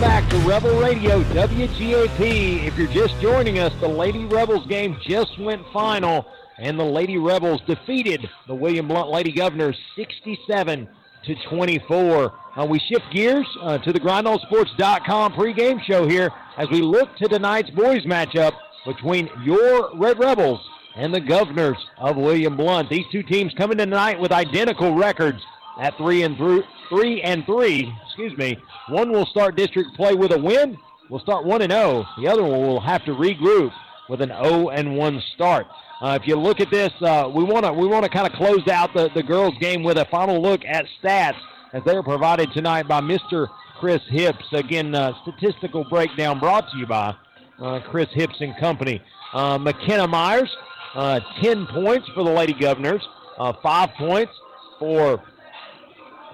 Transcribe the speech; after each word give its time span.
Welcome 0.00 0.22
back 0.22 0.30
to 0.30 0.48
Rebel 0.48 0.80
Radio 0.80 1.22
WGAP. 1.24 2.64
If 2.64 2.78
you're 2.78 2.88
just 2.88 3.20
joining 3.20 3.58
us, 3.58 3.70
the 3.80 3.88
Lady 3.88 4.24
Rebels 4.24 4.66
game 4.66 4.96
just 5.02 5.38
went 5.38 5.62
final, 5.74 6.24
and 6.56 6.80
the 6.80 6.84
Lady 6.84 7.18
Rebels 7.18 7.60
defeated 7.66 8.26
the 8.46 8.54
William 8.54 8.88
Blount 8.88 9.10
Lady 9.10 9.30
Governors 9.30 9.76
67 9.96 10.88
to 11.24 11.34
24. 11.50 12.32
Uh, 12.56 12.64
we 12.64 12.78
shift 12.78 13.04
gears 13.12 13.46
uh, 13.60 13.76
to 13.76 13.92
the 13.92 14.00
GrindOnSports.com 14.00 15.34
pregame 15.34 15.82
show 15.84 16.08
here 16.08 16.30
as 16.56 16.70
we 16.70 16.80
look 16.80 17.14
to 17.16 17.28
tonight's 17.28 17.68
boys 17.68 18.02
matchup 18.06 18.54
between 18.86 19.28
your 19.44 19.94
Red 19.96 20.18
Rebels 20.18 20.66
and 20.96 21.12
the 21.12 21.20
Governors 21.20 21.76
of 21.98 22.16
William 22.16 22.56
Blount. 22.56 22.88
These 22.88 23.06
two 23.12 23.22
teams 23.22 23.52
coming 23.52 23.76
tonight 23.76 24.18
with 24.18 24.32
identical 24.32 24.94
records 24.94 25.42
at 25.78 25.96
three 25.96 26.22
and 26.22 26.36
three, 26.36 26.62
three 26.88 27.22
and 27.22 27.44
three. 27.44 27.92
Excuse 28.06 28.36
me. 28.36 28.56
One 28.88 29.12
will 29.12 29.26
start 29.26 29.56
district 29.56 29.94
play 29.96 30.14
with 30.14 30.32
a 30.32 30.38
win. 30.38 30.76
We'll 31.08 31.20
start 31.20 31.44
one 31.44 31.62
and 31.62 31.72
zero. 31.72 32.06
The 32.20 32.28
other 32.28 32.42
one 32.42 32.60
will 32.60 32.80
have 32.80 33.04
to 33.04 33.12
regroup 33.12 33.72
with 34.08 34.20
an 34.20 34.28
0 34.28 34.68
and 34.70 34.96
1 34.96 35.22
start. 35.34 35.66
Uh, 36.02 36.18
if 36.20 36.26
you 36.26 36.34
look 36.34 36.60
at 36.60 36.70
this, 36.70 36.90
uh, 37.00 37.30
we 37.32 37.44
want 37.44 37.64
to 37.64 37.72
we 37.72 37.86
want 37.86 38.04
to 38.04 38.10
kind 38.10 38.26
of 38.26 38.32
close 38.32 38.66
out 38.68 38.92
the, 38.92 39.08
the 39.14 39.22
girls' 39.22 39.54
game 39.60 39.82
with 39.82 39.98
a 39.98 40.04
final 40.06 40.42
look 40.42 40.62
at 40.64 40.86
stats 41.00 41.38
as 41.72 41.82
they 41.84 41.94
are 41.94 42.02
provided 42.02 42.50
tonight 42.52 42.88
by 42.88 43.00
Mr. 43.00 43.48
Chris 43.78 44.00
Hips. 44.08 44.44
Again, 44.52 44.94
uh, 44.94 45.12
statistical 45.22 45.84
breakdown 45.84 46.40
brought 46.40 46.70
to 46.72 46.78
you 46.78 46.86
by 46.86 47.14
uh, 47.60 47.80
Chris 47.90 48.08
Hips 48.12 48.36
and 48.40 48.56
Company. 48.58 49.00
Uh, 49.32 49.58
McKenna 49.58 50.08
Myers, 50.08 50.50
uh, 50.94 51.20
10 51.42 51.66
points 51.66 52.08
for 52.14 52.24
the 52.24 52.30
Lady 52.30 52.54
Governors, 52.54 53.06
5 53.38 53.90
points 53.96 54.32
for 54.78 55.22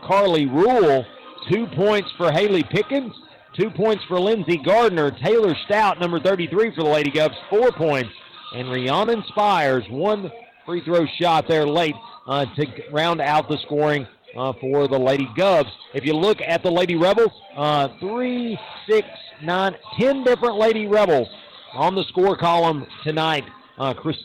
Carly 0.07 0.47
Rule, 0.47 1.05
2 1.51 1.67
points 1.69 2.11
for 2.17 2.31
Haley 2.31 2.63
Pickens, 2.63 3.13
2 3.59 3.71
points 3.71 4.05
for 4.07 4.21
Lindsey 4.21 4.59
Gardner. 4.59 5.11
Taylor 5.11 5.55
Stout, 5.67 5.99
number 6.01 6.21
33 6.21 6.75
for 6.75 6.83
the 6.83 6.89
Lady 6.89 7.11
Govs, 7.11 7.35
4 7.51 7.73
points. 7.73 8.11
And 8.55 8.71
Rhiannon 8.71 9.25
Spires, 9.29 9.85
one 9.91 10.31
free 10.65 10.83
throw 10.85 11.07
shot 11.19 11.47
there 11.49 11.67
late 11.67 11.95
uh, 12.27 12.47
to 12.55 12.67
round 12.93 13.21
out 13.21 13.49
the 13.49 13.59
scoring 13.59 14.07
uh, 14.37 14.53
for 14.61 14.89
the 14.89 14.99
Lady 14.99 15.29
Govs. 15.37 15.71
If 15.95 16.05
you 16.05 16.15
look 16.15 16.41
at 16.41 16.63
the 16.63 16.71
Lady 16.71 16.97
Rebels, 16.97 17.33
uh, 17.57 17.89
three, 18.01 18.59
six, 18.89 19.09
nine, 19.43 19.75
ten 19.99 20.23
different 20.25 20.57
Lady 20.57 20.87
Rebels 20.87 21.29
on 21.73 21.95
the 21.95 22.05
score 22.05 22.37
column 22.37 22.87
tonight. 23.05 23.45
Uh, 23.79 23.95
Chris, 23.95 24.17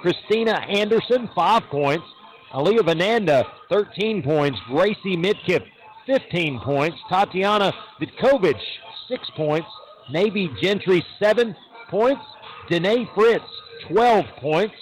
Christina 0.00 0.52
Anderson, 0.68 1.28
five 1.34 1.62
points. 1.64 2.04
Aaliyah 2.52 2.80
Vananda, 2.80 3.44
13 3.70 4.22
points. 4.22 4.58
Gracie 4.68 5.16
Midkiff, 5.16 5.64
15 6.06 6.60
points. 6.60 6.96
Tatiana 7.08 7.72
Vitkovich, 8.00 8.60
6 9.08 9.30
points. 9.36 9.68
Navy 10.10 10.50
Gentry, 10.60 11.04
7 11.22 11.54
points. 11.90 12.22
Danae 12.70 13.08
Fritz, 13.14 13.44
12 13.90 14.24
points. 14.40 14.74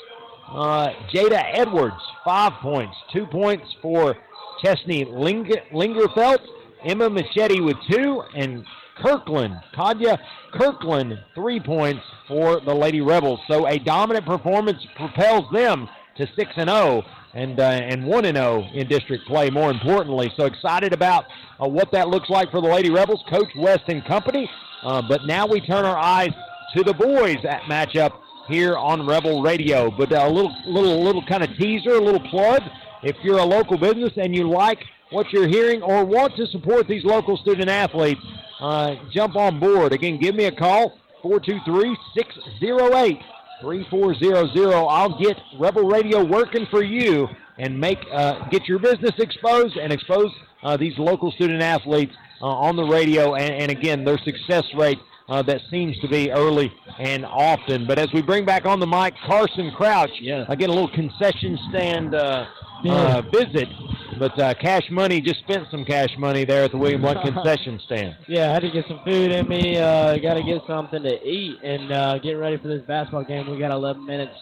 Uh, 0.48 0.89
Jada 1.12 1.42
Edwards, 1.55 2.00
5 2.25 2.53
points. 2.62 2.97
2 3.12 3.27
points 3.27 3.64
for 3.83 4.17
Chesney 4.62 5.05
Ling- 5.05 5.51
Lingerfelt. 5.73 6.41
Emma 6.84 7.11
Machete 7.11 7.61
with 7.61 7.77
2. 7.91 8.23
And 8.36 8.64
Kirkland, 9.03 9.55
Kadya 9.77 10.19
Kirkland, 10.53 11.19
3 11.34 11.61
points 11.61 12.03
for 12.28 12.61
the 12.61 12.73
Lady 12.75 13.01
Rebels. 13.01 13.41
So 13.48 13.67
a 13.67 13.78
dominant 13.78 14.25
performance 14.25 14.78
propels 14.97 15.45
them 15.53 15.89
to 16.17 16.27
6 16.34 16.51
and 16.56 16.70
0 16.70 17.03
and 17.37 17.61
uh, 17.61 17.65
and 17.65 18.05
1 18.05 18.25
and 18.25 18.37
0 18.37 18.67
in 18.73 18.89
district 18.89 19.27
play 19.27 19.51
more 19.51 19.70
importantly. 19.70 20.33
So 20.36 20.47
excited 20.47 20.92
about 20.92 21.27
uh, 21.63 21.69
what 21.69 21.92
that 21.92 22.08
looks 22.08 22.30
like 22.30 22.51
for 22.51 22.63
the 22.63 22.69
Lady 22.69 22.91
Rebels, 22.91 23.23
Coach 23.29 23.52
West 23.57 23.85
and 23.89 24.05
company. 24.07 24.51
Uh, 24.83 25.02
but 25.07 25.27
now 25.27 25.46
we 25.46 25.61
turn 25.61 25.85
our 25.85 25.98
eyes 25.98 26.30
to 26.75 26.83
the 26.83 26.95
boys 26.95 27.36
at 27.45 27.63
matchup 27.63 28.13
here 28.48 28.77
on 28.77 29.07
Rebel 29.07 29.42
Radio. 29.42 29.91
But 29.91 30.13
a 30.13 30.29
little 30.29 30.55
little 30.67 31.05
little 31.05 31.25
kind 31.27 31.45
of 31.45 31.51
teaser, 31.58 31.91
a 31.91 32.01
little 32.01 32.27
plug. 32.30 32.63
If 33.02 33.17
you're 33.23 33.39
a 33.39 33.45
local 33.45 33.77
business 33.77 34.13
and 34.17 34.35
you 34.35 34.48
like 34.48 34.79
what 35.11 35.30
you're 35.30 35.46
hearing 35.46 35.83
or 35.83 36.05
want 36.05 36.35
to 36.36 36.46
support 36.46 36.89
these 36.89 37.05
local 37.05 37.36
student 37.36 37.69
athletes, 37.69 38.20
uh, 38.61 38.95
jump 39.13 39.36
on 39.36 39.61
board. 39.61 39.92
Again, 39.92 40.19
give 40.19 40.35
me 40.35 40.46
a 40.46 40.52
call 40.52 40.98
423 41.23 41.96
608 42.17 43.19
3400. 43.61 44.74
I'll 44.74 45.18
get 45.18 45.36
Rebel 45.58 45.84
Radio 45.84 46.24
working 46.24 46.67
for 46.70 46.83
you 46.83 47.28
and 47.58 47.78
make 47.78 47.98
uh, 48.12 48.48
get 48.48 48.68
your 48.68 48.78
business 48.78 49.14
exposed 49.18 49.77
and 49.77 49.92
expose 49.92 50.30
uh, 50.62 50.77
these 50.77 50.98
local 50.98 51.30
student 51.33 51.62
athletes 51.62 52.14
uh, 52.40 52.46
on 52.46 52.77
the 52.77 52.84
radio. 52.84 53.34
And, 53.34 53.55
and, 53.55 53.70
again, 53.70 54.05
their 54.05 54.18
success 54.18 54.64
rate 54.77 54.98
uh, 55.28 55.42
that 55.42 55.61
seems 55.70 55.98
to 56.00 56.08
be 56.08 56.30
early 56.30 56.72
and 56.98 57.24
often. 57.24 57.86
But 57.86 57.98
as 57.98 58.12
we 58.12 58.22
bring 58.22 58.45
back 58.45 58.66
on 58.66 58.80
the 58.80 58.86
mic, 58.86 59.14
Carson 59.27 59.70
Crouch, 59.72 60.11
yeah. 60.20 60.45
again, 60.48 60.70
a 60.70 60.72
little 60.72 60.90
concession 60.90 61.58
stand 61.70 62.14
uh, 62.14 62.46
uh, 62.89 63.22
visit. 63.33 63.68
But 64.18 64.39
uh, 64.39 64.55
cash 64.55 64.84
money 64.90 65.20
just 65.20 65.40
spent 65.40 65.68
some 65.70 65.84
cash 65.84 66.11
money 66.18 66.44
there 66.44 66.64
at 66.64 66.70
the 66.70 66.78
William 66.78 67.02
Blount 67.02 67.22
concession 67.34 67.80
stand. 67.84 68.17
Yeah, 68.28 68.50
I 68.50 68.55
had 68.55 68.62
to 68.62 68.70
get 68.70 68.86
some 68.89 69.00
food 69.05 69.30
in 69.30 69.48
me. 69.48 69.78
Uh, 69.78 70.17
got 70.18 70.34
to 70.34 70.42
get 70.42 70.62
something 70.67 71.02
to 71.02 71.22
eat 71.27 71.58
and 71.62 71.92
uh, 71.92 72.18
get 72.18 72.33
ready 72.33 72.56
for 72.56 72.68
this 72.68 72.83
basketball 72.86 73.24
game. 73.24 73.50
We 73.50 73.58
got 73.58 73.70
11 73.70 74.05
minutes 74.05 74.34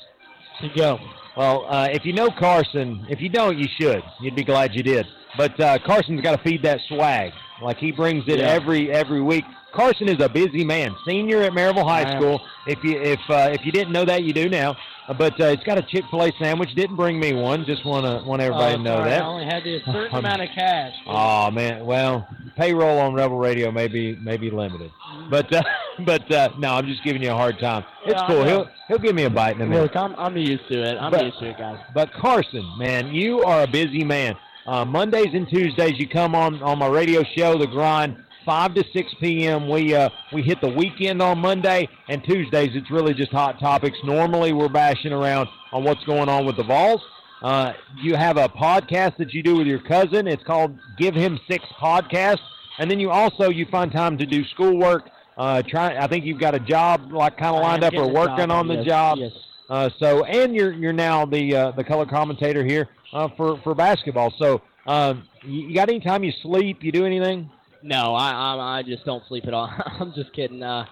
to 0.60 0.69
go. 0.76 0.98
Well, 1.36 1.66
uh, 1.69 1.88
if 1.91 2.04
you 2.04 2.12
know 2.12 2.30
Carson, 2.30 3.06
if 3.08 3.20
you 3.20 3.28
don't, 3.28 3.58
you 3.58 3.66
should. 3.80 4.03
You'd 4.20 4.36
be 4.36 4.44
glad 4.44 4.74
you 4.74 4.82
did. 4.82 5.06
But 5.36 5.58
uh, 5.58 5.78
Carson's 5.84 6.20
got 6.20 6.36
to 6.36 6.42
feed 6.42 6.62
that 6.62 6.80
swag. 6.88 7.32
Like 7.62 7.78
he 7.78 7.92
brings 7.92 8.25
it 8.26 8.38
Yeah. 8.38 8.47
every 8.48 8.91
every 8.91 9.22
week. 9.22 9.44
Carson 9.72 10.09
is 10.09 10.20
a 10.22 10.28
busy 10.28 10.65
man. 10.65 10.94
Senior 11.06 11.42
at 11.42 11.53
Maryville 11.53 11.87
High. 11.88 12.16
School. 12.16 12.41
If 12.66 12.82
you 12.84 13.00
if 13.00 13.19
uh, 13.28 13.50
if 13.53 13.65
you 13.66 13.72
didn't 13.72 13.92
know 13.92 14.04
that, 14.04 14.22
you 14.22 14.32
do 14.32 14.48
now. 14.48 14.76
Uh, 15.06 15.12
but 15.15 15.38
uh, 15.41 15.47
it's 15.47 15.62
got 15.65 15.76
a 15.76 15.82
Chick 15.82 16.04
Fil 16.10 16.22
A 16.22 16.32
sandwich. 16.38 16.75
Didn't 16.75 16.97
bring 16.97 17.19
me 17.20 17.32
one. 17.34 17.65
Just 17.66 17.84
want 17.84 18.06
to 18.06 18.26
want 18.26 18.41
everybody 18.41 18.75
Oh, 18.75 18.76
to 18.78 18.82
know 18.82 18.97
sorry, 18.97 19.10
that. 19.10 19.22
I 19.22 19.26
only 19.26 19.44
had 19.44 19.66
a 19.66 19.81
certain 19.84 20.16
amount 20.16 20.42
of 20.42 20.48
cash. 20.54 20.94
Oh 21.06 21.50
man, 21.50 21.84
well, 21.84 22.26
payroll 22.56 22.98
on 23.00 23.15
Rebel 23.15 23.37
Radio 23.37 23.71
may 23.71 23.88
be 23.88 24.16
may 24.16 24.36
be 24.36 24.50
limited, 24.50 24.91
but 25.28 25.53
uh, 25.53 25.62
but 26.06 26.31
uh, 26.32 26.50
no, 26.59 26.75
I'm 26.75 26.86
just 26.86 27.03
giving 27.04 27.22
you 27.22 27.31
a 27.31 27.34
hard 27.34 27.59
time. 27.59 27.84
It's 28.06 28.15
Yeah, 28.21 28.26
cool. 28.28 28.44
He'll 28.44 28.69
he'll 28.88 28.98
give 28.98 29.15
me 29.15 29.25
a 29.25 29.31
bite 29.31 29.56
in 29.56 29.62
a 29.62 29.66
minute. 29.66 29.82
Look, 29.82 29.97
I'm, 29.97 30.15
I'm 30.16 30.36
used 30.36 30.66
to 30.71 30.82
it. 30.82 30.97
I'm 30.98 31.10
But- 31.10 31.25
used 31.26 31.38
to 31.41 31.50
it, 31.50 31.59
guys. 31.59 31.78
But 31.94 32.12
Carson, 32.12 32.65
man, 32.78 33.12
you 33.12 33.42
are 33.42 33.62
a 33.65 33.66
busy 33.66 34.04
man. 34.04 34.36
Uh, 34.66 34.84
Mondays 34.84 35.34
and 35.34 35.47
Tuesdays, 35.48 35.98
you 35.98 36.08
come 36.08 36.34
on 36.34 36.62
on 36.62 36.78
my 36.78 36.86
radio 36.86 37.22
show, 37.36 37.58
The 37.58 37.66
Grind, 37.66 38.16
five 38.47 38.75
to 38.75 38.84
six 38.94 39.12
p.m. 39.20 39.69
We 39.69 39.94
uh, 39.94 40.08
we 40.32 40.42
hit 40.42 40.60
the 40.62 40.70
weekend 40.70 41.20
on 41.20 41.38
Monday 41.38 41.86
and 42.08 42.25
Tuesdays. 42.25 42.70
It's 42.74 42.91
really 42.91 43.12
just 43.12 43.30
hot 43.30 43.60
topics. 43.60 43.98
Normally, 44.04 44.54
we're 44.54 44.70
bashing 44.70 45.12
around 45.12 45.48
on 45.72 45.84
what's 45.84 46.03
going 46.04 46.30
on 46.30 46.47
with 46.47 46.56
the 46.56 46.64
Vols. 46.64 47.03
Uh, 47.42 47.74
you 48.00 48.16
have 48.16 48.38
a 48.38 48.48
podcast 48.48 49.19
that 49.19 49.34
you 49.34 49.42
do 49.42 49.54
with 49.56 49.66
your 49.66 49.80
cousin. 49.80 50.26
It's 50.26 50.42
called 50.44 50.78
Give 50.97 51.14
Him 51.14 51.38
Six 51.47 51.62
Podcast, 51.78 52.41
and 52.78 52.91
then 52.91 52.98
you 52.98 53.10
also 53.10 53.50
you 53.50 53.66
find 53.70 53.92
time 53.92 54.16
to 54.16 54.24
do 54.24 54.44
schoolwork. 54.47 55.10
Uh, 55.36 55.62
try. 55.69 55.98
I 55.98 56.06
think 56.06 56.24
you've 56.24 56.41
got 56.41 56.54
a 56.54 56.60
job 56.60 57.12
like 57.12 57.36
kind 57.36 57.54
of 57.54 57.60
lined 57.60 57.84
up 57.84 57.92
or 57.92 58.10
working 58.10 58.48
job, 58.48 58.50
on 58.50 58.69
the 58.69 58.82
job. 58.82 59.19
Yes. 59.19 59.32
Uh, 59.69 59.91
so, 59.98 60.24
and 60.24 60.54
you're 60.54 60.72
you're 60.72 60.92
now 60.92 61.26
the 61.26 61.54
uh, 61.54 61.70
the 61.72 61.84
color 61.84 62.06
commentator 62.06 62.64
here 62.64 62.88
uh, 63.14 63.28
for 63.36 63.58
for 63.62 63.75
basketball. 63.75 64.34
So, 64.38 64.60
um, 64.86 65.26
you, 65.42 65.75
got 65.75 65.88
any 65.88 66.00
time 66.00 66.25
you 66.25 66.32
sleep? 66.42 66.78
You 66.82 66.92
do 66.92 67.06
anything? 67.06 67.50
No, 67.82 68.14
I, 68.14 68.30
I 68.30 68.78
I 68.78 68.82
just 68.82 69.04
don't 69.04 69.22
sleep 69.28 69.44
at 69.47 69.54
all. 69.54 69.72
I'm 69.86 70.12
just 70.14 70.32
kidding. 70.34 70.62
Uh, 70.62 70.84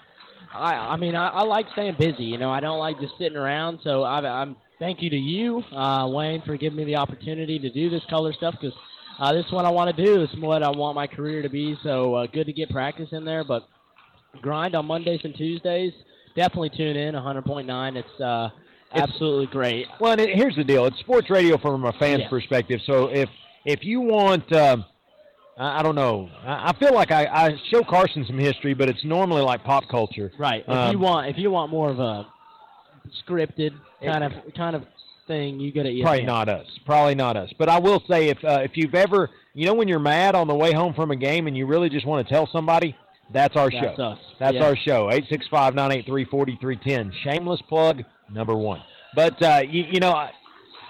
I 0.55 0.75
I 0.75 0.97
mean 0.97 1.15
I, 1.15 1.29
I 1.29 1.43
like 1.43 1.67
staying 1.73 1.97
busy. 1.99 2.25
You 2.25 2.39
know, 2.39 2.51
I 2.51 2.61
don't 2.61 2.79
like 2.79 3.01
just 3.01 3.15
sitting 3.19 3.37
around. 3.37 3.81
So 3.83 4.03
I, 4.05 4.21
I'm 4.21 4.57
thank 4.79 5.03
you 5.03 5.11
to 5.11 5.17
you, 5.17 5.63
uh, 5.77 6.09
Wayne, 6.09 6.43
for 6.47 6.57
giving 6.57 6.77
me 6.77 6.85
the 6.85 6.97
opportunity 6.97 7.59
to 7.59 7.71
do 7.71 7.91
this 7.91 8.03
color 8.09 8.33
stuff 8.33 8.55
because 8.61 8.77
uh, 9.19 9.33
this 9.33 9.45
is 9.47 9.53
what 9.53 9.65
I 9.65 9.71
want 9.71 9.95
to 9.95 10.05
do. 10.05 10.21
This 10.21 10.31
is 10.31 10.41
what 10.41 10.63
I 10.63 10.71
want 10.71 10.95
my 10.95 11.07
career 11.07 11.43
to 11.43 11.49
be. 11.49 11.77
So 11.83 12.15
uh, 12.15 12.27
good 12.27 12.47
to 12.47 12.53
get 12.53 12.71
practice 12.71 13.09
in 13.13 13.25
there, 13.25 13.45
but 13.45 13.69
grind 14.41 14.75
on 14.75 14.87
Mondays 14.87 15.21
and 15.25 15.35
Tuesdays. 15.35 15.93
Definitely 16.35 16.71
tune 16.71 16.97
in. 16.97 17.15
100.9. 17.15 17.97
It's 17.97 18.21
uh, 18.21 18.49
absolutely 18.95 19.47
great. 19.47 19.87
Well, 20.01 20.13
and 20.13 20.21
it, 20.21 20.31
here's 20.37 20.57
the 20.57 20.65
deal: 20.65 20.87
it's 20.87 20.99
sports 21.01 21.31
radio 21.31 21.59
from 21.59 21.85
a 21.85 21.93
fan's 21.95 22.23
Yeah. 22.23 22.29
perspective. 22.29 22.81
So, 22.87 23.09
if 23.09 23.29
if 23.65 23.85
you 23.85 24.01
want, 24.01 24.53
um, 24.53 24.85
I, 25.57 25.81
I 25.81 25.83
don't 25.83 25.95
know, 25.95 26.29
I, 26.45 26.71
I 26.71 26.73
feel 26.79 26.95
like 26.95 27.11
I, 27.13 27.27
I 27.27 27.57
show 27.71 27.83
Carson 27.83 28.25
some 28.27 28.39
history, 28.39 28.75
but 28.75 28.89
it's 28.89 29.05
normally 29.05 29.43
like 29.43 29.65
pop 29.65 29.89
culture. 29.89 30.33
Right. 30.39 30.63
If 30.67 30.71
Um, 30.71 30.93
you 30.93 30.99
want, 30.99 31.29
if 31.29 31.39
you 31.39 31.51
want 31.51 31.71
more 31.71 31.91
of 31.91 32.01
a 32.01 32.27
scripted 33.27 33.73
kind 34.05 34.25
of 34.25 34.33
kind 34.57 34.77
of 34.77 34.85
thing, 35.27 35.61
you 35.61 35.73
go 35.73 35.83
to 35.83 35.89
ESPN. 35.89 36.03
Probably 36.03 36.25
not 36.25 36.49
us. 36.49 36.67
Probably 36.85 37.15
not 37.15 37.37
us. 37.37 37.51
But 37.59 37.69
I 37.69 37.79
will 37.79 38.03
say, 38.09 38.29
if 38.29 38.39
uh, 38.45 38.61
if 38.63 38.73
you've 38.75 38.95
ever, 38.95 39.31
you 39.55 39.67
know, 39.67 39.75
when 39.75 39.89
you're 39.89 39.99
mad 40.01 40.35
on 40.35 40.49
the 40.49 40.55
way 40.55 40.73
home 40.73 40.95
from 40.95 41.11
a 41.11 41.17
game 41.17 41.47
and 41.47 41.57
you 41.57 41.67
really 41.67 41.89
just 41.89 42.07
want 42.07 42.27
to 42.27 42.33
tell 42.35 42.49
somebody, 42.53 42.97
that's 43.33 43.57
our 43.57 43.71
That's 43.71 43.97
show. 43.97 44.03
us. 44.03 44.19
That's 44.41 44.55
Yeah. 44.55 44.65
our 44.65 44.77
show. 44.77 45.09
865-983-4310. 45.11 47.13
Shameless 47.23 47.61
plug 47.69 48.03
number 48.33 48.55
one. 48.55 48.83
But 49.15 49.43
uh, 49.43 49.63
you, 49.69 49.85
you 49.91 50.01
know, 50.01 50.29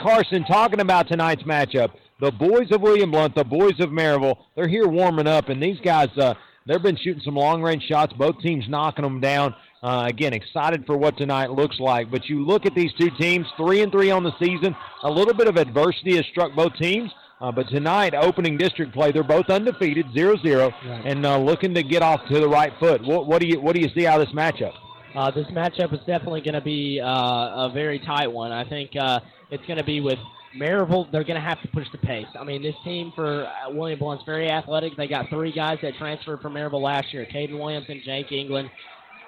Carson, 0.00 0.44
talking 0.44 0.80
about 0.80 1.08
tonight's 1.08 1.42
matchup, 1.42 1.92
the 2.20 2.30
boys 2.30 2.70
of 2.70 2.80
William 2.80 3.10
Blount, 3.10 3.34
the 3.34 3.44
boys 3.44 3.78
of 3.80 3.90
Maryville, 3.90 4.36
they're 4.54 4.68
here 4.68 4.86
warming 4.86 5.26
up, 5.26 5.48
and 5.48 5.62
these 5.62 5.80
guys, 5.80 6.08
uh, 6.16 6.34
they've 6.66 6.82
been 6.82 6.96
shooting 6.96 7.22
some 7.24 7.34
long 7.34 7.62
range 7.62 7.82
shots. 7.84 8.12
Both 8.12 8.40
teams 8.40 8.64
knocking 8.68 9.02
them 9.02 9.20
down. 9.20 9.54
Uh, 9.82 10.04
again, 10.06 10.32
excited 10.32 10.86
for 10.86 10.96
what 10.96 11.16
tonight 11.18 11.50
looks 11.50 11.80
like. 11.80 12.10
But 12.10 12.28
you 12.28 12.46
look 12.46 12.66
at 12.66 12.74
these 12.74 12.92
two 12.94 13.10
teams, 13.18 13.46
three 13.56 13.82
and 13.82 13.90
three 13.90 14.12
on 14.12 14.22
the 14.22 14.32
season. 14.38 14.76
A 15.02 15.10
little 15.10 15.34
bit 15.34 15.48
of 15.48 15.56
adversity 15.56 16.14
has 16.16 16.24
struck 16.26 16.54
both 16.54 16.74
teams. 16.76 17.10
Uh, 17.40 17.50
but 17.50 17.68
tonight, 17.68 18.14
opening 18.14 18.56
district 18.56 18.92
play, 18.92 19.10
they're 19.10 19.24
both 19.24 19.50
undefeated, 19.50 20.06
0-0, 20.14 20.70
right. 20.70 21.02
and 21.04 21.26
uh, 21.26 21.36
looking 21.36 21.74
to 21.74 21.82
get 21.82 22.00
off 22.00 22.20
to 22.28 22.38
the 22.38 22.48
right 22.48 22.72
foot. 22.78 23.02
What, 23.04 23.26
what, 23.26 23.40
do 23.40 23.48
you 23.48 23.60
what 23.60 23.74
do 23.74 23.80
you 23.80 23.88
see 23.96 24.06
out 24.06 24.20
of 24.20 24.28
this 24.28 24.36
matchup? 24.36 24.74
Uh, 25.14 25.30
this 25.30 25.46
matchup 25.48 25.92
is 25.92 26.00
definitely 26.00 26.40
going 26.40 26.54
to 26.54 26.60
be 26.60 27.00
uh, 27.00 27.06
a 27.06 27.70
very 27.72 27.98
tight 27.98 28.30
one. 28.30 28.50
I 28.52 28.68
think 28.68 28.90
uh, 28.98 29.20
it's 29.50 29.64
going 29.66 29.78
to 29.78 29.84
be 29.84 30.00
with 30.00 30.18
Maryville. 30.56 31.10
They're 31.12 31.24
going 31.24 31.40
to 31.40 31.46
have 31.46 31.60
to 31.62 31.68
push 31.68 31.86
the 31.92 31.98
pace. 31.98 32.26
I 32.38 32.44
mean, 32.44 32.62
this 32.62 32.74
team 32.84 33.12
for 33.14 33.46
uh, 33.46 33.70
William 33.70 33.98
Blount's 33.98 34.24
very 34.24 34.50
athletic. 34.50 34.96
They 34.96 35.06
got 35.06 35.28
three 35.28 35.52
guys 35.52 35.78
that 35.82 35.94
transferred 35.98 36.40
from 36.40 36.54
Maryville 36.54 36.82
last 36.82 37.12
year: 37.12 37.26
Caden 37.32 37.58
Williamson, 37.58 38.00
Jake 38.04 38.32
England, 38.32 38.70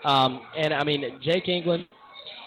um, 0.05 0.41
and 0.57 0.73
I 0.73 0.85
mean 0.85 1.19
Jake 1.23 1.49
England 1.49 1.87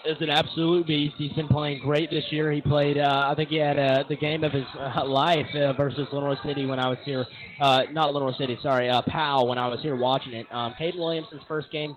is 0.04 0.16
an 0.20 0.30
absolute 0.30 0.86
beast. 0.86 1.14
He's 1.18 1.32
been 1.32 1.48
playing 1.48 1.80
great 1.82 2.10
this 2.10 2.24
year. 2.30 2.50
He 2.52 2.60
played, 2.60 2.98
uh, 2.98 3.28
I 3.30 3.34
think 3.34 3.50
he 3.50 3.56
had 3.56 3.78
uh, 3.78 4.04
the 4.08 4.16
game 4.16 4.44
of 4.44 4.52
his 4.52 4.64
uh, 4.78 5.04
life 5.04 5.46
uh, 5.54 5.72
versus 5.74 6.06
Lenoir 6.12 6.36
City 6.44 6.66
when 6.66 6.78
I 6.78 6.88
was 6.88 6.98
here. 7.04 7.26
Uh, 7.60 7.82
not 7.92 8.14
Lenoir 8.14 8.32
City, 8.38 8.58
sorry, 8.62 8.90
Powell 9.08 9.48
when 9.48 9.58
I 9.58 9.66
was 9.66 9.80
here 9.82 9.96
watching 9.96 10.32
it. 10.32 10.46
Um, 10.52 10.74
Caden 10.80 10.98
Williamson's 10.98 11.42
first 11.48 11.70
game 11.70 11.96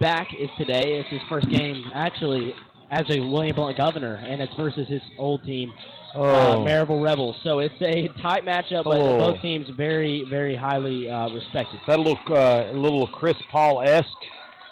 back 0.00 0.28
is 0.38 0.48
today. 0.58 0.98
It's 0.98 1.08
his 1.08 1.20
first 1.28 1.48
game 1.48 1.90
actually 1.94 2.54
as 2.90 3.04
a 3.08 3.20
William 3.20 3.56
Blount 3.56 3.76
governor, 3.76 4.16
and 4.16 4.40
it's 4.42 4.54
versus 4.54 4.86
his 4.86 5.00
old 5.18 5.42
team, 5.44 5.72
uh, 6.14 6.18
oh. 6.18 6.26
uh, 6.26 6.56
Maryville 6.58 7.02
Rebels. 7.02 7.36
So 7.42 7.60
it's 7.60 7.74
a 7.80 8.08
tight 8.20 8.44
matchup, 8.44 8.84
but 8.84 8.98
oh. 8.98 9.18
both 9.18 9.40
teams 9.40 9.66
very, 9.76 10.24
very 10.28 10.54
highly 10.54 11.08
uh, 11.08 11.30
respected. 11.30 11.80
That 11.86 12.00
look 12.00 12.18
uh, 12.28 12.70
a 12.70 12.72
little 12.74 13.06
Chris 13.06 13.36
Paul 13.50 13.82
esque. 13.82 14.06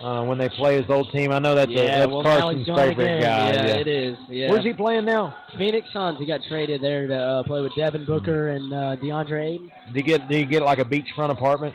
Uh, 0.01 0.25
when 0.25 0.39
they 0.39 0.49
play 0.49 0.81
his 0.81 0.89
old 0.89 1.13
team, 1.13 1.31
I 1.31 1.39
know 1.39 1.55
that's, 1.55 1.71
yeah, 1.71 1.83
a, 1.83 1.99
that's 1.99 2.11
well, 2.11 2.23
Carson's 2.23 2.67
favorite 2.67 3.21
guy. 3.21 3.53
Yeah, 3.53 3.67
yeah, 3.67 3.75
it 3.75 3.87
is. 3.87 4.17
Yeah. 4.31 4.51
Where's 4.51 4.65
he 4.65 4.73
playing 4.73 5.05
now? 5.05 5.37
Phoenix 5.59 5.87
Suns. 5.93 6.19
He 6.19 6.25
got 6.25 6.41
traded 6.49 6.81
there 6.81 7.07
to 7.07 7.15
uh, 7.15 7.43
play 7.43 7.61
with 7.61 7.75
Devin 7.77 8.07
Booker 8.07 8.49
and 8.49 8.73
uh, 8.73 8.97
DeAndre 8.97 9.57
Ayton. 9.57 9.71
Did 9.89 9.97
he 9.97 10.03
get? 10.03 10.27
Did 10.27 10.39
he 10.39 10.45
get 10.47 10.63
like 10.63 10.79
a 10.79 10.87
beachfront 10.87 11.29
apartment 11.29 11.75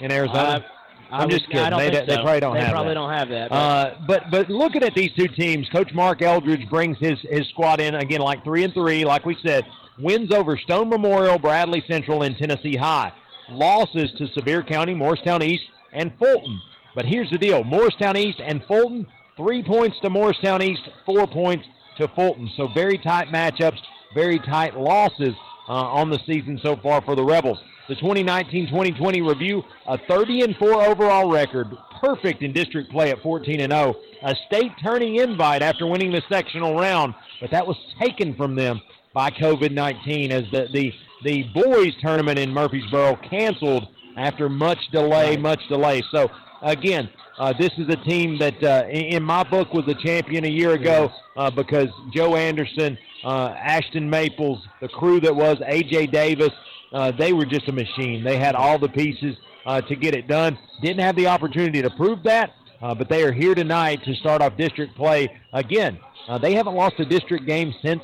in 0.00 0.10
Arizona? 0.10 0.64
I'm 1.10 1.28
just 1.28 1.48
kidding. 1.48 1.76
They, 1.78 1.90
think 1.90 2.06
they 2.06 2.16
probably 2.16 2.40
don't 2.40 2.54
they 2.54 2.60
have 2.60 2.72
probably 2.72 2.90
that. 2.90 2.94
don't 2.94 3.10
have 3.10 3.28
that. 3.28 3.50
But. 3.50 3.54
Uh, 3.54 3.94
but 4.06 4.30
but 4.30 4.50
looking 4.50 4.82
at 4.82 4.94
these 4.94 5.12
two 5.12 5.28
teams, 5.28 5.68
Coach 5.70 5.92
Mark 5.92 6.22
Eldridge 6.22 6.68
brings 6.68 6.98
his 6.98 7.18
his 7.22 7.48
squad 7.48 7.80
in 7.80 7.94
again 7.94 8.20
like 8.20 8.44
three 8.44 8.64
and 8.64 8.72
three, 8.72 9.04
like 9.04 9.24
we 9.24 9.36
said. 9.44 9.64
Wins 9.98 10.32
over 10.32 10.56
Stone 10.56 10.88
Memorial, 10.88 11.38
Bradley 11.38 11.84
Central, 11.86 12.22
and 12.22 12.36
Tennessee 12.36 12.76
High. 12.76 13.12
Losses 13.48 14.12
to 14.18 14.26
Sevier 14.34 14.62
County, 14.62 14.92
Morristown 14.92 15.42
East, 15.42 15.62
and 15.92 16.12
Fulton. 16.18 16.60
But 16.96 17.04
here's 17.04 17.30
the 17.30 17.38
deal: 17.38 17.62
Morristown 17.62 18.16
East 18.16 18.40
and 18.42 18.64
Fulton, 18.64 19.06
three 19.36 19.62
points 19.62 19.98
to 20.00 20.10
Morristown 20.10 20.62
East, 20.62 20.82
four 21.06 21.26
points 21.26 21.66
to 21.98 22.08
Fulton. 22.08 22.50
So 22.56 22.68
very 22.74 22.98
tight 22.98 23.28
matchups, 23.28 23.78
very 24.14 24.38
tight 24.40 24.76
losses 24.76 25.34
uh, 25.68 25.72
on 25.72 26.10
the 26.10 26.18
season 26.26 26.58
so 26.62 26.76
far 26.76 27.00
for 27.02 27.14
the 27.14 27.24
Rebels 27.24 27.58
the 27.88 27.94
2019-2020 27.96 29.26
review, 29.26 29.62
a 29.86 29.98
30 30.08 30.42
and 30.42 30.56
4 30.56 30.84
overall 30.86 31.30
record, 31.30 31.68
perfect 32.00 32.42
in 32.42 32.52
district 32.52 32.90
play 32.90 33.10
at 33.10 33.22
14 33.22 33.60
and 33.60 33.72
0, 33.72 33.94
a 34.22 34.34
state 34.46 34.72
turning 34.82 35.16
invite 35.16 35.62
after 35.62 35.86
winning 35.86 36.12
the 36.12 36.22
sectional 36.28 36.78
round, 36.78 37.14
but 37.40 37.50
that 37.50 37.66
was 37.66 37.76
taken 38.00 38.34
from 38.34 38.54
them 38.54 38.80
by 39.12 39.30
COVID-19 39.30 40.30
as 40.30 40.44
the 40.50 40.68
the 40.72 40.92
the 41.22 41.44
boys 41.54 41.94
tournament 42.02 42.38
in 42.38 42.50
Murfreesboro 42.50 43.16
canceled 43.28 43.88
after 44.16 44.48
much 44.48 44.78
delay, 44.92 45.36
much 45.36 45.60
delay. 45.68 46.02
So 46.10 46.30
again, 46.62 47.08
uh, 47.38 47.52
this 47.58 47.70
is 47.78 47.88
a 47.88 47.96
team 47.96 48.38
that, 48.38 48.62
uh, 48.62 48.86
in 48.88 49.22
my 49.22 49.42
book, 49.42 49.72
was 49.72 49.86
a 49.88 49.94
champion 49.94 50.44
a 50.44 50.48
year 50.48 50.72
ago 50.72 51.10
uh, 51.36 51.50
because 51.50 51.88
Joe 52.12 52.36
Anderson, 52.36 52.96
uh, 53.24 53.54
Ashton 53.58 54.08
Maples, 54.08 54.60
the 54.80 54.88
crew 54.88 55.20
that 55.20 55.34
was 55.34 55.56
A.J. 55.66 56.08
Davis, 56.08 56.50
uh, 56.94 57.10
they 57.18 57.32
were 57.32 57.44
just 57.44 57.68
a 57.68 57.72
machine. 57.72 58.22
They 58.22 58.38
had 58.38 58.54
all 58.54 58.78
the 58.78 58.88
pieces 58.88 59.36
uh, 59.66 59.80
to 59.82 59.96
get 59.96 60.14
it 60.14 60.28
done. 60.28 60.56
Didn't 60.80 61.00
have 61.00 61.16
the 61.16 61.26
opportunity 61.26 61.82
to 61.82 61.90
prove 61.90 62.22
that, 62.22 62.52
uh, 62.80 62.94
but 62.94 63.08
they 63.08 63.24
are 63.24 63.32
here 63.32 63.54
tonight 63.54 64.02
to 64.04 64.14
start 64.14 64.40
off 64.40 64.56
district 64.56 64.96
play 64.96 65.28
again. 65.52 65.98
Uh, 66.28 66.38
they 66.38 66.54
haven't 66.54 66.74
lost 66.74 66.94
a 67.00 67.04
district 67.04 67.46
game 67.46 67.74
since 67.82 68.00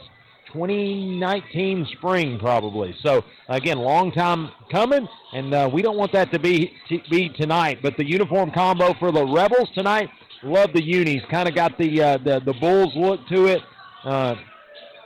2019 0.53 1.87
spring, 1.97 2.39
probably. 2.41 2.95
So 3.03 3.25
again, 3.49 3.79
long 3.79 4.11
time 4.11 4.51
coming, 4.73 5.09
and 5.33 5.55
uh, 5.55 5.71
we 5.73 5.83
don't 5.83 5.97
want 5.97 6.13
that 6.13 6.33
to 6.33 6.41
be 6.41 6.73
to 6.89 6.99
be 7.09 7.29
tonight. 7.29 7.79
But 7.83 7.97
the 7.97 8.05
uniform 8.05 8.51
combo 8.51 8.95
for 8.99 9.13
the 9.13 9.25
Rebels 9.25 9.69
tonight, 9.75 10.11
love 10.43 10.73
the 10.73 10.83
unis. 10.83 11.23
Kind 11.31 11.49
of 11.49 11.55
got 11.55 11.79
the 11.79 12.03
uh, 12.03 12.19
the 12.19 12.41
the 12.45 12.55
Bulls 12.55 12.93
look 12.97 13.27
to 13.29 13.47
it. 13.47 13.63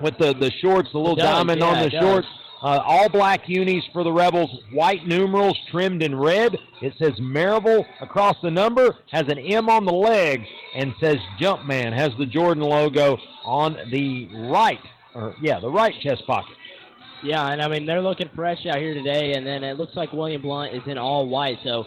with 0.01 0.19
the, 0.19 0.35
the 0.35 0.51
shorts, 0.61 0.89
the 0.93 0.99
little 0.99 1.15
does, 1.15 1.25
diamond 1.25 1.61
yeah, 1.61 1.67
on 1.67 1.83
the 1.83 1.91
shorts. 1.91 2.27
Uh, 2.65 2.81
all 2.83 3.11
black 3.11 3.47
unis 3.47 3.85
for 3.93 4.05
the 4.05 4.11
Rebels, 4.11 4.49
white 4.73 5.07
numerals 5.07 5.59
trimmed 5.71 6.03
in 6.03 6.15
red. 6.15 6.57
It 6.81 6.95
says 6.99 7.13
Maryville 7.21 7.85
across 8.01 8.37
the 8.43 8.51
number, 8.51 8.97
has 9.13 9.29
an 9.29 9.39
M 9.39 9.69
on 9.69 9.85
the 9.85 9.93
leg, 9.93 10.41
and 10.75 10.95
says 10.99 11.19
Jumpman. 11.39 11.93
Has 11.95 12.13
the 12.19 12.25
Jordan 12.25 12.63
logo 12.63 13.19
on 13.45 13.77
the 13.91 14.31
right, 14.49 14.81
or 15.15 15.37
yeah, 15.43 15.61
the 15.61 15.69
right 15.69 15.93
chest 16.01 16.27
pocket. 16.27 16.57
Yeah, 17.23 17.47
and 17.49 17.61
I 17.61 17.69
mean 17.69 17.85
they're 17.85 18.01
looking 18.01 18.31
fresh 18.35 18.65
out 18.65 18.79
here 18.79 18.95
today, 18.95 19.35
and 19.35 19.47
then 19.47 19.63
it 19.63 19.77
looks 19.77 19.95
like 19.95 20.15
William 20.15 20.41
Blount 20.41 20.75
is 20.75 20.83
in 20.87 20.97
all 20.97 21.29
white, 21.29 21.59
so 21.65 21.85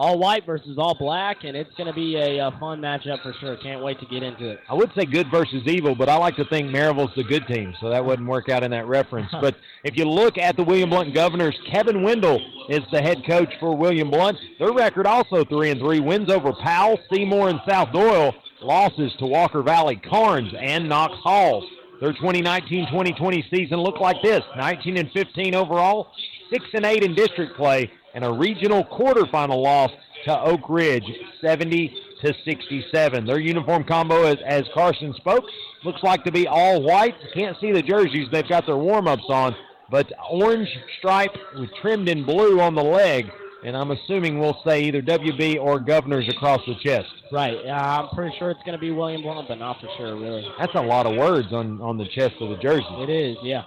all 0.00 0.18
white 0.18 0.46
versus 0.46 0.78
all 0.78 0.94
black, 0.94 1.44
and 1.44 1.54
it's 1.54 1.70
going 1.76 1.86
to 1.86 1.92
be 1.92 2.16
a, 2.16 2.38
a, 2.38 2.50
fun 2.58 2.80
matchup 2.80 3.22
for 3.22 3.34
sure. 3.38 3.58
Can't 3.58 3.84
wait 3.84 4.00
to 4.00 4.06
get 4.06 4.22
into 4.22 4.48
it. 4.48 4.60
I 4.66 4.72
would 4.72 4.90
say 4.96 5.04
good 5.04 5.30
versus 5.30 5.62
evil, 5.66 5.94
but 5.94 6.08
I 6.08 6.16
like 6.16 6.36
to 6.36 6.46
think 6.46 6.70
Maryville's 6.70 7.10
the 7.16 7.22
good 7.22 7.46
team, 7.46 7.74
so 7.82 7.90
that 7.90 8.02
wouldn't 8.02 8.26
work 8.26 8.48
out 8.48 8.62
in 8.62 8.70
that 8.70 8.86
reference. 8.86 9.28
but 9.42 9.56
if 9.84 9.98
you 9.98 10.06
look 10.06 10.38
at 10.38 10.56
the 10.56 10.64
William 10.64 10.88
Blount 10.88 11.12
Governors, 11.12 11.54
Kevin 11.70 12.02
Wendell 12.02 12.40
is 12.70 12.80
the 12.90 13.02
head 13.02 13.26
coach 13.26 13.52
for 13.60 13.76
William 13.76 14.10
Blount. 14.10 14.38
Their 14.58 14.72
record 14.72 15.06
also 15.06 15.44
three 15.44 15.70
and 15.70 15.78
three, 15.78 16.00
wins 16.00 16.30
over 16.30 16.54
Powell, 16.54 16.98
Seymour, 17.12 17.50
and 17.50 17.60
South 17.68 17.92
Doyle. 17.92 18.34
Losses 18.62 19.12
to 19.18 19.26
Walker 19.26 19.62
Valley, 19.62 19.96
Karns, 19.96 20.52
and 20.58 20.88
Knox 20.88 21.12
Halls. 21.22 21.64
Their 22.00 22.14
2019-2020 22.14 23.50
season 23.50 23.78
looked 23.78 24.00
like 24.00 24.16
this: 24.22 24.40
19 24.56 24.96
and 24.96 25.10
15 25.12 25.54
overall, 25.54 26.08
six 26.50 26.64
and 26.72 26.86
eight 26.86 27.02
in 27.02 27.14
district 27.14 27.56
play, 27.56 27.90
and 28.14 28.24
a 28.24 28.32
regional 28.32 28.84
quarterfinal 28.84 29.62
loss 29.62 29.90
to 30.24 30.40
Oak 30.40 30.68
Ridge, 30.68 31.04
70 31.40 31.94
to 32.22 32.34
67. 32.44 33.24
Their 33.24 33.38
uniform 33.38 33.84
combo, 33.84 34.24
as, 34.24 34.38
as 34.44 34.64
Carson 34.74 35.14
spoke, 35.14 35.44
looks 35.84 36.02
like 36.02 36.24
to 36.24 36.32
be 36.32 36.46
all 36.46 36.82
white. 36.82 37.14
Can't 37.34 37.56
see 37.60 37.72
the 37.72 37.82
jerseys; 37.82 38.28
they've 38.30 38.48
got 38.48 38.66
their 38.66 38.76
warm-ups 38.76 39.24
on, 39.28 39.54
but 39.90 40.12
orange 40.30 40.68
stripe 40.98 41.34
with 41.58 41.70
trimmed 41.80 42.08
in 42.08 42.24
blue 42.24 42.60
on 42.60 42.74
the 42.74 42.84
leg. 42.84 43.30
And 43.62 43.76
I'm 43.76 43.90
assuming 43.90 44.38
we'll 44.38 44.58
say 44.66 44.84
either 44.84 45.02
WB 45.02 45.60
or 45.60 45.80
Governors 45.80 46.26
across 46.30 46.60
the 46.66 46.74
chest. 46.76 47.10
Right. 47.30 47.58
Uh, 47.66 47.70
I'm 47.70 48.08
pretty 48.08 48.34
sure 48.38 48.50
it's 48.50 48.62
going 48.62 48.72
to 48.72 48.78
be 48.78 48.90
William 48.90 49.20
Blount, 49.20 49.48
but 49.48 49.58
not 49.58 49.78
for 49.82 49.88
sure, 49.98 50.16
really. 50.16 50.46
That's 50.58 50.74
a 50.76 50.80
lot 50.80 51.04
of 51.04 51.14
words 51.16 51.52
on, 51.52 51.78
on 51.82 51.98
the 51.98 52.06
chest 52.06 52.36
of 52.40 52.48
the 52.48 52.56
jersey. 52.56 52.86
It 52.88 53.10
is, 53.10 53.36
yeah 53.42 53.64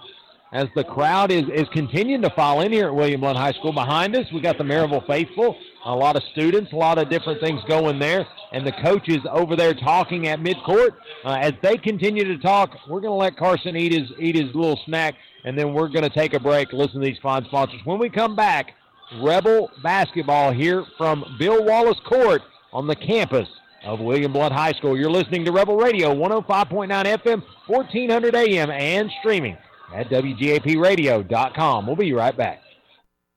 as 0.54 0.68
the 0.76 0.84
crowd 0.84 1.32
is, 1.32 1.42
is 1.52 1.68
continuing 1.72 2.22
to 2.22 2.30
file 2.30 2.60
in 2.60 2.72
here 2.72 2.86
at 2.86 2.94
William 2.94 3.20
Blount 3.20 3.36
High 3.36 3.50
School. 3.52 3.72
Behind 3.72 4.14
us, 4.14 4.24
we 4.32 4.40
got 4.40 4.56
the 4.56 4.62
Maryville 4.62 5.04
faithful, 5.04 5.56
a 5.84 5.94
lot 5.94 6.14
of 6.14 6.22
students, 6.30 6.72
a 6.72 6.76
lot 6.76 6.96
of 6.96 7.10
different 7.10 7.40
things 7.40 7.60
going 7.66 7.98
there, 7.98 8.24
and 8.52 8.64
the 8.64 8.70
coaches 8.80 9.18
over 9.32 9.56
there 9.56 9.74
talking 9.74 10.28
at 10.28 10.38
midcourt. 10.38 10.92
Uh, 11.24 11.38
as 11.40 11.54
they 11.60 11.76
continue 11.76 12.22
to 12.24 12.38
talk, 12.38 12.70
we're 12.88 13.00
going 13.00 13.10
to 13.10 13.16
let 13.16 13.36
Carson 13.36 13.76
eat 13.76 13.92
his 13.92 14.12
eat 14.20 14.36
his 14.36 14.54
little 14.54 14.80
snack, 14.86 15.16
and 15.44 15.58
then 15.58 15.74
we're 15.74 15.88
going 15.88 16.04
to 16.04 16.10
take 16.10 16.34
a 16.34 16.40
break, 16.40 16.72
listen 16.72 17.00
to 17.00 17.06
these 17.06 17.18
fine 17.20 17.44
sponsors. 17.46 17.80
When 17.84 17.98
we 17.98 18.08
come 18.08 18.36
back, 18.36 18.74
Rebel 19.20 19.72
basketball 19.82 20.52
here 20.52 20.84
from 20.96 21.24
Bill 21.36 21.64
Wallace 21.64 22.00
Court 22.06 22.42
on 22.72 22.86
the 22.86 22.96
campus 22.96 23.48
of 23.84 23.98
William 23.98 24.32
Blount 24.32 24.54
High 24.54 24.72
School. 24.72 24.96
You're 24.96 25.10
listening 25.10 25.44
to 25.46 25.52
Rebel 25.52 25.76
Radio, 25.76 26.14
105.9 26.14 26.88
FM, 26.88 27.42
1400 27.66 28.36
AM, 28.36 28.70
and 28.70 29.10
streaming 29.18 29.58
at 29.94 30.08
WGAPradio.com. 30.10 31.86
We'll 31.86 31.96
be 31.96 32.12
right 32.12 32.36
back. 32.36 32.60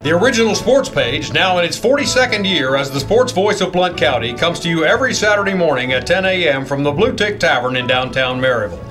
The 0.02 0.12
original 0.12 0.54
sports 0.54 0.90
page, 0.90 1.34
now 1.34 1.58
in 1.58 1.66
its 1.66 1.80
42nd 1.80 2.48
year 2.48 2.76
as 2.76 2.92
the 2.92 3.00
sports 3.00 3.32
voice 3.32 3.62
of 3.62 3.74
Blount 3.74 3.98
County, 3.98 4.34
comes 4.34 4.60
to 4.60 4.70
you 4.70 4.86
every 4.86 5.14
Saturday 5.14 5.56
morning 5.56 5.92
at 5.94 6.06
10 6.06 6.24
a.m. 6.26 6.66
from 6.66 6.84
the 6.84 6.92
Blue 6.92 7.14
Tick 7.14 7.40
Tavern 7.40 7.76
in 7.76 7.88
downtown 7.88 8.40
Maryville. 8.40 8.84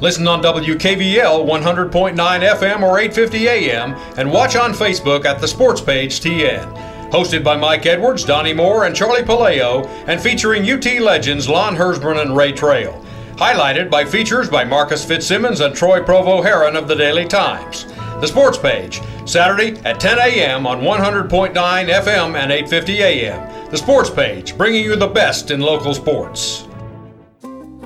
Listen 0.00 0.26
on 0.28 0.42
WKVL 0.42 1.46
100.9 1.46 2.14
FM 2.14 2.82
or 2.82 2.98
850 2.98 3.48
AM 3.48 3.94
and 4.16 4.30
watch 4.30 4.54
on 4.54 4.72
Facebook 4.72 5.24
at 5.24 5.40
the 5.40 5.48
Sports 5.48 5.80
Page 5.80 6.20
TN. 6.20 7.10
Hosted 7.10 7.44
by 7.44 7.56
Mike 7.56 7.84
Edwards, 7.86 8.24
Donnie 8.24 8.54
Moore, 8.54 8.86
and 8.86 8.96
Charlie 8.96 9.22
Paleo, 9.22 9.86
and 10.06 10.20
featuring 10.20 10.68
UT 10.68 10.86
legends 11.00 11.48
Lon 11.48 11.76
Hersbrun 11.76 12.22
and 12.22 12.36
Ray 12.36 12.52
Trail 12.52 13.04
highlighted 13.36 13.90
by 13.90 14.04
features 14.04 14.48
by 14.48 14.64
Marcus 14.64 15.04
Fitzsimmons 15.04 15.60
and 15.60 15.74
Troy 15.74 16.02
Provo 16.02 16.42
Heron 16.42 16.76
of 16.76 16.88
the 16.88 16.94
Daily 16.94 17.26
Times. 17.26 17.86
The 18.20 18.26
Sports 18.26 18.58
Page, 18.58 19.00
Saturday 19.26 19.78
at 19.84 19.98
10 19.98 20.18
a.m. 20.18 20.66
on 20.66 20.80
100.9 20.80 21.54
FM 21.54 22.36
and 22.36 22.52
850 22.52 23.00
a.m. 23.00 23.70
The 23.70 23.78
Sports 23.78 24.10
Page, 24.10 24.56
bringing 24.56 24.84
you 24.84 24.96
the 24.96 25.08
best 25.08 25.50
in 25.50 25.60
local 25.60 25.94
sports. 25.94 26.66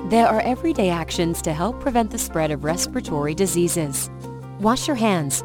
There 0.09 0.27
are 0.27 0.41
everyday 0.41 0.89
actions 0.89 1.41
to 1.41 1.53
help 1.53 1.79
prevent 1.79 2.11
the 2.11 2.17
spread 2.17 2.51
of 2.51 2.63
respiratory 2.63 3.33
diseases. 3.33 4.09
Wash 4.59 4.87
your 4.87 4.95
hands. 4.95 5.43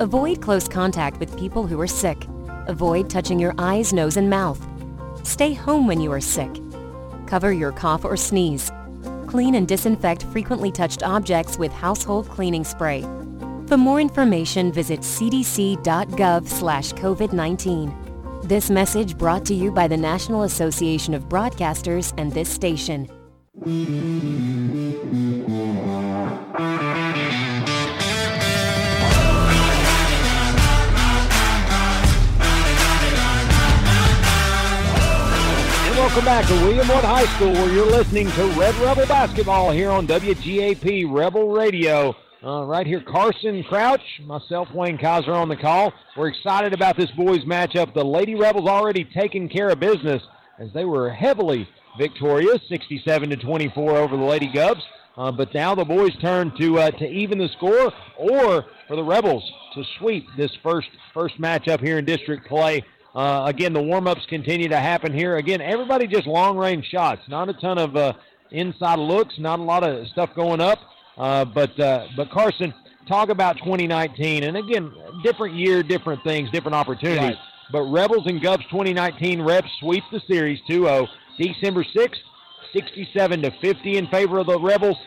Avoid 0.00 0.42
close 0.42 0.68
contact 0.68 1.18
with 1.18 1.38
people 1.38 1.66
who 1.66 1.80
are 1.80 1.86
sick. 1.86 2.26
Avoid 2.66 3.08
touching 3.08 3.38
your 3.38 3.54
eyes, 3.58 3.92
nose, 3.92 4.16
and 4.16 4.28
mouth. 4.28 4.64
Stay 5.26 5.54
home 5.54 5.86
when 5.86 6.00
you 6.00 6.12
are 6.12 6.20
sick. 6.20 6.60
Cover 7.26 7.52
your 7.52 7.72
cough 7.72 8.04
or 8.04 8.16
sneeze. 8.16 8.70
Clean 9.26 9.54
and 9.54 9.66
disinfect 9.66 10.24
frequently 10.24 10.70
touched 10.70 11.02
objects 11.02 11.58
with 11.58 11.72
household 11.72 12.28
cleaning 12.28 12.64
spray. 12.64 13.02
For 13.66 13.76
more 13.76 14.00
information, 14.00 14.72
visit 14.72 15.00
cdc.gov 15.00 16.46
slash 16.48 16.92
COVID-19. 16.92 18.48
This 18.48 18.70
message 18.70 19.18
brought 19.18 19.44
to 19.46 19.54
you 19.54 19.72
by 19.72 19.88
the 19.88 19.96
National 19.96 20.44
Association 20.44 21.14
of 21.14 21.24
Broadcasters 21.28 22.14
and 22.16 22.32
this 22.32 22.48
station. 22.48 23.10
Welcome 36.16 36.32
back 36.32 36.46
to 36.46 36.54
William 36.64 36.88
Wood 36.88 37.04
High 37.04 37.26
School, 37.36 37.52
where 37.52 37.70
you're 37.70 37.84
listening 37.84 38.30
to 38.30 38.44
Red 38.58 38.74
Rebel 38.76 39.04
basketball 39.04 39.70
here 39.70 39.90
on 39.90 40.06
WGAP 40.06 41.12
Rebel 41.12 41.50
Radio. 41.50 42.16
Uh, 42.42 42.64
right 42.64 42.86
here, 42.86 43.02
Carson 43.02 43.62
Crouch, 43.64 44.00
myself, 44.24 44.66
Wayne 44.72 44.96
Kiser 44.96 45.34
on 45.34 45.50
the 45.50 45.56
call. 45.56 45.92
We're 46.16 46.28
excited 46.28 46.72
about 46.72 46.96
this 46.96 47.10
boys' 47.10 47.44
matchup. 47.44 47.92
The 47.92 48.02
Lady 48.02 48.34
Rebels 48.34 48.66
already 48.66 49.04
taking 49.04 49.46
care 49.50 49.68
of 49.68 49.78
business 49.78 50.22
as 50.58 50.72
they 50.72 50.86
were 50.86 51.10
heavily 51.10 51.68
victorious, 51.98 52.62
67 52.70 53.28
to 53.28 53.36
24 53.36 53.98
over 53.98 54.16
the 54.16 54.22
Lady 54.22 54.48
Govs. 54.48 54.80
Uh, 55.18 55.30
but 55.30 55.52
now 55.52 55.74
the 55.74 55.84
boys 55.84 56.16
turn 56.22 56.50
to 56.58 56.78
uh, 56.78 56.90
to 56.92 57.06
even 57.06 57.36
the 57.36 57.48
score, 57.58 57.92
or 58.16 58.64
for 58.88 58.96
the 58.96 59.04
Rebels 59.04 59.44
to 59.74 59.84
sweep 59.98 60.26
this 60.38 60.52
first 60.62 60.88
first 61.12 61.38
matchup 61.38 61.80
here 61.80 61.98
in 61.98 62.06
district 62.06 62.46
play. 62.46 62.82
Uh, 63.16 63.46
again, 63.46 63.72
the 63.72 63.82
warm-ups 63.82 64.26
continue 64.28 64.68
to 64.68 64.78
happen 64.78 65.10
here. 65.10 65.36
Again, 65.36 65.62
everybody 65.62 66.06
just 66.06 66.26
long-range 66.26 66.84
shots. 66.84 67.22
Not 67.28 67.48
a 67.48 67.54
ton 67.54 67.78
of 67.78 67.96
uh, 67.96 68.12
inside 68.50 68.98
looks. 68.98 69.38
Not 69.38 69.58
a 69.58 69.62
lot 69.62 69.82
of 69.84 70.06
stuff 70.08 70.30
going 70.36 70.60
up. 70.60 70.78
Uh, 71.16 71.46
but 71.46 71.80
uh, 71.80 72.08
but 72.14 72.30
Carson, 72.30 72.74
talk 73.08 73.30
about 73.30 73.56
2019, 73.58 74.44
and 74.44 74.58
again, 74.58 74.92
different 75.22 75.54
year, 75.54 75.82
different 75.82 76.22
things, 76.24 76.50
different 76.50 76.74
opportunities. 76.74 77.22
Right. 77.22 77.38
But 77.72 77.84
Rebels 77.84 78.26
and 78.26 78.38
Govs 78.38 78.68
2019 78.68 79.40
reps 79.40 79.70
sweep 79.80 80.04
the 80.12 80.20
series 80.28 80.60
2-0. 80.68 81.08
December 81.38 81.84
6th, 81.84 82.16
67 82.74 83.42
to 83.42 83.50
50 83.62 83.96
in 83.96 84.06
favor 84.08 84.38
of 84.40 84.46
the 84.46 84.60
Rebels. 84.60 84.98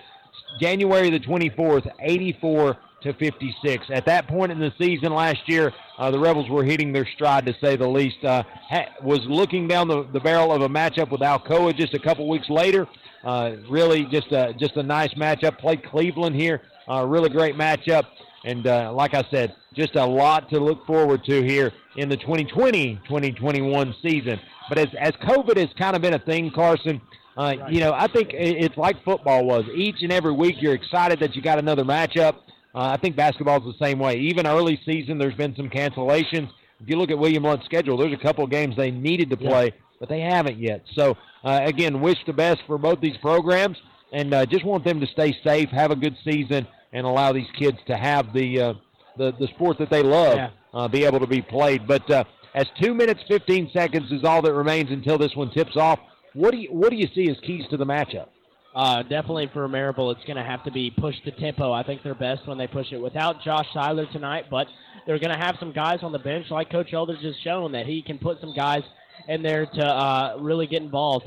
January 0.59 1.11
the 1.11 1.19
24th, 1.19 1.87
84 1.99 2.75
to 3.01 3.13
56. 3.13 3.85
At 3.89 4.05
that 4.05 4.27
point 4.27 4.51
in 4.51 4.59
the 4.59 4.73
season 4.77 5.13
last 5.13 5.47
year, 5.47 5.73
uh, 5.97 6.11
the 6.11 6.19
Rebels 6.19 6.49
were 6.49 6.63
hitting 6.63 6.91
their 6.91 7.07
stride 7.15 7.45
to 7.45 7.55
say 7.61 7.75
the 7.75 7.87
least. 7.87 8.23
Uh, 8.23 8.43
ha- 8.69 8.89
was 9.03 9.19
looking 9.25 9.67
down 9.67 9.87
the, 9.87 10.03
the 10.13 10.19
barrel 10.19 10.51
of 10.51 10.61
a 10.61 10.69
matchup 10.69 11.11
with 11.11 11.21
Alcoa 11.21 11.75
just 11.75 11.93
a 11.93 11.99
couple 11.99 12.27
weeks 12.29 12.49
later. 12.49 12.87
Uh, 13.23 13.55
really, 13.69 14.05
just 14.05 14.31
a 14.31 14.53
just 14.57 14.77
a 14.77 14.83
nice 14.83 15.13
matchup. 15.15 15.57
Played 15.59 15.83
Cleveland 15.83 16.35
here. 16.35 16.61
Uh, 16.89 17.05
really 17.05 17.29
great 17.29 17.55
matchup. 17.55 18.05
And 18.45 18.65
uh, 18.65 18.93
like 18.93 19.13
I 19.13 19.23
said, 19.29 19.55
just 19.73 19.95
a 19.95 20.05
lot 20.05 20.49
to 20.49 20.59
look 20.59 20.85
forward 20.85 21.25
to 21.25 21.43
here 21.43 21.73
in 21.97 22.07
the 22.07 22.15
2020-2021 22.17 23.93
season. 24.01 24.39
But 24.69 24.77
as 24.77 24.87
as 24.97 25.11
COVID 25.11 25.57
has 25.57 25.69
kind 25.77 25.95
of 25.95 26.01
been 26.01 26.13
a 26.13 26.19
thing, 26.19 26.51
Carson, 26.51 27.01
uh, 27.35 27.55
you 27.69 27.79
know, 27.79 27.93
I 27.93 28.07
think 28.07 28.29
it's 28.33 28.77
like 28.77 29.03
football 29.03 29.45
was. 29.45 29.65
Each 29.73 30.01
and 30.01 30.11
every 30.11 30.33
week, 30.33 30.55
you're 30.59 30.73
excited 30.73 31.19
that 31.19 31.35
you 31.35 31.41
got 31.41 31.59
another 31.59 31.83
matchup. 31.83 32.35
Uh, 32.73 32.89
I 32.93 32.97
think 32.97 33.15
basketball 33.15 33.57
is 33.57 33.75
the 33.79 33.85
same 33.85 33.99
way. 33.99 34.15
Even 34.15 34.45
early 34.45 34.79
season, 34.85 35.17
there's 35.17 35.35
been 35.35 35.55
some 35.55 35.69
cancellations. 35.69 36.49
If 36.79 36.87
you 36.87 36.97
look 36.97 37.11
at 37.11 37.17
William 37.17 37.43
Blount's 37.43 37.65
schedule, 37.65 37.97
there's 37.97 38.13
a 38.13 38.17
couple 38.17 38.43
of 38.43 38.51
games 38.51 38.75
they 38.77 38.91
needed 38.91 39.29
to 39.31 39.37
play, 39.37 39.65
yeah. 39.65 39.81
but 39.99 40.07
they 40.07 40.21
haven't 40.21 40.59
yet. 40.59 40.83
So, 40.95 41.17
uh, 41.43 41.61
again, 41.63 41.99
wish 41.99 42.17
the 42.25 42.33
best 42.33 42.61
for 42.67 42.77
both 42.77 43.01
these 43.01 43.17
programs, 43.17 43.77
and 44.13 44.33
uh, 44.33 44.45
just 44.45 44.63
want 44.63 44.85
them 44.85 44.99
to 44.99 45.07
stay 45.07 45.35
safe, 45.43 45.69
have 45.69 45.91
a 45.91 45.95
good 45.95 46.15
season, 46.23 46.67
and 46.93 47.05
allow 47.05 47.33
these 47.33 47.49
kids 47.57 47.77
to 47.87 47.97
have 47.97 48.33
the 48.33 48.61
uh, 48.61 48.73
the, 49.17 49.33
the 49.39 49.47
sport 49.47 49.77
that 49.79 49.89
they 49.89 50.01
love 50.01 50.37
yeah. 50.37 50.49
uh, 50.73 50.87
be 50.87 51.03
able 51.03 51.19
to 51.19 51.27
be 51.27 51.41
played. 51.41 51.85
But 51.85 52.09
uh, 52.09 52.23
as 52.55 52.67
two 52.81 52.93
minutes, 52.93 53.21
15 53.27 53.71
seconds 53.73 54.11
is 54.11 54.23
all 54.23 54.41
that 54.41 54.53
remains 54.53 54.89
until 54.91 55.17
this 55.17 55.35
one 55.35 55.51
tips 55.51 55.75
off, 55.75 55.99
what 56.33 56.51
do 56.51 56.57
you 56.57 56.69
what 56.71 56.91
do 56.91 56.95
you 56.95 57.07
see 57.13 57.29
as 57.29 57.37
keys 57.45 57.65
to 57.69 57.77
the 57.77 57.85
matchup? 57.85 58.27
Uh, 58.75 59.01
definitely 59.03 59.49
for 59.51 59.67
Maryville, 59.67 60.15
it's 60.15 60.23
going 60.25 60.37
to 60.37 60.43
have 60.43 60.63
to 60.63 60.71
be 60.71 60.91
push 60.91 61.15
the 61.25 61.31
tempo. 61.31 61.71
I 61.71 61.83
think 61.83 62.03
they're 62.03 62.13
best 62.13 62.47
when 62.47 62.57
they 62.57 62.67
push 62.67 62.91
it 62.91 63.01
without 63.01 63.41
Josh 63.43 63.65
Seiler 63.73 64.05
tonight, 64.11 64.45
but 64.49 64.67
they're 65.07 65.19
going 65.19 65.33
to 65.33 65.43
have 65.43 65.55
some 65.59 65.71
guys 65.71 65.99
on 66.03 66.11
the 66.11 66.19
bench, 66.19 66.45
like 66.51 66.71
Coach 66.71 66.93
Eldridge 66.93 67.23
has 67.23 67.35
shown, 67.43 67.71
that 67.71 67.87
he 67.87 68.01
can 68.01 68.19
put 68.19 68.39
some 68.39 68.53
guys 68.55 68.83
in 69.27 69.41
there 69.41 69.65
to 69.65 69.83
uh, 69.83 70.37
really 70.39 70.67
get 70.67 70.83
involved. 70.83 71.25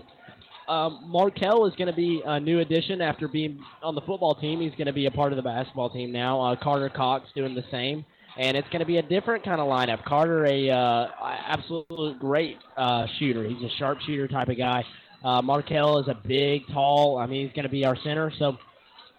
Um, 0.69 1.13
is 1.13 1.75
going 1.77 1.89
to 1.89 1.93
be 1.93 2.23
a 2.25 2.39
new 2.39 2.61
addition 2.61 3.01
after 3.03 3.27
being 3.27 3.61
on 3.83 3.95
the 3.97 4.01
football 4.03 4.37
team. 4.37 4.61
He's 4.61 4.73
going 4.73 4.87
to 4.87 4.93
be 4.93 5.07
a 5.07 5.11
part 5.11 5.33
of 5.33 5.37
the 5.37 5.43
basketball 5.43 5.91
team 5.91 6.13
now. 6.13 6.41
Uh, 6.41 6.57
Carter 6.57 6.89
Cox 6.89 7.29
doing 7.35 7.55
the 7.55 7.65
same, 7.71 8.05
and 8.39 8.57
it's 8.57 8.69
going 8.69 8.81
to 8.81 8.87
be 8.87 8.99
a 8.99 9.03
different 9.03 9.45
kind 9.45 9.61
of 9.61 9.67
lineup. 9.67 10.05
Carter, 10.05 10.47
a 10.47 10.71
uh, 10.71 11.09
absolute 11.21 12.19
great 12.21 12.59
uh, 12.77 13.07
shooter. 13.19 13.45
He's 13.45 13.63
a 13.63 13.77
sharpshooter 13.79 14.29
type 14.29 14.49
of 14.49 14.57
guy. 14.57 14.85
Uh, 15.25 15.41
Markel 15.43 15.99
is 15.99 16.09
a 16.09 16.15
big, 16.27 16.67
tall. 16.73 17.19
I 17.19 17.27
mean, 17.27 17.47
he's 17.47 17.55
going 17.55 17.65
to 17.65 17.71
be 17.71 17.85
our 17.85 17.97
center, 18.03 18.33
so 18.39 18.57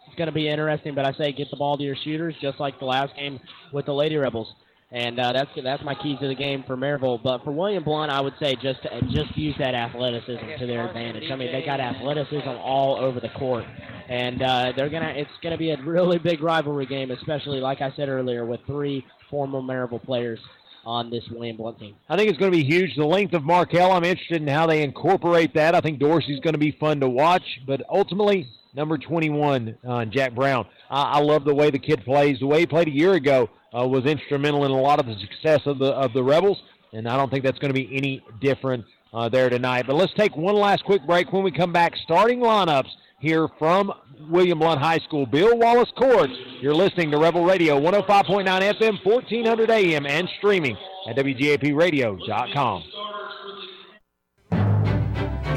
it's 0.08 0.16
going 0.18 0.28
to 0.28 0.34
be 0.34 0.50
interesting. 0.50 0.96
But 0.96 1.06
I 1.06 1.14
say 1.14 1.32
get 1.32 1.50
the 1.50 1.58
ball 1.58 1.78
to 1.78 1.84
your 1.84 1.96
shooters, 2.04 2.36
just 2.42 2.60
like 2.60 2.80
the 2.80 2.86
last 2.86 3.16
game 3.16 3.40
with 3.72 3.86
the 3.86 3.94
Lady 3.94 4.18
Rebels, 4.18 4.54
and 4.92 5.20
uh, 5.20 5.32
that's 5.32 5.50
that's 5.64 5.84
my 5.84 5.96
keys 5.96 6.20
to 6.20 6.28
the 6.28 6.36
game 6.36 6.64
for 6.68 6.76
Maryville. 6.76 7.22
But 7.24 7.44
for 7.44 7.52
William 7.52 7.84
Blount, 7.84 8.12
I 8.12 8.22
would 8.22 8.34
say 8.42 8.56
just 8.56 8.82
just 9.12 9.36
use 9.38 9.56
that 9.60 9.74
athleticism 9.76 10.60
to 10.60 10.68
their 10.68 10.88
advantage. 10.88 11.32
I 11.32 11.36
mean, 11.36 11.52
they 11.52 11.66
got 11.66 11.80
athleticism 11.80 12.50
all 12.50 12.98
over 12.98 13.20
the 13.20 13.30
court, 13.30 13.64
and 14.10 14.42
uh, 14.42 14.74
they're 14.76 14.90
gonna. 14.90 15.14
It's 15.16 15.32
gonna 15.42 15.58
be 15.58 15.72
a 15.72 15.82
really 15.84 16.20
big 16.20 16.44
rivalry 16.44 16.86
game, 16.86 17.12
especially 17.12 17.60
like 17.60 17.82
I 17.82 17.94
said 17.96 18.10
earlier, 18.10 18.46
with 18.46 18.60
three 18.68 19.06
former 19.30 19.62
Maryville 19.62 20.04
players 20.04 20.40
on 20.86 21.10
this 21.10 21.24
William 21.30 21.58
Blount 21.58 21.80
team. 21.80 21.96
I 22.10 22.18
think 22.18 22.30
it's 22.30 22.38
going 22.38 22.52
to 22.52 22.58
be 22.58 22.64
huge. 22.64 22.96
The 22.96 23.06
length 23.06 23.34
of 23.34 23.44
Markel, 23.44 23.92
I'm 23.92 24.04
interested 24.04 24.42
in 24.42 24.48
how 24.48 24.68
they 24.68 24.84
incorporate 24.84 25.54
that. 25.56 25.76
I 25.76 25.82
think 25.82 26.00
Dorsey's 26.00 26.40
going 26.40 26.54
to 26.54 26.60
be 26.60 26.72
fun 26.72 27.00
to 27.00 27.10
watch, 27.10 27.44
but 27.66 27.82
ultimately, 27.90 28.48
number 28.74 28.98
21, 28.98 29.78
uh, 29.88 30.06
Jack 30.06 30.36
Brown. 30.36 30.66
I, 30.90 31.04
I 31.04 31.20
love 31.20 31.46
the 31.46 31.56
way 31.56 31.70
the 31.70 31.80
kid 31.80 32.04
plays. 32.04 32.40
The 32.40 32.48
way 32.48 32.62
he 32.62 32.66
played 32.66 32.88
a 32.88 32.94
year 32.96 33.14
ago 33.14 33.50
uh, 33.78 33.88
was 33.88 34.06
instrumental 34.06 34.66
in 34.66 34.72
a 34.72 34.80
lot 34.80 35.00
of 35.00 35.06
the 35.06 35.16
success 35.20 35.62
of 35.66 35.80
the 35.80 35.92
of 35.94 36.14
the 36.14 36.24
Rebels, 36.24 36.62
and 36.92 37.08
I 37.08 37.18
don't 37.18 37.30
think 37.30 37.44
that's 37.44 37.60
going 37.60 37.74
to 37.74 37.80
be 37.80 37.96
any 37.96 38.24
different 38.42 38.86
uh, 39.14 39.30
there 39.30 39.50
tonight. 39.50 39.88
But 39.88 39.96
let's 39.96 40.14
take 40.14 40.36
one 40.36 40.56
last 40.56 40.84
quick 40.84 41.06
break. 41.06 41.32
When 41.32 41.44
we 41.44 41.52
come 41.52 41.72
back, 41.72 41.96
starting 42.04 42.40
lineups 42.40 42.90
here 43.20 43.48
from 43.58 43.92
William 44.30 44.60
Blount 44.60 44.80
High 44.80 45.00
School. 45.00 45.26
Bill 45.26 45.58
Wallace 45.58 45.92
Court. 45.98 46.30
You're 46.62 46.76
listening 46.76 47.12
to 47.12 47.18
Rebel 47.18 47.46
Radio 47.46 47.80
105.9 47.80 48.46
FM, 48.46 49.06
1400 49.06 49.70
AM, 49.70 50.06
and 50.06 50.30
streaming 50.38 50.78
at 51.08 51.16
WGAPradio.com. 51.16 52.84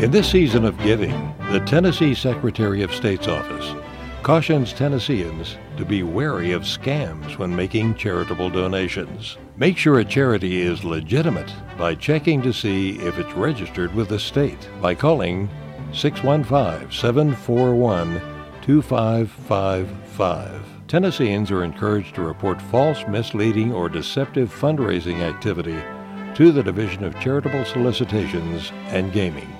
In 0.03 0.11
this 0.11 0.31
season 0.31 0.65
of 0.65 0.77
giving, 0.79 1.35
the 1.51 1.61
Tennessee 1.61 2.15
Secretary 2.15 2.83
of 2.83 2.95
State's 2.95 3.29
office 3.29 3.75
cautions 4.23 4.73
Tennesseans 4.73 5.57
to 5.77 5.85
be 5.85 6.03
wary 6.03 6.51
of 6.51 6.63
scams 6.63 7.39
when 7.39 7.55
making 7.55 7.95
charitable 7.95 8.51
donations. 8.51 9.39
Make 9.57 9.79
sure 9.79 10.01
a 10.01 10.05
charity 10.05 10.63
is 10.63 10.83
legitimate 10.83 11.53
by 11.79 11.95
checking 11.95 12.43
to 12.43 12.53
see 12.53 12.99
if 12.99 13.21
it's 13.21 13.33
registered 13.35 13.95
with 13.95 14.09
the 14.09 14.19
state 14.19 14.69
by 14.83 14.97
calling 14.97 15.49
615 15.93 16.91
741 16.91 18.36
2555. 18.66 20.61
Tennesseans 20.88 21.52
are 21.52 21.62
encouraged 21.62 22.16
to 22.16 22.23
report 22.23 22.61
false, 22.61 23.06
misleading, 23.06 23.73
or 23.73 23.88
deceptive 23.88 24.52
fundraising 24.52 25.20
activity 25.20 25.80
to 26.35 26.50
the 26.50 26.64
Division 26.64 27.04
of 27.04 27.16
Charitable 27.20 27.64
Solicitations 27.64 28.73
and 28.88 29.12
Gaming. 29.12 29.56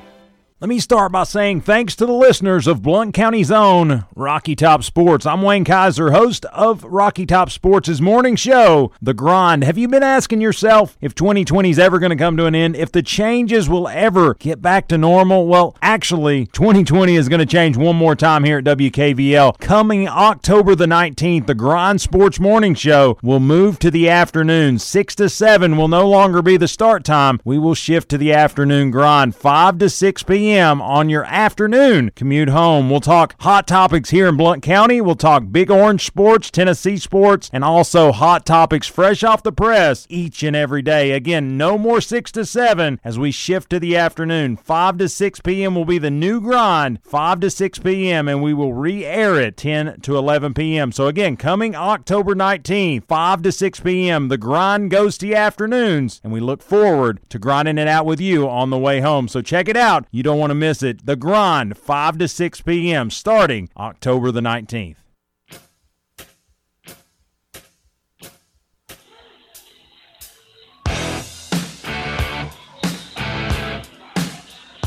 Let 0.59 0.71
me 0.71 0.79
start 0.79 1.13
by 1.13 1.25
saying 1.25 1.61
thanks 1.61 1.95
to 1.97 2.07
the 2.07 2.15
listeners 2.15 2.67
of 2.67 2.81
Blount 2.81 3.13
County's 3.13 3.51
own 3.51 4.07
Rocky 4.15 4.57
Top 4.57 4.83
Sports. 4.85 5.27
I'm 5.27 5.43
Wayne 5.43 5.67
Kiser, 5.67 6.13
host 6.13 6.47
of 6.47 6.83
Rocky 6.83 7.27
Top 7.27 7.51
Sports' 7.51 8.01
morning 8.01 8.37
show, 8.37 8.91
The 9.03 9.13
Grind. 9.13 9.65
Have 9.65 9.77
you 9.77 9.87
been 9.87 10.03
asking 10.03 10.41
yourself 10.41 10.97
if 11.03 11.15
2020 11.15 11.69
is 11.69 11.79
ever 11.79 11.99
going 11.99 12.09
to 12.09 12.17
come 12.17 12.39
to 12.39 12.47
an 12.47 12.55
end, 12.55 12.75
if 12.75 12.91
the 12.91 13.03
changes 13.03 13.69
will 13.69 13.87
ever 13.87 14.33
get 14.33 14.63
back 14.63 14.89
to 14.89 14.97
normal? 14.97 15.47
Well, 15.47 15.77
actually, 15.83 16.47
2020 16.47 17.17
is 17.17 17.29
going 17.29 17.41
to 17.41 17.45
change 17.45 17.77
one 17.77 17.97
more 17.97 18.17
time 18.17 18.43
here 18.43 18.57
at 18.57 18.65
WKVL. 18.65 19.59
Coming 19.59 20.09
October 20.09 20.75
the 20.75 20.87
19th, 20.87 21.49
The 21.49 21.55
Grind 21.55 22.01
Sports 22.01 22.41
Morning 22.41 22.75
Show 22.75 23.19
will 23.23 23.41
move 23.41 23.79
to 23.81 23.91
the 23.91 24.09
afternoon. 24.09 24.79
6 24.79 25.15
to 25.17 25.29
7 25.29 25.77
will 25.77 25.89
no 25.89 26.09
longer 26.09 26.41
be 26.41 26.57
the 26.57 26.67
start 26.67 27.05
time. 27.05 27.43
We 27.45 27.59
will 27.59 27.75
shift 27.75 28.09
to 28.09 28.17
the 28.17 28.33
afternoon 28.33 28.91
grind, 28.91 29.37
5 29.37 29.77
to 29.81 29.91
6 29.91 30.23
p.m 30.23 30.46
p.m. 30.47 30.81
on 30.81 31.09
your 31.09 31.25
afternoon 31.25 32.13
commute 32.15 32.51
home. 32.51 32.89
We'll 32.89 33.01
talk 33.01 33.35
hot 33.41 33.67
topics 33.67 34.11
here 34.11 34.29
in 34.29 34.37
Blount 34.37 34.63
County. 34.63 35.01
We'll 35.01 35.17
talk 35.17 35.51
Big 35.51 35.73
Orange 35.73 36.07
sports, 36.07 36.53
Tennessee 36.53 36.99
sports, 36.99 37.51
and 37.53 37.65
also 37.65 38.13
hot 38.13 38.47
topics 38.47 38.87
fresh 38.87 39.25
off 39.25 39.43
the 39.43 39.51
press 39.51 40.07
each 40.09 40.45
and 40.45 40.55
every 40.55 40.83
day. 40.83 41.11
Again, 41.11 41.59
no 41.59 41.77
more 41.77 42.01
6 42.01 42.31
to 42.31 42.47
7 42.47 43.01
as 43.03 43.19
we 43.19 43.33
shift 43.33 43.71
to 43.71 43.81
the 43.81 43.97
afternoon. 43.97 44.57
5 44.57 44.99
to 44.99 45.09
6 45.09 45.41
p.m. 45.41 45.75
will 45.75 45.85
be 45.85 45.99
the 45.99 46.13
new 46.13 46.41
grind, 46.41 47.01
5 47.03 47.41
to 47.41 47.51
6 47.51 47.81
p.m., 47.81 48.29
and 48.29 48.41
we 48.41 48.55
will 48.55 48.73
re 48.73 49.05
air 49.05 49.41
it 49.41 49.57
10 49.57 50.01
to 50.03 50.17
11 50.17 50.55
p.m. 50.55 50.93
So, 50.93 51.09
again, 51.09 51.37
coming 51.37 51.75
October 51.75 52.37
19th, 52.37 53.05
5 53.09 53.43
to 53.43 53.51
6 53.51 53.81
p.m., 53.81 54.29
the 54.29 54.39
grind 54.39 54.93
goes 54.93 55.19
to 55.19 55.27
the 55.27 55.35
afternoons, 55.35 56.21
and 56.23 56.33
we 56.33 56.39
look 56.39 56.63
forward 56.63 57.19
to 57.31 57.41
grinding 57.41 57.79
it 57.79 57.89
out 57.89 58.07
with 58.07 58.21
you 58.21 58.49
on 58.49 58.71
the 58.71 58.79
way 58.79 59.01
home. 59.01 59.27
So, 59.27 59.43
check 59.43 59.69
it 59.69 59.77
out. 59.77 60.07
You 60.13 60.23
don't 60.23 60.36
don't 60.37 60.41
want 60.41 60.51
to 60.51 60.55
miss 60.55 60.83
it. 60.83 61.07
The 61.07 61.17
Grind, 61.17 61.79
5 61.79 62.19
to 62.19 62.29
6 62.29 62.61
p.m., 62.61 63.11
starting 63.11 63.71
October 63.75 64.31
the 64.31 64.43
19th. 64.43 64.97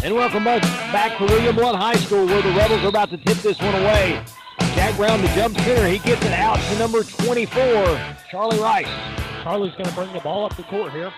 And 0.02 0.16
welcome 0.16 0.44
back, 0.44 0.62
back 0.94 1.18
to 1.18 1.26
William 1.26 1.56
Blount 1.56 1.78
High 1.78 1.96
School 1.96 2.28
where 2.28 2.42
the 2.44 2.50
Rebels 2.50 2.84
are 2.84 2.88
about 2.88 3.10
to 3.10 3.18
tip 3.18 3.38
this 3.38 3.60
one 3.60 3.74
away. 3.74 4.24
Jack 4.76 4.96
Brown 4.98 5.20
the 5.22 5.28
jump 5.30 5.58
center. 5.58 5.88
He 5.88 5.98
gets 5.98 6.24
it 6.24 6.34
out 6.34 6.60
to 6.60 6.78
number 6.78 7.04
24, 7.04 8.00
Charlie 8.30 8.60
Rice. 8.60 8.88
Charlie's 9.42 9.74
going 9.74 9.90
to 9.90 9.96
bring 9.96 10.14
the 10.14 10.20
ball 10.20 10.46
up 10.46 10.56
the 10.56 10.64
court 10.64 10.92
here. 10.92 11.12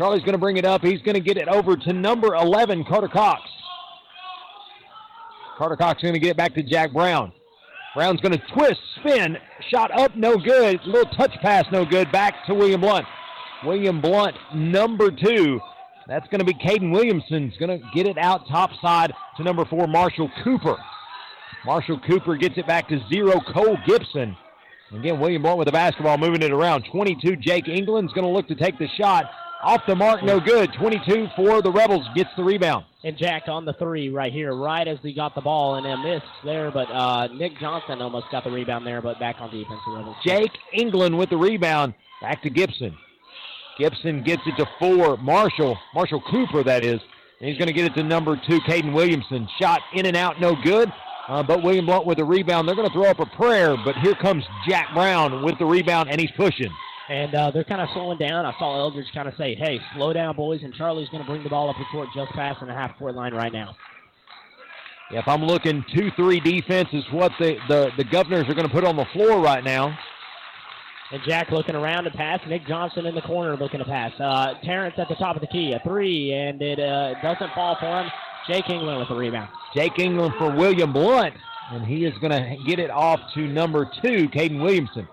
Charlie's 0.00 0.22
going 0.22 0.32
to 0.32 0.38
bring 0.38 0.56
it 0.56 0.64
up. 0.64 0.80
He's 0.80 1.02
going 1.02 1.14
to 1.14 1.20
get 1.20 1.36
it 1.36 1.46
over 1.46 1.76
to 1.76 1.92
number 1.92 2.34
11, 2.34 2.84
Carter 2.84 3.06
Cox. 3.06 3.42
Carter 5.58 5.76
Cox 5.76 5.98
is 5.98 6.04
going 6.04 6.14
to 6.14 6.18
get 6.18 6.30
it 6.30 6.36
back 6.38 6.54
to 6.54 6.62
Jack 6.62 6.94
Brown. 6.94 7.34
Brown's 7.94 8.18
going 8.22 8.32
to 8.32 8.42
twist, 8.54 8.80
spin, 8.98 9.36
shot 9.68 9.90
up, 9.90 10.16
no 10.16 10.38
good. 10.38 10.80
Little 10.86 11.12
touch 11.12 11.34
pass, 11.42 11.66
no 11.70 11.84
good. 11.84 12.10
Back 12.10 12.46
to 12.46 12.54
William 12.54 12.80
Blount. 12.80 13.04
William 13.62 14.00
Blount, 14.00 14.36
number 14.54 15.10
two. 15.10 15.60
That's 16.08 16.26
going 16.28 16.38
to 16.38 16.46
be 16.46 16.54
Caden 16.54 16.92
Williamson's 16.92 17.58
going 17.58 17.78
to 17.78 17.86
get 17.94 18.06
it 18.06 18.16
out 18.16 18.48
top 18.48 18.70
side 18.80 19.12
to 19.36 19.42
number 19.42 19.66
four, 19.66 19.86
Marshall 19.86 20.30
Cooper. 20.42 20.78
Marshall 21.66 22.00
Cooper 22.06 22.36
gets 22.36 22.56
it 22.56 22.66
back 22.66 22.88
to 22.88 23.06
zero, 23.12 23.38
Cole 23.52 23.76
Gibson. 23.86 24.34
Again, 24.94 25.20
William 25.20 25.42
Blount 25.42 25.58
with 25.58 25.66
the 25.66 25.72
basketball, 25.72 26.16
moving 26.16 26.40
it 26.40 26.52
around. 26.52 26.86
22, 26.90 27.36
Jake 27.36 27.68
England's 27.68 28.14
going 28.14 28.26
to 28.26 28.32
look 28.32 28.48
to 28.48 28.54
take 28.54 28.78
the 28.78 28.88
shot. 28.96 29.26
Off 29.62 29.82
the 29.86 29.94
mark, 29.94 30.22
no 30.22 30.40
good. 30.40 30.72
22 30.78 31.28
for 31.36 31.60
the 31.60 31.70
Rebels 31.70 32.06
gets 32.14 32.30
the 32.36 32.42
rebound. 32.42 32.86
And 33.04 33.16
Jack 33.16 33.42
on 33.46 33.66
the 33.66 33.74
three 33.74 34.08
right 34.08 34.32
here, 34.32 34.54
right 34.54 34.86
as 34.88 34.98
he 35.02 35.12
got 35.12 35.34
the 35.34 35.42
ball, 35.42 35.76
and 35.76 35.86
a 35.86 35.96
miss 35.98 36.22
there, 36.44 36.70
but 36.70 36.90
uh, 36.90 37.26
Nick 37.28 37.58
Johnson 37.60 38.00
almost 38.00 38.26
got 38.32 38.44
the 38.44 38.50
rebound 38.50 38.86
there, 38.86 39.02
but 39.02 39.18
back 39.18 39.36
on 39.38 39.50
defense. 39.50 39.80
The 39.86 39.92
Rebels. 39.92 40.16
Jake 40.24 40.52
England 40.72 41.16
with 41.16 41.28
the 41.28 41.36
rebound. 41.36 41.92
Back 42.22 42.42
to 42.42 42.50
Gibson. 42.50 42.96
Gibson 43.78 44.22
gets 44.22 44.42
it 44.46 44.56
to 44.56 44.66
four. 44.78 45.18
Marshall, 45.18 45.76
Marshall 45.94 46.22
Cooper, 46.30 46.62
that 46.64 46.84
is. 46.84 47.00
And 47.40 47.48
he's 47.48 47.58
going 47.58 47.68
to 47.68 47.74
get 47.74 47.84
it 47.84 47.94
to 47.94 48.02
number 48.02 48.40
two, 48.48 48.60
Caden 48.60 48.94
Williamson. 48.94 49.46
Shot 49.60 49.80
in 49.94 50.06
and 50.06 50.16
out, 50.16 50.40
no 50.40 50.54
good. 50.62 50.90
Uh, 51.28 51.42
but 51.42 51.62
William 51.62 51.86
Blount 51.86 52.06
with 52.06 52.18
the 52.18 52.24
rebound. 52.24 52.66
They're 52.66 52.74
going 52.74 52.88
to 52.88 52.92
throw 52.92 53.04
up 53.04 53.20
a 53.20 53.26
prayer, 53.26 53.76
but 53.84 53.94
here 53.96 54.14
comes 54.14 54.44
Jack 54.68 54.88
Brown 54.94 55.44
with 55.44 55.58
the 55.58 55.66
rebound, 55.66 56.10
and 56.10 56.18
he's 56.18 56.30
pushing 56.32 56.70
and 57.10 57.34
uh, 57.34 57.50
they're 57.50 57.64
kind 57.64 57.80
of 57.80 57.88
slowing 57.92 58.18
down. 58.18 58.46
I 58.46 58.52
saw 58.56 58.78
Eldridge 58.78 59.12
kind 59.12 59.26
of 59.28 59.34
say, 59.36 59.56
"Hey, 59.56 59.80
slow 59.96 60.12
down, 60.12 60.36
boys." 60.36 60.60
And 60.62 60.72
Charlie's 60.72 61.08
going 61.08 61.24
to 61.24 61.28
bring 61.28 61.42
the 61.42 61.50
ball 61.50 61.68
up 61.68 61.76
the 61.76 61.84
court 61.90 62.08
just 62.14 62.30
past 62.32 62.60
the 62.64 62.72
half 62.72 62.96
court 62.98 63.16
line 63.16 63.34
right 63.34 63.52
now. 63.52 63.74
If 65.10 65.26
I'm 65.26 65.42
looking 65.42 65.84
two-three 65.92 66.38
defense 66.38 66.88
is 66.92 67.02
what 67.10 67.32
the, 67.40 67.56
the 67.68 67.90
the 67.96 68.04
Governors 68.04 68.48
are 68.48 68.54
going 68.54 68.68
to 68.68 68.72
put 68.72 68.84
on 68.84 68.96
the 68.96 69.06
floor 69.12 69.40
right 69.40 69.64
now. 69.64 69.98
And 71.12 71.20
Jack 71.26 71.50
looking 71.50 71.74
around 71.74 72.04
to 72.04 72.12
pass. 72.12 72.38
Nick 72.46 72.64
Johnson 72.68 73.04
in 73.04 73.16
the 73.16 73.22
corner 73.22 73.56
looking 73.56 73.80
to 73.80 73.84
pass. 73.84 74.12
Uh, 74.20 74.54
Terrence 74.62 74.94
at 74.96 75.08
the 75.08 75.16
top 75.16 75.34
of 75.34 75.40
the 75.40 75.48
key, 75.48 75.72
a 75.72 75.80
three, 75.80 76.32
and 76.32 76.62
it 76.62 76.78
uh, 76.78 77.14
doesn't 77.20 77.52
fall 77.52 77.76
for 77.80 78.02
him. 78.02 78.08
Jake 78.46 78.70
England 78.70 79.00
with 79.00 79.08
the 79.08 79.16
rebound. 79.16 79.48
Jake 79.74 79.98
England 79.98 80.34
for 80.38 80.54
William 80.54 80.92
Blount, 80.92 81.34
and 81.72 81.84
he 81.84 82.04
is 82.04 82.16
going 82.20 82.30
to 82.30 82.56
get 82.64 82.78
it 82.78 82.90
off 82.90 83.18
to 83.34 83.40
number 83.40 83.90
two, 84.00 84.28
Caden 84.28 84.62
Williamson. 84.62 85.08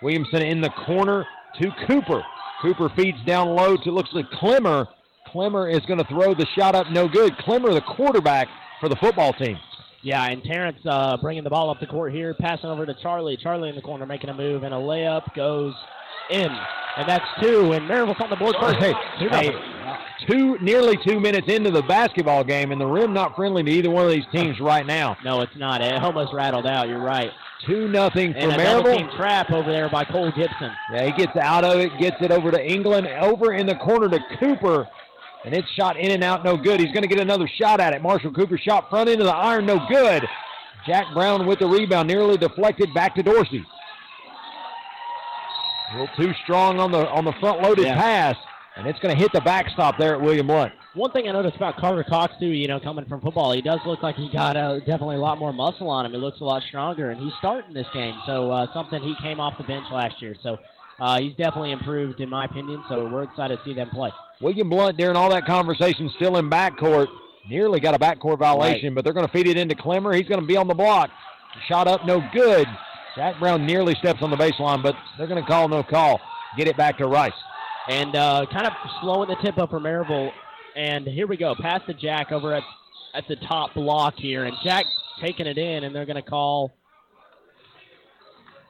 Williamson 0.00 0.40
in 0.40 0.62
the 0.62 0.70
corner 0.70 1.26
to 1.60 1.70
Cooper. 1.86 2.22
Cooper 2.60 2.90
feeds 2.96 3.18
down 3.26 3.48
low 3.48 3.76
to 3.76 3.90
looks 3.90 4.10
like 4.12 4.28
Clemmer. 4.30 4.86
Clemmer 5.26 5.68
is 5.68 5.80
going 5.80 5.98
to 5.98 6.04
throw 6.04 6.34
the 6.34 6.46
shot 6.56 6.74
up, 6.74 6.86
no 6.90 7.08
good. 7.08 7.36
Clemmer, 7.38 7.72
the 7.72 7.80
quarterback 7.80 8.48
for 8.80 8.88
the 8.88 8.96
football 8.96 9.32
team. 9.32 9.58
Yeah, 10.02 10.24
and 10.24 10.42
Terrence 10.42 10.78
uh, 10.84 11.16
bringing 11.18 11.44
the 11.44 11.50
ball 11.50 11.70
up 11.70 11.78
the 11.78 11.86
court 11.86 12.12
here, 12.12 12.34
passing 12.34 12.68
over 12.68 12.84
to 12.84 12.94
Charlie. 13.02 13.36
Charlie 13.36 13.68
in 13.68 13.76
the 13.76 13.82
corner 13.82 14.04
making 14.04 14.30
a 14.30 14.34
move, 14.34 14.64
and 14.64 14.74
a 14.74 14.76
layup 14.76 15.32
goes 15.34 15.74
in. 16.30 16.48
And 16.96 17.08
that's 17.08 17.24
two, 17.40 17.72
and 17.72 17.86
Maryville's 17.88 18.18
on 18.20 18.28
the 18.28 18.36
board 18.36 18.56
first. 18.60 18.76
Hey, 18.78 18.92
two, 19.18 19.28
hey, 19.28 19.50
two, 20.28 20.58
nearly 20.60 20.98
two 21.06 21.20
minutes 21.20 21.48
into 21.48 21.70
the 21.70 21.82
basketball 21.82 22.44
game, 22.44 22.72
and 22.72 22.80
the 22.80 22.86
rim 22.86 23.14
not 23.14 23.34
friendly 23.34 23.62
to 23.62 23.70
either 23.70 23.90
one 23.90 24.04
of 24.04 24.10
these 24.10 24.26
teams 24.32 24.60
right 24.60 24.84
now. 24.84 25.16
No, 25.24 25.40
it's 25.40 25.56
not. 25.56 25.80
It 25.80 25.94
almost 26.02 26.34
rattled 26.34 26.66
out. 26.66 26.88
You're 26.88 27.02
right. 27.02 27.30
2 27.66 27.88
nothing 27.88 28.32
for 28.32 28.38
and 28.38 28.52
a 28.52 28.56
Maryville. 28.56 28.96
team 28.96 29.10
trap 29.16 29.50
over 29.50 29.70
there 29.70 29.88
by 29.88 30.04
Cole 30.04 30.30
Gibson. 30.32 30.70
Yeah, 30.92 31.06
he 31.06 31.12
gets 31.12 31.36
out 31.36 31.64
of 31.64 31.78
it, 31.78 31.90
gets 31.98 32.16
it 32.20 32.30
over 32.30 32.50
to 32.50 32.64
England, 32.64 33.06
over 33.06 33.52
in 33.52 33.66
the 33.66 33.76
corner 33.76 34.08
to 34.08 34.18
Cooper, 34.38 34.88
and 35.44 35.54
it's 35.54 35.68
shot 35.70 35.96
in 35.96 36.10
and 36.12 36.22
out, 36.22 36.44
no 36.44 36.56
good. 36.56 36.80
He's 36.80 36.92
going 36.92 37.02
to 37.02 37.08
get 37.08 37.20
another 37.20 37.48
shot 37.48 37.80
at 37.80 37.94
it. 37.94 38.02
Marshall 38.02 38.32
Cooper 38.32 38.58
shot 38.58 38.88
front 38.90 39.08
into 39.08 39.24
the 39.24 39.34
iron, 39.34 39.66
no 39.66 39.80
good. 39.88 40.26
Jack 40.86 41.06
Brown 41.14 41.46
with 41.46 41.60
the 41.60 41.66
rebound, 41.66 42.08
nearly 42.08 42.36
deflected 42.36 42.92
back 42.94 43.14
to 43.14 43.22
Dorsey. 43.22 43.64
A 45.92 45.98
little 45.98 46.16
too 46.16 46.32
strong 46.42 46.80
on 46.80 46.90
the 46.90 47.08
on 47.10 47.24
the 47.24 47.32
front 47.32 47.60
loaded 47.62 47.84
yeah. 47.84 48.00
pass, 48.00 48.36
and 48.76 48.86
it's 48.86 48.98
going 49.00 49.14
to 49.14 49.20
hit 49.20 49.30
the 49.32 49.42
backstop 49.42 49.98
there 49.98 50.14
at 50.14 50.20
William 50.20 50.46
Blount. 50.46 50.72
One 50.94 51.10
thing 51.10 51.26
I 51.26 51.32
noticed 51.32 51.56
about 51.56 51.78
Carter 51.78 52.04
Cox 52.04 52.34
too, 52.38 52.48
you 52.48 52.68
know, 52.68 52.78
coming 52.78 53.06
from 53.06 53.22
football, 53.22 53.52
he 53.52 53.62
does 53.62 53.80
look 53.86 54.02
like 54.02 54.14
he 54.16 54.28
got 54.30 54.58
uh, 54.58 54.78
definitely 54.80 55.16
a 55.16 55.20
lot 55.20 55.38
more 55.38 55.50
muscle 55.50 55.88
on 55.88 56.04
him. 56.04 56.12
He 56.12 56.18
looks 56.18 56.40
a 56.40 56.44
lot 56.44 56.62
stronger, 56.68 57.10
and 57.10 57.18
he's 57.18 57.32
starting 57.38 57.72
this 57.72 57.86
game. 57.94 58.14
So 58.26 58.50
uh, 58.50 58.66
something 58.74 59.02
he 59.02 59.14
came 59.22 59.40
off 59.40 59.56
the 59.56 59.64
bench 59.64 59.86
last 59.90 60.20
year. 60.20 60.36
So 60.42 60.58
uh, 61.00 61.18
he's 61.18 61.34
definitely 61.36 61.72
improved 61.72 62.20
in 62.20 62.28
my 62.28 62.44
opinion. 62.44 62.84
So 62.90 63.08
we're 63.08 63.22
excited 63.22 63.56
to 63.56 63.64
see 63.64 63.72
them 63.72 63.88
play. 63.88 64.10
William 64.42 64.68
Blount 64.68 64.98
during 64.98 65.16
all 65.16 65.30
that 65.30 65.46
conversation 65.46 66.10
still 66.16 66.36
in 66.36 66.50
backcourt. 66.50 67.06
Nearly 67.48 67.80
got 67.80 67.94
a 67.94 67.98
backcourt 67.98 68.38
violation, 68.38 68.88
right. 68.88 68.94
but 68.96 69.04
they're 69.04 69.14
going 69.14 69.26
to 69.26 69.32
feed 69.32 69.46
it 69.46 69.56
into 69.56 69.74
Clemmer. 69.74 70.12
He's 70.12 70.28
going 70.28 70.42
to 70.42 70.46
be 70.46 70.56
on 70.58 70.68
the 70.68 70.74
block. 70.74 71.10
Shot 71.68 71.88
up, 71.88 72.04
no 72.06 72.22
good. 72.34 72.68
Jack 73.16 73.38
Brown 73.38 73.66
nearly 73.66 73.94
steps 73.94 74.20
on 74.22 74.30
the 74.30 74.36
baseline, 74.36 74.82
but 74.82 74.94
they're 75.16 75.26
going 75.26 75.42
to 75.42 75.48
call 75.48 75.68
no 75.68 75.82
call. 75.82 76.20
Get 76.56 76.68
it 76.68 76.76
back 76.76 76.98
to 76.98 77.06
Rice. 77.06 77.32
And 77.88 78.14
uh, 78.14 78.46
kind 78.52 78.66
of 78.66 78.72
slowing 79.00 79.28
the 79.28 79.36
tip 79.42 79.58
up 79.58 79.70
for 79.70 79.80
Maryville 79.80 80.30
and 80.76 81.06
here 81.06 81.26
we 81.26 81.36
go. 81.36 81.54
Pass 81.54 81.80
to 81.86 81.94
Jack 81.94 82.32
over 82.32 82.54
at, 82.54 82.62
at 83.14 83.24
the 83.28 83.36
top 83.48 83.74
block 83.74 84.14
here. 84.16 84.44
And 84.44 84.56
Jack 84.64 84.86
taking 85.20 85.46
it 85.46 85.58
in, 85.58 85.84
and 85.84 85.94
they're 85.94 86.06
going 86.06 86.22
to 86.22 86.28
call. 86.28 86.72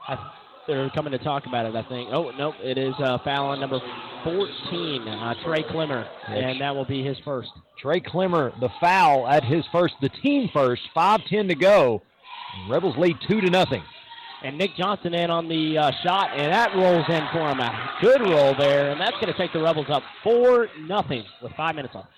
I, 0.08 0.32
they're 0.66 0.90
coming 0.90 1.12
to 1.12 1.18
talk 1.18 1.46
about 1.46 1.66
it, 1.66 1.74
I 1.74 1.82
think. 1.88 2.10
Oh, 2.12 2.30
nope. 2.30 2.54
It 2.62 2.78
is 2.78 2.94
uh, 2.98 3.18
foul 3.24 3.48
on 3.48 3.60
number 3.60 3.80
14, 4.24 5.08
uh, 5.08 5.34
Trey 5.44 5.64
Clemmer. 5.70 6.06
And 6.28 6.60
that 6.60 6.74
will 6.74 6.84
be 6.84 7.04
his 7.04 7.16
first. 7.24 7.50
Trey 7.80 8.00
Clemmer, 8.00 8.52
the 8.60 8.68
foul 8.80 9.26
at 9.26 9.44
his 9.44 9.64
first, 9.72 9.94
the 10.00 10.08
team 10.08 10.48
first. 10.52 10.82
5-10 10.96 11.48
to 11.48 11.54
go. 11.54 12.02
Rebels 12.68 12.96
lead 12.96 13.16
2 13.28 13.40
to 13.40 13.50
nothing. 13.50 13.82
And 14.44 14.58
Nick 14.58 14.74
Johnson 14.76 15.14
in 15.14 15.30
on 15.30 15.48
the 15.48 15.78
uh, 15.78 15.92
shot, 16.02 16.30
and 16.36 16.52
that 16.52 16.74
rolls 16.74 17.04
in 17.08 17.22
for 17.32 17.48
him. 17.48 17.60
A 17.60 17.98
good 18.00 18.20
roll 18.22 18.54
there, 18.56 18.90
and 18.90 19.00
that's 19.00 19.12
going 19.20 19.32
to 19.32 19.38
take 19.38 19.52
the 19.52 19.62
Rebels 19.62 19.86
up 19.88 20.02
4 20.24 20.68
nothing 20.80 21.24
with 21.40 21.52
five 21.56 21.76
minutes 21.76 21.94
left. 21.94 22.08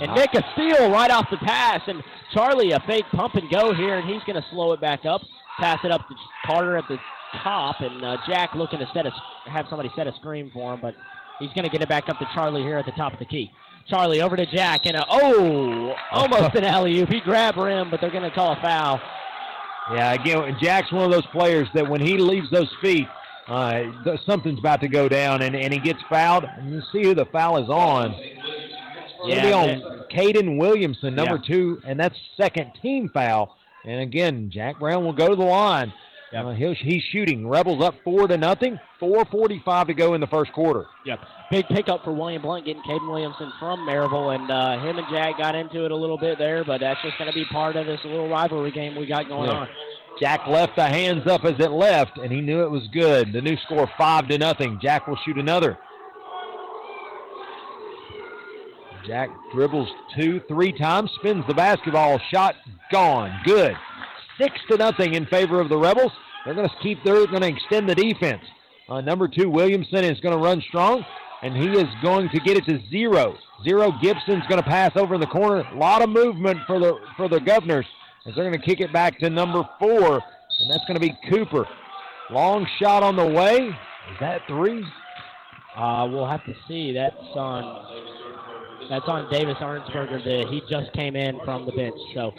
And 0.00 0.14
Nick 0.14 0.30
a 0.34 0.42
steal 0.52 0.90
right 0.90 1.10
off 1.10 1.26
the 1.30 1.38
pass, 1.38 1.80
and 1.88 2.02
Charlie 2.32 2.70
a 2.70 2.80
fake 2.86 3.04
pump 3.12 3.34
and 3.34 3.50
go 3.50 3.74
here, 3.74 3.98
and 3.98 4.08
he's 4.08 4.22
going 4.24 4.40
to 4.40 4.48
slow 4.50 4.72
it 4.72 4.80
back 4.80 5.04
up, 5.04 5.22
pass 5.58 5.80
it 5.84 5.90
up 5.90 6.06
to 6.08 6.14
Carter 6.46 6.76
at 6.76 6.84
the 6.88 6.98
top, 7.42 7.80
and 7.80 8.04
uh, 8.04 8.16
Jack 8.28 8.54
looking 8.54 8.78
to 8.78 8.86
set 8.94 9.06
a, 9.06 9.12
have 9.50 9.66
somebody 9.68 9.90
set 9.96 10.06
a 10.06 10.14
screen 10.14 10.50
for 10.52 10.74
him, 10.74 10.80
but 10.80 10.94
he's 11.40 11.50
going 11.50 11.64
to 11.64 11.70
get 11.70 11.82
it 11.82 11.88
back 11.88 12.08
up 12.08 12.18
to 12.20 12.28
Charlie 12.32 12.62
here 12.62 12.78
at 12.78 12.86
the 12.86 12.92
top 12.92 13.12
of 13.12 13.18
the 13.18 13.24
key. 13.24 13.50
Charlie 13.88 14.22
over 14.22 14.36
to 14.36 14.46
Jack, 14.46 14.82
and 14.86 14.96
a, 14.96 15.04
oh, 15.10 15.94
almost 16.12 16.54
an 16.54 16.64
alley 16.64 17.00
oop. 17.00 17.08
He 17.08 17.20
grabbed 17.20 17.58
rim, 17.58 17.90
but 17.90 18.00
they're 18.00 18.10
going 18.10 18.22
to 18.22 18.30
call 18.30 18.52
a 18.52 18.60
foul. 18.62 19.00
Yeah, 19.90 20.12
again, 20.12 20.56
Jack's 20.60 20.92
one 20.92 21.04
of 21.04 21.10
those 21.10 21.26
players 21.26 21.68
that 21.74 21.88
when 21.88 22.00
he 22.00 22.16
leaves 22.16 22.50
those 22.50 22.70
feet, 22.80 23.08
uh, 23.48 23.82
something's 24.24 24.58
about 24.60 24.80
to 24.80 24.88
go 24.88 25.08
down, 25.08 25.42
and, 25.42 25.56
and 25.56 25.72
he 25.72 25.80
gets 25.80 25.98
fouled. 26.08 26.44
And 26.44 26.70
you 26.72 26.80
see 26.92 27.02
who 27.02 27.14
the 27.14 27.26
foul 27.26 27.62
is 27.62 27.68
on. 27.68 28.14
Yeah, 29.24 29.46
It'll 29.46 29.48
be 29.48 29.52
on 29.52 30.04
Caden 30.10 30.56
Williamson, 30.58 31.14
number 31.14 31.36
Yeah. 31.36 31.54
two, 31.54 31.82
and 31.84 31.98
that's 31.98 32.16
second 32.36 32.72
team 32.80 33.10
foul. 33.12 33.56
And 33.84 34.00
again, 34.00 34.50
Jack 34.50 34.78
Brown 34.78 35.04
will 35.04 35.12
go 35.12 35.28
to 35.28 35.36
the 35.36 35.42
line. 35.42 35.92
Yep. 36.32 36.44
Uh, 36.44 36.50
he'll, 36.52 36.74
he's 36.74 37.02
shooting. 37.12 37.46
Rebels 37.46 37.82
up 37.82 37.94
four 38.04 38.26
to 38.26 38.36
nothing. 38.38 38.80
Four 38.98 39.24
forty-five 39.26 39.86
to 39.88 39.94
go 39.94 40.14
in 40.14 40.20
the 40.20 40.26
first 40.26 40.52
quarter. 40.52 40.86
Yep. 41.04 41.20
Big 41.50 41.66
pickup 41.68 42.02
for 42.04 42.12
William 42.12 42.40
Blount 42.40 42.64
getting 42.64 42.82
Caden 42.82 43.06
Williamson 43.10 43.52
from 43.58 43.80
Maryville, 43.80 44.34
and 44.34 44.50
uh, 44.50 44.82
him 44.82 44.96
and 44.96 45.06
Jack 45.10 45.36
got 45.36 45.54
into 45.54 45.84
it 45.84 45.90
a 45.90 45.96
little 45.96 46.16
bit 46.16 46.38
there, 46.38 46.64
but 46.64 46.80
that's 46.80 47.00
just 47.02 47.18
going 47.18 47.28
to 47.30 47.34
be 47.34 47.44
part 47.46 47.76
of 47.76 47.84
this 47.86 48.00
little 48.04 48.28
rivalry 48.30 48.70
game 48.70 48.96
we 48.96 49.04
got 49.06 49.28
going 49.28 49.50
Yeah. 49.50 49.56
on. 49.56 49.68
Jack 50.20 50.46
left 50.46 50.76
the 50.76 50.84
hands 50.86 51.26
up 51.26 51.44
as 51.44 51.58
it 51.58 51.70
left, 51.70 52.16
and 52.18 52.30
he 52.32 52.40
knew 52.40 52.62
it 52.62 52.70
was 52.70 52.86
good. 52.92 53.32
The 53.32 53.40
new 53.42 53.56
score 53.64 53.90
five 53.98 54.28
to 54.28 54.38
nothing. 54.38 54.78
Jack 54.80 55.06
will 55.06 55.16
shoot 55.24 55.36
another. 55.38 55.76
Jack 59.06 59.30
dribbles 59.52 59.88
two, 60.14 60.40
three 60.48 60.72
times, 60.72 61.10
spins 61.18 61.44
the 61.48 61.54
basketball, 61.54 62.20
shot 62.30 62.54
gone. 62.92 63.40
Good. 63.44 63.74
Six 64.42 64.58
to 64.70 64.76
nothing 64.76 65.14
in 65.14 65.26
favor 65.26 65.60
of 65.60 65.68
the 65.68 65.76
Rebels. 65.76 66.10
They're 66.44 66.54
going 66.54 66.68
to 66.68 66.74
keep. 66.82 66.98
They're 67.04 67.26
going 67.28 67.42
to 67.42 67.48
extend 67.48 67.88
the 67.88 67.94
defense. 67.94 68.42
Uh, 68.88 69.00
number 69.00 69.28
two, 69.28 69.48
Williamson 69.48 70.04
is 70.04 70.18
going 70.18 70.36
to 70.36 70.42
run 70.42 70.60
strong, 70.68 71.04
and 71.42 71.56
he 71.56 71.68
is 71.68 71.86
going 72.02 72.28
to 72.30 72.40
get 72.40 72.56
it 72.56 72.64
to 72.64 72.80
zero. 72.90 73.36
Zero. 73.62 73.92
Gibson's 74.02 74.42
going 74.48 74.60
to 74.60 74.68
pass 74.68 74.90
over 74.96 75.14
in 75.14 75.20
the 75.20 75.28
corner. 75.28 75.62
A 75.72 75.76
lot 75.76 76.02
of 76.02 76.10
movement 76.10 76.58
for 76.66 76.80
the 76.80 76.98
for 77.16 77.28
the 77.28 77.38
Governors 77.38 77.86
as 78.26 78.34
they're 78.34 78.48
going 78.48 78.58
to 78.58 78.66
kick 78.66 78.80
it 78.80 78.92
back 78.92 79.18
to 79.20 79.30
number 79.30 79.62
four, 79.78 80.14
and 80.14 80.70
that's 80.70 80.84
going 80.86 80.94
to 80.94 81.00
be 81.00 81.16
Cooper. 81.30 81.64
Long 82.30 82.66
shot 82.80 83.04
on 83.04 83.14
the 83.14 83.26
way. 83.26 83.68
Is 83.68 84.18
that 84.18 84.40
three? 84.48 84.84
Uh, 85.76 86.08
we'll 86.10 86.26
have 86.26 86.44
to 86.46 86.54
see. 86.66 86.92
That's 86.92 87.14
on 87.36 88.88
that's 88.90 89.06
on 89.06 89.30
Davis 89.30 89.56
Arnsberger. 89.58 90.50
He 90.50 90.62
just 90.68 90.92
came 90.94 91.14
in 91.14 91.38
from 91.44 91.64
the 91.64 91.72
bench, 91.72 91.94
so 92.14 92.32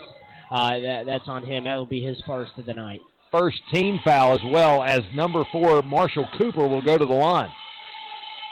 uh, 0.54 0.80
that, 0.80 1.06
that's 1.08 1.28
on 1.28 1.44
him. 1.44 1.64
That 1.64 1.78
will 1.78 1.88
be 1.88 2.02
his 2.02 2.22
first 2.28 2.52
of 2.58 2.68
the 2.68 2.74
night. 2.74 3.02
First 3.32 3.58
team 3.74 4.00
foul 4.04 4.36
as 4.36 4.42
well 4.46 4.84
as 4.84 5.02
number 5.16 5.44
four, 5.52 5.82
Marshall 5.82 6.28
Cooper, 6.38 6.68
will 6.68 6.84
go 6.84 6.98
to 6.98 7.06
the 7.06 7.14
line. 7.14 7.50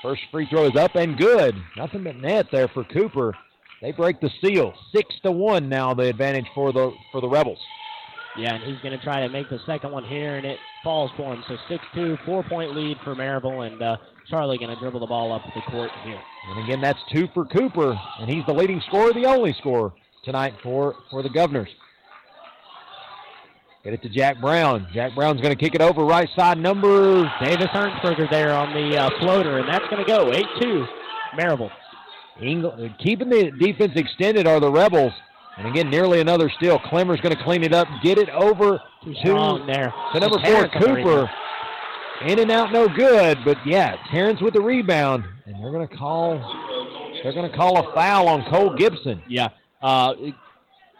First 0.01 0.23
free 0.31 0.47
throw 0.49 0.65
is 0.65 0.75
up 0.75 0.95
and 0.95 1.15
good. 1.15 1.55
Nothing 1.77 2.03
but 2.03 2.15
net 2.15 2.47
there 2.51 2.67
for 2.67 2.83
Cooper. 2.85 3.35
They 3.83 3.91
break 3.91 4.19
the 4.19 4.31
seal. 4.41 4.73
Six 4.91 5.13
to 5.21 5.31
one 5.31 5.69
now. 5.69 5.93
The 5.93 6.09
advantage 6.09 6.47
for 6.55 6.73
the 6.73 6.91
for 7.11 7.21
the 7.21 7.29
Rebels. 7.29 7.59
Yeah, 8.35 8.55
and 8.55 8.63
he's 8.63 8.81
going 8.81 8.97
to 8.97 9.03
try 9.03 9.19
to 9.19 9.29
make 9.29 9.49
the 9.49 9.59
second 9.67 9.91
one 9.91 10.05
here, 10.05 10.37
and 10.37 10.45
it 10.45 10.57
falls 10.83 11.11
for 11.17 11.33
him. 11.33 11.43
So 11.49 11.57
6-2, 11.69 12.25
four-point 12.25 12.73
lead 12.73 12.97
for 13.03 13.13
Maryville, 13.13 13.67
and 13.67 13.81
uh, 13.81 13.97
Charlie 14.29 14.57
going 14.57 14.73
to 14.73 14.79
dribble 14.79 15.01
the 15.01 15.05
ball 15.05 15.33
up 15.33 15.41
the 15.53 15.59
court 15.69 15.91
here. 16.05 16.19
And 16.47 16.63
again, 16.63 16.79
that's 16.79 16.99
two 17.11 17.27
for 17.33 17.43
Cooper, 17.43 17.93
and 18.19 18.29
he's 18.29 18.45
the 18.45 18.53
leading 18.53 18.81
scorer, 18.87 19.11
the 19.13 19.25
only 19.25 19.53
scorer 19.59 19.91
tonight 20.23 20.53
for 20.63 20.95
for 21.09 21.23
the 21.23 21.29
Governors. 21.29 21.69
Get 23.83 23.93
it 23.93 24.01
to 24.03 24.09
Jack 24.09 24.39
Brown. 24.39 24.87
Jack 24.93 25.15
Brown's 25.15 25.41
going 25.41 25.55
to 25.55 25.59
kick 25.59 25.73
it 25.73 25.81
over 25.81 26.05
right 26.05 26.29
side. 26.35 26.59
Number 26.59 27.23
Davis 27.43 27.67
Arnsberger 27.73 28.29
there 28.29 28.53
on 28.53 28.73
the 28.73 28.95
uh, 28.95 29.09
floater, 29.19 29.57
and 29.57 29.67
that's 29.67 29.85
going 29.89 30.05
to 30.05 30.07
go 30.07 30.29
8-2, 30.29 30.87
Maryville. 31.35 31.71
Engel, 32.39 32.89
keeping 32.99 33.29
the 33.29 33.51
defense 33.59 33.93
extended 33.95 34.45
are 34.47 34.59
the 34.59 34.71
Rebels. 34.71 35.13
And 35.57 35.67
again, 35.67 35.89
nearly 35.89 36.21
another 36.21 36.49
steal. 36.49 36.79
Clemmer's 36.79 37.19
going 37.21 37.35
to 37.35 37.43
clean 37.43 37.63
it 37.63 37.73
up, 37.73 37.87
get 38.03 38.17
it 38.17 38.29
over 38.29 38.79
Too 39.03 39.13
to, 39.13 39.63
there. 39.67 39.93
to 40.13 40.19
number 40.19 40.37
four, 40.37 40.67
Terrence 40.67 40.73
on 40.75 40.81
the 40.81 41.03
Cooper. 41.03 41.31
In 42.25 42.39
and 42.39 42.51
out, 42.51 42.71
no 42.71 42.87
good. 42.87 43.39
But 43.43 43.57
yeah, 43.65 43.95
Terrence 44.11 44.41
with 44.41 44.53
the 44.53 44.61
rebound, 44.61 45.25
and 45.45 45.55
they're 45.61 45.71
going 45.71 45.87
to 45.87 45.97
call. 45.97 46.37
They're 47.23 47.33
going 47.33 47.49
to 47.49 47.55
call 47.55 47.89
a 47.89 47.93
foul 47.93 48.27
on 48.27 48.49
Cole 48.49 48.75
Gibson. 48.75 49.21
Yeah. 49.27 49.49
Uh, 49.81 50.13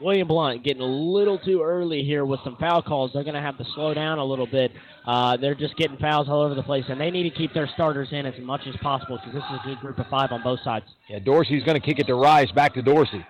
William 0.02 0.28
Blount 0.28 0.64
getting 0.64 0.82
a 0.82 0.86
little 0.86 1.38
too 1.40 1.62
early 1.62 2.04
here 2.04 2.26
with 2.26 2.40
some 2.44 2.56
foul 2.58 2.82
calls. 2.82 3.12
They're 3.14 3.24
going 3.24 3.36
to 3.36 3.42
have 3.42 3.58
to 3.58 3.66
slow 3.76 3.94
down 3.94 4.18
a 4.18 4.26
little 4.26 4.48
bit. 4.48 4.72
Uh, 5.06 5.38
they're 5.38 5.56
just 5.56 5.76
getting 5.78 5.98
fouls 5.98 6.28
all 6.30 6.42
over 6.42 6.56
the 6.56 6.64
place, 6.64 6.86
and 6.90 7.00
they 7.00 7.12
need 7.12 7.24
to 7.24 7.30
keep 7.36 7.54
their 7.54 7.68
starters 7.76 8.10
in 8.12 8.26
as 8.26 8.34
much 8.42 8.62
as 8.68 8.76
possible 8.78 9.18
because 9.18 9.34
this 9.34 9.44
is 9.52 9.60
a 9.64 9.68
good 9.68 9.80
group 9.80 10.00
of 10.00 10.08
five 10.08 10.32
on 10.32 10.42
both 10.44 10.60
sides. 10.64 10.86
Yeah, 11.10 11.20
Dorsey's 11.20 11.64
going 11.64 11.80
to 11.80 11.86
kick 11.86 12.00
it 12.00 12.08
to 12.08 12.16
Rice. 12.16 12.52
Back 12.52 12.74
to 12.76 12.82
Dorsey. 12.82 13.26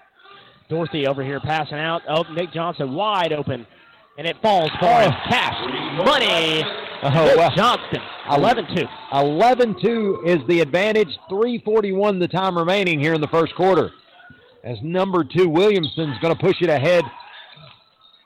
Dorsey 0.70 1.08
over 1.08 1.24
here 1.24 1.40
passing 1.42 1.78
out. 1.78 2.02
Oh, 2.10 2.24
Nick 2.34 2.54
Johnson 2.54 2.94
wide 2.96 3.34
open, 3.34 3.68
and 4.18 4.26
it 4.28 4.38
falls 4.42 4.70
for 4.80 4.86
Oh. 4.86 5.00
him. 5.02 5.12
Cash 5.30 6.06
money. 6.06 6.64
Oh, 7.04 7.26
Nick 7.26 7.38
wow. 7.38 7.50
Johnston, 7.56 8.02
11-2. 8.28 8.88
11-2 9.12 10.26
is 10.28 10.38
the 10.48 10.62
advantage. 10.62 11.10
3:41 11.30 12.20
the 12.20 12.28
time 12.28 12.58
remaining 12.58 13.00
here 13.00 13.14
in 13.14 13.22
the 13.22 13.28
first 13.28 13.56
quarter. 13.56 13.92
As 14.64 14.78
number 14.84 15.24
two 15.24 15.50
Williamson's 15.50 16.18
going 16.20 16.36
to 16.36 16.40
push 16.40 16.62
it 16.62 16.70
ahead 16.70 17.04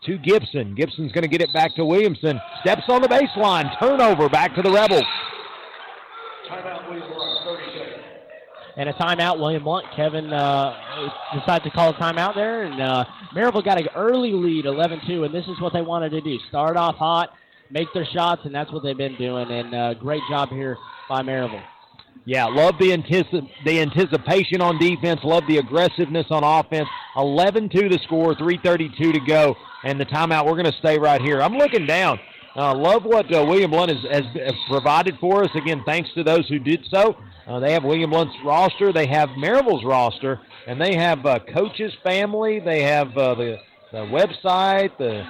to 0.06 0.18
Gibson. 0.18 0.76
Gibson's 0.76 1.12
going 1.12 1.24
to 1.24 1.30
get 1.30 1.42
it 1.42 1.52
back 1.54 1.76
to 1.76 1.86
Williamson. 1.86 2.40
Steps 2.62 2.84
on 2.90 3.02
the 3.02 3.08
baseline. 3.08 3.72
Turnover 3.80 4.30
back 4.30 4.54
to 4.56 4.62
the 4.62 4.72
Rebels. 4.72 5.04
And 8.78 8.90
a 8.90 8.94
timeout, 8.94 9.40
William 9.40 9.64
Blount. 9.64 9.86
Kevin 9.96 10.32
uh, 10.34 11.10
decided 11.34 11.64
to 11.64 11.72
call 11.72 11.92
a 11.92 11.94
timeout 11.94 12.36
there, 12.36 12.64
and 12.64 12.82
uh, 12.82 13.06
Maryville 13.34 13.64
got 13.64 13.80
an 13.80 13.88
early 13.96 14.34
lead, 14.34 14.66
11-2, 14.66 15.26
and 15.26 15.34
this 15.34 15.46
is 15.46 15.60
what 15.62 15.72
they 15.72 15.82
wanted 15.82 16.10
to 16.10 16.20
do. 16.20 16.38
Start 16.50 16.76
off 16.76 16.96
hot, 16.96 17.30
make 17.72 17.88
their 17.94 18.06
shots, 18.06 18.42
and 18.44 18.54
that's 18.54 18.74
what 18.74 18.84
they've 18.84 18.98
been 18.98 19.16
doing, 19.16 19.50
and 19.50 19.74
uh, 19.74 19.94
great 19.94 20.22
job 20.30 20.50
here 20.50 20.78
by 21.08 21.22
Maryville. 21.22 21.64
Yeah, 22.24 22.46
love 22.46 22.76
the 22.80 22.90
anticip- 22.92 23.50
the 23.66 23.80
anticipation 23.82 24.62
on 24.62 24.80
defense. 24.80 25.20
Love 25.24 25.44
the 25.48 25.58
aggressiveness 25.58 26.26
on 26.32 26.44
offense. 26.44 26.88
11-2 27.16 27.90
the 27.90 28.00
score. 28.04 28.34
3:32 28.36 29.14
to 29.14 29.20
go, 29.28 29.56
and 29.84 30.00
the 30.00 30.06
timeout. 30.06 30.46
We're 30.46 30.54
going 30.54 30.72
to 30.72 30.78
stay 30.80 30.98
right 30.98 31.22
here. 31.22 31.42
I'm 31.42 31.58
looking 31.58 31.86
down. 31.86 32.20
Uh, 32.56 32.74
love 32.74 33.04
what 33.04 33.26
uh, 33.34 33.44
William 33.46 33.72
Blount 33.72 33.92
has, 33.92 34.02
has, 34.10 34.24
has 34.34 34.54
provided 34.70 35.18
for 35.20 35.44
us. 35.44 35.50
Again, 35.56 35.84
thanks 35.86 36.10
to 36.16 36.24
those 36.24 36.48
who 36.48 36.58
did 36.58 36.86
so. 36.90 37.18
Uh, 37.46 37.60
they 37.60 37.74
have 37.74 37.84
William 37.84 38.10
Blount's 38.10 38.36
roster. 38.46 38.94
They 38.94 39.08
have 39.08 39.30
Maryville's 39.38 39.84
roster, 39.84 40.40
and 40.66 40.82
they 40.82 40.96
have 40.96 41.26
uh, 41.26 41.40
coaches' 41.54 41.94
family. 42.02 42.60
They 42.60 42.82
have 42.82 43.16
uh, 43.18 43.36
the 43.36 43.58
the 43.92 44.00
website, 44.00 44.98
the 44.98 45.26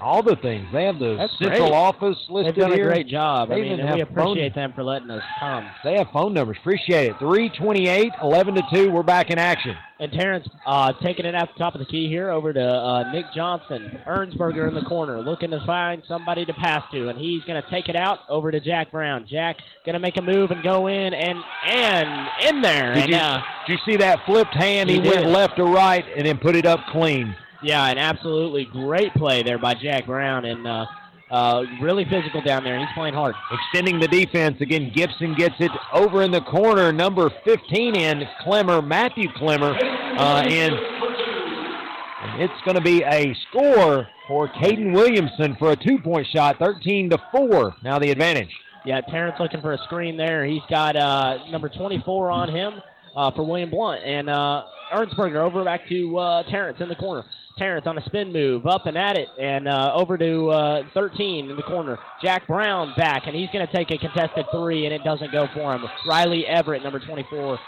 all 0.00 0.22
the 0.22 0.36
things. 0.36 0.66
They 0.72 0.84
have 0.84 0.98
the 0.98 1.16
That's 1.16 1.32
central 1.38 1.68
great. 1.68 1.72
office 1.72 2.16
listed 2.28 2.54
They've 2.54 2.62
done 2.62 2.72
here. 2.72 2.88
a 2.88 2.92
great 2.92 3.08
job. 3.08 3.50
I 3.50 3.56
mean, 3.56 3.64
even 3.66 3.80
and 3.80 3.88
have 3.88 3.98
we 4.08 4.14
phone- 4.14 4.26
appreciate 4.32 4.54
them 4.54 4.72
for 4.74 4.82
letting 4.84 5.10
us 5.10 5.22
come. 5.40 5.66
They 5.84 5.94
have 5.98 6.08
phone 6.12 6.34
numbers. 6.34 6.56
Appreciate 6.60 7.10
it. 7.10 7.18
328, 7.18 8.12
11 8.22 8.54
to 8.54 8.62
2. 8.72 8.90
We're 8.90 9.02
back 9.02 9.30
in 9.30 9.38
action. 9.38 9.74
And 9.98 10.12
Terrence 10.12 10.46
uh, 10.66 10.92
taking 11.02 11.24
it 11.24 11.34
at 11.34 11.48
the 11.54 11.58
top 11.58 11.74
of 11.74 11.78
the 11.78 11.86
key 11.86 12.06
here 12.08 12.30
over 12.30 12.52
to 12.52 12.62
uh, 12.62 13.10
Nick 13.12 13.24
Johnson. 13.34 13.98
Ernsberger 14.06 14.68
in 14.68 14.74
the 14.74 14.82
corner, 14.82 15.22
looking 15.22 15.50
to 15.52 15.64
find 15.64 16.02
somebody 16.06 16.44
to 16.44 16.52
pass 16.52 16.82
to, 16.92 17.08
and 17.08 17.18
he's 17.18 17.42
going 17.44 17.62
to 17.62 17.70
take 17.70 17.88
it 17.88 17.96
out 17.96 18.18
over 18.28 18.50
to 18.50 18.60
Jack 18.60 18.90
Brown. 18.90 19.26
Jack 19.26 19.56
going 19.86 19.94
to 19.94 19.98
make 19.98 20.18
a 20.18 20.22
move 20.22 20.50
and 20.50 20.62
go 20.62 20.88
in 20.88 21.14
and 21.14 21.38
and 21.66 22.28
in 22.46 22.60
there. 22.60 22.92
Did 22.92 23.04
and, 23.04 23.10
you, 23.12 23.16
uh, 23.16 23.42
did 23.66 23.72
you 23.72 23.78
see 23.90 23.96
that 23.96 24.20
flipped 24.26 24.52
hand? 24.54 24.90
He, 24.90 25.00
He 25.00 25.08
went 25.08 25.28
left 25.28 25.56
to 25.56 25.64
right 25.64 26.04
and 26.14 26.26
then 26.26 26.36
put 26.36 26.56
it 26.56 26.66
up 26.66 26.80
clean. 26.92 27.34
Yeah, 27.62 27.86
an 27.86 27.98
absolutely 27.98 28.66
great 28.66 29.12
play 29.14 29.42
there 29.42 29.58
by 29.58 29.74
Jack 29.74 30.06
Brown, 30.06 30.44
and 30.44 30.66
uh, 30.66 30.86
uh, 31.30 31.64
really 31.80 32.04
physical 32.04 32.40
down 32.42 32.64
there. 32.64 32.78
He's 32.78 32.88
playing 32.94 33.14
hard. 33.14 33.34
Extending 33.50 33.98
the 33.98 34.08
defense. 34.08 34.60
Again, 34.60 34.92
Gibson 34.94 35.34
gets 35.34 35.54
it 35.58 35.72
over 35.92 36.22
in 36.22 36.30
the 36.30 36.42
corner. 36.42 36.92
Number 36.92 37.30
15 37.44 37.96
in, 37.96 38.22
Clemmer, 38.42 38.82
Matthew 38.82 39.28
Clemmer. 39.36 39.74
Uh, 39.74 40.42
and, 40.46 40.74
and 40.74 42.42
it's 42.42 42.60
going 42.64 42.76
to 42.76 42.82
be 42.82 43.02
a 43.02 43.34
score 43.48 44.06
for 44.28 44.48
Caden 44.48 44.92
Williamson 44.94 45.56
for 45.58 45.72
a 45.72 45.76
two-point 45.76 46.26
shot, 46.32 46.58
13 46.58 47.10
to 47.10 47.18
4. 47.32 47.76
Now 47.82 47.98
the 47.98 48.10
advantage. 48.10 48.50
Yeah, 48.84 49.00
Terrence 49.00 49.36
looking 49.40 49.60
for 49.60 49.72
a 49.72 49.78
screen 49.78 50.16
there. 50.16 50.44
He's 50.44 50.62
got 50.70 50.94
uh, 50.94 51.38
number 51.50 51.68
24 51.68 52.30
on 52.30 52.48
him 52.48 52.74
uh, 53.16 53.32
for 53.32 53.44
William 53.44 53.70
Blount. 53.70 54.04
And 54.04 54.30
uh, 54.30 54.62
Ernsberger 54.94 55.38
over 55.38 55.64
back 55.64 55.88
to 55.88 56.18
uh, 56.18 56.42
Terrence 56.44 56.78
in 56.80 56.88
the 56.88 56.94
corner. 56.94 57.24
Terrence 57.58 57.86
on 57.86 57.96
a 57.96 58.04
spin 58.04 58.32
move, 58.32 58.66
up 58.66 58.84
and 58.84 58.98
at 58.98 59.16
it, 59.16 59.28
and 59.40 59.66
uh, 59.66 59.92
over 59.94 60.18
to 60.18 60.48
uh, 60.48 60.82
13 60.92 61.48
in 61.48 61.56
the 61.56 61.62
corner. 61.62 61.98
Jack 62.22 62.46
Brown 62.46 62.92
back, 62.98 63.22
and 63.26 63.34
he's 63.34 63.48
going 63.50 63.66
to 63.66 63.72
take 63.72 63.90
a 63.90 63.96
contested 63.96 64.44
three, 64.52 64.84
and 64.84 64.92
it 64.94 65.02
doesn't 65.04 65.32
go 65.32 65.46
for 65.54 65.74
him. 65.74 65.82
Riley 66.06 66.46
Everett, 66.46 66.82
number 66.82 67.00
24, 67.00 67.58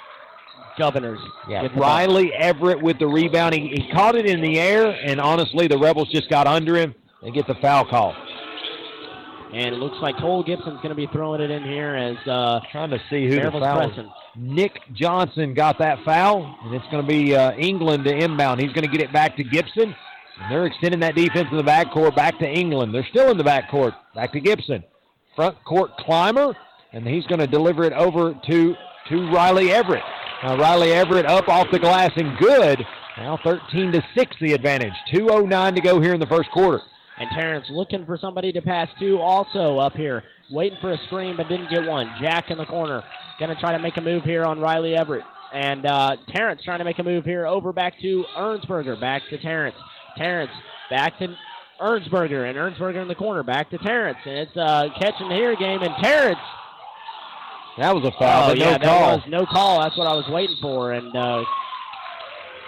Governors. 0.78 1.18
Yeah, 1.48 1.62
Get 1.62 1.72
the 1.72 1.80
ball. 1.80 1.88
Riley 1.88 2.32
Everett 2.34 2.82
with 2.82 2.98
the 2.98 3.06
rebound. 3.06 3.54
He, 3.54 3.68
he 3.68 3.90
caught 3.92 4.14
it 4.14 4.26
in 4.26 4.42
the 4.42 4.60
air, 4.60 4.90
and 4.90 5.20
honestly, 5.20 5.66
the 5.68 5.78
Rebels 5.78 6.08
just 6.10 6.28
got 6.28 6.46
under 6.46 6.76
him 6.76 6.94
and 7.22 7.34
get 7.34 7.46
the 7.46 7.56
foul 7.62 7.84
call. 7.88 8.14
And 9.52 9.74
it 9.74 9.78
looks 9.78 9.96
like 10.02 10.16
Cole 10.18 10.42
Gibson's 10.42 10.76
going 10.76 10.90
to 10.90 10.94
be 10.94 11.06
throwing 11.06 11.40
it 11.40 11.50
in 11.50 11.64
here 11.64 11.94
as 11.94 12.16
uh, 12.28 12.60
trying 12.70 12.90
to 12.90 12.98
see 13.08 13.26
who 13.26 13.36
the 13.36 13.36
Maryville's 13.36 13.64
foul. 13.64 13.90
is. 13.90 14.06
Nick 14.36 14.80
Johnson 14.92 15.54
got 15.54 15.78
that 15.78 15.98
foul, 16.04 16.58
and 16.64 16.74
it's 16.74 16.84
going 16.90 17.02
to 17.02 17.08
be 17.08 17.34
uh, 17.34 17.52
England 17.52 18.04
to 18.04 18.14
inbound. 18.14 18.60
He's 18.60 18.72
going 18.72 18.84
to 18.84 18.90
get 18.90 19.00
it 19.00 19.12
back 19.12 19.36
to 19.36 19.44
Gibson. 19.44 19.94
And 20.40 20.52
they're 20.52 20.66
extending 20.66 21.00
that 21.00 21.14
defense 21.14 21.48
in 21.50 21.56
the 21.56 21.64
backcourt 21.64 22.14
back 22.14 22.38
to 22.38 22.46
England. 22.46 22.94
They're 22.94 23.06
still 23.10 23.30
in 23.30 23.38
the 23.38 23.44
backcourt. 23.44 23.94
Back 24.14 24.32
to 24.32 24.40
Gibson. 24.40 24.84
Front 25.34 25.56
court 25.64 25.96
climber, 25.98 26.54
and 26.92 27.06
he's 27.06 27.26
going 27.26 27.40
to 27.40 27.46
deliver 27.46 27.84
it 27.84 27.92
over 27.92 28.34
to, 28.48 28.74
to 29.08 29.30
Riley 29.32 29.72
Everett. 29.72 30.02
Now 30.42 30.56
Riley 30.56 30.92
Everett 30.92 31.26
up 31.26 31.48
off 31.48 31.66
the 31.72 31.78
glass 31.78 32.10
and 32.16 32.36
good. 32.38 32.84
Now 33.16 33.38
13 33.42 33.92
to 33.92 34.04
6 34.16 34.36
the 34.40 34.52
advantage. 34.52 34.92
2.09 35.12 35.74
to 35.74 35.80
go 35.80 36.00
here 36.00 36.14
in 36.14 36.20
the 36.20 36.26
first 36.26 36.50
quarter. 36.52 36.80
And 37.20 37.28
Terrence 37.34 37.66
looking 37.70 38.06
for 38.06 38.16
somebody 38.16 38.52
to 38.52 38.62
pass 38.62 38.88
to 39.00 39.18
also 39.18 39.78
up 39.78 39.94
here. 39.94 40.22
Waiting 40.50 40.78
for 40.80 40.92
a 40.92 40.98
screen 41.06 41.36
but 41.36 41.48
didn't 41.48 41.70
get 41.70 41.84
one. 41.84 42.10
Jack 42.20 42.50
in 42.50 42.58
the 42.58 42.66
corner. 42.66 43.02
Going 43.38 43.54
to 43.54 43.60
try 43.60 43.72
to 43.72 43.78
make 43.78 43.96
a 43.96 44.00
move 44.00 44.24
here 44.24 44.44
on 44.44 44.60
Riley 44.60 44.94
Everett. 44.96 45.24
And 45.52 45.86
uh, 45.86 46.16
Terrence 46.28 46.62
trying 46.64 46.78
to 46.78 46.84
make 46.84 46.98
a 46.98 47.02
move 47.02 47.24
here 47.24 47.46
over 47.46 47.72
back 47.72 47.94
to 48.02 48.24
Ernsberger. 48.36 49.00
Back 49.00 49.22
to 49.30 49.38
Terrence. 49.38 49.76
Terrence 50.16 50.52
back 50.90 51.18
to 51.18 51.34
Ernsberger. 51.80 52.48
And 52.48 52.56
Ernsberger 52.56 53.02
in 53.02 53.08
the 53.08 53.14
corner. 53.14 53.42
Back 53.42 53.70
to 53.70 53.78
Terrence. 53.78 54.18
And 54.24 54.36
it's 54.38 54.56
a 54.56 54.88
catch 55.00 55.14
and 55.18 55.32
here 55.32 55.56
game. 55.56 55.82
And 55.82 55.94
Terrence. 56.02 56.38
That 57.78 57.94
was 57.94 58.04
a 58.04 58.10
foul, 58.18 58.44
oh, 58.44 58.48
but 58.50 58.58
yeah, 58.58 58.72
no 58.72 58.72
that 58.72 58.82
call. 58.82 59.16
was 59.16 59.22
no 59.28 59.46
call. 59.46 59.80
That's 59.82 59.96
what 59.96 60.08
I 60.08 60.14
was 60.14 60.26
waiting 60.28 60.56
for. 60.60 60.92
And 60.92 61.14
uh, 61.16 61.44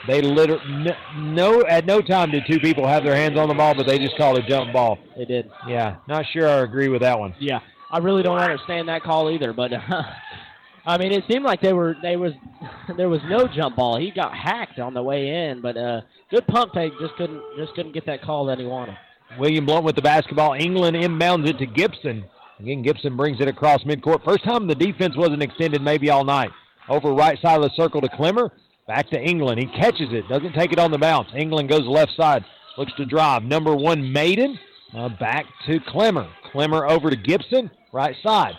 They 0.07 0.23
literally 0.23 0.95
no 1.17 1.63
at 1.63 1.85
no 1.85 2.01
time 2.01 2.31
did 2.31 2.45
two 2.47 2.59
people 2.59 2.87
have 2.87 3.05
their 3.05 3.15
hands 3.15 3.39
on 3.39 3.49
the 3.49 3.55
ball, 3.55 3.75
but 3.75 3.87
they 3.87 3.99
just 3.99 4.17
called 4.17 4.39
a 4.39 4.43
jump 4.43 4.73
ball. 4.73 4.99
they 5.17 5.25
did. 5.25 5.51
Yeah, 5.69 5.97
not 6.09 6.25
sure 6.33 6.49
I 6.49 6.61
agree 6.61 6.89
with 6.89 7.03
that 7.03 7.19
one. 7.19 7.35
Yeah, 7.39 7.61
I 7.91 7.99
really 7.99 8.23
don't 8.23 8.39
understand 8.39 8.89
that 8.89 9.03
call 9.03 9.31
either. 9.31 9.53
But 9.53 9.73
I 10.87 10.97
mean, 10.99 11.13
it 11.13 11.25
seemed 11.31 11.45
like 11.45 11.61
they 11.61 11.73
were 11.73 11.97
they 12.03 12.17
was 12.17 12.33
there 12.97 13.09
was 13.09 13.21
no 13.29 13.47
jump 13.47 13.77
ball. 13.77 13.99
He 13.99 14.11
got 14.11 14.35
hacked 14.35 14.79
on 14.79 14.95
the 14.95 15.03
way 15.03 15.49
in, 15.49 15.61
but 15.61 15.77
uh, 15.77 16.01
good 16.31 16.47
pump 16.47 16.73
fake. 16.73 16.93
Just 17.01 17.15
couldn't 17.17 17.43
just 17.59 17.75
couldn't 17.75 17.93
get 17.93 18.07
that 18.07 18.23
call 18.23 18.47
that 18.47 18.59
he 18.59 18.65
wanted. 18.65 18.97
William 19.39 19.67
Blount 19.67 19.85
with 19.85 19.97
the 19.97 20.03
basketball. 20.03 20.55
England 20.55 20.97
inbounds 20.97 21.49
it 21.49 21.59
to 21.59 21.67
Gibson. 21.67 22.25
Again, 22.59 22.83
Gibson 22.83 23.17
brings 23.17 23.41
it 23.41 23.49
across 23.49 23.83
midcourt. 23.85 24.25
First 24.25 24.45
time 24.45 24.67
the 24.67 24.75
defense 24.75 25.17
wasn't 25.17 25.43
extended 25.43 25.83
maybe 25.83 26.11
all 26.11 26.25
night. 26.25 26.51
Over 26.89 27.13
right 27.13 27.39
side 27.41 27.57
of 27.57 27.63
the 27.63 27.71
circle 27.77 28.01
to 28.01 28.09
Clemmer. 28.09 28.51
Back 28.87 29.11
to 29.11 29.21
England. 29.21 29.61
He 29.61 29.67
catches 29.67 30.13
it. 30.13 30.29
Doesn't 30.29 30.53
take 30.55 30.73
it 30.73 30.79
on 30.79 30.91
the 30.91 30.99
bounce. 30.99 31.29
England 31.35 31.69
goes 31.69 31.87
left 31.87 32.13
side. 32.17 32.45
Looks 32.77 32.93
to 32.97 33.05
drive. 33.05 33.43
Number 33.43 33.75
one, 33.75 34.13
Maiden. 34.13 34.59
Uh, 34.95 35.09
back 35.09 35.47
to 35.67 35.79
Clemmer. 35.89 36.29
Clemmer 36.51 36.87
over 36.87 37.11
to 37.11 37.17
Gibson. 37.17 37.71
Right 37.93 38.17
side. 38.23 38.55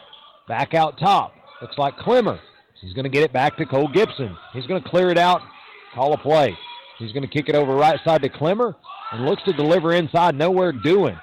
Back 0.47 0.73
out 0.73 0.97
top. 0.99 1.33
Looks 1.61 1.77
like 1.77 1.97
Clemmer. 1.97 2.39
He's 2.81 2.93
going 2.93 3.03
to 3.03 3.09
get 3.09 3.23
it 3.23 3.33
back 3.33 3.57
to 3.57 3.65
Cole 3.65 3.87
Gibson. 3.87 4.35
He's 4.53 4.65
going 4.65 4.81
to 4.81 4.89
clear 4.89 5.09
it 5.09 5.17
out. 5.17 5.41
Call 5.93 6.13
a 6.13 6.17
play. 6.17 6.57
He's 6.97 7.11
going 7.11 7.23
to 7.23 7.29
kick 7.29 7.49
it 7.49 7.55
over 7.55 7.75
right 7.75 7.99
side 8.03 8.21
to 8.23 8.29
Clemmer 8.29 8.75
and 9.11 9.25
looks 9.25 9.43
to 9.43 9.53
deliver 9.53 9.93
inside. 9.93 10.35
Nowhere 10.35 10.71
doing. 10.71 11.17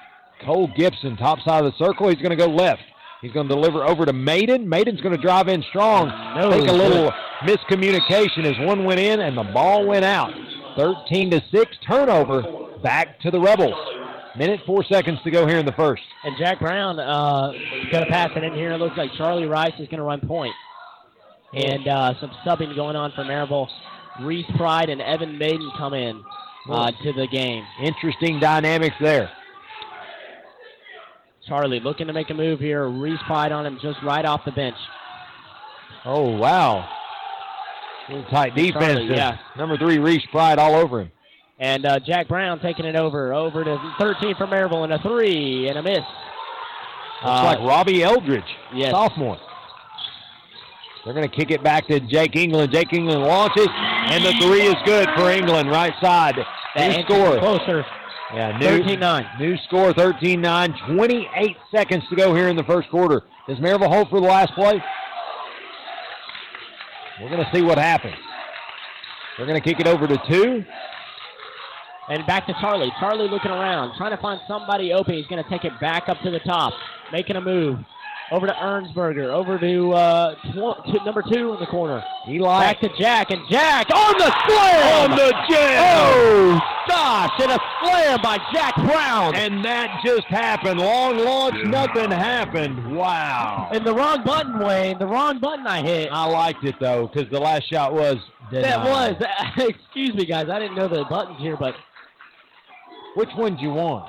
Cole 0.45 0.69
Gibson, 0.77 1.17
top 1.17 1.39
side 1.41 1.65
of 1.65 1.71
the 1.71 1.85
circle. 1.85 2.07
He's 2.07 2.21
going 2.21 2.29
to 2.29 2.35
go 2.35 2.47
left. 2.47 2.81
He's 3.21 3.31
going 3.33 3.47
to 3.49 3.53
deliver 3.53 3.83
over 3.83 4.05
to 4.05 4.13
Maiden. 4.13 4.67
Maiden's 4.67 5.01
going 5.01 5.15
to 5.15 5.21
drive 5.21 5.47
in 5.49 5.61
strong. 5.69 6.07
No, 6.39 6.51
Think 6.51 6.63
a 6.63 6.71
good. 6.71 6.77
little 6.77 7.11
miscommunication 7.41 8.45
as 8.45 8.57
one 8.65 8.85
went 8.85 8.99
in 8.99 9.19
and 9.19 9.37
the 9.37 9.43
ball 9.43 9.85
went 9.85 10.05
out. 10.05 10.31
13 10.77 11.31
to 11.31 11.41
6 11.51 11.77
turnover 11.87 12.43
back 12.81 13.19
to 13.21 13.31
the 13.31 13.39
Rebels. 13.39 13.75
Minute 14.37 14.61
four 14.65 14.83
seconds 14.85 15.19
to 15.23 15.31
go 15.31 15.45
here 15.47 15.57
in 15.57 15.65
the 15.65 15.71
first. 15.73 16.03
And 16.23 16.35
Jack 16.37 16.59
Brown 16.59 16.97
uh, 16.99 17.51
going 17.91 18.05
to 18.05 18.09
pass 18.11 18.29
it 18.35 18.43
in 18.43 18.53
here. 18.53 18.71
It 18.71 18.77
looks 18.77 18.95
like 18.95 19.09
Charlie 19.17 19.47
Rice 19.47 19.73
is 19.79 19.87
going 19.87 19.97
to 19.97 20.03
run 20.03 20.21
point. 20.21 20.53
And 21.53 21.87
uh, 21.87 22.13
some 22.21 22.31
subbing 22.45 22.73
going 22.75 22.95
on 22.95 23.11
for 23.13 23.23
Maryville. 23.23 23.67
Reese 24.21 24.45
Pride 24.55 24.89
and 24.89 25.01
Evan 25.01 25.37
Maiden 25.37 25.69
come 25.77 25.93
in 25.93 26.23
uh, 26.69 26.91
to 27.03 27.13
the 27.13 27.27
game. 27.27 27.65
Interesting 27.83 28.39
dynamics 28.39 28.95
there. 29.01 29.29
Charlie 31.49 31.79
looking 31.79 32.07
to 32.07 32.13
make 32.13 32.29
a 32.29 32.33
move 32.33 32.59
here. 32.59 32.87
Reese 32.87 33.19
Pride 33.25 33.51
on 33.51 33.65
him 33.65 33.79
just 33.81 33.97
right 34.03 34.23
off 34.23 34.45
the 34.45 34.51
bench. 34.51 34.77
Oh, 36.05 36.37
wow. 36.37 36.87
Little 38.07 38.23
tight 38.25 38.55
defense. 38.55 38.99
Charlie, 38.99 39.09
yeah. 39.09 39.37
Number 39.57 39.77
three, 39.77 39.97
Reese 39.97 40.25
Pride 40.31 40.59
all 40.59 40.75
over 40.75 41.01
him. 41.01 41.11
And 41.59 41.85
uh, 41.85 41.99
Jack 41.99 42.29
Brown 42.29 42.59
taking 42.61 42.85
it 42.85 42.95
over. 42.95 43.33
Over 43.33 43.63
to 43.63 43.93
13 43.99 44.35
for 44.35 44.47
Maryville 44.47 44.83
and 44.85 44.93
a 44.93 44.99
three 44.99 45.67
and 45.67 45.77
a 45.77 45.83
miss. 45.83 45.97
Looks 47.25 47.43
like 47.43 47.59
Robbie 47.59 48.01
Eldridge, 48.01 48.45
yes. 48.73 48.91
sophomore. 48.91 49.37
They're 51.03 51.13
going 51.13 51.29
to 51.29 51.35
kick 51.35 51.51
it 51.51 51.61
back 51.61 51.87
to 51.87 51.99
Jake 51.99 52.35
England. 52.37 52.71
Jake 52.71 52.93
England 52.93 53.23
launches, 53.23 53.67
and 53.67 54.23
the 54.23 54.31
three 54.41 54.61
is 54.61 54.75
good 54.85 55.09
for 55.17 55.29
England, 55.29 55.69
right 55.69 55.93
side. 56.01 56.35
That 56.75 56.91
New 56.91 56.99
inches 56.99 57.15
score. 57.15 57.39
Closer. 57.39 57.85
Yeah, 58.33 58.57
new, 58.57 58.83
13-9. 58.83 59.39
New 59.39 59.57
score, 59.65 59.93
13-9. 59.93 60.95
28 60.95 61.57
seconds 61.71 62.03
to 62.09 62.15
go 62.15 62.35
here 62.35 62.47
in 62.47 62.55
the 62.55 62.63
first 62.63 62.89
quarter. 62.89 63.23
Does 63.47 63.57
Maryville 63.57 63.91
hold 63.91 64.09
for 64.09 64.19
the 64.19 64.27
last 64.27 64.53
play? 64.53 64.81
We're 67.19 67.29
going 67.29 67.43
to 67.43 67.49
see 67.53 67.61
what 67.61 67.77
happens. 67.77 68.15
They're 69.37 69.47
going 69.47 69.59
to 69.59 69.67
kick 69.67 69.79
it 69.79 69.87
over 69.87 70.07
to 70.07 70.17
two. 70.29 70.63
And 72.09 72.25
back 72.27 72.45
to 72.47 72.53
Charlie. 72.61 72.91
Charlie 72.99 73.29
looking 73.29 73.51
around, 73.51 73.97
trying 73.97 74.15
to 74.15 74.21
find 74.21 74.39
somebody 74.47 74.93
open. 74.93 75.13
He's 75.15 75.27
going 75.27 75.43
to 75.43 75.49
take 75.49 75.63
it 75.63 75.79
back 75.79 76.07
up 76.07 76.17
to 76.23 76.31
the 76.31 76.39
top, 76.39 76.73
making 77.11 77.35
a 77.35 77.41
move. 77.41 77.79
Over 78.31 78.45
to 78.45 78.53
Ernsberger. 78.53 79.29
Over 79.33 79.57
to, 79.57 79.91
uh, 79.93 80.35
tw- 80.35 80.85
to 80.85 81.03
number 81.03 81.23
two 81.23 81.53
in 81.53 81.59
the 81.59 81.65
corner. 81.65 82.03
Eli 82.27 82.59
Back 82.61 82.79
to 82.81 82.89
Jack, 82.97 83.31
and 83.31 83.41
Jack 83.49 83.89
on 83.89 84.13
the 84.19 84.31
slam! 84.47 85.11
on 85.11 85.17
the 85.17 85.31
jam. 85.49 85.83
Oh, 85.83 86.59
gosh, 86.87 87.31
and 87.41 87.51
a 87.51 87.59
slam 87.81 88.21
by 88.21 88.37
Jack 88.53 88.75
Brown. 88.75 89.35
And 89.35 89.65
that 89.65 90.01
just 90.05 90.25
happened. 90.27 90.79
Long 90.79 91.17
launch, 91.17 91.55
nothing 91.65 92.11
happened. 92.11 92.95
Wow. 92.95 93.69
And 93.71 93.83
the 93.83 93.93
wrong 93.95 94.23
button, 94.23 94.59
Wayne. 94.59 94.99
The 94.99 95.07
wrong 95.07 95.39
button 95.39 95.65
I 95.65 95.81
hit. 95.81 96.09
I 96.11 96.25
liked 96.25 96.63
it 96.63 96.75
though, 96.79 97.07
because 97.11 97.29
the 97.31 97.39
last 97.39 97.67
shot 97.67 97.93
was 97.93 98.17
That 98.51 98.83
was. 98.83 99.15
Excuse 99.57 100.13
me, 100.13 100.25
guys. 100.25 100.49
I 100.49 100.59
didn't 100.59 100.75
know 100.75 100.87
the 100.87 101.03
buttons 101.09 101.39
here, 101.39 101.57
but 101.57 101.73
Which 103.15 103.29
one 103.35 103.55
do 103.55 103.63
you 103.63 103.71
want? 103.71 104.05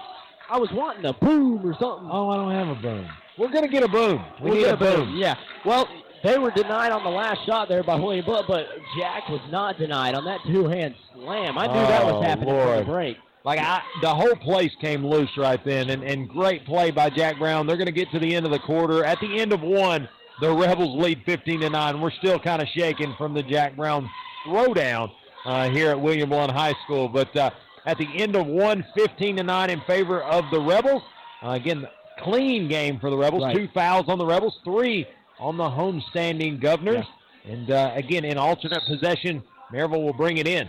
I 0.51 0.59
was 0.59 0.69
wanting 0.73 1.07
a 1.07 1.13
boom 1.15 1.65
or 1.65 1.73
something. 1.81 2.09
Oh, 2.11 2.29
I 2.29 2.37
don't 2.37 2.53
have 2.53 2.77
a 2.77 2.81
boom. 2.83 3.09
We're 3.41 3.51
gonna 3.51 3.69
get 3.69 3.83
a 3.83 3.89
boom. 3.89 4.23
We 4.43 4.51
We'll 4.51 4.59
need 4.59 4.65
get 4.67 4.75
a 4.75 4.77
boom. 4.77 5.17
Yeah. 5.17 5.35
Well, 5.65 5.89
they 6.23 6.39
were 6.39 6.51
denied 6.51 6.93
on 6.93 7.03
the 7.03 7.09
last 7.11 7.39
shot 7.47 7.69
there 7.71 7.83
by 7.83 7.95
William 7.95 8.27
Butt, 8.27 8.45
but 8.47 8.67
Jack 8.99 9.29
was 9.31 9.41
not 9.51 9.79
denied 9.79 10.15
on 10.15 10.27
that 10.27 10.41
two-hand 10.47 10.95
slam. 11.15 11.57
I 11.57 11.67
knew 11.67 11.73
that 11.73 12.03
Oh, 12.03 12.17
was 12.19 12.27
happening 12.27 12.49
Lord. 12.55 12.81
the 12.81 12.85
break. 12.85 13.17
Like 13.43 13.59
I, 13.59 13.81
the 14.03 14.15
whole 14.15 14.37
place 14.37 14.71
came 14.83 15.07
loose 15.07 15.31
right 15.39 15.59
then, 15.65 15.89
and, 15.89 16.03
and 16.05 16.29
great 16.29 16.67
play 16.67 16.91
by 16.91 17.09
Jack 17.09 17.39
Brown. 17.39 17.67
They're 17.67 17.79
gonna 17.79 17.91
get 17.91 18.11
to 18.11 18.19
the 18.19 18.35
end 18.35 18.45
of 18.45 18.53
the 18.53 18.59
quarter. 18.59 19.03
At 19.07 19.19
the 19.21 19.41
end 19.41 19.55
of 19.55 19.63
one, 19.63 20.07
the 20.43 20.53
Rebels 20.53 21.03
lead 21.03 21.23
15 21.25 21.61
to 21.63 21.71
nine. 21.71 21.99
We're 22.03 22.11
still 22.11 22.39
kind 22.39 22.61
of 22.61 22.69
shaking 22.69 23.15
from 23.17 23.33
the 23.33 23.43
Jack 23.43 23.75
Brown 23.77 24.07
throwdown 24.47 25.11
uh, 25.47 25.71
here 25.71 25.89
at 25.89 25.99
William 25.99 26.29
Blount 26.29 26.53
High 26.53 26.75
School, 26.85 27.09
but 27.09 27.35
uh, 27.35 27.49
at 27.87 27.97
the 27.97 28.07
end 28.23 28.37
of 28.37 28.47
one, 28.47 28.85
15 28.95 29.39
to 29.39 29.43
nine 29.43 29.71
in 29.71 29.81
favor 29.87 30.23
of 30.23 30.45
the 30.53 30.61
Rebels. 30.61 31.03
Uh, 31.43 31.53
again, 31.53 31.87
clean 32.23 32.69
game 32.69 32.99
for 32.99 33.11
the 33.11 33.17
Rebels. 33.17 33.43
Right. 33.43 33.57
Two 33.57 33.69
fouls 33.75 34.07
on 34.09 34.19
the 34.19 34.27
Rebels, 34.27 34.59
three 34.65 35.07
on 35.39 35.57
the 35.57 35.65
homestanding 35.65 36.61
Governors, 36.61 37.07
and 37.45 37.71
uh, 37.71 37.93
again 37.95 38.25
in 38.25 38.39
alternate 38.39 38.83
possession, 38.87 39.43
Maryville 39.73 40.03
will 40.03 40.13
bring 40.13 40.37
it 40.37 40.47
in. 40.47 40.69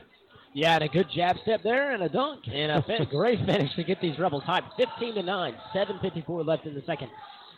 Yeah, 0.53 0.75
and 0.75 0.83
a 0.83 0.89
good 0.89 1.07
jab 1.13 1.37
step 1.41 1.63
there 1.63 1.91
and 1.93 2.03
a 2.03 2.09
dunk 2.09 2.41
and 2.51 2.71
a 2.71 2.81
fin- 2.83 3.07
great 3.09 3.39
finish 3.45 3.73
to 3.75 3.83
get 3.83 4.01
these 4.01 4.19
Rebels 4.19 4.43
hyped. 4.43 4.75
15 4.75 5.15
to 5.15 5.23
9, 5.23 5.55
7:54 5.73 6.45
left 6.45 6.65
in 6.65 6.75
the 6.75 6.81
second. 6.85 7.09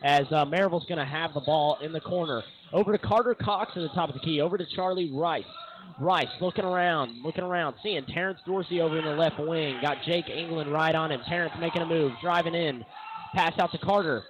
As 0.03 0.31
uh, 0.31 0.45
Maryville's 0.45 0.85
going 0.85 0.99
to 0.99 1.05
have 1.05 1.33
the 1.33 1.41
ball 1.41 1.77
in 1.81 1.93
the 1.93 2.01
corner. 2.01 2.43
Over 2.73 2.91
to 2.91 2.97
Carter 2.97 3.35
Cox 3.35 3.71
at 3.75 3.81
the 3.81 3.89
top 3.89 4.09
of 4.09 4.15
the 4.15 4.19
key. 4.21 4.41
Over 4.41 4.57
to 4.57 4.65
Charlie 4.75 5.11
Rice. 5.11 5.45
Rice 5.99 6.27
looking 6.41 6.65
around, 6.65 7.21
looking 7.23 7.43
around, 7.43 7.75
seeing 7.83 8.03
Terrence 8.05 8.39
Dorsey 8.45 8.81
over 8.81 8.97
in 8.97 9.05
the 9.05 9.11
left 9.11 9.39
wing. 9.39 9.77
Got 9.81 9.97
Jake 10.05 10.29
England 10.29 10.71
right 10.71 10.93
on 10.95 11.11
him. 11.11 11.21
Terrence 11.27 11.53
making 11.59 11.81
a 11.81 11.85
move, 11.85 12.11
driving 12.21 12.55
in. 12.55 12.83
Pass 13.33 13.57
out 13.59 13.71
to 13.71 13.77
Carter. 13.79 14.23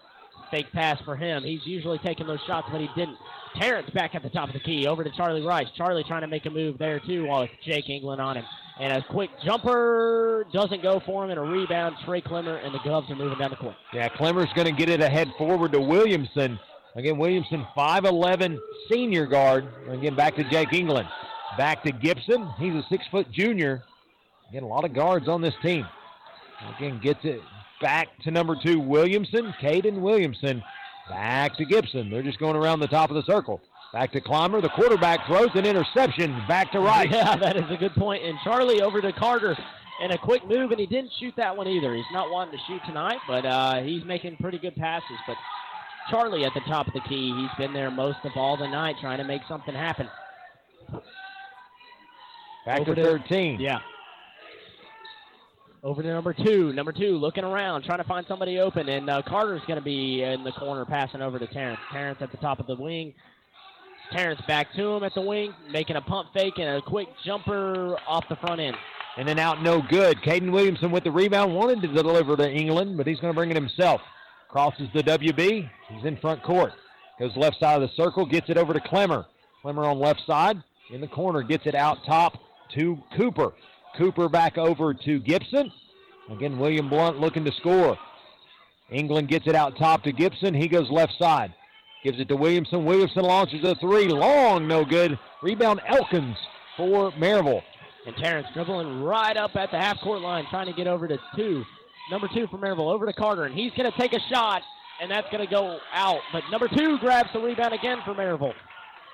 Fake 0.50 0.72
pass 0.72 1.02
for 1.04 1.16
him. 1.16 1.44
He's 1.44 1.66
usually 1.66 1.98
taking 2.00 2.28
those 2.28 2.40
shots, 2.46 2.68
but 2.72 2.80
he 2.80 2.88
didn't. 2.96 3.18
Terrence 3.60 3.90
back 3.92 4.16
at 4.16 4.24
the 4.24 4.30
top 4.30 4.50
of 4.50 4.54
the 4.54 4.60
key. 4.60 4.88
Over 4.88 5.04
to 5.04 5.12
Charlie 5.12 5.46
Rice. 5.46 5.68
Charlie 5.76 6.04
trying 6.04 6.22
to 6.22 6.28
make 6.28 6.46
a 6.46 6.50
move 6.50 6.78
there, 6.78 7.00
too, 7.00 7.26
while 7.26 7.42
it's 7.44 7.54
Jake 7.66 7.90
England 7.90 8.22
on 8.22 8.38
him. 8.38 8.46
And 8.80 8.94
a 8.94 9.04
quick 9.10 9.30
jumper 9.44 10.46
doesn't 10.54 10.82
go 10.82 11.02
for 11.06 11.24
him, 11.24 11.32
and 11.32 11.40
a 11.40 11.44
rebound. 11.44 11.96
Trey 12.06 12.22
Clemmer 12.22 12.58
and 12.58 12.74
the 12.74 12.80
Govs 12.80 13.10
are 13.10 13.16
moving 13.16 13.38
down 13.38 13.52
the 13.52 13.56
court. 13.56 13.76
Yeah, 13.94 14.10
Clemmer's 14.10 14.52
going 14.56 14.68
to 14.68 14.74
get 14.74 14.90
it 14.90 15.02
ahead 15.02 15.32
forward 15.38 15.72
to 15.74 15.80
Williamson. 15.80 16.60
Again, 16.96 17.18
Williamson, 17.18 17.66
5'11 17.76 18.58
senior 18.92 19.26
guard. 19.26 19.68
Again, 19.90 20.16
back 20.16 20.36
to 20.36 20.44
Jake 20.50 20.74
England. 20.74 21.08
Back 21.58 21.84
to 21.84 21.92
Gibson. 21.92 22.52
He's 22.60 22.74
a 22.74 22.84
six 22.90 23.06
foot 23.12 23.32
junior. 23.32 23.84
Again, 24.50 24.64
a 24.64 24.68
lot 24.68 24.86
of 24.86 24.94
guards 24.94 25.28
on 25.28 25.42
this 25.42 25.56
team. 25.62 25.86
Again, 26.78 27.00
gets 27.04 27.20
it 27.24 27.42
back 27.84 28.08
to 28.24 28.32
number 28.32 28.56
two, 28.56 28.80
Williamson. 28.80 29.54
Caden 29.62 30.00
Williamson 30.00 30.64
back 31.10 31.56
to 31.58 31.66
Gibson. 31.66 32.10
They're 32.10 32.24
just 32.24 32.40
going 32.40 32.56
around 32.56 32.80
the 32.80 32.88
top 32.88 33.12
of 33.12 33.16
the 33.16 33.24
circle. 33.24 33.62
Back 33.92 34.12
to 34.14 34.22
Clymer. 34.22 34.62
The 34.62 34.70
quarterback 34.70 35.28
throws 35.28 35.50
an 35.54 35.66
interception. 35.68 36.42
Back 36.48 36.72
to 36.72 36.80
Rice. 36.80 37.10
Yeah, 37.12 37.36
that 37.36 37.58
is 37.58 37.70
a 37.70 37.78
good 37.78 37.94
point. 37.94 38.24
And 38.24 38.40
Charlie 38.44 38.82
over 38.82 39.02
to 39.02 39.12
Carter 39.14 39.56
and 40.02 40.12
a 40.12 40.18
quick 40.18 40.48
move, 40.48 40.72
and 40.72 40.80
he 40.80 40.88
didn't 40.88 41.12
shoot 41.20 41.34
that 41.38 41.56
one 41.56 41.68
either. 41.68 41.94
He's 41.94 42.06
not 42.12 42.32
wanting 42.32 42.58
to 42.58 42.64
shoot 42.66 42.82
tonight, 42.88 43.20
but 43.28 43.46
uh, 43.46 43.84
he's 43.84 44.04
making 44.06 44.38
pretty 44.38 44.58
good 44.58 44.76
passes. 44.76 45.18
But 45.28 45.36
Charlie 46.10 46.44
at 46.46 46.54
the 46.56 46.62
top 46.62 46.88
of 46.88 46.94
the 46.94 47.02
key, 47.02 47.32
he's 47.38 47.52
been 47.58 47.74
there 47.74 47.92
most 47.92 48.18
of 48.24 48.32
all 48.36 48.58
the 48.58 48.68
night 48.68 48.96
trying 49.00 49.20
to 49.20 49.24
make 49.26 49.42
something 49.48 49.76
happen. 49.76 50.10
Back 52.66 52.80
Over 52.80 52.96
to 52.96 53.04
to- 53.04 53.10
13. 53.20 53.60
Yeah. 53.60 53.80
Over 55.84 56.02
to 56.02 56.08
number 56.08 56.34
two. 56.34 56.72
Number 56.72 56.94
two 56.94 57.18
looking 57.18 57.44
around, 57.44 57.84
trying 57.84 57.98
to 57.98 58.06
find 58.06 58.26
somebody 58.26 58.58
open, 58.58 58.88
and 58.88 59.10
uh, 59.10 59.22
Carter's 59.22 59.62
going 59.68 59.78
to 59.78 59.84
be 59.84 60.24
in 60.24 60.46
the 60.46 60.54
corner 60.54 60.86
passing 60.86 61.22
over 61.22 61.38
to 61.38 61.48
Terrence. 61.48 61.80
Terrence 61.92 62.20
at 62.22 62.32
the 62.32 62.38
top 62.38 62.62
of 62.62 62.68
the 62.68 62.76
wing. 62.76 63.14
Terrence 64.14 64.40
back 64.48 64.74
to 64.76 64.92
him 64.94 65.04
at 65.04 65.14
the 65.14 65.22
wing, 65.22 65.54
making 65.72 65.98
a 65.98 66.02
pump 66.02 66.30
fake 66.34 66.54
and 66.58 66.78
a 66.78 66.82
quick 66.82 67.10
jumper 67.26 67.98
off 68.08 68.24
the 68.30 68.38
front 68.38 68.62
end. 68.62 68.78
And 69.18 69.28
then 69.28 69.38
out 69.40 69.62
no 69.62 69.82
good. 69.82 70.22
Caden 70.22 70.52
Williamson 70.52 70.90
with 70.90 71.04
the 71.04 71.12
rebound. 71.12 71.54
Wanted 71.54 71.82
to 71.82 71.90
deliver 71.90 72.38
to 72.38 72.50
England, 72.50 72.96
but 72.96 73.06
he's 73.06 73.20
going 73.20 73.34
to 73.34 73.38
bring 73.38 73.52
it 73.52 73.56
himself. 73.56 74.00
Crosses 74.48 74.88
the 74.94 75.04
WB. 75.04 75.70
He's 75.90 76.06
in 76.06 76.16
front 76.18 76.42
court. 76.44 76.72
Goes 77.20 77.36
left 77.36 77.60
side 77.60 77.82
of 77.82 77.90
the 77.90 77.94
circle. 77.96 78.26
Gets 78.26 78.50
it 78.50 78.58
over 78.58 78.74
to 78.74 78.80
Clemmer. 78.80 79.26
Clemmer 79.62 79.84
on 79.84 80.00
left 80.00 80.22
side. 80.26 80.64
In 80.92 81.02
the 81.02 81.08
corner. 81.08 81.44
Gets 81.44 81.68
it 81.68 81.76
out 81.76 81.98
top 82.06 82.40
to 82.76 82.98
Cooper. 83.18 83.52
Cooper 83.98 84.30
back 84.30 84.58
over 84.58 84.94
to 84.94 85.20
Gibson. 85.20 85.72
Again, 86.30 86.58
William 86.58 86.90
Blount 86.90 87.20
looking 87.20 87.46
to 87.46 87.52
score. 87.54 87.98
England 88.90 89.28
gets 89.28 89.48
it 89.48 89.56
out 89.56 89.78
top 89.78 90.04
to 90.04 90.12
Gibson. 90.12 90.54
He 90.54 90.68
goes 90.68 90.90
left 90.90 91.14
side. 91.20 91.54
Gives 92.04 92.20
it 92.20 92.28
to 92.30 92.36
Williamson. 92.36 92.86
Williamson 92.86 93.24
launches 93.24 93.64
a 93.64 93.76
three. 93.76 94.08
Long, 94.08 94.68
no 94.68 94.84
good. 94.84 95.18
Rebound 95.42 95.82
Elkins 95.88 96.38
for 96.76 97.12
Maryville. 97.14 97.62
And 98.06 98.16
Terrence 98.18 98.48
dribbling 98.54 99.02
right 99.04 99.38
up 99.38 99.56
at 99.56 99.72
the 99.72 99.80
half 99.80 100.00
court 100.02 100.22
line, 100.22 100.46
trying 100.50 100.68
to 100.68 100.74
get 100.74 100.88
over 100.88 101.08
to 101.08 101.18
two. 101.36 101.64
Number 102.12 102.28
two 102.34 102.48
for 102.48 102.58
Maryville, 102.58 102.92
over 102.92 103.06
to 103.06 103.14
Carter, 103.14 103.46
and 103.46 103.56
he's 103.56 103.72
going 103.78 103.90
to 103.90 103.98
take 103.98 104.12
a 104.12 104.20
shot, 104.30 104.62
and 105.02 105.10
that's 105.10 105.30
going 105.32 105.46
to 105.46 105.50
go 105.50 105.80
out. 105.94 106.20
But 106.34 106.44
number 106.52 106.68
two 106.68 106.98
grabs 107.00 107.30
the 107.32 107.40
rebound 107.40 107.74
again 107.74 108.00
for 108.04 108.14
Maryville. 108.14 108.54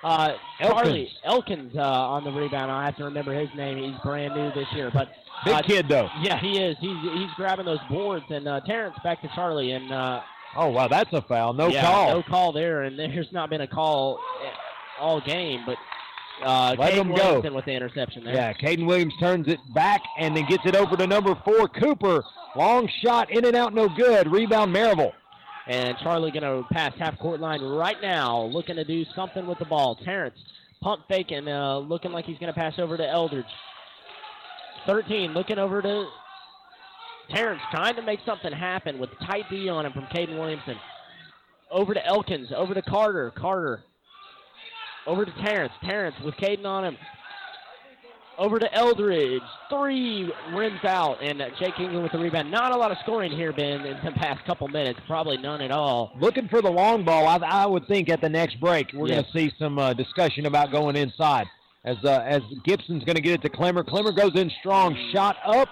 Uh, 0.02 0.34
Charlie 0.60 1.10
Elkins 1.24 1.76
uh, 1.76 1.80
on 1.80 2.24
the 2.24 2.32
rebound. 2.32 2.70
I 2.70 2.86
have 2.86 2.96
to 2.96 3.04
remember 3.04 3.34
his 3.34 3.50
name. 3.54 3.76
He's 3.78 4.00
brand 4.02 4.34
new 4.34 4.50
this 4.52 4.66
year, 4.72 4.90
but 4.92 5.10
Big 5.44 5.54
uh, 5.54 5.62
kid, 5.62 5.88
though. 5.88 6.08
Yeah, 6.22 6.38
he 6.38 6.58
is. 6.58 6.76
He's 6.80 6.96
he's 7.14 7.30
grabbing 7.36 7.66
those 7.66 7.80
boards, 7.90 8.24
and 8.30 8.46
uh, 8.48 8.60
Terrence 8.60 8.96
back 9.02 9.20
to 9.22 9.28
Charlie, 9.34 9.72
and 9.72 9.92
uh, 9.92 10.20
Oh, 10.56 10.68
wow, 10.68 10.88
that's 10.88 11.12
a 11.12 11.22
foul. 11.22 11.52
No 11.52 11.68
yeah, 11.68 11.82
call. 11.82 12.10
no 12.14 12.22
call 12.22 12.52
there, 12.52 12.82
and 12.82 12.98
there's 12.98 13.32
not 13.32 13.50
been 13.50 13.60
a 13.60 13.66
call 13.66 14.20
all 14.98 15.20
game, 15.20 15.64
but 15.64 15.76
uh, 16.42 16.74
Let 16.78 16.92
Caden 16.92 16.96
him 16.96 17.14
go. 17.14 17.54
With 17.54 17.64
the 17.64 17.72
interception 17.72 18.24
there. 18.24 18.34
Yeah, 18.34 18.52
Caden 18.54 18.86
Williams 18.86 19.14
turns 19.20 19.48
it 19.48 19.58
back 19.74 20.02
and 20.18 20.36
then 20.36 20.46
gets 20.46 20.64
it 20.66 20.76
over 20.76 20.96
to 20.96 21.06
number 21.06 21.34
four, 21.44 21.68
Cooper. 21.68 22.22
Long 22.56 22.88
shot, 23.02 23.30
in 23.30 23.44
and 23.44 23.54
out, 23.54 23.74
no 23.74 23.88
good. 23.88 24.30
Rebound, 24.30 24.74
Maryville. 24.74 25.12
And 25.70 25.96
Charlie 25.98 26.32
going 26.32 26.42
to 26.42 26.66
pass 26.72 26.92
half 26.98 27.16
court 27.20 27.38
line 27.38 27.62
right 27.62 28.02
now, 28.02 28.42
looking 28.42 28.74
to 28.74 28.82
do 28.82 29.04
something 29.14 29.46
with 29.46 29.60
the 29.60 29.64
ball. 29.64 29.94
Terrence 30.04 30.36
pump 30.82 31.02
faking, 31.08 31.46
uh, 31.46 31.78
looking 31.78 32.10
like 32.10 32.24
he's 32.24 32.38
going 32.38 32.52
to 32.52 32.58
pass 32.58 32.74
over 32.78 32.96
to 32.96 33.08
Eldridge. 33.08 33.44
13 34.86 35.32
looking 35.32 35.60
over 35.60 35.80
to 35.80 36.08
Terrence, 37.32 37.60
trying 37.70 37.94
to 37.94 38.02
make 38.02 38.18
something 38.26 38.50
happen 38.50 38.98
with 38.98 39.10
tight 39.24 39.44
D 39.48 39.68
on 39.68 39.86
him 39.86 39.92
from 39.92 40.06
Caden 40.06 40.36
Williamson. 40.36 40.74
Over 41.70 41.94
to 41.94 42.04
Elkins, 42.04 42.48
over 42.52 42.74
to 42.74 42.82
Carter. 42.82 43.32
Carter. 43.36 43.84
Over 45.06 45.24
to 45.24 45.32
Terrence. 45.44 45.72
Terrence 45.84 46.16
with 46.24 46.34
Caden 46.34 46.64
on 46.64 46.84
him. 46.84 46.96
Over 48.40 48.58
to 48.58 48.74
Eldridge. 48.74 49.42
Three 49.68 50.32
rims 50.54 50.82
out, 50.84 51.22
and 51.22 51.42
Jake 51.58 51.78
England 51.78 52.02
with 52.04 52.12
the 52.12 52.18
rebound. 52.18 52.50
Not 52.50 52.72
a 52.72 52.76
lot 52.76 52.90
of 52.90 52.96
scoring 53.02 53.30
here, 53.30 53.52
Ben, 53.52 53.84
in 53.84 54.02
the 54.02 54.12
past 54.12 54.42
couple 54.46 54.66
minutes. 54.66 54.98
Probably 55.06 55.36
none 55.36 55.60
at 55.60 55.70
all. 55.70 56.12
Looking 56.18 56.48
for 56.48 56.62
the 56.62 56.70
long 56.70 57.04
ball. 57.04 57.26
I, 57.26 57.36
I 57.36 57.66
would 57.66 57.86
think 57.86 58.08
at 58.08 58.22
the 58.22 58.30
next 58.30 58.58
break 58.58 58.92
we're 58.94 59.08
Yes. 59.08 59.24
going 59.24 59.24
to 59.24 59.50
see 59.50 59.56
some 59.58 59.78
uh, 59.78 59.92
discussion 59.92 60.46
about 60.46 60.72
going 60.72 60.96
inside. 60.96 61.46
As 61.84 61.96
uh, 62.02 62.24
as 62.26 62.40
Gibson's 62.64 63.04
going 63.04 63.16
to 63.16 63.22
get 63.22 63.34
it 63.34 63.42
to 63.42 63.50
Clemmer. 63.50 63.84
Clemmer 63.84 64.12
goes 64.12 64.32
in 64.34 64.50
strong, 64.60 64.96
shot 65.12 65.36
up, 65.46 65.68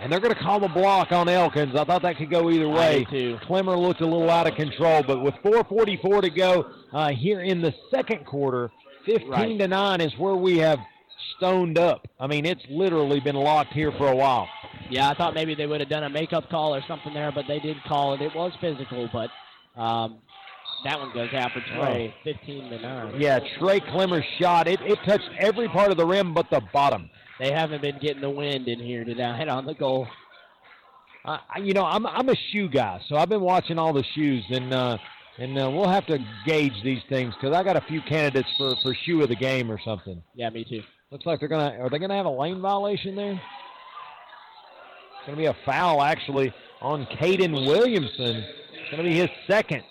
and 0.00 0.10
they're 0.12 0.20
going 0.20 0.34
to 0.34 0.40
call 0.40 0.58
the 0.60 0.68
block 0.68 1.12
on 1.12 1.28
Elkins. 1.28 1.76
I 1.76 1.84
thought 1.84 2.02
that 2.02 2.16
could 2.16 2.30
go 2.30 2.50
either 2.50 2.68
way. 2.68 3.04
Clemmer 3.46 3.76
looked 3.76 4.00
a 4.00 4.06
little 4.06 4.30
out 4.30 4.48
of 4.48 4.56
control, 4.56 5.02
but 5.06 5.22
with 5.22 5.34
4:44 5.44 6.22
to 6.22 6.30
go 6.30 6.66
uh, 6.92 7.10
here 7.10 7.40
in 7.40 7.62
the 7.62 7.72
second 7.92 8.26
quarter, 8.26 8.70
15 9.06 9.28
Right. 9.30 9.58
to 9.60 9.68
nine 9.68 10.00
is 10.00 10.12
where 10.18 10.34
we 10.36 10.58
have 10.58 10.78
stoned 11.36 11.78
up. 11.78 12.06
I 12.18 12.26
mean, 12.26 12.46
it's 12.46 12.64
literally 12.68 13.20
been 13.20 13.36
locked 13.36 13.72
here 13.72 13.92
for 13.92 14.08
a 14.08 14.16
while. 14.16 14.48
Yeah, 14.90 15.08
I 15.08 15.14
thought 15.14 15.34
maybe 15.34 15.54
they 15.54 15.66
would 15.66 15.80
have 15.80 15.88
done 15.88 16.04
a 16.04 16.10
makeup 16.10 16.48
call 16.50 16.74
or 16.74 16.82
something 16.86 17.14
there, 17.14 17.32
but 17.32 17.44
they 17.48 17.58
did 17.58 17.76
call 17.86 18.14
it. 18.14 18.20
It 18.20 18.34
was 18.34 18.52
physical, 18.60 19.08
but 19.12 19.30
um, 19.80 20.18
that 20.84 20.98
one 20.98 21.12
goes 21.14 21.32
out 21.32 21.52
for 21.52 21.60
Trey, 21.60 22.14
15 22.24 22.70
to 22.70 22.78
9. 22.80 23.20
Yeah, 23.20 23.40
Trey 23.58 23.80
Clemmer's 23.80 24.24
shot 24.38 24.68
it 24.68 24.80
it 24.82 24.98
touched 25.06 25.28
every 25.38 25.68
part 25.68 25.90
of 25.90 25.96
the 25.96 26.06
rim 26.06 26.34
but 26.34 26.50
the 26.50 26.60
bottom. 26.72 27.08
They 27.40 27.50
haven't 27.50 27.82
been 27.82 27.98
getting 27.98 28.20
the 28.20 28.30
wind 28.30 28.68
in 28.68 28.78
here 28.78 29.04
tonight 29.04 29.48
on 29.48 29.66
the 29.66 29.74
goal. 29.74 30.06
You 31.60 31.72
know, 31.72 31.84
I'm 31.84 32.06
I'm 32.06 32.28
a 32.28 32.36
shoe 32.52 32.68
guy, 32.68 33.00
so 33.08 33.16
I've 33.16 33.30
been 33.30 33.40
watching 33.40 33.78
all 33.78 33.94
the 33.94 34.04
shoes, 34.14 34.44
and 34.50 34.74
uh, 34.74 34.98
and 35.38 35.58
uh, 35.58 35.70
we'll 35.70 35.88
have 35.88 36.06
to 36.06 36.18
gauge 36.46 36.74
these 36.84 37.02
things 37.08 37.34
because 37.34 37.56
I 37.56 37.62
got 37.64 37.76
a 37.76 37.80
few 37.88 38.02
candidates 38.02 38.48
for 38.58 38.74
for 38.82 38.94
shoe 39.04 39.22
of 39.22 39.30
the 39.30 39.36
game 39.36 39.70
or 39.70 39.80
something. 39.84 40.22
Yeah, 40.34 40.50
me 40.50 40.64
too. 40.64 40.82
Looks 41.14 41.26
like 41.26 41.38
they're 41.38 41.48
gonna 41.48 41.78
are 41.78 41.88
they 41.88 42.00
gonna 42.00 42.16
have 42.16 42.26
a 42.26 42.28
lane 42.28 42.60
violation 42.60 43.14
there? 43.14 43.34
It's 43.34 43.40
gonna 45.26 45.36
be 45.36 45.46
a 45.46 45.56
foul 45.64 46.02
actually 46.02 46.52
on 46.82 47.06
Caden 47.06 47.68
Williamson. 47.68 48.38
It's 48.72 48.90
gonna 48.90 49.04
be 49.04 49.14
his 49.14 49.28
second, 49.46 49.84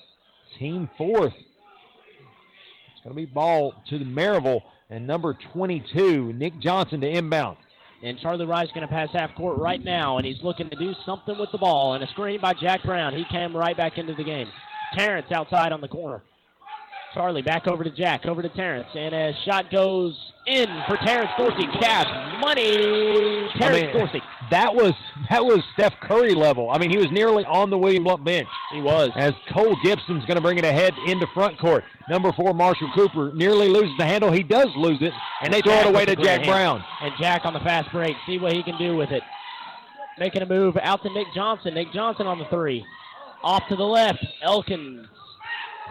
team 0.60 0.90
fourth. 0.98 1.32
It's 1.32 3.04
gonna 3.06 3.16
be 3.16 3.26
ball 3.26 3.74
to 3.88 3.98
the 3.98 4.04
Maryville 4.04 4.64
and 4.90 5.08
number 5.08 5.38
22, 5.54 6.34
Nick 6.34 6.60
Johnson 6.60 7.00
to 7.00 7.08
inbound. 7.10 7.56
And 8.04 8.20
Charlie 8.20 8.46
Rice 8.46 8.68
going 8.76 8.86
to 8.86 8.94
pass 8.94 9.08
half 9.14 9.34
court 9.34 9.58
right 9.60 9.82
now, 9.82 10.18
and 10.18 10.26
he's 10.26 10.44
looking 10.44 10.70
to 10.70 10.76
do 10.76 10.94
something 11.06 11.40
with 11.40 11.54
the 11.54 11.58
ball. 11.58 11.94
And 11.94 12.04
a 12.04 12.08
screen 12.08 12.42
by 12.42 12.54
Jack 12.54 12.84
Brown. 12.84 13.16
He 13.16 13.24
came 13.32 13.56
right 13.56 13.78
back 13.78 13.98
into 13.98 14.14
the 14.14 14.26
game. 14.26 14.50
Terrence 14.94 15.32
outside 15.32 15.72
on 15.72 15.80
the 15.80 15.88
corner. 15.88 16.22
Charlie 17.14 17.42
back 17.42 17.68
over 17.68 17.84
to 17.84 17.92
Jack, 17.92 18.26
over 18.26 18.42
to 18.42 18.50
Terrence, 18.50 18.88
and 18.96 19.14
a 19.14 19.34
shot 19.46 19.72
goes 19.72 20.18
in 20.48 20.68
for 20.88 20.98
Terrence 20.98 21.30
Dorsey. 21.38 21.68
Cash 21.80 22.42
money. 22.42 23.48
Terrence 23.60 23.62
I 23.62 23.72
mean, 23.72 23.98
Dorsey. 23.98 24.22
That 24.52 24.74
was 24.74 24.94
that 25.30 25.44
was 25.44 25.62
Steph 25.74 25.94
Curry 26.02 26.34
level. 26.34 26.70
I 26.72 26.78
mean, 26.78 26.90
he 26.90 26.98
was 26.98 27.12
nearly 27.12 27.46
on 27.46 27.70
the 27.70 27.78
William 27.78 28.04
Blount 28.04 28.24
bench. 28.24 28.48
He 28.72 28.82
was. 28.82 29.12
As 29.16 29.34
Cole 29.52 29.76
Gibson's 29.84 30.26
going 30.26 30.36
to 30.36 30.42
bring 30.42 30.58
it 30.58 30.66
ahead 30.66 30.94
into 31.08 31.28
front 31.34 31.60
court. 31.60 31.84
Number 32.10 32.32
four, 32.34 32.54
Marshall 32.54 32.92
Cooper 32.94 33.32
nearly 33.34 33.70
loses 33.70 33.96
the 33.98 34.06
handle. 34.06 34.32
He 34.32 34.44
does 34.44 34.70
lose 34.76 35.02
it, 35.02 35.14
and 35.42 35.54
they 35.54 35.62
throw 35.62 35.80
it 35.80 35.88
away 35.88 36.06
to 36.06 36.16
Jack. 36.16 36.44
Brown. 36.44 36.84
And 37.02 37.14
Jack 37.20 37.46
on 37.46 37.54
the 37.54 37.60
fast 37.62 37.92
break. 37.92 38.16
See 38.26 38.40
what 38.40 38.54
he 38.54 38.64
can 38.64 38.78
do 38.78 38.96
with 38.96 39.12
it. 39.12 39.24
Making 40.20 40.42
a 40.42 40.46
move 40.46 40.78
out 40.82 41.02
to 41.04 41.10
Nick 41.10 41.28
Johnson. 41.34 41.74
Nick 41.74 41.92
Johnson 41.94 42.28
on 42.28 42.38
the 42.40 42.46
three. 42.46 42.86
Off 43.44 43.64
to 43.70 43.76
the 43.76 43.84
left. 43.84 44.24
Elkins. 44.42 45.08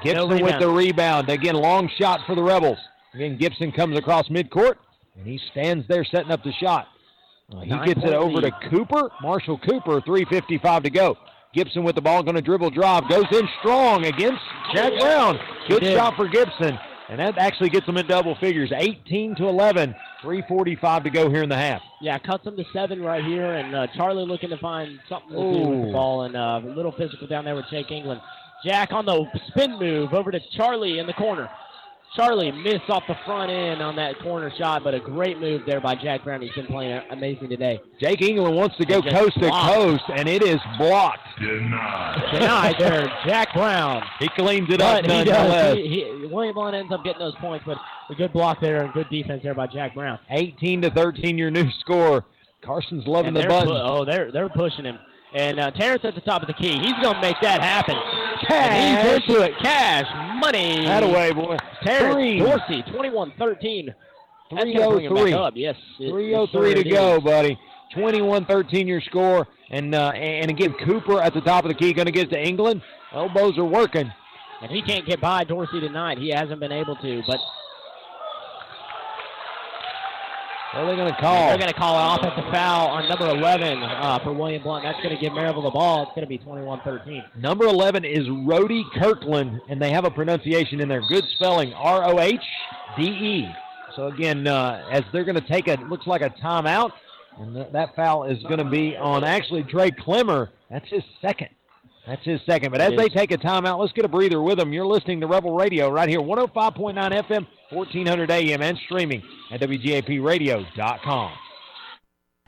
Gibson 0.03 0.17
No 0.17 0.27
with 0.27 0.43
rebound. 0.43 0.63
the 0.63 0.69
rebound. 0.71 1.29
Again, 1.29 1.55
long 1.55 1.89
shot 1.99 2.21
for 2.27 2.35
the 2.35 2.43
Rebels. 2.43 2.79
Again, 3.15 3.37
Gibson 3.37 3.73
comes 3.73 3.97
across 3.99 4.29
midcourt, 4.29 4.77
and 5.17 5.27
he 5.27 5.39
stands 5.51 5.87
there 5.89 6.05
setting 6.05 6.31
up 6.31 6.43
the 6.43 6.53
shot. 6.53 6.89
Uh, 7.55 7.61
he 7.61 7.71
Nine 7.71 7.87
gets 7.87 8.01
it 8.03 8.13
over 8.15 8.37
lead. 8.41 8.53
to 8.63 8.71
Cooper. 8.71 9.11
Marshall 9.21 9.59
Cooper, 9.59 10.01
3.55 10.01 10.85
to 10.85 10.91
go. 10.91 11.19
Gibson 11.53 11.85
with 11.85 11.95
the 11.95 12.01
ball, 12.01 12.23
going 12.23 12.37
to 12.37 12.41
dribble 12.41 12.71
drive. 12.71 13.09
Goes 13.11 13.27
in 13.33 13.47
strong 13.61 14.07
against 14.07 14.41
Jack 14.75 14.93
Brown. 14.99 15.39
Good 15.69 15.85
shot 15.85 16.17
for 16.17 16.27
Gibson. 16.27 16.79
And 17.11 17.21
that 17.21 17.37
actually 17.37 17.69
gets 17.69 17.85
them 17.85 17.99
in 17.99 18.07
double 18.07 18.35
figures. 18.37 18.73
18 18.75 19.35
to 19.37 19.49
11. 19.49 19.95
3.45 20.23 21.05
to 21.05 21.11
go 21.11 21.29
here 21.29 21.43
in 21.43 21.51
the 21.51 21.57
half. 21.57 21.83
Yeah, 22.01 22.19
cuts 22.19 22.45
them 22.45 22.57
to 22.57 22.65
seven 22.73 23.03
right 23.03 23.23
here, 23.23 23.53
and 23.53 23.75
uh, 23.75 23.87
Charlie 23.95 24.25
looking 24.25 24.49
to 24.49 24.57
find 24.57 24.99
something 25.11 25.31
to 25.31 25.37
do 25.37 25.69
with 25.69 25.87
the 25.89 25.93
ball, 25.93 26.23
and 26.23 26.35
uh, 26.37 26.61
a 26.65 26.69
little 26.75 26.93
physical 26.93 27.27
down 27.27 27.45
there 27.45 27.55
with 27.57 27.67
Jake 27.71 27.91
England. 27.91 28.21
Jack 28.65 28.93
on 28.93 29.05
the 29.07 29.25
spin 29.49 29.79
move 29.79 30.13
over 30.13 30.31
to 30.31 30.41
Charlie 30.57 30.99
in 30.99 31.07
the 31.07 31.13
corner. 31.15 31.49
Charlie 32.15 32.53
missed 32.53 32.91
off 32.91 33.05
the 33.09 33.17
front 33.25 33.51
end 33.51 33.81
on 33.83 33.97
that 33.97 34.19
corner 34.21 34.53
shot, 34.59 34.85
but 34.85 34.93
a 34.93 35.01
great 35.01 35.41
move 35.41 35.63
there 35.67 35.81
by 35.81 35.95
Jack 35.95 36.25
Brown. 36.25 36.43
He's 36.43 36.53
been 36.53 36.67
playing 36.67 37.01
amazing 37.11 37.49
today. 37.49 37.81
Jake 37.99 38.21
England 38.21 38.55
wants 38.55 38.77
to 38.77 38.85
go 38.85 39.01
Just 39.01 39.17
coast 39.17 39.35
to 39.41 39.49
coast, 39.51 40.05
and 40.15 40.29
it 40.29 40.43
is 40.43 40.61
blocked. 40.77 41.21
Tonight 41.39 42.75
there, 42.79 43.07
Jack 43.25 43.55
Brown. 43.55 44.03
He 44.19 44.29
cleans 44.29 44.69
it 44.71 44.83
up 44.83 45.03
But 45.03 45.11
he 45.11 45.17
nonetheless. 45.25 45.75
does. 45.75 45.77
He, 45.79 45.89
he, 45.89 46.27
William 46.27 46.55
Blount 46.55 46.75
ends 46.77 46.93
up 46.93 47.03
getting 47.03 47.19
those 47.21 47.35
points, 47.37 47.65
but 47.67 47.79
a 48.11 48.15
good 48.15 48.33
block 48.35 48.61
there 48.61 48.85
and 48.85 48.93
good 48.93 49.09
defense 49.11 49.43
there 49.43 49.55
by 49.55 49.67
Jack 49.67 49.95
Brown. 49.95 50.19
18 50.31 50.83
to 50.83 50.91
13, 50.91 51.39
your 51.39 51.51
new 51.51 51.71
score. 51.81 52.27
Carson's 52.63 53.07
loving 53.07 53.29
And 53.29 53.37
the 53.37 53.41
they're 53.41 53.49
button. 53.49 53.69
pu- 53.69 53.75
oh, 53.75 54.05
they're 54.05 54.31
they're 54.31 54.49
pushing 54.51 54.85
him. 54.85 54.99
And 55.35 55.59
uh, 55.59 55.71
Terrence 55.71 56.05
at 56.05 56.15
the 56.15 56.21
top 56.21 56.43
of 56.43 56.47
the 56.47 56.53
key. 56.55 56.79
He's 56.79 56.93
going 57.03 57.15
to 57.15 57.21
make 57.23 57.37
that 57.41 57.63
happen. 57.63 57.97
Cash. 58.47 58.73
And 58.73 59.09
he's 59.23 59.29
into 59.31 59.43
it. 59.43 59.53
Cash. 59.63 60.07
Money. 60.41 60.85
That 60.87 61.03
away, 61.03 61.33
boy. 61.33 61.57
Terrence 61.83 62.15
Three. 62.15 62.39
Dorsey, 62.39 62.83
21-13. 62.93 63.95
That's 64.51 64.65
gonna 64.65 64.91
bring 64.91 65.05
him 65.07 65.13
303. 65.13 65.31
back 65.33 65.41
up. 65.41 65.53
Yes. 65.57 65.77
it- 65.99 66.05
it 66.07 66.11
303 66.11 66.73
sure 66.75 66.83
to 66.83 66.89
is. 66.89 66.95
go, 66.95 67.21
buddy. 67.21 67.59
21-13 67.97 68.87
your 68.87 69.01
score. 69.01 69.47
And 69.71 69.95
uh, 69.95 70.11
and 70.11 70.51
again, 70.51 70.75
Cooper 70.85 71.21
at 71.23 71.33
the 71.35 71.41
top 71.41 71.65
of 71.65 71.69
the 71.69 71.75
key 71.75 71.93
going 71.93 72.07
to 72.07 72.13
get 72.13 72.31
to 72.31 72.39
England. 72.43 72.83
Elbows 73.13 73.57
are 73.59 73.65
working. 73.65 74.11
And 74.61 74.71
he 74.71 74.83
can't 74.83 75.07
get 75.07 75.21
by 75.21 75.45
Dorsey 75.45 75.81
tonight. 75.81 76.19
He 76.19 76.31
hasn't 76.31 76.61
been 76.61 76.73
able 76.73 76.97
to. 76.97 77.23
But 77.27 77.39
What 80.73 80.85
are 80.85 80.87
they 80.87 80.97
going 80.97 81.13
to 81.13 81.21
call? 81.21 81.49
they're 81.49 81.59
going 81.59 81.69
to 81.69 81.79
call 81.79 81.99
an 81.99 82.19
offensive 82.19 82.51
foul 82.51 82.89
on 82.89 83.07
number 83.07 83.29
11 83.29 83.83
uh, 83.83 84.19
for 84.25 84.33
William 84.33 84.63
Blount. 84.63 84.85
That's 84.85 84.97
going 85.03 85.15
to 85.15 85.21
give 85.21 85.35
Maryville 85.35 85.65
the 85.65 85.71
ball. 85.71 86.05
It's 86.05 86.13
going 86.15 86.23
to 86.23 86.27
be 86.27 86.39
21-13. 86.39 87.37
Number 87.37 87.67
11 87.67 88.07
is 88.07 88.21
Rhodey 88.21 88.83
Kirkland, 88.99 89.61
and 89.69 89.83
they 89.83 89.91
have 89.91 90.07
a 90.07 90.11
pronunciation 90.11 90.81
in 90.81 90.89
there. 90.89 91.03
Good 91.07 91.25
spelling, 91.35 91.75
R-O-H-D-E. 91.75 93.49
So 93.95 94.07
again, 94.07 94.47
uh, 94.47 94.89
as 94.91 95.03
they're 95.13 95.25
going 95.25 95.39
to 95.39 95.47
take 95.47 95.69
a, 95.69 95.75
looks 95.91 96.07
like 96.07 96.23
a 96.23 96.31
timeout, 96.43 96.93
and 97.39 97.55
th- 97.55 97.69
that 97.73 97.95
foul 97.95 98.25
is 98.25 98.43
going 98.45 98.59
to 98.59 98.71
be 98.71 98.97
on 98.97 99.25
actually 99.25 99.65
Trey 99.65 99.91
Clemmer. 99.91 100.53
That's 100.71 100.89
his 100.89 101.03
second. 101.21 101.51
That's 102.07 102.25
his 102.25 102.41
second. 102.47 102.73
But 102.73 102.81
as 102.81 102.97
they 102.97 103.09
take 103.09 103.31
a 103.31 103.39
timeout, 103.39 103.79
let's 103.79 103.93
get 103.93 104.05
a 104.05 104.09
breather 104.09 104.43
with 104.43 104.59
them. 104.59 104.73
You're 104.73 104.87
listening 104.87 105.21
to 105.21 105.27
Rebel 105.29 105.55
Radio 105.55 105.89
right 105.89 106.09
here, 106.09 106.21
105.9 106.21 106.95
FM, 106.95 107.47
1400 107.71 108.31
AM, 108.31 108.61
and 108.61 108.77
streaming 108.79 109.23
at 109.53 109.61
WGAPradio.com. 109.61 111.33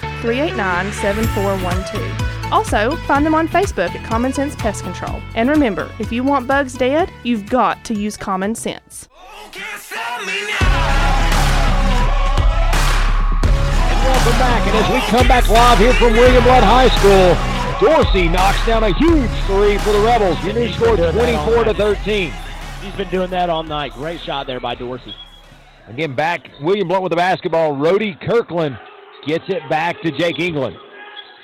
389 0.00 0.92
7412. 0.92 2.32
Also, 2.52 2.96
find 3.06 3.24
them 3.24 3.34
on 3.34 3.48
Facebook 3.48 3.94
at 3.94 4.04
Common 4.04 4.32
Sense 4.32 4.54
Pest 4.56 4.84
Control. 4.84 5.22
And 5.34 5.48
remember, 5.48 5.90
if 5.98 6.12
you 6.12 6.22
want 6.22 6.46
bugs 6.46 6.74
dead, 6.74 7.10
you've 7.22 7.48
got 7.48 7.82
to 7.86 7.94
use 7.94 8.16
common 8.16 8.54
sense. 8.54 9.08
And 9.44 9.62
welcome 14.04 14.38
back, 14.38 14.66
and 14.66 14.76
as 14.76 14.90
we 14.92 15.00
come 15.08 15.26
back 15.26 15.48
live 15.48 15.78
here 15.78 15.94
from 15.94 16.12
William 16.12 16.44
Blount 16.44 16.64
High 16.64 16.88
School, 16.88 17.34
Dorsey 17.80 18.28
knocks 18.28 18.64
down 18.66 18.84
a 18.84 18.92
huge 18.94 19.30
three 19.46 19.78
for 19.78 19.92
the 19.92 20.00
Rebels. 20.00 20.42
Your 20.44 20.52
new 20.52 20.70
score 20.72 20.96
24 20.96 21.64
to 21.64 21.74
13. 21.74 22.32
He's 22.82 22.94
been 22.94 23.08
doing 23.08 23.30
that 23.30 23.48
all 23.48 23.62
night. 23.62 23.92
Great 23.94 24.20
shot 24.20 24.46
there 24.46 24.60
by 24.60 24.74
Dorsey. 24.74 25.14
Again, 25.88 26.14
back 26.14 26.50
William 26.60 26.86
Blount 26.86 27.02
with 27.02 27.10
the 27.10 27.16
basketball. 27.16 27.72
Rhodey 27.72 28.20
Kirkland 28.20 28.78
gets 29.26 29.44
it 29.48 29.62
back 29.70 30.00
to 30.02 30.10
Jake 30.12 30.38
England. 30.38 30.76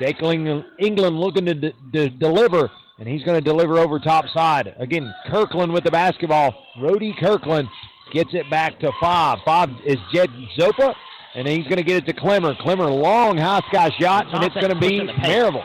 Jake 0.00 0.22
England 0.22 1.18
looking 1.18 1.46
to 1.46 1.54
d- 1.54 1.72
d- 1.92 2.08
deliver, 2.08 2.70
and 2.98 3.08
he's 3.08 3.22
going 3.24 3.36
to 3.36 3.40
deliver 3.40 3.78
over 3.78 3.98
top 3.98 4.26
side. 4.32 4.74
Again, 4.78 5.12
Kirkland 5.28 5.72
with 5.72 5.84
the 5.84 5.90
basketball. 5.90 6.54
Rhodey 6.78 7.18
Kirkland 7.18 7.68
gets 8.12 8.30
it 8.32 8.48
back 8.50 8.78
to 8.80 8.92
five. 9.00 9.38
Five 9.44 9.70
is 9.84 9.96
Jed 10.12 10.30
Zopa, 10.56 10.94
and 11.34 11.48
he's 11.48 11.64
going 11.64 11.78
to 11.78 11.82
get 11.82 11.96
it 11.96 12.06
to 12.06 12.12
Clemmer. 12.12 12.54
Clemmer, 12.60 12.90
long 12.90 13.36
high 13.36 13.60
sky 13.68 13.90
shot, 13.98 14.26
and 14.32 14.44
it's 14.44 14.54
going 14.54 14.72
to 14.72 14.78
be 14.78 14.98
Johnson 14.98 15.06
pushing 15.06 15.06
the 15.06 15.12
pace. 15.14 15.36
Maryville. 15.36 15.64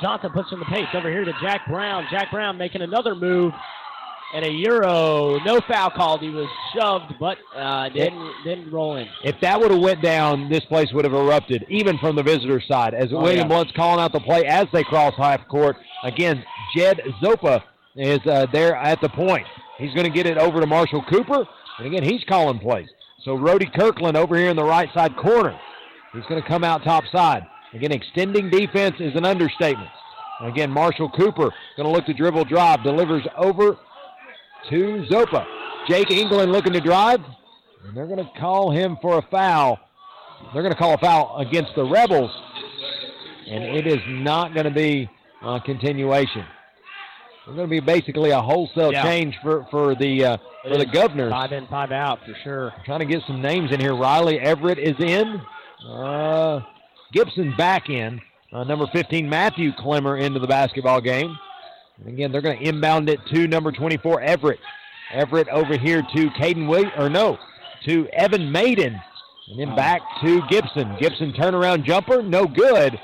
Johnson 0.00 0.30
puts 0.34 0.48
in 0.50 0.58
the 0.58 0.64
pace 0.64 0.88
over 0.94 1.08
here 1.08 1.24
to 1.24 1.32
Jack 1.40 1.68
Brown. 1.68 2.04
Jack 2.10 2.32
Brown 2.32 2.58
making 2.58 2.82
another 2.82 3.14
move. 3.14 3.52
And 4.34 4.46
a 4.46 4.50
Euro. 4.50 5.38
No 5.44 5.60
foul 5.68 5.90
called. 5.90 6.22
He 6.22 6.30
was 6.30 6.48
shoved, 6.74 7.14
but 7.20 7.36
uh, 7.54 7.90
didn't 7.90 8.32
didn't 8.44 8.70
roll 8.72 8.96
in. 8.96 9.06
If 9.24 9.38
that 9.42 9.60
would 9.60 9.70
have 9.70 9.80
went 9.80 10.00
down, 10.02 10.48
this 10.48 10.64
place 10.64 10.90
would 10.94 11.04
have 11.04 11.12
erupted, 11.12 11.66
even 11.68 11.98
from 11.98 12.16
the 12.16 12.22
visitor 12.22 12.60
side. 12.66 12.94
As 12.94 13.12
Oh, 13.12 13.20
William 13.20 13.40
yeah. 13.40 13.48
Blount's 13.48 13.72
calling 13.76 14.00
out 14.00 14.12
the 14.12 14.20
play 14.20 14.46
as 14.46 14.66
they 14.72 14.84
cross 14.84 15.12
half 15.18 15.46
court. 15.48 15.76
Again, 16.02 16.42
Jed 16.74 17.00
Zopa 17.22 17.62
is 17.94 18.20
uh, 18.26 18.46
there 18.52 18.74
at 18.74 19.02
the 19.02 19.10
point. 19.10 19.46
He's 19.76 19.92
going 19.92 20.06
to 20.06 20.12
get 20.12 20.26
it 20.26 20.38
over 20.38 20.60
to 20.60 20.66
Marshall 20.66 21.04
Cooper, 21.10 21.46
and 21.78 21.86
again, 21.86 22.02
he's 22.02 22.24
calling 22.24 22.58
plays. 22.58 22.88
So 23.24 23.36
Rhodey 23.36 23.72
Kirkland 23.74 24.16
over 24.16 24.36
here 24.36 24.48
in 24.48 24.56
the 24.56 24.64
right 24.64 24.88
side 24.94 25.14
corner. 25.16 25.58
He's 26.14 26.24
going 26.24 26.40
to 26.40 26.48
come 26.48 26.64
out 26.64 26.84
top 26.84 27.04
side. 27.12 27.42
Again, 27.74 27.92
extending 27.92 28.48
defense 28.48 28.96
is 28.98 29.14
an 29.14 29.24
understatement. 29.26 29.90
Again, 30.40 30.70
Marshall 30.70 31.10
Cooper 31.10 31.50
going 31.76 31.86
to 31.86 31.88
look 31.90 32.06
to 32.06 32.14
dribble 32.14 32.46
drive, 32.46 32.82
delivers 32.82 33.24
over 33.36 33.76
to 34.70 35.04
Zopa. 35.10 35.44
Jake 35.88 36.10
England 36.10 36.52
looking 36.52 36.72
to 36.72 36.80
drive, 36.80 37.20
and 37.86 37.96
they're 37.96 38.06
going 38.06 38.24
to 38.24 38.30
call 38.38 38.70
him 38.70 38.96
for 39.02 39.18
a 39.18 39.22
foul. 39.30 39.78
They're 40.52 40.62
going 40.62 40.72
to 40.74 40.78
call 40.78 40.94
a 40.94 40.98
foul 40.98 41.36
against 41.38 41.74
the 41.74 41.84
Rebels, 41.84 42.30
and 43.48 43.64
it 43.64 43.86
is 43.86 44.00
not 44.08 44.54
going 44.54 44.64
to 44.64 44.70
be 44.72 45.08
a 45.42 45.60
continuation. 45.60 46.44
It's 47.46 47.56
going 47.56 47.58
to 47.58 47.66
be 47.66 47.80
basically 47.80 48.30
a 48.30 48.40
wholesale 48.40 48.92
Yeah. 48.92 49.02
change 49.02 49.36
for 49.42 49.66
for 49.70 49.94
the 49.96 50.24
uh, 50.24 50.36
for 50.62 50.78
the 50.78 50.86
Governors. 50.86 51.32
Five 51.32 51.50
in, 51.52 51.66
five 51.66 51.90
out 51.90 52.20
for 52.24 52.34
sure. 52.44 52.72
Trying 52.84 53.00
to 53.00 53.06
get 53.06 53.22
some 53.26 53.42
names 53.42 53.72
in 53.72 53.80
here. 53.80 53.96
Riley 53.96 54.38
Everett 54.38 54.78
is 54.78 54.94
in. 55.00 55.40
Uh, 55.88 56.60
Gibson 57.12 57.52
back 57.56 57.88
in. 57.90 58.20
Uh, 58.52 58.62
number 58.64 58.86
15, 58.92 59.28
Matthew 59.28 59.72
Clemmer 59.76 60.18
into 60.18 60.38
the 60.38 60.46
basketball 60.46 61.00
game. 61.00 61.36
And 61.98 62.08
again, 62.08 62.32
they're 62.32 62.40
going 62.40 62.58
to 62.58 62.64
inbound 62.68 63.08
it 63.08 63.20
to 63.32 63.46
number 63.46 63.72
24, 63.72 64.20
Everett. 64.20 64.60
Everett 65.12 65.48
over 65.48 65.76
here 65.76 66.02
to 66.02 66.30
Caden 66.30 66.68
Williams, 66.68 66.92
or 66.96 67.08
no, 67.08 67.38
to 67.86 68.08
Evan 68.08 68.50
Maiden. 68.50 68.98
And 69.48 69.58
then 69.58 69.76
back 69.76 70.00
to 70.22 70.40
Gibson. 70.48 70.96
Gibson 71.00 71.32
turnaround 71.32 71.84
jumper, 71.84 72.22
no 72.22 72.46
good. 72.46 72.98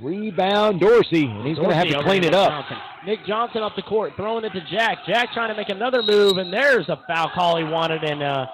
Rebound 0.00 0.80
Dorsey, 0.80 1.24
and 1.24 1.46
he's 1.46 1.56
going 1.56 1.70
to 1.70 1.74
have 1.74 1.88
to 1.88 2.02
clean 2.02 2.22
it 2.22 2.34
up. 2.34 2.50
Johnson. 2.50 2.76
Nick 3.06 3.26
Johnson 3.26 3.62
up 3.62 3.74
the 3.74 3.82
court, 3.82 4.12
throwing 4.16 4.44
it 4.44 4.50
to 4.50 4.60
Jack. 4.70 4.98
Jack 5.06 5.32
trying 5.32 5.48
to 5.48 5.56
make 5.56 5.70
another 5.70 6.02
move, 6.02 6.36
and 6.36 6.52
there's 6.52 6.88
a 6.88 7.00
foul 7.08 7.30
call 7.34 7.56
he 7.56 7.64
wanted, 7.64 8.04
and 8.04 8.22
uh, 8.22 8.46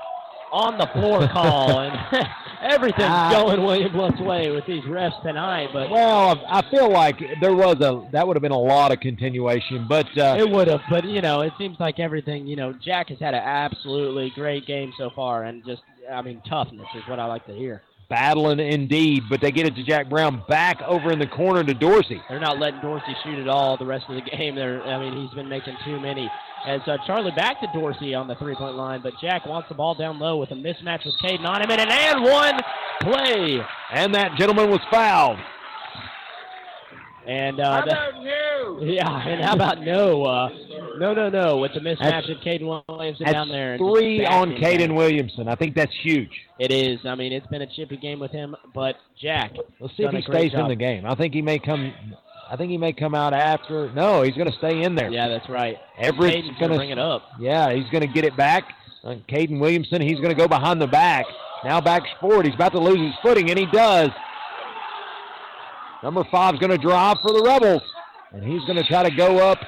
on 0.52 0.78
the 0.78 0.86
floor 0.88 1.26
call, 1.28 1.80
and 1.80 1.94
everything's 2.62 3.08
Ah. 3.08 3.30
going 3.30 3.62
William 3.62 3.92
Blount's 3.92 4.20
way 4.20 4.50
with 4.50 4.64
these 4.66 4.82
refs 4.84 5.20
tonight. 5.22 5.68
But 5.72 5.90
Well, 5.90 6.40
I 6.48 6.58
I 6.58 6.70
feel 6.70 6.90
like 6.90 7.20
there 7.40 7.54
was 7.54 7.80
a 7.80 8.06
that 8.12 8.26
would 8.26 8.36
have 8.36 8.42
been 8.42 8.52
a 8.52 8.58
lot 8.58 8.92
of 8.92 9.00
continuation, 9.00 9.86
but 9.88 10.06
uh, 10.18 10.36
It 10.38 10.48
would 10.50 10.68
have, 10.68 10.80
but 10.90 11.04
you 11.04 11.20
know, 11.20 11.40
it 11.42 11.52
seems 11.58 11.78
like 11.80 11.98
everything. 11.98 12.46
You 12.46 12.56
know, 12.56 12.72
Jack 12.72 13.08
has 13.08 13.18
had 13.18 13.34
an 13.34 13.42
absolutely 13.42 14.30
great 14.34 14.66
game 14.66 14.92
so 14.98 15.10
far, 15.14 15.44
and 15.44 15.64
just, 15.64 15.82
I 16.12 16.22
mean, 16.22 16.42
toughness 16.48 16.86
is 16.94 17.02
what 17.08 17.18
I 17.18 17.26
like 17.26 17.46
to 17.46 17.54
hear. 17.54 17.82
Battling 18.08 18.60
indeed. 18.60 19.24
But 19.28 19.40
they 19.40 19.50
get 19.50 19.66
it 19.66 19.74
to 19.76 19.84
Jack 19.84 20.08
Brown 20.08 20.42
back 20.48 20.80
over 20.82 21.12
in 21.12 21.18
the 21.18 21.26
corner 21.26 21.64
to 21.64 21.74
Dorsey. 21.74 22.20
They're 22.28 22.40
not 22.40 22.58
letting 22.58 22.80
Dorsey 22.80 23.14
shoot 23.22 23.38
at 23.38 23.48
all 23.48 23.76
the 23.76 23.86
rest 23.86 24.04
of 24.08 24.16
the 24.16 24.22
game. 24.30 24.54
They're, 24.54 24.82
I 24.82 24.98
mean, 24.98 25.20
he's 25.20 25.34
been 25.34 25.48
making 25.48 25.76
too 25.84 26.00
many. 26.00 26.30
As 26.66 26.80
uh, 26.86 26.96
Charlie 27.06 27.32
back 27.32 27.60
to 27.60 27.66
Dorsey 27.74 28.14
on 28.14 28.26
the 28.26 28.36
three-point 28.36 28.74
line, 28.74 29.02
but 29.02 29.12
Jack 29.20 29.44
wants 29.44 29.68
the 29.68 29.74
ball 29.74 29.94
down 29.94 30.18
low 30.18 30.38
with 30.38 30.50
a 30.50 30.54
mismatch 30.54 31.04
with 31.04 31.14
Caden 31.22 31.44
on 31.44 31.60
him, 31.60 31.70
and 31.70 31.80
an 31.80 31.90
and 31.90 32.22
one 32.24 32.54
play. 33.02 33.60
And 33.92 34.14
that 34.14 34.34
gentleman 34.38 34.70
was 34.70 34.80
fouled. 34.90 35.38
And 37.26 37.60
uh, 37.60 37.82
the- 37.86 38.80
yeah, 38.82 39.28
and 39.28 39.42
how 39.42 39.54
about 39.54 39.80
no, 39.80 40.24
uh, 40.24 40.48
no, 40.98 41.14
no, 41.14 41.28
no, 41.30 41.58
with 41.58 41.72
the 41.74 41.80
mismatch 41.80 41.98
That's- 42.00 42.28
of 42.28 42.38
Caden 42.38 42.84
Williamson 42.88 43.26
down 43.32 43.48
there. 43.48 43.74
and 43.74 43.80
three 43.80 44.26
on 44.26 44.52
Caden 44.52 44.88
down. 44.88 44.94
Williamson. 44.94 45.48
I 45.48 45.54
think 45.54 45.74
that's 45.74 45.94
huge. 46.02 46.30
It 46.58 46.70
is. 46.70 47.00
I 47.06 47.14
mean, 47.14 47.32
it's 47.32 47.46
been 47.46 47.62
a 47.62 47.66
chippy 47.66 47.96
game 47.96 48.20
with 48.20 48.30
him, 48.30 48.54
but 48.74 48.96
Jack. 49.20 49.52
Let's 49.80 49.96
see 49.96 50.02
if 50.04 50.10
he 50.10 50.18
a 50.18 50.22
great 50.22 50.50
stays 50.50 50.60
in 50.60 50.68
the 50.68 50.76
game. 50.76 51.06
I 51.06 51.14
think 51.14 51.34
he 51.34 51.42
may 51.42 51.58
come. 51.58 51.92
I 52.50 52.56
think 52.56 52.70
he 52.70 52.78
may 52.78 52.92
come 52.92 53.14
out 53.14 53.32
after. 53.32 53.90
No, 53.94 54.22
he's 54.22 54.34
going 54.34 54.50
to 54.50 54.56
stay 54.58 54.82
in 54.82 54.94
there. 54.94 55.10
Yeah, 55.10 55.28
that's 55.28 55.48
right. 55.48 55.76
Everett's 55.98 56.36
Caden's 56.36 56.58
going 56.58 56.60
gonna 56.60 56.76
bring 56.76 56.90
it 56.90 56.98
up. 56.98 57.22
Yeah, 57.40 57.72
he's 57.72 57.88
going 57.90 58.02
to 58.06 58.12
get 58.12 58.24
it 58.24 58.36
back. 58.36 58.64
Uh, 59.02 59.16
Caden 59.28 59.60
Williamson, 59.60 60.02
he's 60.02 60.16
going 60.16 60.28
to 60.28 60.34
go 60.34 60.46
behind 60.46 60.80
the 60.80 60.86
back. 60.86 61.24
Now 61.64 61.80
back 61.80 62.02
forward. 62.20 62.44
He's 62.44 62.54
about 62.54 62.72
to 62.72 62.78
lose 62.80 62.98
his 62.98 63.14
footing, 63.22 63.48
and 63.50 63.58
he 63.58 63.66
does. 63.66 64.10
Number 66.04 66.22
five's 66.30 66.58
going 66.58 66.70
to 66.70 66.76
drive 66.76 67.16
for 67.22 67.32
the 67.32 67.42
Rebels, 67.42 67.80
and 68.32 68.44
he's 68.44 68.60
going 68.66 68.76
to 68.76 68.84
try 68.84 69.08
to 69.08 69.16
go 69.16 69.38
up, 69.38 69.58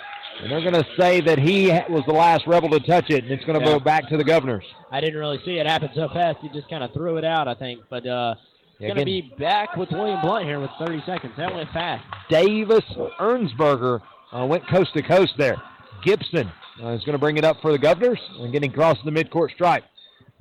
and 0.42 0.52
they're 0.52 0.60
going 0.60 0.74
to 0.74 0.86
say 0.98 1.22
that 1.22 1.38
he 1.38 1.68
was 1.88 2.02
the 2.06 2.12
last 2.12 2.46
Rebel 2.46 2.68
to 2.68 2.80
touch 2.80 3.08
it, 3.08 3.24
and 3.24 3.32
it's 3.32 3.42
going 3.46 3.58
to 3.58 3.64
Yeah. 3.64 3.78
go 3.78 3.80
back 3.80 4.06
to 4.10 4.18
the 4.18 4.22
Governors. 4.22 4.64
I 4.92 5.00
didn't 5.00 5.18
really 5.18 5.40
see 5.46 5.52
it 5.58 5.66
happen 5.66 5.88
so 5.94 6.10
fast. 6.10 6.36
He 6.42 6.50
just 6.50 6.68
kind 6.68 6.84
of 6.84 6.92
threw 6.92 7.16
it 7.16 7.24
out, 7.24 7.48
I 7.48 7.54
think. 7.54 7.80
But 7.88 8.06
uh, 8.06 8.34
going 8.78 8.96
to 8.96 9.04
be 9.06 9.32
back 9.38 9.76
with 9.78 9.90
William 9.92 10.20
Blount 10.20 10.44
here 10.44 10.60
with 10.60 10.68
30 10.78 11.02
seconds. 11.06 11.32
That 11.38 11.54
went 11.54 11.70
fast. 11.70 12.04
Davis 12.28 12.84
Ernsberger 13.18 14.02
uh, 14.30 14.44
went 14.44 14.68
coast 14.68 14.92
to 14.92 15.00
coast 15.00 15.32
there. 15.38 15.56
Gibson 16.04 16.52
uh, 16.82 16.88
is 16.88 17.00
going 17.04 17.14
to 17.14 17.18
bring 17.18 17.38
it 17.38 17.46
up 17.46 17.62
for 17.62 17.72
the 17.72 17.78
Governors 17.78 18.20
and 18.40 18.52
getting 18.52 18.70
across 18.70 18.98
the 19.06 19.10
midcourt 19.10 19.52
stripe. 19.54 19.84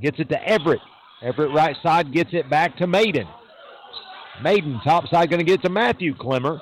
Gets 0.01 0.19
it 0.19 0.27
to 0.27 0.45
Everett. 0.45 0.81
Everett 1.21 1.53
right 1.53 1.77
side 1.81 2.11
gets 2.11 2.33
it 2.33 2.49
back 2.49 2.75
to 2.79 2.85
Maiden. 2.85 3.25
Maiden 4.41 4.79
top 4.83 5.07
side 5.07 5.29
going 5.29 5.39
to 5.39 5.45
get 5.45 5.61
to 5.63 5.69
Matthew 5.69 6.15
Clemmer. 6.15 6.61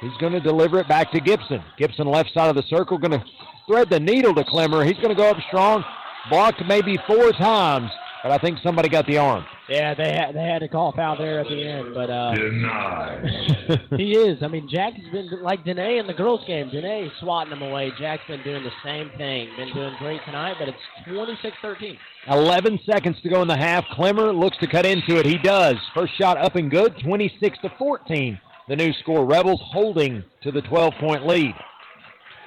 He's 0.00 0.16
going 0.18 0.32
to 0.32 0.40
deliver 0.40 0.80
it 0.80 0.88
back 0.88 1.12
to 1.12 1.20
Gibson. 1.20 1.62
Gibson 1.78 2.06
left 2.06 2.32
side 2.32 2.48
of 2.48 2.56
the 2.56 2.62
circle 2.62 2.98
going 2.98 3.12
to 3.12 3.24
thread 3.66 3.88
the 3.88 4.00
needle 4.00 4.34
to 4.34 4.44
Clemmer. 4.44 4.84
He's 4.84 4.96
going 4.96 5.10
to 5.10 5.14
go 5.14 5.30
up 5.30 5.38
strong. 5.48 5.84
Blocked 6.30 6.62
maybe 6.66 6.98
four 7.06 7.32
times, 7.32 7.90
but 8.24 8.32
I 8.32 8.38
think 8.38 8.58
somebody 8.62 8.88
got 8.88 9.06
the 9.06 9.18
arm. 9.18 9.44
Yeah, 9.68 9.92
they 9.92 10.10
had 10.10 10.34
they 10.34 10.42
had 10.42 10.60
to 10.60 10.68
call 10.68 10.92
foul 10.92 11.18
there 11.18 11.40
at 11.40 11.46
the 11.46 11.62
end, 11.62 11.92
but 11.92 12.08
uh, 12.08 12.34
Denied. 12.34 13.82
he 13.98 14.12
is. 14.12 14.42
I 14.42 14.48
mean, 14.48 14.66
Jack 14.66 14.94
has 14.94 15.12
been 15.12 15.42
like 15.42 15.62
Danae 15.62 15.98
in 15.98 16.06
the 16.06 16.14
girls' 16.14 16.40
game. 16.46 16.70
Danae 16.70 17.10
swatting 17.20 17.52
him 17.52 17.60
away. 17.60 17.92
Jack's 17.98 18.22
been 18.26 18.42
doing 18.42 18.64
the 18.64 18.72
same 18.82 19.10
thing. 19.18 19.50
Been 19.58 19.74
doing 19.74 19.94
great 19.98 20.22
tonight, 20.24 20.54
but 20.58 20.68
it's 20.68 20.78
26-13. 21.06 21.98
11 22.28 22.80
seconds 22.90 23.16
to 23.22 23.28
go 23.28 23.42
in 23.42 23.48
the 23.48 23.56
half. 23.56 23.84
Clemmer 23.92 24.32
looks 24.32 24.56
to 24.58 24.66
cut 24.66 24.86
into 24.86 25.18
it. 25.18 25.26
He 25.26 25.36
does. 25.36 25.76
First 25.94 26.16
shot 26.16 26.38
up 26.38 26.56
and 26.56 26.70
good. 26.70 26.98
26 27.04 27.58
to 27.58 27.72
14. 27.76 28.40
The 28.68 28.76
new 28.76 28.94
score. 28.94 29.26
Rebels 29.26 29.60
holding 29.70 30.24
to 30.42 30.50
the 30.50 30.62
12-point 30.62 31.26
lead. 31.26 31.54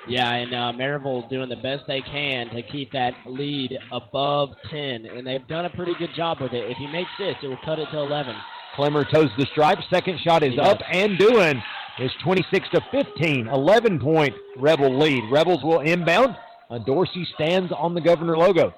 Yeah, 0.08 0.32
and 0.32 0.54
uh, 0.54 0.74
Maryville 0.74 1.30
doing 1.30 1.50
the 1.50 1.58
best 1.58 1.84
they 1.88 2.02
can 2.02 2.50
to 2.50 2.62
keep 2.62 2.92
that 2.94 3.14
lead 3.26 3.78
above 3.92 4.50
10, 4.72 5.06
and 5.06 5.28
they've 5.28 5.46
done 5.48 5.66
a 5.66 5.70
pretty 5.70 5.94
good 6.00 6.12
job 6.16 6.40
with 6.40 6.54
it. 6.54 6.70
If 6.72 6.78
he 6.78 6.88
makes 6.88 7.10
this, 7.20 7.36
it 7.44 7.48
will 7.48 7.60
cut 7.66 7.80
it 7.80 7.88
to 7.92 7.98
11. 8.00 8.34
Clemmer 8.76 9.04
toes 9.04 9.30
the 9.38 9.46
stripe. 9.52 9.80
Second 9.90 10.20
shot 10.20 10.44
is 10.44 10.58
up 10.60 10.80
and 10.92 11.18
doing. 11.18 11.62
It's 12.00 12.14
26 12.24 12.70
to 12.74 12.82
15. 12.92 13.48
11 13.48 14.00
point 14.00 14.34
Rebel 14.58 14.98
lead. 14.98 15.24
Rebels 15.32 15.64
will 15.64 15.80
inbound. 15.82 16.38
Uh, 16.70 16.78
Dorsey 16.78 17.28
stands 17.34 17.72
on 17.76 17.94
the 17.94 18.02
Governor 18.02 18.38
logo. 18.38 18.74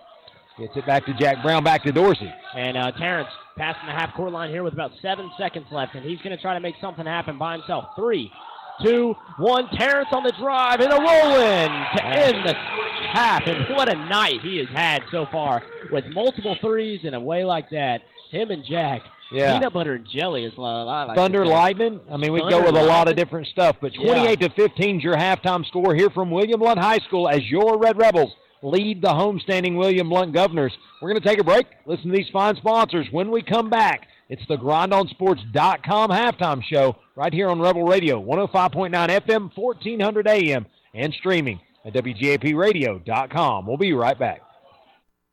Gets 0.57 0.77
it 0.77 0.85
back 0.85 1.05
to 1.05 1.13
Jack 1.13 1.43
Brown. 1.43 1.63
Back 1.63 1.83
to 1.83 1.91
Dorsey. 1.91 2.31
And 2.55 2.77
uh, 2.77 2.91
Terrence 2.93 3.29
passing 3.57 3.85
the 3.87 3.91
half 3.91 4.13
court 4.15 4.31
line 4.31 4.49
here 4.49 4.63
with 4.63 4.73
about 4.73 4.91
seven 5.01 5.29
seconds 5.37 5.65
left, 5.71 5.95
and 5.95 6.03
he's 6.05 6.19
going 6.19 6.35
to 6.35 6.41
try 6.41 6.53
to 6.53 6.59
make 6.59 6.75
something 6.79 7.05
happen 7.05 7.37
by 7.37 7.53
himself. 7.57 7.85
Three, 7.95 8.31
two, 8.83 9.15
one. 9.37 9.67
Terrence 9.77 10.09
on 10.11 10.23
the 10.23 10.33
drive 10.39 10.79
and 10.79 10.91
a 10.91 10.95
roll 10.95 11.35
in 11.39 11.69
to 11.95 12.05
end 12.05 12.47
the 12.47 12.53
half. 13.13 13.43
And 13.45 13.75
what 13.75 13.89
a 13.89 13.95
night 13.95 14.41
he 14.41 14.57
has 14.57 14.67
had 14.69 15.03
so 15.11 15.25
far 15.31 15.63
with 15.91 16.05
multiple 16.13 16.55
threes 16.61 17.01
in 17.03 17.13
a 17.13 17.19
way 17.19 17.43
like 17.43 17.69
that. 17.71 18.01
Him 18.31 18.51
and 18.51 18.63
Jack. 18.63 19.01
Yeah. 19.31 19.53
Peanut 19.53 19.73
butter 19.73 19.93
and 19.93 20.07
jelly 20.07 20.43
is 20.43 20.53
what 20.55 20.67
I 20.69 21.03
like. 21.03 21.15
Thunder. 21.15 21.45
Lightning. 21.45 21.99
I 22.11 22.17
mean, 22.17 22.33
we 22.33 22.39
go 22.39 22.63
with 22.63 22.75
a 22.75 22.83
lot 22.83 23.07
of 23.07 23.15
different 23.15 23.47
stuff, 23.47 23.75
but 23.79 23.93
28 23.93 24.39
to 24.41 24.49
15 24.49 24.97
is 24.97 25.03
your 25.03 25.15
halftime 25.15 25.65
score 25.67 25.93
here 25.93 26.09
from 26.09 26.31
William 26.31 26.59
Blount 26.59 26.79
High 26.79 26.97
School 26.99 27.29
as 27.29 27.43
your 27.49 27.77
Red 27.77 27.97
Rebels 27.97 28.33
lead 28.61 29.01
the 29.01 29.09
homestanding 29.09 29.77
William 29.77 30.09
Blount 30.09 30.33
Governors. 30.33 30.73
We're 31.01 31.11
going 31.11 31.21
to 31.21 31.27
take 31.27 31.39
a 31.39 31.43
break. 31.43 31.67
Listen 31.85 32.11
to 32.11 32.17
these 32.17 32.29
fine 32.33 32.55
sponsors. 32.55 33.07
When 33.11 33.31
we 33.31 33.41
come 33.41 33.69
back, 33.69 34.07
it's 34.29 34.45
the 34.47 34.57
GrindOnSports.com 34.57 36.09
halftime 36.09 36.63
show 36.63 36.95
right 37.19 37.33
here 37.33 37.49
on 37.49 37.59
Rebel 37.59 37.83
Radio, 37.83 38.23
105.9 38.23 38.91
FM, 38.91 39.51
1400 39.53 40.25
AM, 40.25 40.65
and 40.93 41.13
streaming 41.13 41.59
at 41.83 41.91
WGAPradio.com. 41.91 43.67
We'll 43.67 43.75
be 43.75 43.91
right 43.91 44.17
back. 44.17 44.41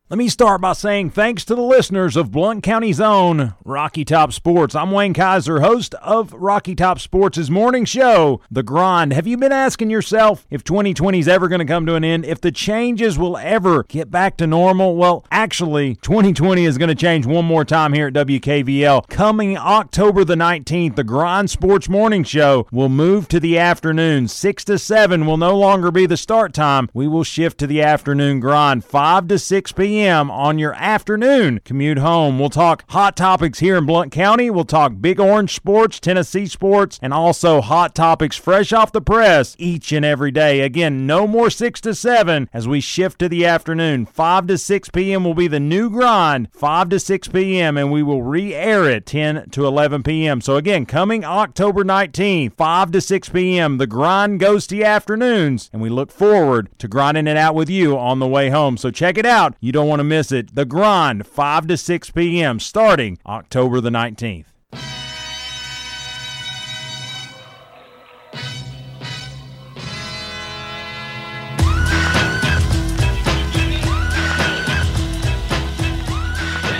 Let 0.09 0.19
me 0.19 0.29
start 0.29 0.61
by 0.61 0.71
saying 0.71 1.09
thanks 1.09 1.43
to 1.43 1.53
the 1.53 1.61
listeners 1.61 2.15
of 2.15 2.31
Blount 2.31 2.63
County's 2.63 3.01
own 3.01 3.55
Rocky 3.65 4.05
Top 4.05 4.31
Sports. 4.31 4.73
I'm 4.73 4.91
Wayne 4.91 5.13
Kiser, 5.13 5.59
host 5.59 5.95
of 5.95 6.31
Rocky 6.31 6.75
Top 6.75 6.99
Sports' 6.99 7.49
morning 7.49 7.83
show, 7.83 8.39
The 8.49 8.63
Grind. 8.63 9.11
Have 9.11 9.27
you 9.27 9.35
been 9.35 9.51
asking 9.51 9.89
yourself 9.89 10.47
if 10.49 10.63
2020 10.63 11.19
is 11.19 11.27
ever 11.27 11.49
going 11.49 11.59
to 11.59 11.65
come 11.65 11.85
to 11.87 11.95
an 11.95 12.05
end, 12.05 12.23
if 12.23 12.39
the 12.39 12.53
changes 12.53 13.19
will 13.19 13.35
ever 13.35 13.83
get 13.83 14.09
back 14.09 14.37
to 14.37 14.47
normal? 14.47 14.95
Well, 14.95 15.25
actually, 15.29 15.95
2020 15.95 16.63
is 16.63 16.77
going 16.77 16.87
to 16.87 16.95
change 16.95 17.25
one 17.25 17.43
more 17.43 17.65
time 17.65 17.91
here 17.91 18.07
at 18.07 18.13
WKVL. 18.13 19.09
Coming 19.09 19.57
October 19.57 20.23
the 20.23 20.35
19th, 20.35 20.95
The 20.95 21.03
Grind 21.03 21.49
Sports 21.49 21.89
Morning 21.89 22.23
Show 22.23 22.65
will 22.71 22.87
move 22.87 23.27
to 23.27 23.41
the 23.41 23.59
afternoon. 23.59 24.29
6 24.29 24.63
to 24.63 24.79
7 24.79 25.25
will 25.25 25.35
no 25.35 25.57
longer 25.57 25.91
be 25.91 26.05
the 26.05 26.15
start 26.15 26.53
time. 26.53 26.89
We 26.93 27.09
will 27.09 27.25
shift 27.25 27.57
to 27.57 27.67
the 27.67 27.81
afternoon 27.81 28.39
grind, 28.39 28.85
5 28.85 29.27
to 29.27 29.37
6 29.37 29.71
p.m 29.73 29.96
p.m. 29.97 30.29
on 30.29 30.59
your 30.59 30.75
afternoon 30.75 31.59
commute 31.65 31.97
home. 31.97 32.37
We'll 32.37 32.51
talk 32.51 32.83
hot 32.89 33.17
topics 33.17 33.57
here 33.57 33.77
in 33.77 33.87
Blount 33.87 34.11
County. 34.11 34.51
We'll 34.51 34.63
talk 34.63 34.93
Big 35.01 35.19
Orange 35.19 35.55
sports, 35.55 35.99
Tennessee 35.99 36.45
sports, 36.45 36.99
and 37.01 37.11
also 37.11 37.61
hot 37.61 37.95
topics 37.95 38.37
fresh 38.37 38.71
off 38.71 38.91
the 38.91 39.01
press 39.01 39.55
each 39.57 39.91
and 39.91 40.05
every 40.05 40.29
day. 40.29 40.61
Again, 40.61 41.07
no 41.07 41.25
more 41.25 41.49
6 41.49 41.81
to 41.81 41.95
7 41.95 42.47
as 42.53 42.67
we 42.67 42.79
shift 42.79 43.17
to 43.19 43.29
the 43.29 43.43
afternoon. 43.43 44.05
5 44.05 44.45
to 44.45 44.57
6 44.59 44.89
p.m. 44.89 45.23
will 45.23 45.33
be 45.33 45.47
the 45.47 45.59
new 45.59 45.89
grind, 45.89 46.49
5 46.53 46.89
to 46.89 46.99
6 46.99 47.27
p.m., 47.29 47.75
and 47.75 47.91
we 47.91 48.03
will 48.03 48.21
re 48.21 48.53
air 48.53 48.87
it 48.87 49.07
10 49.07 49.49
to 49.49 49.65
11 49.65 50.03
p.m. 50.03 50.41
So, 50.41 50.57
again, 50.57 50.85
coming 50.85 51.25
October 51.25 51.83
19th, 51.83 52.53
5 52.53 52.91
to 52.91 53.01
6 53.01 53.29
p.m., 53.29 53.79
the 53.79 53.87
grind 53.87 54.39
goes 54.39 54.67
to 54.67 54.75
the 54.75 54.83
afternoons, 54.83 55.71
and 55.73 55.81
we 55.81 55.89
look 55.89 56.11
forward 56.11 56.69
to 56.77 56.87
grinding 56.87 57.25
it 57.25 57.37
out 57.37 57.55
with 57.55 57.69
you 57.69 57.97
on 57.97 58.19
the 58.19 58.27
way 58.27 58.51
home. 58.51 58.77
So, 58.77 58.91
check 58.91 59.17
it 59.17 59.25
out. 59.25 59.55
You 59.59 59.71
don't 59.71 59.86
want 59.87 59.99
to 59.99 60.03
miss 60.03 60.31
it. 60.31 60.53
The 60.53 60.65
grind, 60.65 61.25
5 61.25 61.67
to 61.67 61.77
6 61.77 62.11
p.m., 62.11 62.59
starting 62.59 63.17
October 63.25 63.81
the 63.81 63.89
19th. 63.89 64.45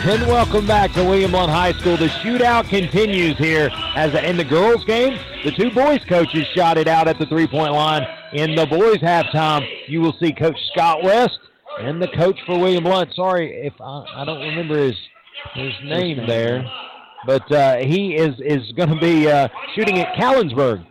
And 0.09 0.25
welcome 0.25 0.65
back 0.65 0.93
to 0.93 1.03
William 1.03 1.31
Blount 1.31 1.51
High 1.51 1.73
School. 1.73 1.97
The 1.97 2.07
shootout 2.07 2.69
continues 2.69 3.37
here 3.37 3.69
as 3.93 4.13
in 4.13 4.37
the 4.37 4.45
girls' 4.45 4.85
game. 4.85 5.19
The 5.43 5.51
two 5.51 5.69
boys 5.69 5.99
coaches 6.07 6.47
shot 6.55 6.77
it 6.77 6.87
out 6.87 7.09
at 7.09 7.19
the 7.19 7.25
three-point 7.25 7.73
line. 7.73 8.07
In 8.31 8.55
the 8.55 8.65
boys' 8.65 8.99
halftime, 8.99 9.67
you 9.85 9.99
will 9.99 10.13
see 10.13 10.31
Coach 10.31 10.57
Scott 10.71 11.03
West 11.03 11.37
and 11.79 12.01
the 12.01 12.07
coach 12.09 12.37
for 12.45 12.57
William 12.57 12.83
Blount. 12.83 13.13
Sorry 13.15 13.65
if 13.65 13.73
I, 13.79 14.03
I 14.15 14.25
don't 14.25 14.41
remember 14.41 14.77
his 14.77 14.95
his 15.53 15.73
name 15.83 16.25
there, 16.27 16.65
but 17.25 17.51
uh, 17.51 17.77
he 17.77 18.15
is 18.15 18.35
is 18.39 18.71
going 18.73 18.89
to 18.89 18.99
be 18.99 19.29
uh, 19.29 19.47
shooting 19.75 19.99
at 19.99 20.15
Callensburg. 20.15 20.85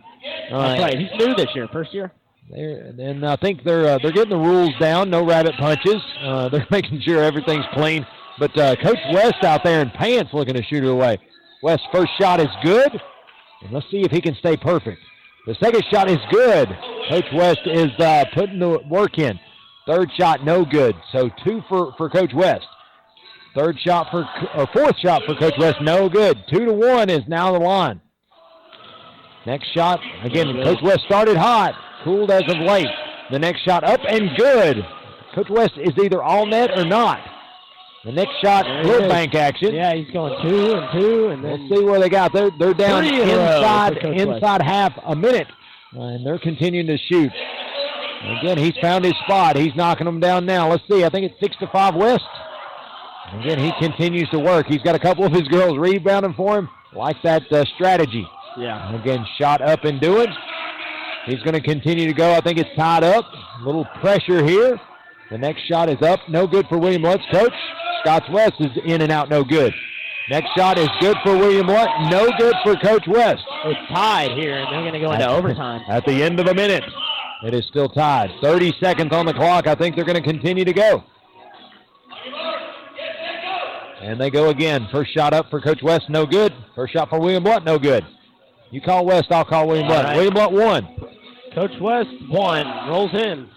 Uh, 0.51 0.67
That's 0.67 0.81
right. 0.81 0.97
He's 0.97 1.09
new 1.19 1.35
this 1.35 1.47
year. 1.53 1.67
First 1.71 1.93
year. 1.93 2.11
they're, 2.49 2.93
and 2.97 3.25
I 3.25 3.35
think 3.35 3.63
they're 3.63 3.87
uh, 3.87 3.99
they're 4.01 4.11
getting 4.11 4.37
the 4.37 4.37
rules 4.37 4.73
down. 4.79 5.09
No 5.09 5.25
rabbit 5.25 5.55
punches. 5.59 6.01
Uh, 6.21 6.49
they're 6.51 6.67
making 6.71 7.01
sure 7.01 7.21
everything's 7.21 7.65
clean. 7.73 8.05
But 8.39 8.57
uh, 8.57 8.75
Coach 8.75 8.99
West 9.13 9.43
out 9.43 9.63
there 9.63 9.81
in 9.81 9.89
pants 9.89 10.31
looking 10.33 10.53
to 10.53 10.63
shoot 10.63 10.83
it 10.83 10.89
away. 10.89 11.17
West's 11.63 11.85
first 11.91 12.11
shot 12.19 12.39
is 12.39 12.47
good. 12.63 13.01
And 13.63 13.71
let's 13.71 13.89
see 13.89 14.01
if 14.01 14.11
he 14.11 14.21
can 14.21 14.35
stay 14.35 14.55
perfect. 14.55 15.01
The 15.47 15.55
second 15.55 15.83
shot 15.91 16.09
is 16.09 16.19
good. 16.29 16.69
Coach 17.09 17.25
West 17.33 17.61
is 17.65 17.89
uh, 17.99 18.25
putting 18.33 18.59
the 18.59 18.79
work 18.89 19.17
in. 19.17 19.39
Third 19.87 20.11
shot, 20.17 20.43
no 20.43 20.65
good. 20.65 20.95
So 21.13 21.29
two 21.45 21.63
for, 21.69 21.93
for 21.97 22.09
Coach 22.09 22.33
West. 22.33 22.65
Third 23.55 23.79
shot 23.79 24.07
for, 24.11 24.27
or 24.55 24.67
fourth 24.73 24.99
shot 24.99 25.23
for 25.25 25.33
Coach 25.35 25.55
West, 25.57 25.77
no 25.81 26.09
good. 26.09 26.37
Two 26.53 26.65
to 26.65 26.73
one 26.73 27.09
is 27.09 27.23
now 27.27 27.53
the 27.53 27.59
line. 27.59 28.01
Next 29.45 29.67
shot, 29.73 29.99
again, 30.23 30.61
Coach 30.61 30.79
West 30.83 31.01
started 31.05 31.37
hot, 31.37 31.73
cooled 32.03 32.29
as 32.29 32.43
of 32.43 32.57
late. 32.57 32.87
The 33.31 33.39
next 33.39 33.61
shot 33.63 33.83
up 33.85 34.01
and 34.07 34.29
good. 34.37 34.85
Coach 35.33 35.49
West 35.49 35.73
is 35.77 35.93
either 36.03 36.21
all 36.21 36.45
net 36.45 36.77
or 36.77 36.85
not. 36.85 37.19
The 38.03 38.11
next 38.11 38.33
shot, 38.43 38.65
good 38.83 39.09
bank 39.09 39.35
action. 39.35 39.73
Yeah, 39.73 39.93
he's 39.93 40.09
going 40.11 40.33
two 40.47 40.73
and 40.73 40.87
two, 41.01 41.27
and 41.29 41.43
We'll 41.43 41.69
see 41.69 41.83
where 41.83 41.99
they 41.99 42.09
got. 42.09 42.31
They're 42.33 42.51
they're 42.59 42.73
down 42.73 43.03
Three 43.05 43.21
in 43.21 43.29
a 43.29 43.35
row 43.35 43.57
inside 43.57 44.03
West. 44.03 44.19
inside 44.21 44.61
half 44.61 44.93
a 45.05 45.15
minute, 45.15 45.47
and 45.93 46.25
they're 46.25 46.39
continuing 46.39 46.87
to 46.87 46.97
shoot. 46.97 47.31
Again, 48.39 48.57
he's 48.57 48.75
found 48.81 49.05
his 49.05 49.13
spot. 49.23 49.55
He's 49.55 49.75
knocking 49.75 50.05
them 50.05 50.19
down 50.19 50.45
now. 50.45 50.69
Let's 50.69 50.83
see. 50.89 51.03
I 51.03 51.09
think 51.09 51.29
it's 51.31 51.39
six 51.39 51.55
to 51.57 51.67
five 51.67 51.95
West. 51.95 52.23
Again, 53.39 53.59
he 53.59 53.71
continues 53.79 54.29
to 54.29 54.39
work. 54.39 54.67
He's 54.67 54.81
got 54.81 54.95
a 54.95 54.99
couple 54.99 55.25
of 55.25 55.31
his 55.31 55.47
girls 55.49 55.77
rebounding 55.77 56.33
for 56.33 56.57
him. 56.57 56.69
Like 56.93 57.17
that 57.23 57.51
uh, 57.51 57.65
strategy. 57.75 58.25
yeah. 58.57 58.95
Again, 58.99 59.25
shot 59.37 59.61
up 59.61 59.83
and 59.83 59.99
doing. 60.01 60.27
He's 61.25 61.39
going 61.43 61.53
to 61.53 61.61
continue 61.61 62.07
to 62.07 62.13
go. 62.13 62.33
I 62.33 62.39
think 62.41 62.57
it's 62.57 62.69
tied 62.77 63.03
up. 63.03 63.25
A 63.61 63.65
little 63.65 63.85
pressure 63.99 64.43
here. 64.45 64.79
The 65.29 65.37
next 65.37 65.63
shot 65.67 65.89
is 65.89 66.01
up. 66.01 66.21
No 66.29 66.47
good 66.47 66.65
for 66.69 66.77
William 66.77 67.01
Blount's 67.01 67.25
coach. 67.31 67.53
Scotts 68.01 68.29
West 68.31 68.53
is 68.61 68.71
in 68.85 69.01
and 69.01 69.11
out. 69.11 69.29
No 69.29 69.43
good. 69.43 69.73
Next 70.29 70.49
shot 70.57 70.77
is 70.79 70.87
good 71.01 71.17
for 71.25 71.35
William 71.37 71.67
Blount. 71.67 72.09
No 72.09 72.29
good 72.37 72.55
for 72.63 72.75
Coach 72.77 73.05
West. 73.07 73.43
It's 73.65 73.89
tied 73.89 74.31
here, 74.31 74.57
and 74.57 74.71
they're 74.73 74.81
going 74.81 74.93
to 74.93 74.99
go 74.99 75.11
into 75.11 75.27
overtime. 75.29 75.81
At 75.89 76.05
the 76.05 76.23
end 76.23 76.39
of 76.39 76.47
a 76.47 76.53
minute, 76.53 76.83
it 77.43 77.53
is 77.53 77.65
still 77.67 77.89
tied. 77.89 78.31
30 78.41 78.73
seconds 78.79 79.13
on 79.13 79.25
the 79.25 79.33
clock. 79.33 79.67
I 79.67 79.75
think 79.75 79.95
they're 79.95 80.05
going 80.05 80.21
to 80.21 80.27
continue 80.27 80.65
to 80.65 80.73
go. 80.73 81.03
And 84.01 84.19
they 84.19 84.29
go 84.29 84.49
again. 84.49 84.87
First 84.91 85.13
shot 85.13 85.33
up 85.33 85.49
for 85.49 85.59
Coach 85.59 85.81
West, 85.83 86.09
no 86.09 86.25
good. 86.25 86.53
First 86.75 86.93
shot 86.93 87.09
for 87.09 87.19
William 87.19 87.43
Blount, 87.43 87.65
no 87.65 87.77
good. 87.79 88.05
You 88.71 88.81
call 88.81 89.05
West, 89.05 89.27
I'll 89.31 89.45
call 89.45 89.67
William 89.67 89.87
Blount. 89.87 90.05
right. 90.05 90.15
William 90.15 90.33
Blount 90.33 90.53
one. 90.53 90.87
Coach 91.53 91.71
West 91.81 92.09
one 92.29 92.67
rolls 92.87 93.13
in. 93.13 93.49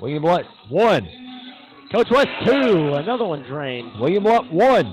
William 0.00 0.22
Blount 0.22 0.46
one. 0.68 1.08
Coach 1.92 2.08
West 2.10 2.28
two. 2.44 2.94
Another 2.94 3.24
one 3.24 3.42
drained. 3.44 4.00
William 4.00 4.24
Blount 4.24 4.52
one. 4.52 4.92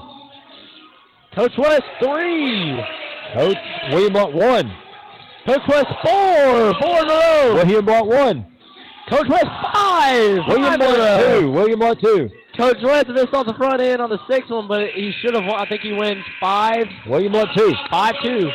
Coach 1.36 1.53
West 1.57 1.84
three. 2.01 2.79
Coach 3.34 3.57
William 3.91 4.13
Blount 4.13 4.36
one. 4.36 4.71
Coach 5.46 5.62
West 5.68 5.88
four. 6.04 6.74
Four 6.82 7.00
in 7.00 7.10
a 7.10 7.14
row. 7.14 7.54
William 7.56 7.86
Blount 7.86 8.08
one. 8.08 8.46
Coach 9.10 9.28
West 9.30 9.46
five. 9.74 10.39
William 10.48 10.64
Five 10.64 10.82
in 10.82 10.82
a 10.82 10.94
Blount 10.96 10.98
row. 10.98 11.39
two. 11.41 11.52
William 11.52 11.80
Blount 11.80 12.00
two. 12.02 12.30
Coach 12.58 12.78
West 12.84 13.08
missed 13.10 13.34
off 13.34 13.46
the 13.46 13.54
front 13.56 13.82
end 13.82 14.02
on 14.02 14.10
the 14.10 14.20
sixth 14.30 14.50
one, 14.52 14.68
but 14.68 14.88
he 14.94 15.12
should 15.22 15.34
have. 15.36 15.44
I 15.44 15.68
think 15.68 15.82
he 15.82 15.91
wins 15.91 16.24
five, 16.39 16.86
William 17.08 17.32
Blount 17.34 17.50
two. 17.58 17.74
five 17.89 18.14
two. 18.24 18.50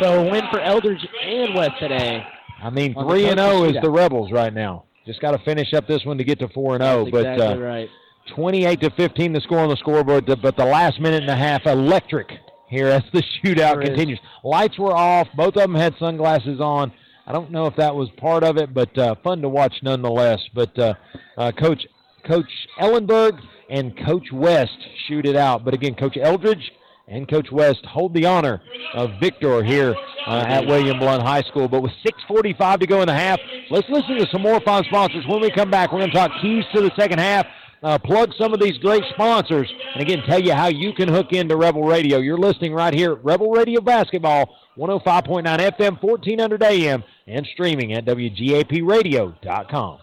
So 0.00 0.26
a 0.26 0.30
win 0.30 0.44
for 0.50 0.60
Eldridge 0.60 1.04
and 1.24 1.54
West 1.54 1.72
today. 1.80 2.22
I 2.62 2.70
mean, 2.70 2.94
three 2.94 3.26
and 3.26 3.38
zero 3.38 3.64
is 3.64 3.72
shootout. 3.72 3.82
the 3.82 3.90
Rebels 3.90 4.32
right 4.32 4.52
now. 4.52 4.84
Just 5.06 5.20
got 5.20 5.30
to 5.30 5.38
finish 5.44 5.72
up 5.74 5.86
this 5.88 6.04
one 6.04 6.18
to 6.18 6.24
get 6.24 6.38
to 6.40 6.48
four 6.48 6.74
and 6.74 6.84
zero. 6.84 7.06
But 7.10 7.20
exactly 7.26 7.46
uh, 7.46 7.56
right. 7.66 7.88
28 8.34 8.80
to 8.82 8.90
15 8.90 9.32
the 9.32 9.40
score 9.40 9.60
on 9.60 9.70
the 9.70 9.76
scoreboard, 9.76 10.26
but 10.26 10.56
the 10.56 10.64
last 10.64 11.00
minute 11.00 11.22
and 11.22 11.30
a 11.30 11.36
half 11.36 11.64
electric 11.66 12.30
here 12.68 12.88
as 12.88 13.02
the 13.12 13.22
shootout 13.42 13.74
Sure 13.74 13.82
is. 13.82 13.88
continues. 13.90 14.20
Lights 14.44 14.78
were 14.78 14.94
off. 14.94 15.28
Both 15.36 15.56
of 15.56 15.62
them 15.62 15.74
had 15.74 15.94
sunglasses 15.98 16.60
on. 16.60 16.92
I 17.26 17.32
don't 17.32 17.50
know 17.50 17.66
if 17.66 17.76
that 17.76 17.94
was 17.94 18.08
part 18.16 18.42
of 18.42 18.56
it, 18.56 18.72
but 18.72 18.96
uh, 18.96 19.14
fun 19.22 19.42
to 19.42 19.48
watch 19.48 19.74
nonetheless. 19.82 20.40
But 20.54 20.78
uh, 20.78 20.94
uh, 21.36 21.52
Coach 21.52 21.86
Coach 22.26 22.50
Ellenberg 22.80 23.38
and 23.70 23.94
Coach 24.06 24.32
West 24.32 24.76
shoot 25.06 25.26
it 25.26 25.36
out. 25.36 25.64
But 25.64 25.74
again, 25.74 25.94
Coach 25.94 26.16
Eldridge 26.16 26.72
and 27.06 27.28
Coach 27.28 27.48
West 27.52 27.84
hold 27.86 28.14
the 28.14 28.26
honor 28.26 28.60
of 28.94 29.10
victor 29.20 29.62
here 29.62 29.94
uh, 30.26 30.44
at 30.46 30.66
William 30.66 30.98
Blount 30.98 31.22
High 31.22 31.42
School. 31.42 31.68
But 31.68 31.82
with 31.82 31.92
6:45 32.06 32.80
to 32.80 32.86
go 32.86 33.00
in 33.02 33.06
the 33.08 33.14
half, 33.14 33.38
let's 33.70 33.88
listen 33.90 34.16
to 34.18 34.26
some 34.30 34.42
more 34.42 34.60
fun 34.60 34.84
sponsors. 34.84 35.26
When 35.26 35.40
we 35.40 35.50
come 35.50 35.70
back, 35.70 35.92
we're 35.92 36.00
going 36.00 36.10
to 36.10 36.16
talk 36.16 36.30
keys 36.40 36.64
to 36.74 36.80
the 36.80 36.90
second 36.98 37.18
half. 37.18 37.46
Uh, 37.82 37.98
plug 37.98 38.32
some 38.36 38.52
of 38.52 38.60
these 38.60 38.76
great 38.78 39.04
sponsors, 39.14 39.72
and 39.94 40.02
again, 40.02 40.22
tell 40.26 40.40
you 40.40 40.52
how 40.52 40.66
you 40.66 40.92
can 40.92 41.08
hook 41.08 41.32
into 41.32 41.56
Rebel 41.56 41.84
Radio. 41.84 42.18
You're 42.18 42.38
listening 42.38 42.74
right 42.74 42.92
here 42.92 43.12
at 43.12 43.24
Rebel 43.24 43.50
Radio 43.50 43.80
Basketball, 43.80 44.56
105.9 44.76 45.44
FM, 45.44 46.02
1400 46.02 46.62
AM, 46.62 47.04
and 47.28 47.46
streaming 47.46 47.92
at 47.92 48.04
WGAPradio.com. 48.04 49.98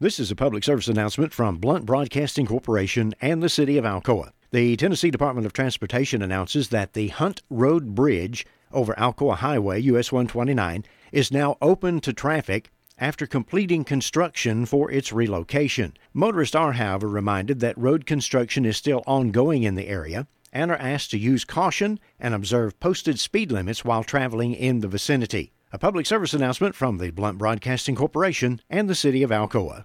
This 0.00 0.20
is 0.20 0.30
a 0.30 0.36
public 0.36 0.62
service 0.62 0.86
announcement 0.86 1.32
from 1.32 1.56
Blount 1.58 1.84
Broadcasting 1.84 2.46
Corporation 2.46 3.14
and 3.20 3.42
the 3.42 3.48
City 3.48 3.76
of 3.76 3.84
Alcoa. 3.84 4.30
The 4.52 4.76
Tennessee 4.76 5.10
Department 5.10 5.44
of 5.44 5.52
Transportation 5.52 6.22
announces 6.22 6.68
that 6.68 6.92
the 6.92 7.08
Hunt 7.08 7.42
Road 7.50 7.96
Bridge 7.96 8.46
over 8.72 8.94
Alcoa 8.94 9.34
Highway, 9.36 9.80
US 9.80 10.12
129, 10.12 10.84
is 11.10 11.32
now 11.32 11.56
open 11.60 12.00
to 12.00 12.12
traffic 12.12 12.70
after 12.98 13.26
completing 13.26 13.84
construction 13.84 14.66
for 14.66 14.90
its 14.90 15.12
relocation. 15.12 15.96
Motorists 16.12 16.54
are, 16.54 16.72
however, 16.72 17.08
reminded 17.08 17.60
that 17.60 17.78
road 17.78 18.06
construction 18.06 18.64
is 18.64 18.76
still 18.76 19.02
ongoing 19.06 19.62
in 19.62 19.74
the 19.74 19.88
area 19.88 20.26
and 20.52 20.70
are 20.70 20.76
asked 20.76 21.10
to 21.10 21.18
use 21.18 21.44
caution 21.44 22.00
and 22.18 22.34
observe 22.34 22.80
posted 22.80 23.18
speed 23.18 23.52
limits 23.52 23.84
while 23.84 24.02
traveling 24.02 24.54
in 24.54 24.80
the 24.80 24.88
vicinity. 24.88 25.52
A 25.72 25.78
public 25.78 26.06
service 26.06 26.32
announcement 26.32 26.74
from 26.74 26.98
the 26.98 27.10
Blount 27.10 27.38
Broadcasting 27.38 27.94
Corporation 27.94 28.60
and 28.70 28.88
the 28.88 28.94
City 28.94 29.22
of 29.22 29.30
Alcoa. 29.30 29.84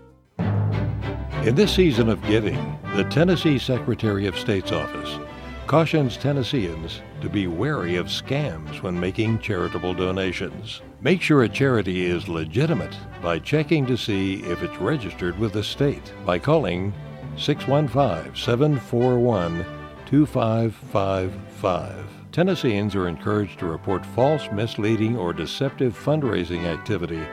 In 1.43 1.55
this 1.55 1.73
season 1.73 2.07
of 2.07 2.23
giving, 2.27 2.77
the 2.95 3.03
Tennessee 3.05 3.57
Secretary 3.57 4.27
of 4.27 4.37
State's 4.37 4.71
office 4.71 5.17
cautions 5.65 6.15
Tennesseans 6.15 7.01
to 7.19 7.29
be 7.29 7.47
wary 7.47 7.95
of 7.95 8.05
scams 8.07 8.83
when 8.83 8.99
making 8.99 9.39
charitable 9.39 9.95
donations. 9.95 10.83
Make 11.01 11.19
sure 11.19 11.41
a 11.41 11.49
charity 11.49 12.05
is 12.05 12.27
legitimate 12.27 12.95
by 13.23 13.39
checking 13.39 13.87
to 13.87 13.97
see 13.97 14.43
if 14.43 14.61
it's 14.61 14.77
registered 14.77 15.39
with 15.39 15.53
the 15.53 15.63
state 15.63 16.13
by 16.27 16.37
calling 16.37 16.93
615 17.37 18.35
741 18.35 19.65
2555. 20.05 22.05
Tennesseans 22.31 22.93
are 22.93 23.07
encouraged 23.07 23.57
to 23.57 23.65
report 23.65 24.05
false, 24.05 24.47
misleading, 24.51 25.17
or 25.17 25.33
deceptive 25.33 25.97
fundraising 25.97 26.65
activity 26.65 27.23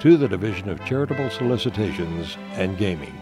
to 0.00 0.16
the 0.16 0.26
Division 0.26 0.68
of 0.68 0.84
Charitable 0.84 1.30
Solicitations 1.30 2.36
and 2.54 2.76
Gaming. 2.76 3.21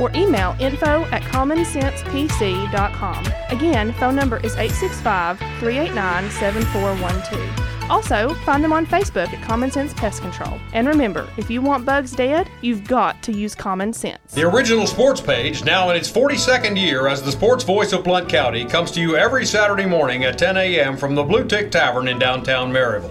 or 0.00 0.10
email 0.14 0.56
info 0.58 1.04
at 1.06 1.22
commonsensepc.com. 1.22 3.26
Again, 3.50 3.92
phone 3.94 4.16
number 4.16 4.38
is 4.38 4.56
865 4.56 5.38
389 5.38 6.30
7412. 6.30 7.70
Also, 7.90 8.32
find 8.46 8.62
them 8.62 8.72
on 8.72 8.86
Facebook 8.86 9.32
at 9.32 9.42
Common 9.42 9.68
Sense 9.68 9.92
Pest 9.94 10.22
Control. 10.22 10.60
And 10.72 10.86
remember, 10.86 11.28
if 11.36 11.50
you 11.50 11.60
want 11.60 11.84
bugs 11.84 12.12
dead, 12.12 12.48
you've 12.60 12.86
got 12.86 13.20
to 13.24 13.32
use 13.32 13.56
common 13.56 13.92
sense. 13.92 14.32
The 14.32 14.48
original 14.48 14.86
sports 14.86 15.20
page, 15.20 15.64
now 15.64 15.90
in 15.90 15.96
its 15.96 16.10
42nd 16.10 16.80
year 16.80 17.08
as 17.08 17.20
the 17.20 17.32
sports 17.32 17.64
voice 17.64 17.92
of 17.92 18.04
Blount 18.04 18.28
County, 18.28 18.64
comes 18.64 18.92
to 18.92 19.00
you 19.00 19.16
every 19.16 19.44
Saturday 19.44 19.86
morning 19.86 20.22
at 20.22 20.38
10 20.38 20.56
a.m. 20.56 20.96
from 20.96 21.16
the 21.16 21.24
Blue 21.24 21.44
Tick 21.44 21.72
Tavern 21.72 22.06
in 22.06 22.20
downtown 22.20 22.72
Maryville. 22.72 23.10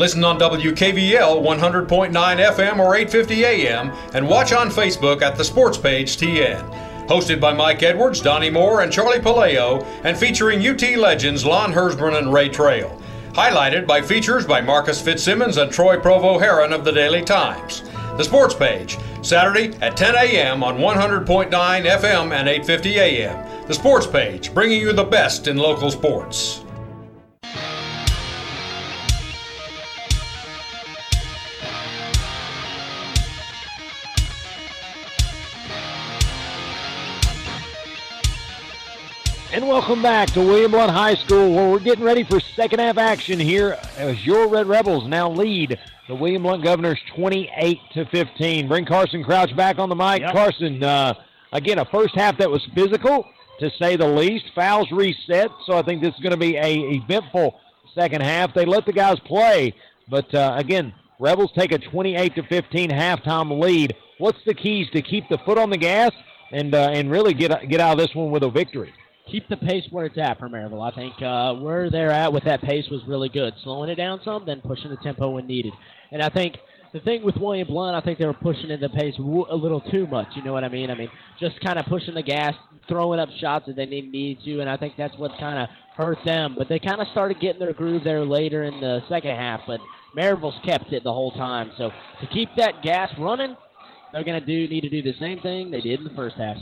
Listen 0.00 0.24
on 0.24 0.38
WKVL 0.38 1.42
100.9 1.42 2.10
FM 2.10 2.78
or 2.78 2.96
850 2.96 3.44
AM 3.44 3.90
and 4.14 4.26
watch 4.26 4.50
on 4.50 4.70
Facebook 4.70 5.20
at 5.20 5.36
the 5.36 5.44
Sports 5.44 5.76
Page 5.76 6.16
TN. 6.16 7.06
Hosted 7.06 7.38
by 7.38 7.52
Mike 7.52 7.82
Edwards, 7.82 8.22
Donnie 8.22 8.48
Moore, 8.48 8.80
and 8.80 8.90
Charlie 8.90 9.18
Paleo, 9.18 9.84
and 10.02 10.16
featuring 10.16 10.66
UT 10.66 10.80
legends 10.96 11.44
Lon 11.44 11.74
Hersbrun 11.74 12.16
and 12.16 12.32
Ray 12.32 12.48
Trail. 12.48 12.98
highlighted 13.32 13.86
by 13.86 14.00
features 14.00 14.46
by 14.46 14.62
Marcus 14.62 15.02
Fitzsimmons 15.02 15.58
and 15.58 15.70
Troy 15.70 16.00
Provo 16.00 16.38
Heron 16.38 16.72
of 16.72 16.86
the 16.86 16.92
Daily 16.92 17.22
Times. 17.22 17.82
The 18.16 18.24
Sports 18.24 18.54
Page, 18.54 18.96
Saturday 19.20 19.76
at 19.82 19.98
10 19.98 20.14
a.m. 20.14 20.64
on 20.64 20.78
100.9 20.78 21.50
FM 21.50 22.32
and 22.32 22.48
8:50 22.48 22.96
a.m. 22.96 23.66
The 23.66 23.74
Sports 23.74 24.06
Page, 24.06 24.54
bringing 24.54 24.80
you 24.80 24.94
the 24.94 25.04
best 25.04 25.46
in 25.46 25.58
local 25.58 25.90
sports. 25.90 26.64
And 39.52 39.66
welcome 39.66 40.00
back 40.00 40.30
to 40.34 40.40
William 40.40 40.70
Blount 40.70 40.92
High 40.92 41.16
School, 41.16 41.52
where 41.52 41.68
we're 41.68 41.80
getting 41.80 42.04
ready 42.04 42.22
for 42.22 42.38
second 42.38 42.78
half 42.78 42.98
action 42.98 43.40
here 43.40 43.76
as 43.96 44.24
your 44.24 44.46
Red 44.46 44.68
Rebels 44.68 45.08
now 45.08 45.28
lead 45.28 45.76
the 46.06 46.14
William 46.14 46.44
Blount 46.44 46.62
Governors 46.62 47.00
28 47.16 47.80
to 47.94 48.04
15. 48.06 48.68
Bring 48.68 48.84
Carson 48.84 49.24
Crouch 49.24 49.54
back 49.56 49.80
on 49.80 49.88
the 49.88 49.96
mic. 49.96 50.20
Yep. 50.20 50.32
Carson, 50.32 50.84
uh, 50.84 51.14
again, 51.52 51.80
a 51.80 51.84
first 51.86 52.14
half 52.14 52.38
that 52.38 52.48
was 52.48 52.64
physical, 52.76 53.26
to 53.58 53.72
say 53.76 53.96
the 53.96 54.06
least. 54.06 54.44
Fouls 54.54 54.92
reset, 54.92 55.50
so 55.66 55.76
I 55.76 55.82
think 55.82 56.00
this 56.00 56.14
is 56.14 56.20
going 56.20 56.30
to 56.30 56.36
be 56.36 56.56
a 56.56 56.72
eventful 56.72 57.58
second 57.92 58.22
half. 58.22 58.54
They 58.54 58.64
let 58.64 58.86
the 58.86 58.92
guys 58.92 59.18
play, 59.18 59.74
but 60.08 60.32
uh, 60.32 60.54
again, 60.58 60.94
Rebels 61.18 61.50
take 61.56 61.72
a 61.72 61.78
28 61.78 62.36
to 62.36 62.44
15 62.44 62.90
halftime 62.90 63.60
lead. 63.60 63.96
What's 64.18 64.38
the 64.46 64.54
keys 64.54 64.88
to 64.92 65.02
keep 65.02 65.28
the 65.28 65.38
foot 65.38 65.58
on 65.58 65.70
the 65.70 65.76
gas 65.76 66.12
and 66.52 66.72
uh, 66.72 66.90
and 66.92 67.10
really 67.10 67.34
get 67.34 67.68
get 67.68 67.80
out 67.80 67.94
of 67.94 67.98
this 67.98 68.14
one 68.14 68.30
with 68.30 68.44
a 68.44 68.50
victory? 68.50 68.94
Keep 69.30 69.48
the 69.48 69.56
pace 69.56 69.84
where 69.90 70.06
it's 70.06 70.18
at 70.18 70.38
for 70.38 70.48
Maryville. 70.48 70.82
I 70.82 70.94
think 70.94 71.14
uh, 71.22 71.54
where 71.62 71.90
they're 71.90 72.10
at 72.10 72.32
with 72.32 72.44
that 72.44 72.62
pace 72.62 72.84
was 72.90 73.02
really 73.06 73.28
good. 73.28 73.54
Slowing 73.62 73.90
it 73.90 73.96
down 73.96 74.20
some, 74.24 74.44
then 74.46 74.60
pushing 74.60 74.90
the 74.90 74.96
tempo 74.96 75.30
when 75.30 75.46
needed. 75.46 75.72
And 76.10 76.22
I 76.22 76.28
think 76.28 76.56
the 76.92 77.00
thing 77.00 77.22
with 77.22 77.36
William 77.36 77.68
Blount, 77.68 77.94
I 77.94 78.04
think 78.04 78.18
they 78.18 78.26
were 78.26 78.34
pushing 78.34 78.70
in 78.70 78.80
the 78.80 78.88
pace 78.88 79.14
w- 79.16 79.46
a 79.48 79.54
little 79.54 79.80
too 79.80 80.06
much. 80.06 80.28
You 80.34 80.42
know 80.42 80.52
what 80.52 80.64
I 80.64 80.68
mean? 80.68 80.90
I 80.90 80.94
mean, 80.94 81.10
just 81.38 81.60
kind 81.60 81.78
of 81.78 81.86
pushing 81.86 82.14
the 82.14 82.22
gas, 82.22 82.54
throwing 82.88 83.20
up 83.20 83.28
shots 83.40 83.66
that 83.66 83.76
they 83.76 83.86
didn't 83.86 84.10
need 84.10 84.40
to, 84.44 84.60
and 84.60 84.68
I 84.68 84.76
think 84.76 84.94
that's 84.96 85.16
what 85.16 85.30
kind 85.38 85.58
of 85.58 85.68
hurt 85.96 86.18
them. 86.24 86.54
But 86.58 86.68
they 86.68 86.78
kind 86.78 87.00
of 87.00 87.06
started 87.08 87.40
getting 87.40 87.60
their 87.60 87.72
groove 87.72 88.02
there 88.02 88.24
later 88.24 88.64
in 88.64 88.80
the 88.80 89.00
second 89.08 89.36
half. 89.36 89.60
But 89.66 89.80
Maryville's 90.16 90.58
kept 90.64 90.92
it 90.92 91.04
the 91.04 91.12
whole 91.12 91.30
time. 91.32 91.70
So 91.78 91.90
to 92.20 92.26
keep 92.26 92.48
that 92.56 92.82
gas 92.82 93.10
running, 93.18 93.56
they're 94.12 94.24
going 94.24 94.40
to 94.40 94.46
do 94.46 94.68
need 94.68 94.80
to 94.80 94.90
do 94.90 95.02
the 95.02 95.14
same 95.20 95.40
thing 95.40 95.70
they 95.70 95.80
did 95.80 96.00
in 96.00 96.04
the 96.04 96.14
first 96.16 96.36
half. 96.36 96.56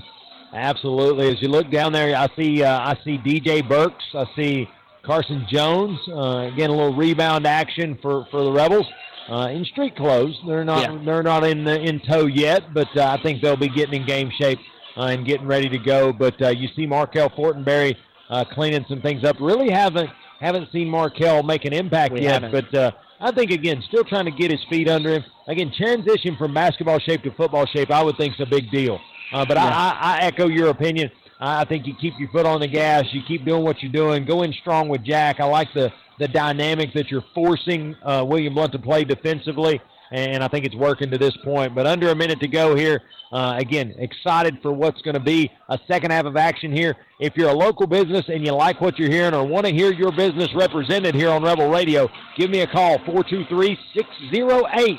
Absolutely. 0.53 1.28
As 1.30 1.40
you 1.42 1.49
look 1.49 1.70
down 1.70 1.92
there, 1.92 2.16
I 2.16 2.28
see 2.36 2.62
uh, 2.62 2.78
I 2.78 2.99
see 3.05 3.18
DJ 3.18 3.66
Burks. 3.68 4.05
I 4.14 4.24
see 4.36 4.68
Carson 5.03 5.46
Jones. 5.51 5.99
Uh, 6.09 6.51
again, 6.53 6.70
a 6.70 6.74
little 6.74 6.94
rebound 6.94 7.46
action 7.46 7.99
for, 8.01 8.26
for 8.30 8.42
the 8.44 8.53
Rebels. 8.53 8.86
Uh, 9.30 9.49
in 9.49 9.62
street 9.66 9.94
clothes, 9.94 10.34
they're 10.46 10.64
not 10.64 10.82
Yeah. 10.90 10.99
they're 11.05 11.22
not 11.22 11.44
in 11.44 11.64
the, 11.64 11.78
in 11.80 12.01
tow 12.01 12.26
yet, 12.26 12.72
but 12.72 12.88
uh, 12.96 13.16
I 13.18 13.22
think 13.22 13.42
they'll 13.42 13.57
be 13.57 13.68
getting 13.68 14.01
in 14.01 14.07
game 14.07 14.30
shape 14.40 14.59
uh, 14.96 15.03
and 15.03 15.26
getting 15.26 15.46
ready 15.46 15.68
to 15.68 15.78
go. 15.78 16.12
But 16.14 16.40
uh, 16.40 16.49
you 16.49 16.68
see 16.74 16.86
Markel 16.86 17.28
Fortenberry 17.30 17.94
uh, 18.30 18.44
cleaning 18.51 18.86
some 18.88 19.03
things 19.03 19.24
up. 19.24 19.36
Really 19.38 19.70
haven't 19.70 20.09
haven't 20.40 20.70
seen 20.72 20.88
Markel 20.88 21.42
make 21.42 21.64
an 21.66 21.74
impact 21.74 22.14
We 22.14 22.22
yet, 22.22 22.42
haven't. 22.42 22.53
but 22.70 22.74
uh, 22.78 22.90
I 23.20 23.32
think 23.32 23.51
again, 23.51 23.82
still 23.86 24.05
trying 24.05 24.24
to 24.24 24.30
get 24.30 24.51
his 24.51 24.61
feet 24.70 24.88
under 24.88 25.12
him. 25.14 25.24
Again, 25.46 25.72
transition 25.76 26.36
from 26.36 26.55
basketball 26.55 26.99
shape 27.01 27.22
to 27.24 27.30
football 27.32 27.66
shape, 27.66 27.90
I 27.90 28.03
would 28.03 28.16
think 28.16 28.34
is 28.34 28.40
a 28.40 28.46
big 28.46 28.70
deal. 28.70 28.99
Uh, 29.32 29.44
but 29.44 29.58
I, 29.58 29.68
I, 29.68 29.96
I 30.00 30.18
echo 30.22 30.48
your 30.48 30.68
opinion. 30.68 31.10
I 31.40 31.60
I 31.60 31.64
think 31.64 31.86
you 31.86 31.94
keep 32.00 32.14
your 32.18 32.30
foot 32.30 32.46
on 32.46 32.60
the 32.60 32.68
gas. 32.68 33.04
You 33.12 33.22
keep 33.26 33.44
doing 33.44 33.62
what 33.62 33.82
you're 33.82 33.92
doing. 33.92 34.24
Go 34.24 34.42
in 34.42 34.52
strong 34.52 34.88
with 34.88 35.04
Jack. 35.04 35.40
I 35.40 35.44
like 35.44 35.72
the 35.74 35.92
the 36.18 36.28
dynamic 36.28 36.92
that 36.94 37.10
you're 37.10 37.24
forcing 37.34 37.94
uh, 38.04 38.24
William 38.26 38.54
Blount 38.54 38.72
to 38.72 38.78
play 38.78 39.04
defensively, 39.04 39.80
and 40.10 40.42
I 40.42 40.48
think 40.48 40.64
it's 40.64 40.74
working 40.74 41.10
to 41.10 41.18
this 41.18 41.36
point. 41.44 41.74
But 41.74 41.86
under 41.86 42.10
a 42.10 42.14
minute 42.14 42.40
to 42.40 42.48
go 42.48 42.74
here. 42.74 43.02
Uh, 43.30 43.56
again, 43.58 43.94
excited 43.98 44.56
for 44.62 44.72
what's 44.72 45.02
going 45.02 45.12
to 45.12 45.20
be 45.20 45.50
a 45.68 45.78
second 45.86 46.10
half 46.10 46.24
of 46.24 46.38
action 46.38 46.72
here. 46.72 46.96
If 47.20 47.36
you're 47.36 47.50
a 47.50 47.54
local 47.54 47.86
business 47.86 48.24
and 48.28 48.42
you 48.42 48.52
like 48.52 48.80
what 48.80 48.98
you're 48.98 49.10
hearing 49.10 49.34
or 49.34 49.46
want 49.46 49.66
to 49.66 49.72
hear 49.72 49.92
your 49.92 50.10
business 50.12 50.48
represented 50.54 51.14
here 51.14 51.28
on 51.28 51.42
Rebel 51.42 51.68
Radio, 51.68 52.08
give 52.38 52.48
me 52.48 52.60
a 52.60 52.66
call 52.66 52.96
423 53.04 53.78
608 53.94 54.98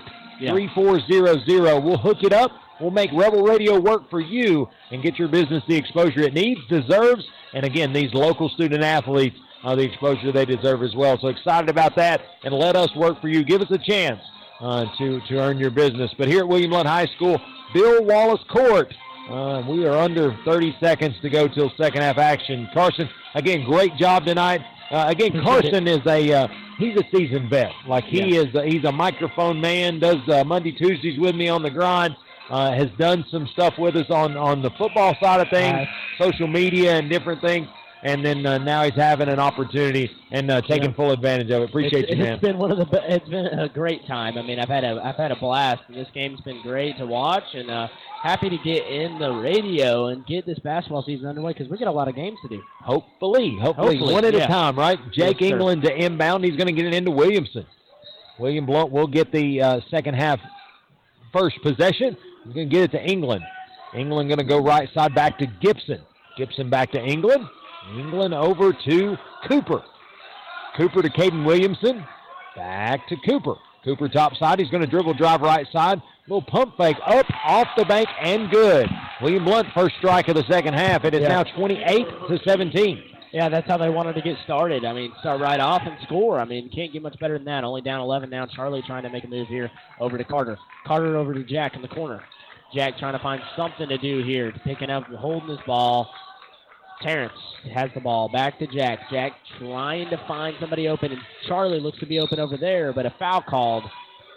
3400. 0.52 1.84
We'll 1.84 1.98
hook 1.98 2.24
it 2.24 2.32
up. 2.34 2.52
We'll 2.80 2.92
make 2.92 3.12
Rebel 3.14 3.44
Radio 3.44 3.80
work 3.80 4.10
for 4.10 4.20
you 4.20 4.68
and 4.92 5.04
get 5.04 5.20
your 5.20 5.28
business 5.28 5.64
the 5.68 5.76
exposure 5.76 6.22
it 6.22 6.34
needs, 6.34 6.62
deserves, 6.70 7.26
and 7.54 7.66
again, 7.66 7.94
these 7.94 8.14
local 8.14 8.50
student 8.50 8.84
athletes 8.84 9.38
uh, 9.64 9.76
the 9.76 9.84
exposure 9.84 10.32
they 10.32 10.46
deserve 10.46 10.84
as 10.84 10.96
well. 10.96 11.18
So 11.20 11.28
excited 11.28 11.70
about 11.70 11.96
that, 11.96 12.22
and 12.44 12.54
let 12.54 12.76
us 12.76 12.94
work 12.96 13.20
for 13.22 13.28
you. 13.28 13.44
Give 13.44 13.62
us 13.62 13.72
a 13.72 13.78
chance 13.78 14.20
uh, 14.62 14.86
to 14.98 15.20
to 15.28 15.40
earn 15.40 15.58
your 15.58 15.72
business. 15.72 16.12
But 16.18 16.28
here 16.28 16.40
at 16.40 16.48
William 16.48 16.72
Blount 16.72 16.88
High 16.88 17.08
School, 17.16 17.40
Bill 17.74 18.04
Wallace 18.04 18.44
Court. 18.50 18.94
Uh, 19.30 19.62
we 19.70 19.86
are 19.86 19.96
under 19.96 20.36
30 20.44 20.76
seconds 20.80 21.14
to 21.22 21.30
go 21.30 21.48
till 21.48 21.72
second 21.78 22.02
half 22.02 22.18
action. 22.18 22.68
Carson, 22.74 23.08
again, 23.36 23.64
great 23.64 23.96
job 23.96 24.26
tonight. 24.26 24.60
Uh, 24.90 25.06
again, 25.08 25.40
Carson 25.44 25.88
is 25.88 26.00
a 26.08 26.34
uh, 26.34 26.48
he's 26.80 26.96
a 26.98 27.04
seasoned 27.16 27.48
vet. 27.48 27.72
Like 27.88 28.06
he 28.06 28.38
is, 28.38 28.54
a, 28.56 28.66
he's 28.66 28.84
a 28.86 28.92
microphone 28.92 29.62
man. 29.62 30.00
Does 30.00 30.18
uh, 30.30 30.44
Monday 30.44 30.72
Tuesdays 30.72 31.20
with 31.20 31.36
me 31.36 31.48
on 31.48 31.62
the 31.62 31.70
grind. 31.70 32.16
Uh, 32.50 32.72
has 32.72 32.90
done 32.98 33.24
some 33.30 33.48
stuff 33.54 33.76
with 33.78 33.96
us 33.96 34.10
on 34.10 34.36
on 34.36 34.62
the 34.62 34.72
football 34.72 35.16
side 35.22 35.40
of 35.40 35.50
things, 35.50 35.74
Right. 35.74 35.88
social 36.18 36.48
media 36.48 36.98
and 36.98 37.10
different 37.10 37.42
things. 37.42 37.68
And 38.02 38.26
then 38.26 38.46
uh, 38.46 38.58
now 38.60 38.84
he's 38.84 38.94
having 38.96 39.28
an 39.28 39.40
opportunity 39.40 40.10
and 40.32 40.50
uh, 40.50 40.62
taking 40.62 40.92
Yeah. 40.92 40.96
full 40.96 41.12
advantage 41.12 41.52
of 41.52 41.64
it. 41.64 41.70
Appreciate 41.70 42.06
it's, 42.06 42.12
you, 42.18 42.24
man. 42.24 42.34
It's 42.36 42.42
been 42.42 42.58
one 42.58 42.72
of 42.72 42.78
the. 42.78 43.14
It's 43.14 43.28
been 43.28 43.46
a 43.46 43.68
great 43.68 44.08
time. 44.08 44.38
I 44.38 44.42
mean, 44.42 44.58
I've 44.58 44.70
had 44.70 44.86
a. 44.86 45.02
I've 45.04 45.18
had 45.18 45.32
a 45.32 45.36
blast. 45.36 45.82
And 45.90 45.98
this 45.98 46.08
game's 46.14 46.40
been 46.42 46.62
great 46.62 46.98
to 46.98 47.06
watch, 47.06 47.44
and 47.54 47.70
uh, 47.70 47.88
happy 48.24 48.50
to 48.50 48.58
get 48.64 48.88
in 48.88 49.20
the 49.20 49.32
radio 49.34 50.08
and 50.08 50.26
get 50.26 50.46
this 50.46 50.60
basketball 50.60 51.04
season 51.04 51.28
underway 51.28 51.52
because 51.52 51.68
we 51.70 51.78
got 51.78 51.90
a 51.90 51.92
lot 51.92 52.08
of 52.08 52.16
games 52.16 52.38
to 52.44 52.48
do. 52.48 52.64
Hopefully, 52.80 53.58
hopefully, 53.62 53.98
Hopefully, 53.98 54.14
one 54.14 54.24
at 54.24 54.34
yeah. 54.34 54.46
a 54.46 54.48
time, 54.48 54.80
right? 54.80 54.98
Jake 55.12 55.42
Yes, 55.42 55.50
sir. 55.50 55.56
England 55.58 55.84
to 55.84 55.94
inbound. 55.94 56.46
He's 56.46 56.56
going 56.56 56.68
to 56.68 56.74
get 56.74 56.86
it 56.86 56.94
into 56.94 57.12
Williamson. 57.12 57.66
William 58.40 58.66
Blount 58.66 58.92
will 58.94 59.08
get 59.08 59.34
the 59.34 59.62
uh, 59.62 59.82
second 59.92 60.14
half 60.14 60.40
first 61.34 61.62
possession. 61.62 62.16
He's 62.46 62.54
going 62.54 62.70
to 62.70 62.74
get 62.76 62.84
it 62.84 62.92
to 62.98 63.04
England. 63.04 63.44
England 63.96 64.30
going 64.30 64.40
to 64.40 64.46
go 64.46 64.60
right 64.60 64.90
side 64.94 65.14
back 65.16 65.38
to 65.40 65.48
Gibson. 65.62 66.02
Gibson 66.38 66.70
back 66.70 66.92
to 66.92 67.00
England. 67.02 67.46
England 67.98 68.34
over 68.34 68.72
to 68.74 69.18
Cooper. 69.48 69.84
Cooper 70.78 71.02
to 71.02 71.10
Caden 71.10 71.46
Williamson. 71.46 72.06
Back 72.56 73.08
to 73.10 73.16
Cooper. 73.28 73.56
Cooper 73.84 74.10
top 74.10 74.36
side. 74.36 74.60
He's 74.60 74.70
going 74.70 74.82
to 74.82 74.88
dribble 74.88 75.16
drive 75.16 75.42
right 75.42 75.66
side. 75.72 76.02
Little 76.28 76.42
pump 76.44 76.76
fake 76.78 76.98
up 77.06 77.26
off 77.44 77.68
the 77.76 77.86
bank 77.86 78.08
and 78.22 78.52
good. 78.52 78.88
William 79.22 79.44
Blount 79.46 79.68
first 79.74 79.96
strike 79.98 80.28
of 80.28 80.36
the 80.36 80.44
second 80.50 80.76
half. 80.76 81.04
It 81.04 81.14
is 81.16 81.22
Yeah. 81.22 81.30
now 81.30 81.44
28 81.44 82.06
to 82.28 82.40
17. 82.46 83.04
Yeah, 83.32 83.50
that's 83.50 83.68
how 83.68 83.78
they 83.78 83.90
wanted 83.90 84.14
to 84.14 84.22
get 84.22 84.38
started. 84.44 84.84
I 84.86 84.94
mean, 84.94 85.14
start 85.20 85.40
right 85.40 85.60
off 85.60 85.84
and 85.86 85.96
score. 86.04 86.40
I 86.40 86.46
mean, 86.46 86.70
can't 86.70 86.92
get 86.92 87.04
much 87.04 87.20
better 87.20 87.38
than 87.38 87.46
that. 87.46 87.64
Only 87.64 87.82
down 87.82 88.02
11 88.02 88.30
now. 88.30 88.48
Charlie 88.48 88.82
trying 88.88 89.04
to 89.04 89.10
make 89.10 89.24
a 89.24 89.28
move 89.28 89.48
here 89.48 89.70
over 90.00 90.18
to 90.18 90.24
Carter. 90.24 90.58
Carter 90.86 91.16
over 91.16 91.34
to 91.36 91.44
Jack 91.44 91.76
in 91.76 91.84
the 91.84 91.88
corner. 91.88 92.24
Jack 92.74 92.98
trying 92.98 93.14
to 93.14 93.20
find 93.20 93.42
something 93.56 93.88
to 93.88 93.98
do 93.98 94.24
here, 94.24 94.52
picking 94.64 94.90
up, 94.90 95.04
holding 95.06 95.50
his 95.50 95.60
ball. 95.66 96.12
Terrence 97.02 97.34
has 97.74 97.90
the 97.94 98.02
ball. 98.02 98.30
Back 98.30 98.60
to 98.60 98.68
Jack. 98.68 99.10
Jack 99.12 99.34
trying 99.60 100.10
to 100.10 100.18
find 100.28 100.56
somebody 100.60 100.88
open, 100.88 101.12
and 101.12 101.22
Charlie 101.48 101.80
looks 101.80 102.00
to 102.00 102.06
be 102.06 102.20
open 102.20 102.40
over 102.40 102.58
there, 102.58 102.94
but 102.94 103.06
a 103.06 103.14
foul 103.20 103.44
called 103.48 103.84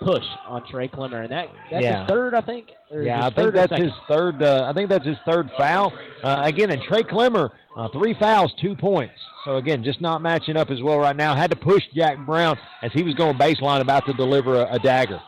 push 0.04 0.24
on 0.46 0.66
Trey 0.68 0.88
Clemmer, 0.88 1.22
and 1.22 1.32
that 1.32 1.48
that's 1.70 1.84
Yeah. 1.84 2.00
his 2.00 2.08
third, 2.08 2.34
I 2.34 2.40
think. 2.40 2.68
Yeah, 2.90 3.26
I 3.26 3.30
think 3.30 3.54
that's 3.54 3.74
his 3.76 3.92
third. 4.08 4.42
Uh, 4.42 4.66
I 4.68 4.72
think 4.72 4.88
that's 4.88 5.06
his 5.06 5.16
third 5.24 5.50
foul. 5.56 5.92
Uh, 6.22 6.42
again, 6.44 6.70
and 6.70 6.82
Trey 6.82 7.02
Clemmer, 7.02 7.52
uh, 7.76 7.88
three 7.88 8.14
fouls, 8.14 8.52
two 8.60 8.74
points. 8.76 9.14
So 9.44 9.56
again, 9.56 9.82
just 9.82 10.00
not 10.00 10.22
matching 10.22 10.56
up 10.56 10.70
as 10.70 10.80
well 10.82 10.98
right 10.98 11.16
now. 11.16 11.34
Had 11.34 11.50
to 11.50 11.56
push 11.56 11.82
Jack 11.94 12.18
Brown 12.26 12.58
as 12.82 12.92
he 12.92 13.02
was 13.02 13.14
going 13.14 13.36
baseline, 13.38 13.80
about 13.80 14.06
to 14.06 14.12
deliver 14.12 14.56
a, 14.56 14.74
a 14.74 14.78
dagger. 14.78 15.20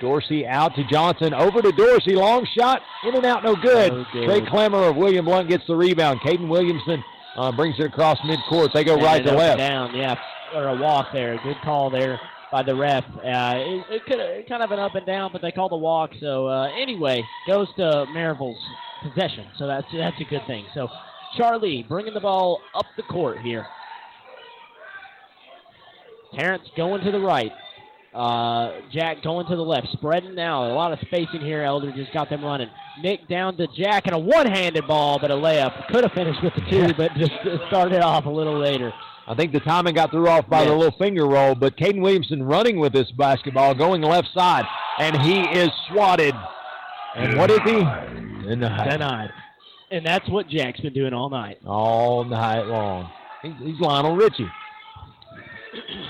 Dorsey 0.00 0.46
out 0.46 0.74
to 0.76 0.84
Johnson, 0.84 1.34
over 1.34 1.60
to 1.60 1.72
Dorsey, 1.72 2.14
long 2.14 2.46
shot, 2.58 2.80
in 3.04 3.14
and 3.14 3.26
out, 3.26 3.44
no 3.44 3.54
good. 3.54 3.92
No 3.92 4.06
good. 4.12 4.24
Trey 4.26 4.40
Clemmer 4.46 4.84
of 4.84 4.96
William 4.96 5.26
Blount 5.26 5.48
gets 5.48 5.66
the 5.66 5.76
rebound. 5.76 6.20
Caden 6.20 6.48
Williamson 6.48 7.04
uh, 7.36 7.52
brings 7.52 7.78
it 7.78 7.84
across 7.86 8.18
midcourt. 8.20 8.72
They 8.72 8.82
go 8.82 8.94
And 8.94 9.02
right 9.02 9.22
to 9.24 9.32
left. 9.32 9.58
Down, 9.58 9.94
yeah, 9.94 10.16
or 10.54 10.68
a 10.68 10.76
walk 10.76 11.08
there. 11.12 11.38
Good 11.44 11.58
call 11.62 11.90
there 11.90 12.18
by 12.50 12.62
the 12.62 12.74
ref. 12.74 13.04
Uh, 13.04 13.54
it, 13.56 13.84
it 13.90 14.04
could 14.06 14.18
have 14.18 14.46
kind 14.48 14.62
of 14.62 14.70
an 14.70 14.78
up 14.78 14.94
and 14.94 15.06
down, 15.06 15.30
but 15.32 15.42
they 15.42 15.52
called 15.52 15.72
a 15.72 15.76
walk. 15.76 16.10
So 16.20 16.46
uh, 16.46 16.68
anyway, 16.80 17.22
goes 17.46 17.68
to 17.76 18.06
Maryville's 18.12 18.58
possession. 19.02 19.46
So 19.58 19.66
that's 19.66 19.86
that's 19.92 20.20
a 20.20 20.24
good 20.24 20.46
thing. 20.46 20.66
So 20.74 20.88
Charlie 21.36 21.84
bringing 21.88 22.14
the 22.14 22.20
ball 22.20 22.60
up 22.74 22.86
the 22.96 23.02
court 23.04 23.38
here. 23.38 23.66
Terrence 26.38 26.68
going 26.76 27.02
to 27.04 27.10
the 27.10 27.20
right. 27.20 27.52
Uh, 28.14 28.80
Jack 28.92 29.22
going 29.22 29.46
to 29.46 29.54
the 29.54 29.62
left, 29.62 29.86
spreading 29.92 30.34
now. 30.34 30.64
A 30.64 30.74
lot 30.74 30.92
of 30.92 30.98
spacing 31.00 31.40
here. 31.40 31.62
Elder 31.62 31.92
just 31.92 32.12
got 32.12 32.28
them 32.28 32.44
running. 32.44 32.68
Nick 33.02 33.28
down 33.28 33.56
to 33.56 33.68
Jack 33.68 34.06
and 34.06 34.14
a 34.14 34.18
one-handed 34.18 34.86
ball, 34.86 35.18
but 35.20 35.30
a 35.30 35.34
layup. 35.34 35.86
Could 35.88 36.02
have 36.02 36.12
finished 36.12 36.42
with 36.42 36.54
the 36.54 36.62
two, 36.68 36.92
but 36.94 37.12
just 37.14 37.32
started 37.68 38.00
off 38.00 38.26
a 38.26 38.30
little 38.30 38.58
later. 38.58 38.92
I 39.30 39.36
think 39.36 39.52
the 39.52 39.60
timing 39.60 39.94
got 39.94 40.10
threw 40.10 40.26
off 40.26 40.48
by 40.48 40.64
the 40.64 40.74
little 40.74 40.98
finger 40.98 41.24
roll, 41.24 41.54
but 41.54 41.76
Caden 41.76 42.00
Williamson 42.00 42.42
running 42.42 42.80
with 42.80 42.92
this 42.92 43.08
basketball, 43.12 43.76
going 43.76 44.02
left 44.02 44.26
side, 44.34 44.64
and 44.98 45.16
he 45.22 45.42
is 45.56 45.70
swatted. 45.88 46.34
And 47.14 47.38
what 47.38 47.48
is 47.48 47.60
he? 47.64 47.76
Denied. 48.48 48.90
Denied. 48.90 49.30
And 49.92 50.04
that's 50.04 50.28
what 50.28 50.48
Jack's 50.48 50.80
been 50.80 50.92
doing 50.92 51.14
all 51.14 51.30
night. 51.30 51.58
All 51.64 52.24
night 52.24 52.62
long. 52.62 53.08
He's, 53.42 53.52
he's 53.60 53.78
Lionel 53.78 54.16
Richie. 54.16 54.50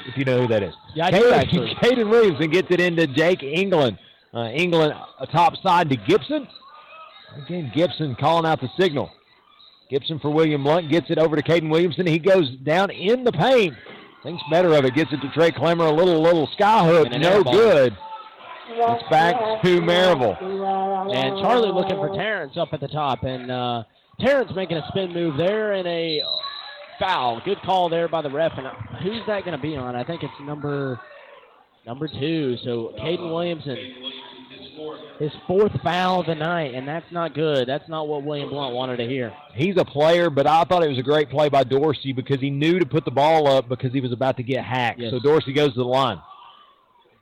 If 0.06 0.16
you 0.16 0.24
know 0.24 0.40
who 0.40 0.48
that 0.48 0.62
is. 0.62 0.74
Yeah, 0.94 1.10
Caden. 1.10 1.78
Caden 1.82 2.08
Williamson 2.08 2.50
gets 2.50 2.68
it 2.70 2.80
into 2.80 3.06
Jake 3.06 3.42
England. 3.42 3.98
Uh, 4.32 4.48
England 4.48 4.94
top 5.30 5.56
side 5.62 5.90
to 5.90 5.96
Gibson. 5.96 6.48
Again, 7.44 7.70
Gibson 7.74 8.16
calling 8.18 8.46
out 8.46 8.62
the 8.62 8.70
signal. 8.78 9.10
Gibson 9.90 10.20
for 10.20 10.30
William 10.30 10.62
Blount 10.62 10.88
gets 10.88 11.10
it 11.10 11.18
over 11.18 11.36
to 11.36 11.42
Caden 11.42 11.68
Williamson. 11.68 12.06
He 12.06 12.18
goes 12.18 12.48
down 12.64 12.90
in 12.90 13.24
the 13.24 13.32
paint. 13.32 13.74
Thinks 14.22 14.42
better 14.50 14.74
of 14.74 14.84
it. 14.84 14.94
Gets 14.94 15.12
it 15.12 15.20
to 15.20 15.30
Trey 15.30 15.50
Clemmer. 15.50 15.86
A 15.86 15.92
little 15.92 16.22
little 16.22 16.46
sky 16.48 16.86
hook. 16.86 17.10
No 17.10 17.42
good. 17.42 17.96
It's 18.68 19.10
back 19.10 19.34
to 19.62 19.80
Maryville. 19.80 20.40
And 21.12 21.38
Charlie 21.40 21.72
looking 21.72 21.96
for 21.96 22.14
Terrence 22.14 22.56
up 22.56 22.68
at 22.72 22.80
the 22.80 22.88
top. 22.88 23.24
And 23.24 23.50
uh, 23.50 23.82
Terrence 24.20 24.52
making 24.54 24.76
a 24.76 24.86
spin 24.88 25.12
move 25.12 25.36
there 25.36 25.72
and 25.72 25.88
a 25.88 26.22
foul. 26.98 27.40
Good 27.44 27.60
call 27.62 27.88
there 27.88 28.08
by 28.08 28.22
the 28.22 28.30
ref. 28.30 28.52
And 28.56 28.68
who's 29.02 29.22
that 29.26 29.44
going 29.44 29.56
to 29.56 29.62
be 29.62 29.76
on? 29.76 29.96
I 29.96 30.04
think 30.04 30.22
it's 30.22 30.32
number 30.42 31.00
number 31.86 32.06
two. 32.06 32.56
So 32.62 32.94
Caden 33.00 33.32
Williamson, 33.32 33.76
his 35.18 35.32
fourth 35.46 35.72
foul 35.82 36.20
of 36.20 36.26
the 36.26 36.34
night, 36.34 36.74
and 36.74 36.88
that's 36.88 37.10
not 37.12 37.34
good. 37.34 37.68
That's 37.68 37.88
not 37.88 38.08
what 38.08 38.22
William 38.22 38.48
Blount 38.48 38.74
wanted 38.74 38.96
to 38.96 39.06
hear. 39.06 39.32
He's 39.54 39.76
a 39.76 39.84
player, 39.84 40.30
but 40.30 40.46
I 40.46 40.64
thought 40.64 40.82
it 40.82 40.88
was 40.88 40.98
a 40.98 41.02
great 41.02 41.28
play 41.28 41.48
by 41.48 41.64
Dorsey 41.64 42.12
because 42.12 42.40
he 42.40 42.50
knew 42.50 42.78
to 42.78 42.86
put 42.86 43.04
the 43.04 43.10
ball 43.10 43.46
up 43.46 43.68
because 43.68 43.92
he 43.92 44.00
was 44.00 44.12
about 44.12 44.36
to 44.38 44.42
get 44.42 44.64
hacked. 44.64 45.00
Yes. 45.00 45.10
So 45.10 45.18
Dorsey 45.20 45.52
goes 45.52 45.74
to 45.74 45.80
the 45.80 45.84
line. 45.84 46.20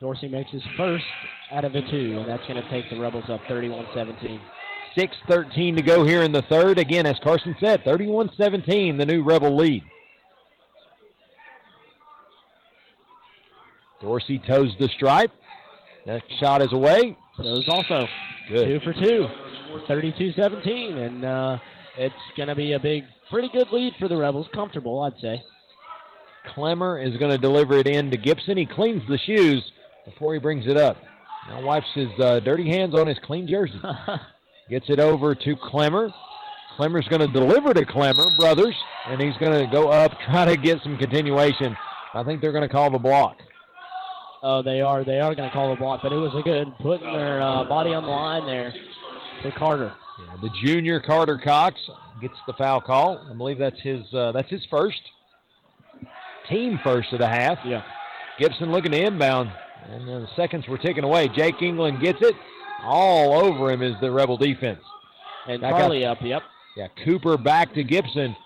Dorsey 0.01 0.29
makes 0.29 0.51
his 0.51 0.63
first 0.77 1.05
out 1.51 1.65
of 1.65 1.73
the 1.73 1.83
two, 1.91 2.19
and 2.19 2.29
that's 2.29 2.47
going 2.47 2.63
to 2.63 2.71
take 2.71 2.89
the 2.91 3.01
Rebels 3.01 3.25
up 3.29 3.41
31-17. 3.49 4.41
6.13 4.97 5.77
to 5.77 5.83
go 5.83 6.05
here 6.05 6.23
in 6.23 6.33
the 6.33 6.43
third. 6.43 6.79
Again, 6.79 7.07
as 7.07 7.19
Carson 7.23 7.57
said, 7.61 7.85
31-17, 7.85 8.97
the 8.97 9.07
new 9.07 9.23
Rebel 9.23 9.57
lead. 9.57 9.83
Dorsey 14.01 14.39
toes 14.47 14.73
the 14.79 14.89
stripe. 14.89 15.33
That 16.07 16.23
shot 16.39 16.63
is 16.63 16.73
away. 16.73 17.17
Those 17.39 17.69
also 17.69 18.07
Good. 18.49 18.67
two 18.67 18.81
for 18.81 18.93
two, 18.93 19.27
32-17, 19.89 21.07
and 21.07 21.25
uh, 21.25 21.59
it's 21.97 22.15
going 22.37 22.49
to 22.49 22.57
be 22.57 22.73
a 22.73 22.81
big, 22.81 23.05
pretty 23.31 23.49
good 23.53 23.69
lead 23.71 23.95
for 23.99 24.09
the 24.09 24.17
Rebels. 24.17 24.49
Comfortable, 24.53 25.01
I'd 25.03 25.19
say. 25.21 25.43
Clemmer 26.55 26.99
is 26.99 27.17
going 27.17 27.31
to 27.31 27.39
deliver 27.39 27.75
it 27.75 27.87
in 27.87 28.11
to 28.11 28.17
Gibson. 28.17 28.57
He 28.57 28.67
cleans 28.67 29.03
the 29.09 29.19
shoes 29.19 29.63
before 30.05 30.35
he 30.35 30.41
brings 30.41 30.67
it 30.67 30.77
up. 30.77 30.97
Now 31.49 31.63
wipes 31.63 31.87
his 31.95 32.09
uh, 32.19 32.41
dirty 32.41 32.69
hands 32.69 32.95
on 32.95 33.07
his 33.07 33.19
clean 33.25 33.47
jersey. 33.47 33.81
Gets 34.71 34.87
it 34.89 34.99
over 34.99 35.35
to 35.35 35.57
Clemmer. 35.63 36.11
Clemmer's 36.77 37.07
going 37.09 37.21
to 37.21 37.33
deliver 37.33 37.73
to 37.73 37.85
Clemmer, 37.85 38.27
brothers, 38.39 38.75
and 39.07 39.21
he's 39.21 39.37
going 39.39 39.53
to 39.53 39.71
go 39.71 39.89
up, 39.89 40.13
try 40.31 40.45
to 40.45 40.57
get 40.57 40.83
some 40.83 40.97
continuation. 40.97 41.77
I 42.15 42.25
think 42.25 42.41
they're 42.41 42.53
going 42.53 42.67
to 42.67 42.73
call 42.73 42.91
the 42.91 42.99
block. 42.99 43.37
Oh, 44.43 44.63
they 44.63 44.81
are. 44.81 45.05
They 45.05 45.21
are 45.21 45.35
going 45.35 45.49
to 45.49 45.53
call 45.53 45.73
a 45.73 45.77
block, 45.77 46.01
but 46.03 46.13
it 46.13 46.17
was 46.17 46.33
a 46.37 46.43
good 46.43 46.69
putting 46.81 47.13
their 47.13 47.43
uh, 47.43 47.65
body 47.65 47.91
on 47.91 48.05
the 48.05 48.09
line 48.09 48.47
there 48.47 48.73
for 49.43 49.51
Carter. 49.53 49.93
Yeah, 50.19 50.37
the 50.41 50.51
junior 50.65 51.01
Carter 51.01 51.41
Cox 51.43 51.77
gets 52.21 52.35
the 52.47 52.53
foul 52.53 52.81
call. 52.81 53.27
I 53.31 53.35
believe 53.35 53.59
that's 53.59 53.81
his. 53.81 54.03
Uh, 54.15 54.33
that's 54.33 54.51
his 54.51 54.65
first 54.71 55.01
team 56.49 56.79
first 56.83 57.13
of 57.13 57.19
the 57.19 57.29
half. 57.29 57.59
Yeah. 57.65 57.83
Gibson 58.39 58.71
looking 58.71 58.93
to 58.93 59.03
inbound, 59.03 59.51
and 59.91 60.07
the 60.07 60.27
seconds 60.37 60.67
were 60.69 60.79
ticking 60.79 61.05
away. 61.05 61.29
Jake 61.29 61.61
England 61.61 62.01
gets 62.01 62.19
it. 62.21 62.35
All 62.85 63.45
over 63.45 63.73
him 63.73 63.83
is 63.83 63.95
the 64.01 64.11
Rebel 64.11 64.37
defense. 64.37 64.81
And 65.49 65.61
Back 65.61 65.75
up. 65.75 65.91
Up. 65.91 66.19
Yep. 66.23 66.43
Yeah, 66.77 66.87
Cooper 67.05 67.37
back 67.37 67.75
to 67.75 67.83
Gibson. 67.83 68.37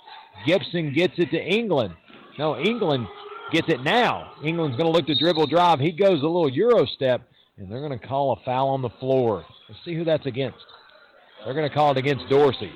Gibson 0.46 0.94
gets 0.94 1.14
it 1.18 1.30
to 1.30 1.38
England. 1.38 1.94
No, 2.38 2.58
England 2.58 3.06
gets 3.52 3.68
it 3.68 3.82
now. 3.82 4.32
England's 4.42 4.76
going 4.76 4.90
to 4.90 4.96
look 4.96 5.06
to 5.06 5.14
dribble 5.14 5.46
drive. 5.46 5.78
He 5.78 5.92
goes 5.92 6.22
a 6.22 6.26
little 6.26 6.50
Euro 6.50 6.86
step, 6.86 7.22
and 7.56 7.70
they're 7.70 7.86
going 7.86 7.98
to 7.98 8.06
call 8.06 8.32
a 8.32 8.44
foul 8.44 8.68
on 8.68 8.82
the 8.82 8.90
floor. 8.90 9.44
Let's 9.68 9.80
see 9.84 9.94
who 9.94 10.04
that's 10.04 10.26
against. 10.26 10.58
They're 11.44 11.54
going 11.54 11.68
to 11.68 11.74
call 11.74 11.92
it 11.92 11.98
against 11.98 12.28
Dorsey. 12.28 12.72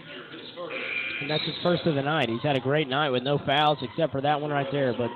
And 1.20 1.30
that's 1.30 1.44
his 1.44 1.54
first 1.62 1.86
of 1.86 1.94
the 1.94 2.02
night. 2.02 2.28
He's 2.28 2.42
had 2.42 2.56
a 2.56 2.60
great 2.60 2.88
night 2.88 3.10
with 3.10 3.22
no 3.22 3.38
fouls 3.38 3.78
except 3.80 4.12
for 4.12 4.20
that 4.20 4.40
one 4.40 4.50
right 4.50 4.66
there. 4.70 4.92
But 4.92 5.10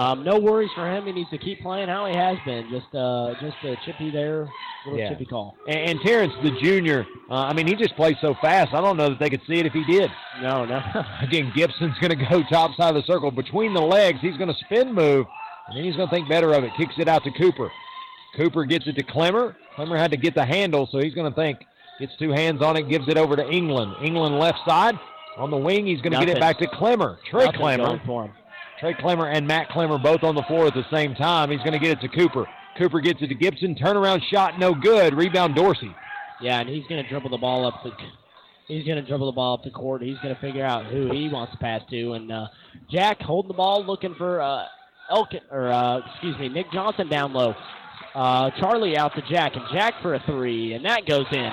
um, 0.00 0.22
no 0.22 0.38
worries 0.38 0.70
for 0.76 0.88
him. 0.88 1.06
He 1.06 1.12
needs 1.12 1.30
to 1.30 1.38
keep 1.38 1.60
playing 1.60 1.88
how 1.88 2.06
he 2.06 2.16
has 2.16 2.36
been. 2.44 2.68
Just 2.70 2.94
uh, 2.94 3.34
just 3.40 3.56
a 3.64 3.74
chippy 3.84 4.10
there, 4.12 4.48
little 4.86 5.00
Yeah. 5.00 5.08
chippy 5.10 5.24
call. 5.26 5.56
And, 5.66 5.90
and 5.90 6.00
Terrence, 6.02 6.32
the 6.44 6.52
junior, 6.62 7.04
uh, 7.28 7.34
I 7.34 7.52
mean, 7.52 7.66
he 7.66 7.74
just 7.74 7.96
plays 7.96 8.14
so 8.20 8.34
fast. 8.40 8.72
I 8.72 8.80
don't 8.80 8.96
know 8.96 9.08
that 9.08 9.18
they 9.18 9.28
could 9.28 9.42
see 9.48 9.58
it 9.58 9.66
if 9.66 9.72
he 9.72 9.84
did. 9.84 10.08
No, 10.40 10.64
no. 10.64 10.80
Again, 11.22 11.52
Gibson's 11.54 11.98
going 12.00 12.16
to 12.16 12.26
go 12.30 12.42
top 12.48 12.76
side 12.76 12.94
of 12.94 13.02
the 13.02 13.12
circle. 13.12 13.32
Between 13.32 13.74
the 13.74 13.80
legs, 13.82 14.18
he's 14.20 14.36
going 14.36 14.52
to 14.54 14.58
spin 14.66 14.94
move, 14.94 15.26
and 15.66 15.76
then 15.76 15.84
he's 15.84 15.96
going 15.96 16.08
to 16.08 16.14
think 16.14 16.28
better 16.28 16.52
of 16.52 16.62
it. 16.62 16.70
Kicks 16.76 16.94
it 16.98 17.08
out 17.08 17.24
to 17.24 17.32
Cooper. 17.32 17.70
Cooper 18.36 18.64
gets 18.64 18.86
it 18.86 18.92
to 18.94 19.02
Clemmer. 19.02 19.56
Clemmer 19.74 19.96
had 19.96 20.12
to 20.12 20.16
get 20.16 20.36
the 20.36 20.44
handle, 20.44 20.88
so 20.92 20.98
he's 21.00 21.14
going 21.14 21.28
to 21.28 21.34
think. 21.34 21.58
Gets 21.98 22.12
two 22.20 22.30
hands 22.30 22.62
on 22.62 22.76
it, 22.76 22.88
gives 22.88 23.08
it 23.08 23.18
over 23.18 23.34
to 23.34 23.50
England. 23.50 23.94
England 24.02 24.38
left 24.38 24.58
side. 24.66 24.94
On 25.40 25.50
the 25.50 25.56
wing, 25.56 25.86
he's 25.86 26.00
going 26.02 26.12
to 26.12 26.18
get 26.18 26.28
it 26.28 26.38
back 26.38 26.58
to 26.58 26.66
Clemmer. 26.66 27.18
Trey 27.30 27.46
Nothing 27.46 27.60
Clemmer. 27.60 27.84
going 27.86 28.00
for 28.04 28.24
him. 28.26 28.32
Trey 28.78 28.94
Clemmer 28.94 29.28
and 29.28 29.46
Matt 29.46 29.68
Clemmer 29.70 29.98
both 29.98 30.22
on 30.22 30.34
the 30.34 30.42
floor 30.42 30.66
at 30.66 30.74
the 30.74 30.84
same 30.92 31.14
time. 31.14 31.50
He's 31.50 31.60
going 31.60 31.72
to 31.72 31.78
get 31.78 31.92
it 31.92 32.00
to 32.02 32.08
Cooper. 32.08 32.46
Cooper 32.78 33.00
gets 33.00 33.22
it 33.22 33.28
to 33.28 33.34
Gibson. 33.34 33.74
Turnaround 33.74 34.20
shot, 34.30 34.58
no 34.58 34.74
good. 34.74 35.14
Rebound 35.14 35.54
Dorsey. 35.54 35.94
Yeah, 36.40 36.60
and 36.60 36.68
he's 36.68 36.86
going 36.88 37.02
to 37.02 37.08
dribble 37.08 37.30
the 37.30 37.38
ball 37.38 37.66
up 37.66 37.82
the. 37.82 37.90
He's 38.68 38.86
going 38.86 39.02
to 39.02 39.06
dribble 39.06 39.26
the 39.26 39.34
ball 39.34 39.54
up 39.54 39.64
the 39.64 39.70
court. 39.70 40.02
He's 40.02 40.18
going 40.22 40.34
to 40.34 40.40
figure 40.40 40.64
out 40.64 40.86
who 40.86 41.10
he 41.10 41.28
wants 41.28 41.52
to 41.52 41.58
pass 41.58 41.82
to. 41.90 42.12
And 42.12 42.30
uh, 42.30 42.46
Jack 42.90 43.20
holding 43.20 43.48
the 43.48 43.54
ball, 43.54 43.84
looking 43.84 44.14
for 44.16 44.40
uh, 44.40 44.64
Elkin 45.10 45.40
or 45.50 45.72
uh, 45.72 45.98
excuse 46.12 46.38
me, 46.38 46.48
Nick 46.48 46.70
Johnson 46.72 47.08
down 47.08 47.32
low. 47.32 47.54
Uh, 48.14 48.50
Charlie 48.58 48.96
out 48.96 49.14
to 49.14 49.22
Jack, 49.30 49.56
and 49.56 49.64
Jack 49.72 49.94
for 50.02 50.14
a 50.14 50.22
three, 50.26 50.72
and 50.74 50.84
that 50.84 51.06
goes 51.06 51.26
in. 51.32 51.50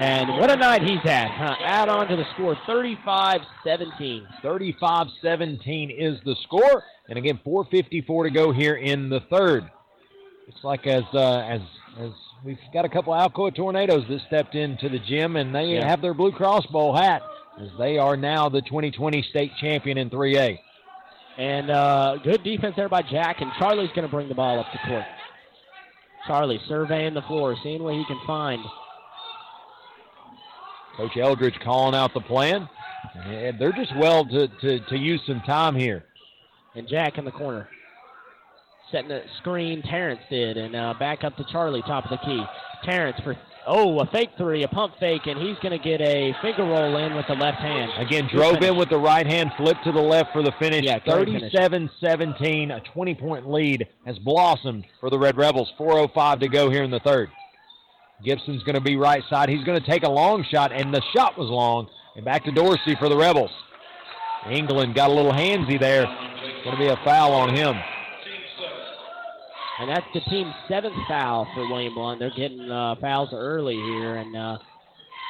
And 0.00 0.30
what 0.38 0.50
a 0.50 0.56
night 0.56 0.82
he's 0.82 1.00
had. 1.02 1.28
Huh? 1.30 1.54
Add 1.62 1.88
on 1.90 2.08
to 2.08 2.16
the 2.16 2.24
score, 2.34 2.56
35-17. 2.66 4.22
35-17 4.42 5.94
is 5.96 6.18
the 6.24 6.34
score. 6.44 6.82
And 7.08 7.18
again, 7.18 7.38
4.54 7.46 8.24
to 8.24 8.30
go 8.30 8.50
here 8.52 8.76
in 8.76 9.10
the 9.10 9.20
third. 9.30 9.70
It's 10.48 10.64
like 10.64 10.86
as 10.86 11.04
uh, 11.12 11.40
as 11.40 11.60
as 11.98 12.10
we've 12.44 12.58
got 12.72 12.84
a 12.84 12.88
couple 12.88 13.12
Alcoa 13.12 13.54
Tornadoes 13.54 14.04
that 14.08 14.20
stepped 14.26 14.54
into 14.54 14.88
the 14.88 14.98
gym, 14.98 15.36
and 15.36 15.54
they 15.54 15.74
Yeah. 15.74 15.86
have 15.88 16.00
their 16.00 16.14
Blue 16.14 16.32
Cross 16.32 16.66
Bowl 16.66 16.96
hat, 16.96 17.22
as 17.60 17.68
they 17.78 17.98
are 17.98 18.16
now 18.16 18.48
the 18.48 18.62
2020 18.62 19.22
state 19.30 19.52
champion 19.60 19.98
in 19.98 20.08
3A. 20.10 20.58
And 21.38 21.70
uh, 21.70 22.16
good 22.24 22.42
defense 22.42 22.74
there 22.76 22.88
by 22.88 23.02
Jack, 23.02 23.40
and 23.40 23.50
Charlie's 23.58 23.90
going 23.94 24.06
to 24.08 24.10
bring 24.10 24.28
the 24.28 24.34
ball 24.34 24.58
up 24.58 24.66
the 24.72 24.78
court. 24.88 25.04
Charlie 26.26 26.60
surveying 26.68 27.14
the 27.14 27.22
floor, 27.22 27.56
seeing 27.62 27.82
what 27.82 27.94
he 27.94 28.04
can 28.06 28.18
find. 28.26 28.60
Coach 30.96 31.16
Eldridge 31.16 31.58
calling 31.64 31.94
out 31.94 32.12
the 32.14 32.20
plan. 32.20 32.68
And 33.14 33.58
they're 33.58 33.72
just 33.72 33.96
well 33.96 34.24
to, 34.26 34.48
to, 34.48 34.80
to 34.80 34.96
use 34.96 35.20
some 35.26 35.40
time 35.46 35.74
here. 35.74 36.04
And 36.74 36.88
Jack 36.88 37.18
in 37.18 37.24
the 37.24 37.30
corner. 37.30 37.68
Setting 38.92 39.10
a 39.10 39.22
screen, 39.38 39.82
Terrence 39.82 40.20
did, 40.28 40.56
and 40.56 40.74
uh, 40.74 40.94
back 40.98 41.22
up 41.22 41.36
to 41.36 41.44
Charlie, 41.50 41.82
top 41.82 42.04
of 42.04 42.10
the 42.10 42.26
key. 42.26 42.42
Terrence 42.84 43.16
for, 43.22 43.36
oh, 43.66 44.00
a 44.00 44.06
fake 44.06 44.30
three, 44.36 44.64
a 44.64 44.68
pump 44.68 44.94
fake, 44.98 45.26
and 45.26 45.40
he's 45.40 45.56
going 45.58 45.78
to 45.78 45.78
get 45.78 46.00
a 46.00 46.34
finger 46.42 46.64
roll 46.64 46.96
in 46.96 47.14
with 47.14 47.26
the 47.28 47.34
left 47.34 47.58
hand. 47.58 47.92
Again, 47.98 48.28
drove 48.32 48.62
in 48.62 48.76
with 48.76 48.90
the 48.90 48.98
right 48.98 49.26
hand, 49.26 49.52
flipped 49.56 49.84
to 49.84 49.92
the 49.92 50.00
left 50.00 50.32
for 50.32 50.42
the 50.42 50.52
finish. 50.58 50.84
Yeah, 50.84 50.98
great 50.98 51.28
finish. 51.28 51.52
37-17, 51.52 52.76
a 52.76 52.80
20-point 52.98 53.48
lead 53.48 53.86
has 54.06 54.18
blossomed 54.18 54.84
for 54.98 55.08
the 55.08 55.18
Red 55.18 55.36
Rebels. 55.36 55.72
4.05 55.78 56.40
to 56.40 56.48
go 56.48 56.68
here 56.68 56.82
in 56.82 56.90
the 56.90 57.00
third. 57.00 57.30
Gibson's 58.24 58.62
going 58.62 58.74
to 58.74 58.80
be 58.80 58.96
right 58.96 59.22
side. 59.30 59.48
He's 59.48 59.64
going 59.64 59.80
to 59.80 59.86
take 59.86 60.02
a 60.02 60.10
long 60.10 60.44
shot, 60.50 60.72
and 60.72 60.92
the 60.92 61.02
shot 61.14 61.38
was 61.38 61.48
long. 61.48 61.88
And 62.16 62.24
back 62.24 62.44
to 62.44 62.52
Dorsey 62.52 62.96
for 62.98 63.08
the 63.08 63.16
Rebels. 63.16 63.50
England 64.50 64.94
got 64.94 65.10
a 65.10 65.12
little 65.12 65.32
handsy 65.32 65.78
there. 65.78 66.04
Going 66.64 66.76
to 66.76 66.82
be 66.82 66.88
a 66.88 66.98
foul 67.04 67.32
on 67.32 67.54
him. 67.54 67.74
And 69.80 69.88
that's 69.88 70.06
the 70.12 70.20
team's 70.28 70.52
seventh 70.68 70.94
foul 71.08 71.48
for 71.54 71.66
William 71.66 71.94
Blount. 71.94 72.18
They're 72.18 72.30
getting 72.36 72.70
uh, 72.70 72.96
fouls 73.00 73.30
early 73.32 73.76
here, 73.76 74.16
and 74.16 74.36
uh, 74.36 74.58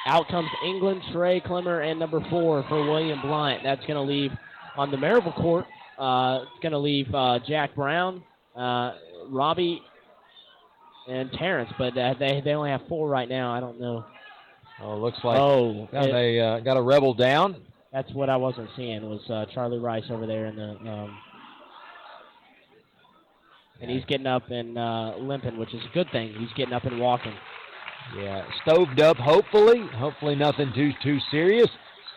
out 0.07 0.27
comes 0.29 0.49
England, 0.65 1.03
Trey 1.13 1.41
Clemmer, 1.41 1.83
and 1.83 2.01
number 2.01 2.21
four 2.31 2.65
for 2.69 2.83
William 2.85 3.21
Blount. 3.23 3.61
That's 3.63 3.85
going 3.87 3.95
to 3.95 4.01
leave 4.01 4.33
on 4.77 4.91
the 4.91 4.97
Maryville 4.97 5.37
court. 5.37 5.67
Uh, 5.99 6.41
it's 6.43 6.63
going 6.63 6.73
to 6.73 6.79
leave 6.79 7.15
uh, 7.15 7.39
Jack 7.47 7.75
Brown, 7.77 8.25
uh, 8.57 8.95
Robbie, 9.29 9.83
and 11.11 11.33
Terrence, 11.33 11.71
but 11.79 11.97
uh, 11.97 12.15
they 12.19 12.41
they 12.45 12.53
only 12.53 12.71
have 12.71 12.83
four 12.89 13.09
right 13.09 13.29
now. 13.29 13.53
I 13.53 13.61
don't 13.61 13.81
know. 13.81 14.05
Oh, 14.83 14.97
looks 14.97 15.19
like 15.23 15.39
oh, 15.39 15.89
it, 15.93 16.13
they 16.13 16.41
uh, 16.41 16.61
got 16.61 16.77
a 16.77 16.83
rebel 16.83 17.15
down. 17.15 17.57
That's 17.93 18.11
what 18.13 18.31
I 18.31 18.37
wasn't 18.37 18.71
seeing 18.77 19.03
was 19.09 19.21
uh, 19.29 19.47
Charlie 19.53 19.79
Rice 19.79 20.05
over 20.11 20.27
there 20.27 20.47
in 20.47 20.57
the 20.57 20.91
um, 20.91 21.19
and 23.81 23.91
he's 23.91 24.05
getting 24.05 24.27
up 24.27 24.51
and 24.51 24.79
uh, 24.79 25.15
limping, 25.19 25.59
which 25.59 25.75
is 25.75 25.81
a 25.91 25.95
good 25.95 26.11
thing. 26.13 26.35
He's 26.39 26.53
getting 26.57 26.75
up 26.75 26.85
and 26.85 27.01
walking. 27.01 27.35
Yeah, 28.17 28.45
stoved 28.63 29.01
up. 29.01 29.17
Hopefully, 29.17 29.87
hopefully 29.95 30.35
nothing 30.35 30.73
too 30.75 30.93
too 31.03 31.19
serious, 31.31 31.69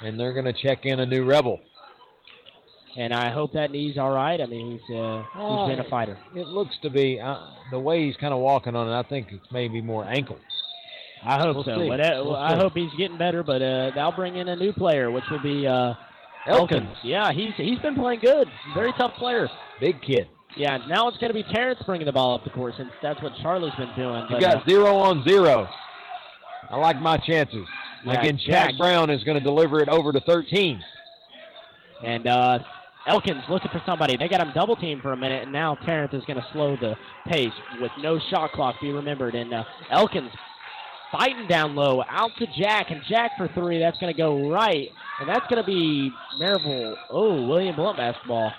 and 0.01 0.19
they're 0.19 0.33
going 0.33 0.45
to 0.45 0.53
check 0.53 0.85
in 0.85 0.99
a 0.99 1.05
new 1.05 1.25
rebel. 1.25 1.59
And 2.95 3.11
I 3.13 3.31
hope 3.31 3.53
that 3.53 3.71
knee's 3.71 3.97
all 3.97 4.11
right. 4.11 4.39
I 4.39 4.45
mean, 4.45 4.73
he's 4.73 4.95
uh, 4.95 5.23
he's 5.33 5.75
been 5.75 5.79
a 5.85 5.89
fighter. 5.89 6.17
It 6.35 6.47
looks 6.47 6.75
to 6.83 6.89
be 6.91 7.19
uh, 7.19 7.37
the 7.71 7.79
way 7.79 8.05
he's 8.05 8.15
kind 8.17 8.33
of 8.33 8.39
walking 8.39 8.75
on 8.75 8.87
it. 8.87 8.93
I 8.93 9.01
think 9.09 9.29
it's 9.31 9.45
maybe 9.51 9.81
more 9.81 10.05
ankle. 10.05 10.37
I 11.25 11.39
hope 11.39 11.55
We'll 11.55 11.63
so. 11.63 11.79
see. 11.81 11.87
But 11.89 11.99
uh, 12.01 12.21
We'll 12.23 12.35
I 12.35 12.51
see. 12.53 12.59
hope 12.59 12.73
he's 12.75 12.91
getting 12.97 13.17
better. 13.17 13.41
But 13.41 13.61
uh, 13.63 13.91
they'll 13.95 14.11
bring 14.11 14.35
in 14.35 14.47
a 14.49 14.55
new 14.55 14.73
player, 14.73 15.09
which 15.09 15.23
will 15.31 15.41
be 15.41 15.65
uh, 15.65 15.93
Elkins, 16.45 16.95
Yeah, 17.03 17.31
he's 17.31 17.53
he's 17.57 17.79
been 17.79 17.95
playing 17.95 18.19
good. 18.19 18.47
Very 18.75 18.91
tough 18.93 19.13
player. 19.17 19.49
big 19.79 19.99
kid. 20.01 20.27
Yeah, 20.55 20.77
now 20.87 21.07
it's 21.07 21.17
going 21.17 21.33
to 21.33 21.33
be 21.33 21.41
Terrence 21.51 21.79
bringing 21.87 22.05
the 22.05 22.11
ball 22.11 22.35
up 22.35 22.43
the 22.43 22.51
court 22.51 22.75
since 22.77 22.91
that's 23.01 23.19
what 23.23 23.31
Charlie's 23.41 23.73
been 23.75 23.89
doing. 23.95 24.21
You 24.29 24.35
But, 24.35 24.39
got 24.41 24.57
uh, 24.57 24.65
zero 24.69 24.97
on 24.97 25.23
zero. 25.27 25.67
I 26.69 26.75
like 26.77 27.01
my 27.01 27.17
chances. 27.17 27.65
Yeah, 28.05 28.19
Again, 28.19 28.37
Jack- 28.37 28.69
Jack 28.69 28.77
Brown 28.77 29.09
is 29.09 29.23
going 29.23 29.37
to 29.37 29.43
deliver 29.43 29.79
it 29.81 29.89
over 29.89 30.11
to 30.13 30.19
13. 30.19 30.79
and 32.03 32.27
uh, 32.27 32.59
Elkins 33.07 33.43
looking 33.49 33.71
for 33.71 33.81
somebody. 33.85 34.15
They 34.17 34.27
got 34.27 34.41
him 34.41 34.53
double 34.53 34.75
teamed 34.75 35.01
for 35.01 35.11
a 35.11 35.17
minute, 35.17 35.43
and 35.43 35.51
now 35.51 35.75
Terrence 35.75 36.13
is 36.13 36.23
going 36.25 36.37
to 36.37 36.47
slow 36.53 36.75
the 36.77 36.95
pace 37.27 37.51
with 37.81 37.91
no 38.01 38.19
shot 38.29 38.51
clock. 38.51 38.75
Be 38.81 38.91
remembered, 38.91 39.35
and 39.35 39.53
uh, 39.53 39.63
Elkins 39.91 40.31
fighting 41.11 41.47
down 41.47 41.75
low, 41.75 42.03
out 42.09 42.31
to 42.39 42.47
Jack, 42.57 42.91
and 42.91 43.01
Jack 43.07 43.31
for 43.37 43.47
three. 43.49 43.79
That's 43.79 43.97
going 43.99 44.13
to 44.13 44.17
go 44.17 44.49
right, 44.49 44.87
and 45.19 45.29
that's 45.29 45.45
going 45.47 45.61
to 45.61 45.67
be 45.67 46.11
Maryville. 46.41 46.95
Oh, 47.09 47.47
William 47.47 47.75
Blount 47.75 47.97
basketball. 47.97 48.51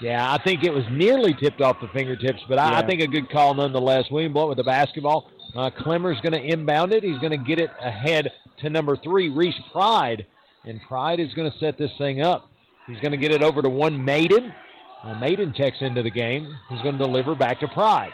Yeah, 0.00 0.32
I 0.32 0.42
think 0.42 0.64
it 0.64 0.72
was 0.72 0.84
nearly 0.90 1.34
tipped 1.34 1.60
off 1.60 1.76
the 1.80 1.88
fingertips, 1.88 2.40
but 2.48 2.58
I, 2.58 2.78
I 2.78 2.86
think 2.86 3.02
a 3.02 3.06
good 3.06 3.30
call 3.30 3.54
nonetheless. 3.54 4.04
William 4.10 4.32
Blount 4.32 4.48
with 4.48 4.58
the 4.58 4.64
basketball. 4.64 5.30
Uh, 5.54 5.70
Clemmer's 5.78 6.20
going 6.22 6.32
to 6.32 6.42
inbound 6.42 6.92
it. 6.92 7.04
He's 7.04 7.18
going 7.18 7.32
to 7.32 7.44
get 7.44 7.58
it 7.58 7.70
ahead 7.80 8.30
to 8.60 8.70
number 8.70 8.96
three, 8.96 9.28
Reese 9.28 9.60
Pride. 9.72 10.26
And 10.64 10.80
Pride 10.88 11.20
is 11.20 11.32
going 11.34 11.50
to 11.50 11.58
set 11.58 11.76
this 11.76 11.90
thing 11.98 12.22
up. 12.22 12.49
He's 12.86 13.00
going 13.00 13.12
to 13.12 13.18
get 13.18 13.32
it 13.32 13.42
over 13.42 13.62
to 13.62 13.68
one 13.68 14.02
Maiden. 14.04 14.52
Uh, 15.02 15.14
Maiden 15.14 15.52
checks 15.56 15.78
into 15.80 16.02
the 16.02 16.10
game. 16.10 16.54
He's 16.68 16.82
going 16.82 16.98
to 16.98 17.04
deliver 17.04 17.34
back 17.34 17.60
to 17.60 17.68
Pride. 17.68 18.12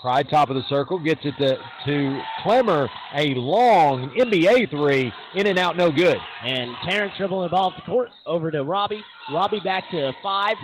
Pride, 0.00 0.28
top 0.30 0.48
of 0.48 0.54
the 0.54 0.62
circle, 0.68 0.98
gets 0.98 1.20
it 1.24 1.34
to, 1.38 1.56
to 1.86 2.22
Clemmer. 2.42 2.88
A 3.14 3.34
long 3.34 4.10
NBA 4.10 4.70
three. 4.70 5.12
In 5.34 5.46
and 5.48 5.58
out, 5.58 5.76
no 5.76 5.90
good. 5.90 6.18
And 6.44 6.70
Terrence 6.84 7.14
dribbling 7.18 7.46
the 7.46 7.50
ball 7.50 7.70
off 7.70 7.76
the 7.76 7.82
court 7.82 8.08
over 8.24 8.50
to 8.50 8.62
Robbie. 8.62 9.02
Robbie 9.32 9.60
back 9.60 9.84
to 9.90 10.12
five. 10.22 10.56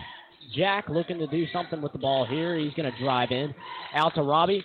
Jack 0.54 0.88
looking 0.88 1.18
to 1.18 1.26
do 1.26 1.46
something 1.52 1.82
with 1.82 1.92
the 1.92 1.98
ball 1.98 2.26
here. 2.26 2.56
He's 2.56 2.74
going 2.74 2.90
to 2.90 2.98
drive 2.98 3.32
in. 3.32 3.52
Out 3.94 4.14
to 4.14 4.22
Robbie. 4.22 4.64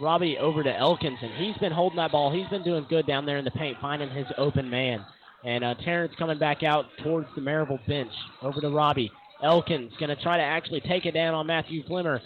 Robbie 0.00 0.36
over 0.38 0.62
to 0.62 0.76
Elkins, 0.76 1.18
and 1.22 1.32
he's 1.34 1.56
been 1.58 1.72
holding 1.72 1.96
that 1.96 2.12
ball. 2.12 2.32
He's 2.32 2.48
been 2.48 2.64
doing 2.64 2.84
good 2.88 3.06
down 3.06 3.24
there 3.24 3.38
in 3.38 3.44
the 3.44 3.50
paint, 3.52 3.78
finding 3.80 4.10
his 4.10 4.26
open 4.36 4.68
man. 4.68 5.04
And 5.46 5.62
uh, 5.62 5.74
Terrence 5.84 6.12
coming 6.18 6.38
back 6.38 6.64
out 6.64 6.86
towards 7.04 7.28
the 7.36 7.40
Maryville 7.40 7.84
bench. 7.86 8.10
Over 8.42 8.60
to 8.60 8.68
Robbie. 8.68 9.12
Elkins 9.42 9.92
going 10.00 10.14
to 10.14 10.20
try 10.20 10.36
to 10.36 10.42
actually 10.42 10.80
take 10.80 11.06
it 11.06 11.12
down 11.12 11.34
on 11.34 11.46
Matthew 11.46 11.84
Flimmer. 11.86 12.20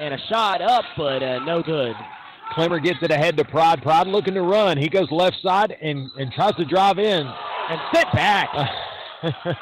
And 0.00 0.12
a 0.12 0.18
shot 0.28 0.60
up, 0.60 0.84
but 0.96 1.22
uh, 1.22 1.38
no 1.44 1.62
good. 1.62 1.94
Clemmer 2.52 2.80
gets 2.80 2.98
it 3.00 3.12
ahead 3.12 3.36
to 3.36 3.44
Pride. 3.44 3.80
Pride 3.80 4.08
looking 4.08 4.34
to 4.34 4.42
run. 4.42 4.76
He 4.76 4.88
goes 4.88 5.08
left 5.12 5.36
side 5.40 5.76
and, 5.80 6.10
and 6.18 6.32
tries 6.32 6.56
to 6.56 6.64
drive 6.64 6.98
in. 6.98 7.26
And 7.26 7.80
sit 7.94 8.06
back. 8.12 8.48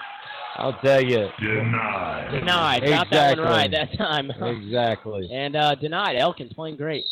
I'll 0.56 0.78
tell 0.80 1.02
you. 1.02 1.28
Denied. 1.38 2.30
Denied. 2.30 2.84
Got 2.84 3.10
that 3.10 3.38
one 3.38 3.46
right 3.46 3.70
that 3.70 3.96
time. 3.96 4.30
Exactly. 4.42 5.28
And 5.30 5.54
uh, 5.54 5.74
denied. 5.74 6.16
Elkins 6.16 6.54
playing 6.54 6.76
great. 6.76 7.04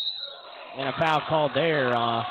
And 0.78 0.88
a 0.88 0.92
foul 0.98 1.20
called 1.28 1.53
there. 1.55 1.94
Uh, 1.94 2.22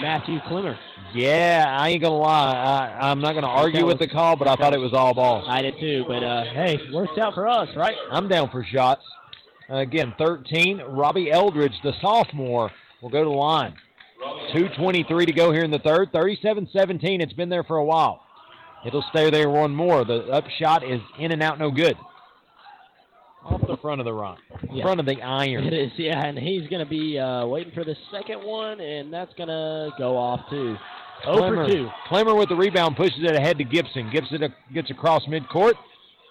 Matthew 0.00 0.40
Clemmer. 0.46 0.78
Yeah, 1.14 1.66
I 1.68 1.90
ain't 1.90 2.02
gonna 2.02 2.16
lie. 2.16 2.54
I, 2.54 3.10
I'm 3.10 3.20
not 3.20 3.34
gonna 3.34 3.46
argue 3.46 3.86
with 3.86 3.98
the 3.98 4.08
call, 4.08 4.36
but 4.36 4.48
I 4.48 4.56
thought 4.56 4.72
it 4.72 4.78
was 4.78 4.92
all 4.94 5.12
ball. 5.14 5.44
I 5.46 5.62
did 5.62 5.78
too, 5.78 6.04
but 6.08 6.22
uh, 6.22 6.44
hey, 6.44 6.78
worked 6.92 7.18
out 7.18 7.34
for 7.34 7.46
us, 7.46 7.68
right? 7.76 7.96
I'm 8.10 8.28
down 8.28 8.50
for 8.50 8.64
shots. 8.64 9.02
Uh, 9.68 9.76
again, 9.76 10.14
13. 10.18 10.82
Robbie 10.88 11.30
Eldridge, 11.30 11.74
the 11.82 11.92
sophomore, 12.00 12.70
will 13.00 13.10
go 13.10 13.22
to 13.22 13.28
the 13.28 13.36
line. 13.36 13.74
2.23 14.54 15.26
to 15.26 15.32
go 15.32 15.52
here 15.52 15.64
in 15.64 15.70
the 15.70 15.78
third. 15.78 16.12
37-17. 16.12 17.20
It's 17.20 17.32
been 17.32 17.48
there 17.48 17.64
for 17.64 17.76
a 17.76 17.84
while. 17.84 18.22
It'll 18.84 19.04
stay 19.10 19.30
there 19.30 19.48
one 19.48 19.74
more. 19.74 20.04
The 20.04 20.24
up 20.26 20.44
shot 20.58 20.84
is 20.84 21.00
in 21.18 21.32
and 21.32 21.42
out, 21.42 21.58
no 21.58 21.70
good. 21.70 21.96
Off 23.44 23.60
the 23.66 23.76
front 23.78 24.00
of 24.00 24.04
the 24.04 24.12
run. 24.12 24.36
Yeah. 24.70 24.84
Front 24.84 25.00
of 25.00 25.06
the 25.06 25.20
iron. 25.20 25.64
It 25.64 25.72
is, 25.72 25.90
yeah, 25.96 26.24
and 26.24 26.38
he's 26.38 26.68
going 26.68 26.84
to 26.84 26.88
be 26.88 27.18
uh, 27.18 27.44
waiting 27.46 27.72
for 27.72 27.84
the 27.84 27.96
second 28.12 28.44
one, 28.44 28.80
and 28.80 29.12
that's 29.12 29.32
going 29.34 29.48
to 29.48 29.90
go 29.98 30.16
off 30.16 30.40
too. 30.48 30.76
0 31.24 31.36
Clemmer, 31.38 31.66
for 31.66 31.72
2. 31.72 31.88
Clemmer 32.08 32.34
with 32.34 32.48
the 32.48 32.56
rebound 32.56 32.96
pushes 32.96 33.18
it 33.22 33.34
ahead 33.34 33.58
to 33.58 33.64
Gibson. 33.64 34.10
Gibson 34.10 34.52
gets 34.72 34.90
across 34.90 35.24
midcourt, 35.26 35.74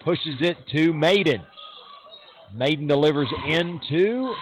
pushes 0.02 0.36
it 0.40 0.56
to 0.72 0.92
Maiden. 0.92 1.42
Maiden 2.54 2.86
delivers 2.86 3.28
into 3.46 4.34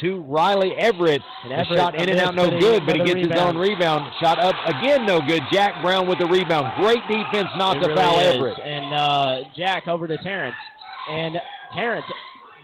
to 0.00 0.22
Riley 0.22 0.72
Everett. 0.76 1.22
And 1.44 1.52
Everett 1.52 1.78
shot 1.78 1.94
in 1.94 2.08
and 2.08 2.18
out, 2.20 2.34
no 2.34 2.50
good, 2.58 2.84
but 2.86 2.96
he 2.96 3.04
gets 3.04 3.28
his 3.28 3.40
own 3.40 3.56
rebound. 3.56 4.12
Shot 4.20 4.38
up 4.38 4.54
again, 4.66 5.06
no 5.06 5.20
good. 5.20 5.42
Jack 5.52 5.80
Brown 5.82 6.08
with 6.08 6.18
the 6.18 6.26
rebound. 6.26 6.72
Great 6.76 7.02
defense 7.08 7.48
not 7.56 7.76
It 7.76 7.80
to 7.80 7.88
really 7.88 8.00
foul 8.00 8.20
is. 8.20 8.34
Everett. 8.34 8.58
And 8.60 8.94
uh, 8.94 9.40
Jack 9.56 9.88
over 9.88 10.08
to 10.08 10.16
Terrence. 10.18 10.56
And 11.08 11.36
Terrence 11.74 12.06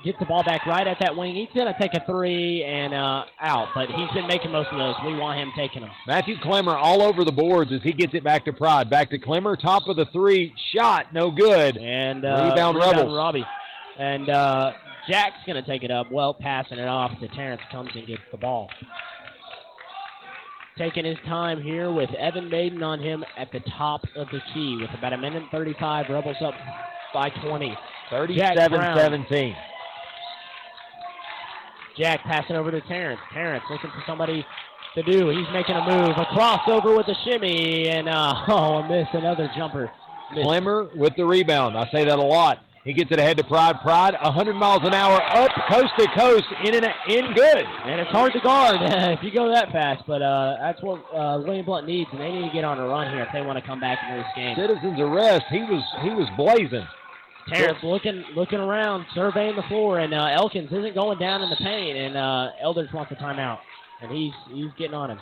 gets 0.05 0.19
the 0.19 0.25
ball 0.25 0.43
back 0.45 0.65
right 0.67 0.87
at 0.87 0.99
that 1.01 1.17
wing. 1.17 1.35
He's 1.35 1.49
going 1.55 1.73
to 1.73 1.79
take 1.79 1.95
a 1.95 2.05
three 2.07 2.65
and 2.65 2.95
uh, 2.95 3.25
out, 3.41 3.69
but 3.75 3.89
he's 3.89 4.11
been 4.13 4.27
making 4.27 4.51
most 4.51 4.69
of 4.73 4.79
those. 4.79 4.95
We 5.05 5.17
want 5.17 5.39
him 5.39 5.53
taking 5.57 5.83
them. 5.83 5.91
Matthew 6.07 6.37
Clemmer 6.43 6.77
all 6.77 7.03
over 7.03 7.25
the 7.25 7.33
boards 7.33 7.73
as 7.73 7.83
he 7.83 7.93
gets 7.93 8.15
it 8.15 8.25
back 8.25 8.45
to 8.47 8.53
Pride. 8.53 8.89
Back 8.89 9.11
to 9.11 9.19
Clemmer, 9.19 9.57
top 9.57 9.89
of 9.89 9.97
the 9.97 10.07
three, 10.07 10.55
shot, 10.75 11.13
no 11.13 11.31
good. 11.31 11.77
And 11.77 12.25
uh, 12.25 12.51
Rebound 12.51 12.79
Rebels. 12.79 13.15
Robbie. 13.15 13.45
And 13.99 14.29
uh, 14.31 14.73
Jack's 15.09 15.37
going 15.47 15.63
to 15.63 15.69
take 15.69 15.83
it 15.83 15.91
up. 15.91 16.11
Well, 16.11 16.35
passing 16.35 16.79
it 16.79 16.89
off 16.89 17.19
to 17.21 17.29
Terrence 17.29 17.63
comes 17.71 17.91
and 17.95 18.07
gets 18.07 18.23
the 18.31 18.39
ball. 18.39 18.71
Taking 20.79 21.05
his 21.05 21.19
time 21.27 21.61
here 21.61 21.93
with 21.93 22.09
Evan 22.15 22.49
Maiden 22.49 22.83
on 22.83 23.01
him 23.01 23.23
at 23.37 23.53
the 23.53 23.61
top 23.77 24.03
of 24.17 24.29
the 24.33 24.41
key 24.55 24.79
with 24.81 24.91
about 24.97 25.13
a 25.13 25.19
minute 25.19 25.43
and 25.43 25.51
35. 25.51 26.07
Rebels 26.09 26.37
up 26.41 26.55
by 27.13 27.29
20. 27.29 27.77
Jack 28.11 28.57
37-17. 28.57 29.55
Jack 31.97 32.23
passing 32.25 32.57
over 32.57 32.71
to 32.71 32.81
Terrence. 32.83 33.21
Terrence 33.33 33.65
looking 33.71 33.91
for 33.91 34.03
somebody 34.07 34.45
to 34.95 35.03
do. 35.03 35.29
He's 35.29 35.47
making 35.53 35.77
a 35.77 35.85
move. 35.87 36.17
A 36.17 36.25
crossover 36.35 36.97
with 36.97 37.07
a 37.09 37.15
shimmy. 37.25 37.89
And, 37.89 38.09
uh, 38.09 38.35
oh, 38.49 38.79
a 38.79 38.89
miss. 38.89 39.07
Another 39.13 39.51
jumper. 39.57 39.91
Miss. 40.35 40.45
With 40.97 41.15
the 41.17 41.25
rebound. 41.25 41.77
I 41.77 41.89
say 41.91 42.05
that 42.05 42.19
a 42.19 42.23
lot. 42.23 42.61
He 42.85 42.95
gets 42.95 43.13
it 43.13 43.19
ahead 43.19 43.37
to 43.37 43.45
Pride. 43.45 43.77
Pride, 43.83 44.15
100 44.23 44.55
miles 44.55 44.81
an 44.85 44.95
hour, 44.95 45.21
up 45.37 45.51
coast 45.69 45.93
to 45.99 46.07
coast, 46.17 46.45
in 46.65 46.75
and 46.75 46.87
in 47.09 47.35
good. 47.35 47.65
And 47.85 48.01
it's 48.01 48.11
hard 48.11 48.33
to 48.33 48.41
guard 48.41 48.79
if 48.81 49.23
you 49.23 49.31
go 49.31 49.53
that 49.53 49.71
fast, 49.71 50.03
but 50.07 50.23
uh, 50.23 50.57
that's 50.59 50.81
what 50.83 51.05
uh, 51.15 51.43
William 51.45 51.67
Blount 51.67 51.87
needs, 51.87 52.09
and 52.13 52.21
they 52.21 52.33
need 52.33 52.49
to 52.49 52.55
get 52.55 52.65
on 52.65 52.79
a 52.79 52.87
run 52.87 53.13
here 53.13 53.23
if 53.23 53.29
they 53.35 53.43
want 53.43 53.59
to 53.59 53.67
come 53.67 53.81
back 53.81 53.99
into 54.09 54.23
this 54.23 54.33
game. 54.35 54.57
Citizens 54.57 54.99
arrest. 54.99 55.45
He 55.51 55.61
was 55.61 55.85
he 56.01 56.09
was 56.09 56.27
blazing. 56.39 56.87
Terrence 57.51 57.79
looking 57.83 58.25
looking 58.35 58.59
around, 58.59 59.07
surveying 59.15 59.57
the 59.57 59.63
floor, 59.65 59.99
and 59.99 60.13
uh, 60.15 60.27
Elkins 60.33 60.71
isn't 60.73 60.95
going 60.95 61.19
down 61.19 61.43
in 61.43 61.51
the 61.51 61.57
paint, 61.57 61.97
and 61.97 62.17
uh, 62.17 62.51
Eldridge 62.61 62.93
wants 62.93 63.13
a 63.13 63.17
timeout, 63.17 63.59
and 64.03 64.11
he's 64.11 64.33
he's 64.53 64.71
getting 64.79 64.95
on 64.95 65.11
him. 65.11 65.19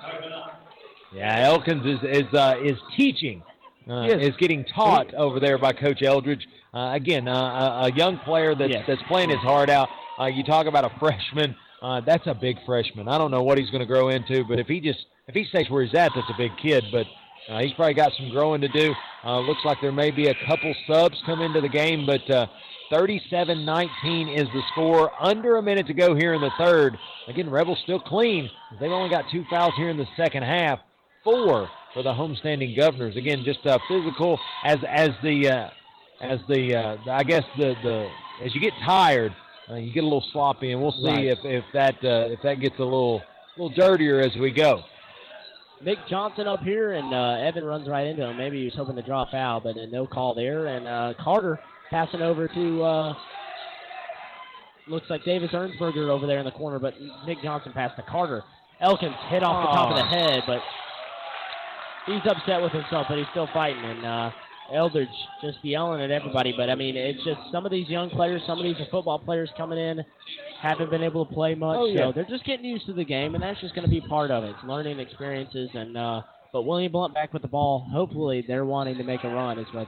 Yeah, 1.14 1.40
Elkins 1.48 1.84
is 1.86 1.98
is 2.24 2.34
uh, 2.34 2.56
is 2.64 2.78
teaching. 2.96 3.42
Uh, 3.88 4.02
Yes. 4.06 4.18
Is 4.20 4.36
getting 4.36 4.66
taught 4.66 5.14
over 5.14 5.40
there 5.40 5.56
by 5.56 5.72
Coach 5.72 6.02
Eldridge. 6.02 6.46
Uh, 6.74 6.90
again, 6.92 7.26
uh, 7.26 7.32
a, 7.32 7.86
a 7.86 7.92
young 7.94 8.18
player 8.18 8.54
that's 8.54 8.70
Yes. 8.70 8.84
that's 8.86 9.02
playing 9.08 9.30
his 9.30 9.38
heart 9.38 9.70
out. 9.70 9.88
Uh, 10.20 10.26
you 10.26 10.44
talk 10.44 10.66
about 10.66 10.84
a 10.84 10.90
freshman. 10.98 11.56
Uh, 11.80 12.02
that's 12.02 12.26
a 12.26 12.34
big 12.34 12.58
freshman. 12.66 13.08
I 13.08 13.16
don't 13.16 13.30
know 13.30 13.42
what 13.42 13.56
he's 13.56 13.70
going 13.70 13.80
to 13.80 13.86
grow 13.86 14.10
into, 14.10 14.44
but 14.44 14.58
if 14.58 14.66
he 14.66 14.78
just 14.80 15.06
if 15.26 15.34
he 15.34 15.44
stays 15.44 15.70
where 15.70 15.82
he's 15.82 15.94
at, 15.94 16.12
that's 16.14 16.28
a 16.28 16.36
big 16.36 16.50
kid. 16.60 16.84
But 16.92 17.06
uh, 17.48 17.58
he's 17.60 17.72
probably 17.74 17.94
got 17.94 18.12
some 18.16 18.28
growing 18.30 18.60
to 18.60 18.68
do. 18.68 18.94
Uh, 19.24 19.40
looks 19.40 19.64
like 19.64 19.78
there 19.80 19.92
may 19.92 20.10
be 20.10 20.28
a 20.28 20.34
couple 20.46 20.74
subs 20.86 21.16
come 21.26 21.40
into 21.40 21.60
the 21.60 21.68
game, 21.68 22.06
but 22.06 22.28
uh, 22.30 22.46
37-19 22.92 24.36
is 24.36 24.46
the 24.52 24.62
score. 24.72 25.10
Under 25.20 25.56
a 25.56 25.62
minute 25.62 25.86
to 25.88 25.94
go 25.94 26.14
here 26.14 26.34
in 26.34 26.40
the 26.40 26.50
third. 26.58 26.96
Again, 27.26 27.50
Rebels 27.50 27.78
still 27.82 28.00
clean. 28.00 28.48
They've 28.80 28.90
only 28.90 29.10
got 29.10 29.24
two 29.30 29.44
fouls 29.50 29.74
here 29.76 29.90
in 29.90 29.96
the 29.96 30.06
second 30.16 30.42
half. 30.44 30.78
Four 31.24 31.68
for 31.94 32.02
the 32.02 32.12
homestanding 32.12 32.76
Governors. 32.76 33.16
Again, 33.16 33.42
just 33.44 33.66
uh, 33.66 33.78
physical 33.88 34.38
as 34.64 34.78
as 34.88 35.10
the 35.22 35.48
uh, 35.48 35.70
as 36.22 36.38
the 36.48 36.74
uh, 36.76 36.96
I 37.10 37.22
guess 37.24 37.42
the 37.58 37.74
the 37.82 38.08
as 38.44 38.54
you 38.54 38.60
get 38.60 38.72
tired, 38.86 39.34
uh, 39.70 39.74
you 39.74 39.92
get 39.92 40.04
a 40.04 40.06
little 40.06 40.24
sloppy, 40.32 40.72
and 40.72 40.80
we'll 40.80 40.92
see 40.92 41.06
Right. 41.08 41.24
if 41.26 41.38
if 41.44 41.64
that 41.74 41.94
uh, 42.04 42.28
if 42.32 42.40
that 42.42 42.60
gets 42.60 42.76
a 42.78 42.82
little 42.84 43.20
little 43.56 43.74
dirtier 43.74 44.20
as 44.20 44.34
we 44.36 44.50
go. 44.52 44.82
Nick 45.82 45.98
Johnson 46.08 46.46
up 46.46 46.60
here, 46.60 46.92
and 46.94 47.14
uh, 47.14 47.46
Evan 47.46 47.64
runs 47.64 47.88
right 47.88 48.06
into 48.06 48.28
him. 48.28 48.36
Maybe 48.36 48.58
he 48.58 48.64
was 48.64 48.74
hoping 48.74 48.96
to 48.96 49.02
draw 49.02 49.22
a 49.22 49.30
foul, 49.30 49.60
but 49.60 49.76
uh, 49.76 49.86
no 49.90 50.06
call 50.06 50.34
there. 50.34 50.66
And 50.66 50.86
uh, 50.86 51.14
Carter 51.22 51.58
passing 51.90 52.20
over 52.20 52.48
to 52.48 52.82
uh, 52.82 53.14
looks 54.88 55.08
like 55.08 55.24
Davis 55.24 55.50
Ernsberger 55.52 56.08
over 56.08 56.26
there 56.26 56.38
in 56.38 56.44
the 56.44 56.50
corner, 56.50 56.78
but 56.78 56.94
Nick 57.26 57.38
Johnson 57.42 57.72
passed 57.72 57.96
to 57.96 58.02
Carter. 58.02 58.42
Elkins 58.80 59.14
hit 59.28 59.42
off 59.42 59.68
the 59.68 59.74
top 59.74 59.90
of 59.90 59.96
the 59.96 60.04
head, 60.04 60.42
but 60.46 60.60
he's 62.06 62.22
upset 62.26 62.62
with 62.62 62.72
himself, 62.72 63.06
but 63.08 63.18
he's 63.18 63.26
still 63.30 63.48
fighting. 63.52 63.84
And 63.84 64.04
uh, 64.04 64.30
Eldridge 64.72 65.08
just 65.42 65.58
yelling 65.62 66.02
at 66.02 66.10
everybody. 66.10 66.54
But 66.56 66.70
I 66.70 66.74
mean, 66.74 66.96
it's 66.96 67.22
just 67.24 67.40
some 67.52 67.64
of 67.64 67.72
these 67.72 67.88
young 67.88 68.10
players, 68.10 68.42
some 68.46 68.58
of 68.58 68.64
these 68.64 68.76
football 68.90 69.18
players 69.18 69.50
coming 69.56 69.78
in, 69.78 70.04
haven't 70.60 70.90
been 70.90 71.02
able 71.02 71.24
to 71.26 71.32
play 71.32 71.54
much, 71.54 71.76
Oh, 71.78 71.86
yeah. 71.86 71.98
so 72.08 72.12
they're 72.12 72.24
just 72.24 72.44
getting 72.44 72.64
used 72.64 72.86
to 72.86 72.92
the 72.92 73.04
game, 73.04 73.34
and 73.34 73.42
that's 73.42 73.60
just 73.60 73.74
going 73.74 73.84
to 73.84 73.90
be 73.90 74.00
part 74.00 74.30
of 74.30 74.44
it. 74.44 74.50
It's 74.50 74.64
learning 74.64 74.98
experiences, 74.98 75.70
and 75.74 75.96
uh, 75.96 76.22
but 76.52 76.62
William 76.62 76.90
Blount 76.92 77.14
back 77.14 77.32
with 77.32 77.42
the 77.42 77.48
ball. 77.48 77.86
Hopefully, 77.92 78.44
they're 78.46 78.64
wanting 78.64 78.96
to 78.98 79.04
make 79.04 79.22
a 79.24 79.28
run. 79.28 79.58
Is 79.58 79.66
what. 79.72 79.86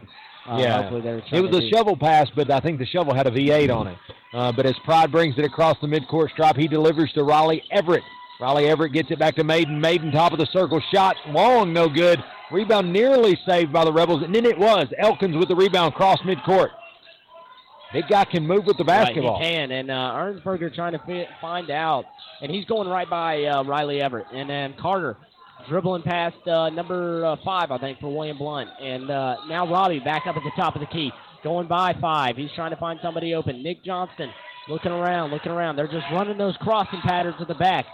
Uh, 0.49 0.57
Yeah. 0.59 0.89
It 0.89 1.41
was 1.43 1.55
a 1.57 1.61
do. 1.61 1.71
shovel 1.71 1.97
pass, 1.97 2.29
but 2.35 2.51
I 2.51 2.61
think 2.61 2.79
the 2.79 2.87
shovel 2.87 3.15
had 3.15 3.27
a 3.27 3.31
V8 3.31 3.75
on 3.75 3.89
it. 3.89 3.99
Uh, 4.33 4.51
but 4.53 4.65
as 4.65 4.75
Pride 4.85 5.11
brings 5.13 5.37
it 5.39 5.45
across 5.45 5.77
the 5.83 5.87
midcourt 5.87 6.31
stripe, 6.31 6.57
he 6.57 6.67
delivers 6.69 7.13
to 7.13 7.25
Riley 7.25 7.63
Everett. 7.71 8.03
Riley 8.41 8.69
Everett 8.69 8.93
gets 8.95 9.11
it 9.11 9.19
back 9.19 9.35
to 9.37 9.45
Maiden. 9.45 9.79
Maiden, 9.81 10.11
top 10.11 10.33
of 10.33 10.39
the 10.39 10.47
circle, 10.47 10.81
shot 10.93 11.15
long, 11.29 11.73
no 11.75 11.89
good. 11.91 12.23
Rebound 12.51 12.91
nearly 12.93 13.39
saved 13.47 13.71
by 13.73 13.85
the 13.85 13.93
Rebels, 13.93 14.23
and 14.23 14.35
then 14.35 14.47
it 14.47 14.59
was. 14.59 14.87
Elkins 14.99 15.37
with 15.37 15.49
the 15.49 15.55
rebound 15.55 15.93
cross 15.95 16.19
midcourt. 16.21 16.71
Big 17.93 18.07
guy 18.09 18.25
can 18.25 18.47
move 18.47 18.67
with 18.67 18.79
the 18.79 18.85
basketball. 18.85 19.41
Right, 19.41 19.45
he 19.45 19.57
can, 19.57 19.71
and 19.73 19.91
uh, 19.91 20.13
Ernsberger 20.15 20.73
trying 20.73 20.93
to 20.93 20.99
fi- 21.01 21.29
find 21.41 21.71
out, 21.71 22.05
and 22.41 22.51
he's 22.51 22.65
going 22.67 22.89
right 22.89 23.09
by 23.09 23.45
uh, 23.45 23.65
Riley 23.65 24.01
Everett, 24.01 24.27
and 24.33 24.49
then 24.49 24.75
Carter 24.81 25.17
dribbling 25.69 26.03
past 26.03 26.37
uh, 26.47 26.71
number 26.71 27.25
uh, 27.25 27.37
five, 27.45 27.73
I 27.73 27.79
think, 27.79 27.99
for 27.99 28.15
William 28.15 28.39
Blount, 28.39 28.69
and 28.81 29.11
uh, 29.11 29.37
now 29.49 29.71
Robbie 29.71 29.99
back 29.99 30.27
up 30.29 30.37
at 30.37 30.43
the 30.45 30.53
top 30.57 30.77
of 30.77 30.81
the 30.81 30.87
key, 30.87 31.11
going 31.43 31.67
by 31.67 31.95
five. 32.01 32.37
He's 32.37 32.51
trying 32.55 32.71
to 32.71 32.77
find 32.77 33.01
somebody 33.03 33.35
open. 33.35 33.61
Nick 33.63 33.85
Johnson 33.85 34.31
looking 34.69 34.93
around, 34.93 35.33
looking 35.33 35.51
around. 35.51 35.75
They're 35.75 35.89
just 35.89 36.07
running 36.13 36.39
those 36.39 36.57
crossing 36.59 37.01
patterns 37.01 37.37
at 37.41 37.49
the 37.49 37.55
back, 37.55 37.87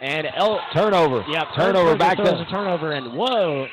and 0.00 0.28
El. 0.36 0.60
Turnover. 0.72 1.24
Yep, 1.28 1.48
Turnover 1.56 1.96
back 1.96 2.18
to 2.18 2.40
a 2.40 2.46
turnover, 2.48 2.92
and 2.92 3.18
whoa, 3.18 3.66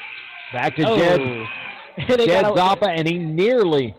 back 0.53 0.75
to 0.77 0.89
oh. 0.89 0.97
Jed, 0.97 2.07
Jed 2.25 2.45
Zappa, 2.45 2.87
and 2.87 3.07
he 3.07 3.19
nearly 3.19 3.93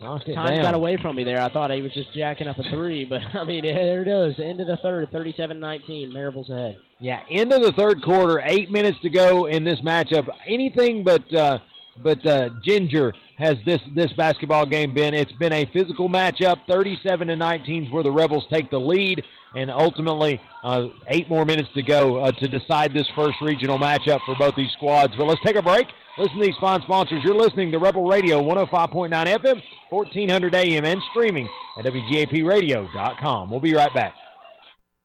knocked 0.00 0.26
Time 0.26 0.54
down. 0.54 0.62
got 0.62 0.74
away 0.74 0.96
from 1.00 1.16
me 1.16 1.24
there. 1.24 1.40
I 1.40 1.48
thought 1.52 1.70
he 1.70 1.82
was 1.82 1.92
just 1.92 2.12
jacking 2.14 2.48
up 2.48 2.58
a 2.58 2.62
three, 2.70 3.04
but 3.04 3.20
I 3.34 3.44
mean, 3.44 3.62
there 3.62 4.02
it 4.02 4.08
is. 4.08 4.38
End 4.38 4.60
of 4.60 4.66
the 4.66 4.76
third, 4.78 5.10
37-19. 5.10 6.12
Maryville's 6.12 6.50
ahead. 6.50 6.78
Yeah, 7.00 7.20
end 7.30 7.52
of 7.52 7.62
the 7.62 7.72
third 7.72 8.02
quarter, 8.02 8.40
eight 8.44 8.70
minutes 8.70 8.98
to 9.02 9.10
go 9.10 9.46
in 9.46 9.64
this 9.64 9.80
matchup. 9.80 10.28
Anything 10.46 11.04
but 11.04 11.32
uh, 11.32 11.58
but 12.02 12.24
uh, 12.26 12.50
Ginger 12.64 13.12
has 13.38 13.56
this 13.64 13.80
this 13.94 14.12
basketball 14.14 14.66
game 14.66 14.94
been. 14.94 15.14
It's 15.14 15.32
been 15.32 15.52
a 15.52 15.64
physical 15.72 16.08
matchup. 16.08 16.58
37 16.68 17.28
to 17.28 17.36
19 17.36 17.84
is 17.86 17.92
where 17.92 18.02
the 18.02 18.10
Rebels 18.10 18.44
take 18.52 18.70
the 18.70 18.78
lead, 18.80 19.22
and 19.54 19.70
ultimately 19.70 20.40
uh, 20.64 20.88
eight 21.08 21.28
more 21.28 21.44
minutes 21.44 21.68
to 21.74 21.82
go 21.82 22.18
uh, 22.18 22.32
to 22.32 22.48
decide 22.48 22.92
this 22.92 23.06
first 23.14 23.36
regional 23.40 23.78
matchup 23.78 24.20
for 24.26 24.34
both 24.36 24.54
these 24.56 24.72
squads. 24.72 25.14
But 25.16 25.26
let's 25.26 25.40
take 25.44 25.56
a 25.56 25.62
break. 25.62 25.86
Listen 26.18 26.38
to 26.38 26.46
these 26.46 26.56
fine 26.60 26.82
sponsors. 26.82 27.22
You're 27.22 27.36
listening 27.36 27.70
to 27.70 27.78
Rebel 27.78 28.08
Radio 28.08 28.42
105.9 28.42 29.10
FM, 29.10 29.62
1400 29.90 30.52
AM, 30.52 30.84
and 30.84 31.00
streaming 31.12 31.48
at 31.78 31.84
WGAPradio.com. 31.84 33.50
We'll 33.50 33.60
be 33.60 33.74
right 33.74 33.94
back. 33.94 34.14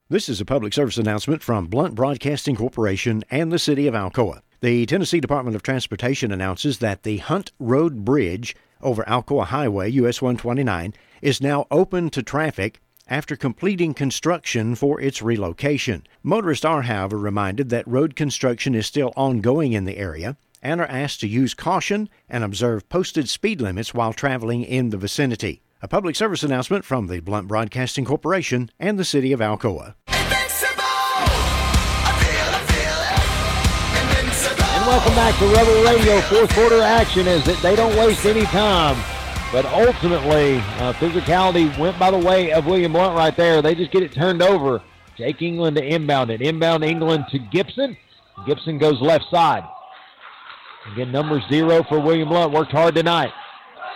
This 0.10 0.28
is 0.28 0.42
a 0.42 0.46
public 0.46 0.74
service 0.74 0.98
announcement 0.98 1.44
from 1.44 1.68
Blount 1.68 1.94
Broadcasting 1.94 2.56
Corporation 2.56 3.24
and 3.30 3.52
the 3.52 3.60
City 3.60 3.86
of 3.86 3.94
Alcoa. 3.94 4.42
The 4.62 4.88
Tennessee 4.88 5.20
Department 5.20 5.56
of 5.56 5.62
Transportation 5.62 6.32
announces 6.32 6.80
that 6.80 7.04
the 7.04 7.18
Hunt 7.18 7.52
Road 7.60 8.04
Bridge 8.04 8.56
over 8.82 9.04
Alcoa 9.04 9.46
Highway, 9.46 9.92
US 9.92 10.20
129, 10.20 10.96
is 11.22 11.40
now 11.40 11.68
open 11.70 12.10
to 12.10 12.24
traffic 12.24 12.82
after 13.08 13.36
completing 13.36 13.94
construction 13.94 14.74
for 14.74 15.00
its 15.00 15.22
relocation. 15.22 16.08
Motorists 16.24 16.66
are, 16.66 16.82
however, 16.82 17.20
reminded 17.20 17.70
that 17.70 17.88
road 17.88 18.16
construction 18.16 18.74
is 18.74 18.88
still 18.88 19.14
ongoing 19.16 19.74
in 19.74 19.86
the 19.86 19.98
area 19.98 20.38
and 20.64 20.82
are 20.82 20.88
asked 20.88 21.20
to 21.20 21.28
use 21.28 21.54
caution 21.54 22.10
and 22.28 22.44
observe 22.44 22.90
posted 22.90 23.30
speed 23.30 23.62
limits 23.62 23.94
while 23.94 24.14
traveling 24.14 24.64
in 24.64 24.90
the 24.90 24.98
vicinity. 24.98 25.62
A 25.84 25.88
public 25.88 26.16
service 26.16 26.42
announcement 26.42 26.86
from 26.86 27.08
the 27.08 27.20
Blount 27.20 27.50
Broadcasting 27.50 28.06
Corporation 28.06 28.72
and 28.80 28.98
the 28.98 29.04
City 29.04 29.34
of 29.34 29.42
Alcoa. 29.42 29.96
And 30.08 30.32
welcome 34.88 35.14
back 35.14 35.38
to 35.40 35.48
Rebel 35.48 35.84
Radio. 35.84 36.22
Fourth 36.22 36.54
quarter 36.54 36.82
action 36.82 37.28
is 37.28 37.44
that 37.46 37.62
they 37.62 37.76
don't 37.76 37.96
waste 37.98 38.26
any 38.26 38.46
time. 38.46 38.96
But 39.52 39.66
ultimately, 39.66 40.56
uh, 40.80 40.94
physicality 40.94 41.78
went 41.78 42.00
by 42.00 42.10
the 42.10 42.18
way 42.18 42.54
of 42.54 42.66
William 42.66 42.94
Blount 42.94 43.16
right 43.16 43.36
there. 43.36 43.62
They 43.62 43.76
just 43.76 43.92
get 43.92 44.02
it 44.02 44.14
turned 44.14 44.42
over. 44.42 44.82
Jake 45.16 45.42
England 45.42 45.78
to 45.78 45.86
inbound 45.86 46.32
it. 46.32 46.42
Inbound 46.42 46.84
England 46.84 47.26
to 47.30 47.38
Gibson. 47.38 47.96
Gibson 48.48 48.80
goes 48.80 49.00
left 49.00 49.26
side. 49.30 49.64
Again, 50.92 51.12
number 51.12 51.42
zero 51.50 51.84
for 51.88 52.00
William 52.00 52.30
Blount. 52.30 52.54
Worked 52.54 52.72
hard 52.72 52.96
tonight. 52.96 53.32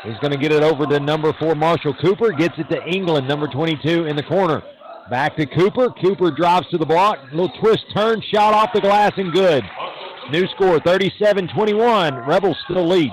He's 0.03 0.17
going 0.19 0.31
to 0.31 0.37
get 0.37 0.51
it 0.51 0.63
over 0.63 0.85
to 0.85 0.99
number 0.99 1.33
four, 1.33 1.55
Marshall 1.55 1.93
Cooper. 1.95 2.31
Gets 2.31 2.57
it 2.57 2.69
to 2.69 2.85
England, 2.87 3.27
number 3.27 3.47
22 3.47 4.05
in 4.05 4.15
the 4.15 4.23
corner. 4.23 4.63
Back 5.09 5.35
to 5.37 5.45
Cooper. 5.45 5.89
Cooper 5.89 6.31
drives 6.31 6.67
to 6.69 6.77
the 6.77 6.85
block. 6.85 7.19
Little 7.31 7.51
twist 7.59 7.85
turn, 7.93 8.21
shot 8.21 8.53
off 8.53 8.71
the 8.73 8.81
glass 8.81 9.11
and 9.17 9.33
good. 9.33 9.63
New 10.31 10.47
score 10.47 10.79
37 10.79 11.49
21. 11.49 12.15
Rebels 12.25 12.57
still 12.65 12.87
lead. 12.87 13.11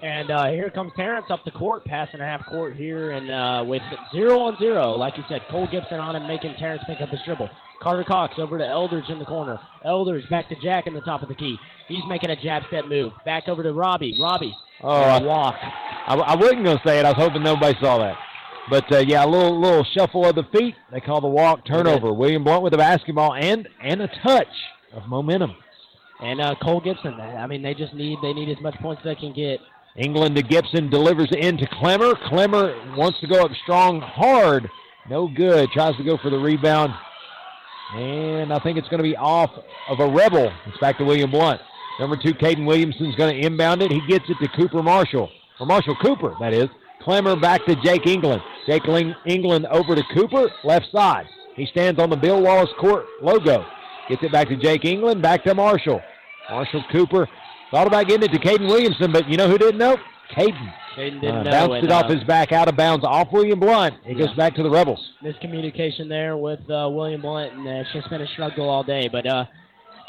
And 0.00 0.30
uh, 0.30 0.46
here 0.46 0.70
comes 0.70 0.92
Terrence 0.94 1.26
up 1.28 1.44
the 1.44 1.50
court, 1.50 1.84
passing 1.84 2.20
a 2.20 2.24
half 2.24 2.46
court 2.46 2.76
here, 2.76 3.10
and 3.10 3.30
uh, 3.30 3.64
with 3.66 3.82
zero 4.12 4.38
on 4.38 4.56
zero, 4.58 4.92
like 4.92 5.16
you 5.16 5.24
said, 5.28 5.42
Cole 5.50 5.66
Gibson 5.70 5.98
on 5.98 6.14
him, 6.14 6.28
making 6.28 6.54
Terrence 6.54 6.84
pick 6.86 7.00
up 7.00 7.08
his 7.08 7.18
dribble. 7.24 7.50
Carter 7.80 8.04
Cox 8.04 8.34
over 8.38 8.58
to 8.58 8.66
Elders 8.66 9.04
in 9.08 9.18
the 9.18 9.24
corner. 9.24 9.58
Elders 9.84 10.24
back 10.30 10.48
to 10.48 10.56
Jack 10.62 10.86
in 10.86 10.94
the 10.94 11.00
top 11.00 11.22
of 11.22 11.28
the 11.28 11.34
key. 11.34 11.56
He's 11.86 12.02
making 12.08 12.30
a 12.30 12.36
jab 12.42 12.62
step 12.68 12.86
move. 12.86 13.12
Back 13.24 13.48
over 13.48 13.62
to 13.62 13.72
Robbie. 13.72 14.16
Robbie. 14.20 14.54
Oh, 14.82 14.88
I, 14.90 15.22
walk. 15.22 15.54
I, 15.60 16.14
I 16.14 16.36
wasn't 16.36 16.64
going 16.64 16.78
to 16.78 16.82
say 16.86 16.98
it. 16.98 17.04
I 17.04 17.10
was 17.10 17.16
hoping 17.16 17.42
nobody 17.42 17.76
saw 17.80 17.98
that. 17.98 18.16
But 18.70 18.92
uh, 18.92 18.98
yeah, 18.98 19.24
a 19.24 19.26
little 19.26 19.58
little 19.58 19.84
shuffle 19.96 20.26
of 20.26 20.34
the 20.34 20.44
feet. 20.52 20.74
They 20.92 21.00
call 21.00 21.20
the 21.20 21.28
walk 21.28 21.64
turnover. 21.66 22.12
William 22.12 22.44
Blount 22.44 22.62
with 22.62 22.72
the 22.72 22.78
basketball 22.78 23.34
and 23.34 23.66
and 23.82 24.02
a 24.02 24.08
touch 24.22 24.46
of 24.92 25.08
momentum. 25.08 25.54
And 26.20 26.40
uh, 26.40 26.54
Cole 26.60 26.80
Gibson. 26.80 27.14
I 27.14 27.46
mean, 27.46 27.62
they 27.62 27.74
just 27.74 27.94
need 27.94 28.18
they 28.20 28.34
need 28.34 28.50
as 28.50 28.62
much 28.62 28.74
points 28.80 29.00
as 29.00 29.04
they 29.04 29.14
can 29.14 29.32
get. 29.32 29.60
England 29.96 30.36
to 30.36 30.42
Gibson 30.42 30.90
delivers 30.90 31.28
it 31.32 31.38
into 31.38 31.66
Clemmer. 31.72 32.14
Clemmer 32.28 32.74
wants 32.94 33.18
to 33.20 33.26
go 33.26 33.42
up 33.42 33.50
strong, 33.62 34.00
hard. 34.00 34.68
No 35.08 35.28
good. 35.28 35.70
Tries 35.70 35.96
to 35.96 36.04
go 36.04 36.18
for 36.18 36.28
the 36.28 36.38
rebound. 36.38 36.92
And 37.94 38.52
I 38.52 38.58
think 38.58 38.78
it's 38.78 38.88
going 38.88 38.98
to 38.98 39.08
be 39.08 39.16
off 39.16 39.50
of 39.88 40.00
a 40.00 40.06
rebel. 40.06 40.52
It's 40.66 40.78
back 40.78 40.98
to 40.98 41.04
William 41.04 41.30
Blount. 41.30 41.60
Number 41.98 42.16
two, 42.16 42.34
Caden 42.34 42.66
Williamson's 42.66 43.16
going 43.16 43.34
to 43.34 43.46
inbound 43.46 43.82
it. 43.82 43.90
He 43.90 44.00
gets 44.06 44.24
it 44.28 44.36
to 44.40 44.48
Cooper 44.56 44.82
Marshall. 44.82 45.30
Or 45.58 45.66
Marshall 45.66 45.96
Cooper, 46.00 46.34
that 46.40 46.52
is. 46.52 46.68
Clemmer 47.02 47.34
back 47.36 47.64
to 47.66 47.74
Jake 47.76 48.06
England. 48.06 48.42
Jake 48.66 48.86
England 49.26 49.66
over 49.66 49.94
to 49.94 50.02
Cooper, 50.14 50.48
left 50.64 50.86
side. 50.92 51.26
He 51.54 51.66
stands 51.66 52.00
on 52.00 52.10
the 52.10 52.16
Bill 52.16 52.40
Wallace 52.42 52.70
court 52.78 53.06
logo. 53.22 53.64
Gets 54.08 54.22
it 54.22 54.32
back 54.32 54.48
to 54.48 54.56
Jake 54.56 54.84
England, 54.84 55.22
back 55.22 55.42
to 55.44 55.54
Marshall. 55.54 56.00
Marshall 56.50 56.84
Cooper 56.92 57.28
thought 57.70 57.86
about 57.86 58.06
getting 58.06 58.28
it 58.28 58.32
to 58.32 58.38
Caden 58.38 58.68
Williamson, 58.68 59.10
but 59.12 59.28
you 59.28 59.36
know 59.36 59.48
who 59.48 59.58
didn't 59.58 59.78
know? 59.78 59.96
Caden. 60.36 60.72
Caden 60.96 61.20
didn't 61.20 61.46
Uh, 61.46 61.50
bounced 61.50 61.74
and, 61.76 61.84
it 61.84 61.90
off 61.92 62.04
uh, 62.04 62.14
his 62.14 62.24
back 62.24 62.52
out 62.52 62.68
of 62.68 62.76
bounds 62.76 63.04
off 63.04 63.28
William 63.32 63.58
Blount. 63.60 63.94
It 64.06 64.16
Yeah. 64.16 64.26
goes 64.26 64.36
back 64.36 64.54
to 64.56 64.62
the 64.62 64.70
Rebels. 64.70 65.00
miscommunication 65.22 66.08
there 66.08 66.36
with 66.36 66.60
uh, 66.70 66.88
William 66.90 67.20
Blount, 67.22 67.54
and 67.54 67.66
uh, 67.66 67.70
it's 67.70 67.92
just 67.92 68.10
been 68.10 68.20
a 68.20 68.26
struggle 68.28 68.68
all 68.68 68.82
day. 68.82 69.08
But 69.08 69.26
uh, 69.26 69.44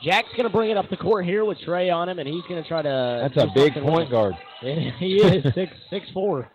Jack's 0.03 0.29
going 0.31 0.43
to 0.43 0.49
bring 0.49 0.71
it 0.71 0.77
up 0.77 0.89
the 0.89 0.97
court 0.97 1.25
here 1.25 1.45
with 1.45 1.59
Trey 1.61 1.89
on 1.89 2.07
him, 2.09 2.19
and 2.19 2.27
he's 2.27 2.43
going 2.49 2.61
to 2.61 2.67
try 2.67 2.81
to. 2.81 3.29
That's 3.33 3.43
a 3.43 3.51
big 3.53 3.73
point 3.75 4.09
guard. 4.09 4.35
he 4.61 5.15
is 5.21 5.53
six 5.53 5.71
six 5.89 6.05
four. 6.13 6.49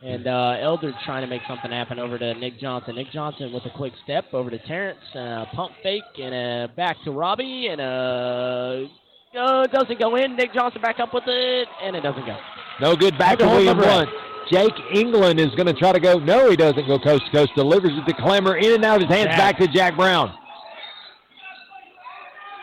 And 0.00 0.28
uh, 0.28 0.56
Eldridge 0.60 0.94
trying 1.04 1.22
to 1.22 1.26
make 1.26 1.42
something 1.48 1.72
happen 1.72 1.98
over 1.98 2.18
to 2.18 2.34
Nick 2.34 2.60
Johnson. 2.60 2.94
Nick 2.94 3.10
Johnson 3.10 3.52
with 3.52 3.64
a 3.66 3.70
quick 3.70 3.92
step 4.04 4.26
over 4.32 4.48
to 4.48 4.58
Terrence, 4.60 5.00
uh, 5.16 5.46
pump 5.52 5.72
fake, 5.82 6.04
and 6.22 6.70
uh, 6.70 6.72
back 6.76 6.96
to 7.04 7.10
Robbie, 7.10 7.66
and 7.66 7.80
uh, 7.80 8.88
uh, 9.36 9.66
doesn't 9.66 9.98
go 9.98 10.16
in. 10.16 10.36
Nick 10.36 10.52
Johnson 10.54 10.80
back 10.80 11.00
up 11.00 11.12
with 11.12 11.24
it, 11.26 11.68
and 11.82 11.96
it 11.96 12.02
doesn't 12.02 12.24
go. 12.24 12.36
No 12.80 12.94
good 12.96 13.18
back 13.18 13.38
to 13.38 13.46
William. 13.46 13.76
Blount. 13.76 14.08
Jake 14.50 14.72
England 14.94 15.38
is 15.40 15.48
going 15.56 15.66
to 15.66 15.74
try 15.74 15.92
to 15.92 16.00
go. 16.00 16.18
No, 16.18 16.48
he 16.48 16.56
doesn't 16.56 16.86
go 16.86 16.98
coast 16.98 17.24
to 17.26 17.32
coast. 17.32 17.50
Delivers 17.54 17.92
it 17.94 18.06
to 18.06 18.14
Clemmer. 18.22 18.56
In 18.56 18.72
and 18.72 18.84
out 18.84 19.02
of 19.02 19.08
his 19.08 19.14
hands. 19.16 19.28
Jack. 19.28 19.38
Back 19.38 19.58
to 19.58 19.68
Jack 19.68 19.96
Brown. 19.96 20.32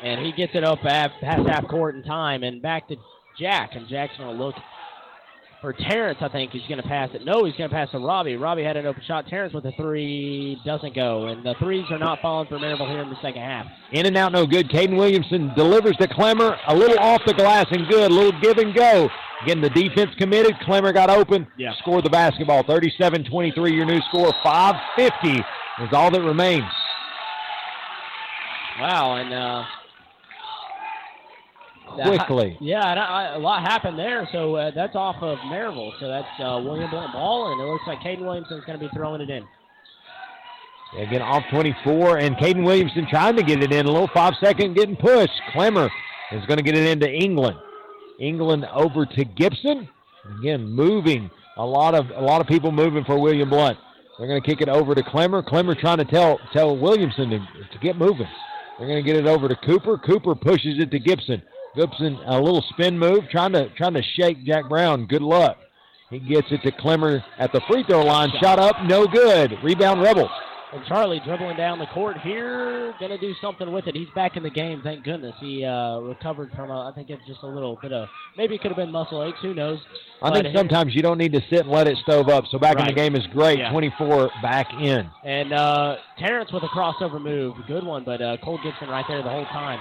and 0.04 0.26
he 0.26 0.32
gets 0.32 0.54
it 0.56 0.64
up 0.64 0.80
half, 0.80 1.12
past 1.22 1.48
half 1.48 1.68
court 1.68 1.96
in 1.96 2.04
time 2.04 2.44
and 2.44 2.62
back 2.62 2.88
to 2.88 2.96
Jack. 3.40 3.72
And 3.76 3.88
Jack's 3.88 4.18
going 4.18 4.36
to 4.36 4.44
look 4.44 4.56
for 5.66 5.74
Terrence, 5.74 6.20
I 6.22 6.30
think 6.30 6.52
he's 6.52 6.62
going 6.70 6.80
to 6.80 6.88
pass 6.88 7.10
it. 7.16 7.26
No, 7.26 7.44
he's 7.44 7.56
going 7.56 7.68
to 7.68 7.76
pass 7.76 7.90
to 7.90 7.98
Robbie. 7.98 8.36
Robbie 8.36 8.64
had 8.64 8.78
an 8.78 8.86
open 8.86 9.02
shot. 9.08 9.26
Terrence 9.28 9.52
with 9.52 9.66
a 9.66 9.72
three 9.72 10.62
doesn't 10.64 10.94
go. 10.94 11.26
And 11.26 11.44
the 11.44 11.56
threes 11.58 11.86
are 11.90 11.98
not 11.98 12.22
falling 12.22 12.48
for 12.48 12.60
Maryville 12.60 12.88
here 12.88 13.02
in 13.02 13.10
the 13.10 13.16
second 13.20 13.42
half. 13.42 13.66
In 13.92 14.06
and 14.06 14.16
out, 14.16 14.32
no 14.32 14.46
good. 14.46 14.70
Caden 14.70 14.96
Williamson 14.96 15.52
delivers 15.56 15.98
to 15.98 16.08
Clemmer. 16.08 16.56
A 16.68 16.76
little 16.76 17.00
off 17.00 17.22
the 17.26 17.34
glass 17.34 17.66
and 17.72 17.88
good. 17.88 18.12
A 18.12 18.14
little 18.14 18.40
give 18.42 18.60
and 18.60 18.76
go. 18.76 19.10
Again, 19.42 19.60
the 19.60 19.72
defense 19.72 20.12
committed. 20.20 20.54
Clemmer 20.60 20.94
got 20.94 21.10
open, 21.10 21.48
Yeah. 21.58 21.74
scored 21.80 22.06
the 22.06 22.12
basketball. 22.12 22.64
37-23, 22.64 23.74
your 23.74 23.86
new 23.86 24.02
score. 24.10 24.32
550 24.44 25.44
is 25.84 25.90
all 25.94 26.12
that 26.12 26.22
remains. 26.22 26.72
Wow, 28.80 29.16
and 29.16 29.34
uh, 29.34 29.64
Quickly. 32.04 32.58
yeah, 32.60 32.92
and 32.92 33.00
I, 33.00 33.36
a 33.36 33.40
lot 33.40 33.62
happened 33.62 33.98
there. 33.98 34.28
So 34.32 34.56
uh, 34.56 34.72
that's 34.74 34.96
off 34.96 35.18
of 35.22 35.38
Maryville. 35.40 35.92
So 36.00 36.08
that's 36.08 36.28
uh, 36.40 36.62
William 36.64 36.90
Blount 36.90 37.14
ball, 37.14 37.52
and 37.52 37.62
it 37.62 37.72
looks 37.72 37.84
like 37.88 38.00
Caden 38.00 38.22
Williamson's 38.22 38.66
going 38.66 38.80
to 38.80 38.86
be 38.86 38.92
throwing 38.96 39.22
it 39.22 39.30
in. 39.30 39.44
Again, 40.98 41.22
off 41.22 41.44
24, 41.52 42.20
and 42.20 42.36
Caden 42.38 42.64
Williamson 42.64 43.06
trying 43.10 43.36
to 43.36 43.44
get 43.44 43.62
it 43.62 43.74
in. 43.74 43.86
A 43.86 43.92
little 43.92 44.10
five-second 44.14 44.76
getting 44.76 44.96
pushed. 44.96 45.34
Clemmer 45.52 45.90
is 46.32 46.46
going 46.46 46.58
to 46.58 46.64
get 46.64 46.78
it 46.78 46.88
into 46.88 47.10
England. 47.12 47.58
England 48.20 48.66
over 48.74 49.06
to 49.06 49.26
Gibson. 49.26 49.90
Again, 50.40 50.64
moving. 50.64 51.30
A 51.58 51.66
lot 51.66 51.96
of 51.96 52.10
a 52.12 52.22
lot 52.22 52.42
of 52.42 52.48
people 52.48 52.72
moving 52.72 53.04
for 53.04 53.20
William 53.20 53.50
Blount. 53.50 53.78
They're 54.18 54.28
going 54.28 54.42
to 54.42 54.48
kick 54.48 54.62
it 54.62 54.70
over 54.70 54.96
to 54.96 55.04
Clemmer. 55.04 55.44
Clemmer 55.44 55.76
trying 55.76 55.98
to 55.98 56.06
tell 56.06 56.40
tell 56.54 56.78
Williamson 56.78 57.30
to, 57.30 57.40
to 57.40 57.80
get 57.82 57.98
moving. 57.98 58.28
They're 58.78 58.88
going 58.88 59.04
to 59.04 59.10
get 59.10 59.18
it 59.18 59.28
over 59.28 59.48
to 59.48 59.56
Cooper. 59.56 59.98
Cooper 59.98 60.36
pushes 60.36 60.80
it 60.80 60.92
to 60.92 61.00
Gibson. 61.00 61.42
Gibson 61.76 62.20
a 62.26 62.40
little 62.40 62.64
spin 62.70 62.98
move, 62.98 63.30
trying 63.30 63.54
to 63.54 63.70
trying 63.76 63.94
to 63.94 64.04
shake 64.16 64.44
Jack 64.46 64.70
Brown. 64.70 65.06
Good 65.06 65.22
luck. 65.22 65.58
He 66.10 66.20
gets 66.20 66.48
it 66.52 66.62
to 66.64 66.72
Clemmer 66.72 67.24
at 67.38 67.52
the 67.52 67.62
free 67.70 67.84
throw 67.84 68.04
line. 68.04 68.32
Shot 68.42 68.60
up, 68.60 68.76
no 68.86 69.08
good. 69.08 69.58
Rebound 69.64 70.02
Rebels. 70.02 70.30
And 70.74 70.84
Charlie 70.88 71.22
dribbling 71.24 71.56
down 71.56 71.80
the 71.80 71.86
court 71.88 72.18
here, 72.20 72.94
going 73.00 73.12
to 73.12 73.18
do 73.18 73.34
something 73.40 73.72
with 73.72 73.88
it. 73.88 73.96
He's 73.96 74.10
back 74.16 74.36
in 74.36 74.44
the 74.44 74.50
game, 74.50 74.82
thank 74.84 75.06
goodness. 75.06 75.34
He 75.40 75.64
uh, 75.64 76.00
recovered 76.00 76.52
from, 76.54 76.70
a, 76.70 76.90
I 76.90 76.92
think 76.94 77.10
it's 77.10 77.22
just 77.28 77.44
a 77.44 77.48
little 77.48 77.78
bit 77.82 77.94
of, 77.94 78.10
maybe 78.36 78.56
it 78.56 78.62
could 78.62 78.72
have 78.72 78.78
been 78.78 78.92
muscle 78.92 79.24
aches, 79.24 79.38
who 79.42 79.54
knows. 79.54 79.80
I 80.22 80.32
But 80.32 80.44
think 80.44 80.58
sometimes 80.58 80.94
you 80.96 81.02
don't 81.02 81.18
need 81.18 81.32
to 81.34 81.42
sit 81.50 81.62
and 81.62 81.70
let 81.70 81.88
it 81.88 81.98
stove 82.00 82.28
up. 82.30 82.46
So 82.52 82.58
back 82.58 82.78
in 82.80 82.86
the 82.88 82.94
game 82.94 83.16
is 83.16 83.26
great. 83.28 83.60
Yeah. 83.60 83.72
24 83.72 84.32
back 84.42 84.68
in. 84.74 85.10
And 85.24 85.54
uh, 85.54 85.96
Terrence 86.18 86.52
with 86.52 86.64
a 86.64 86.68
crossover 86.68 87.22
move, 87.22 87.56
good 87.68 87.86
one, 87.86 88.04
but 88.04 88.22
uh, 88.22 88.38
Cole 88.44 88.60
Gibson 88.64 88.90
right 88.90 89.06
there 89.08 89.22
the 89.24 89.30
whole 89.30 89.46
time. 89.46 89.80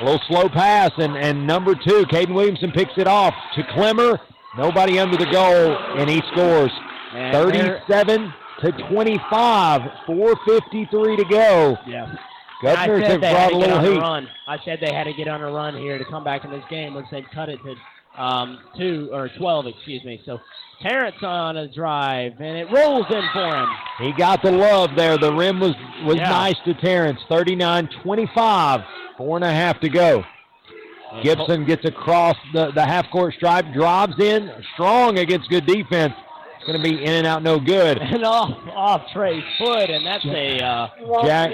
A 0.00 0.04
little 0.04 0.20
slow 0.26 0.48
pass, 0.48 0.90
and, 0.96 1.16
and 1.16 1.46
number 1.46 1.74
two, 1.74 2.04
Caden 2.06 2.34
Williamson 2.34 2.72
picks 2.72 2.92
it 2.96 3.06
off 3.06 3.34
to 3.54 3.62
Clemmer. 3.74 4.18
Nobody 4.56 4.98
under 4.98 5.16
the 5.18 5.30
goal, 5.30 5.76
and 5.98 6.08
he 6.08 6.20
scores. 6.32 6.70
And 7.14 7.34
there- 7.52 7.82
37 7.86 8.32
to 8.62 8.72
25, 8.88 9.80
4.53 10.08 11.16
to 11.16 11.24
go. 11.24 11.76
Yeah. 11.86 12.14
Governors 12.62 13.02
I 13.04 13.08
said 13.08 13.10
have 13.10 13.20
they 13.20 13.30
brought 13.32 13.40
had 13.40 13.50
a 13.50 13.54
to 13.54 13.58
get 13.58 13.60
little 13.60 13.78
on 13.78 13.84
a 13.84 13.90
heat. 13.92 13.98
run. 13.98 14.28
I 14.46 14.58
said 14.64 14.78
they 14.80 14.92
had 14.94 15.04
to 15.04 15.12
get 15.12 15.26
on 15.28 15.42
a 15.42 15.50
run 15.50 15.76
here 15.76 15.98
to 15.98 16.04
come 16.04 16.22
back 16.22 16.44
in 16.44 16.50
this 16.50 16.62
game, 16.70 16.94
which 16.94 17.06
they've 17.10 17.26
cut 17.34 17.48
it 17.48 17.58
to 17.64 18.22
um, 18.22 18.58
two 18.78 19.08
or 19.12 19.28
twelve, 19.38 19.66
excuse 19.66 20.04
me. 20.04 20.20
So 20.24 20.38
Terrence 20.80 21.16
on 21.22 21.56
a 21.56 21.66
drive, 21.72 22.32
and 22.40 22.56
it 22.58 22.68
rolls 22.72 23.06
in 23.10 23.22
for 23.32 23.46
him. 23.56 23.68
He 23.98 24.12
got 24.12 24.42
the 24.42 24.52
love 24.52 24.90
there. 24.96 25.16
The 25.18 25.32
rim 25.32 25.58
was, 25.60 25.74
was 26.04 26.16
Yeah. 26.16 26.28
nice 26.30 26.56
to 26.66 26.74
Terrence. 26.74 27.18
39-25, 27.30 28.84
four 29.16 29.36
and 29.36 29.44
a 29.44 29.52
half 29.52 29.80
to 29.80 29.88
go. 29.88 30.22
Gibson 31.22 31.64
gets 31.66 31.84
across 31.84 32.36
the, 32.54 32.70
the 32.72 32.84
half-court 32.84 33.34
stripe, 33.34 33.66
drives 33.74 34.18
in, 34.18 34.50
strong 34.74 35.18
against 35.18 35.48
good 35.50 35.66
defense. 35.66 36.14
It's 36.64 36.70
going 36.70 36.80
to 36.80 36.88
be 36.88 37.02
in 37.04 37.12
and 37.12 37.26
out, 37.26 37.42
no 37.42 37.58
good. 37.58 37.98
and 38.00 38.24
off 38.24 38.56
off 38.72 39.02
Trey's 39.12 39.42
foot, 39.58 39.90
and 39.90 40.06
that's 40.06 40.24
a 40.24 40.62
uh, 40.62 40.88
Jack 41.24 41.50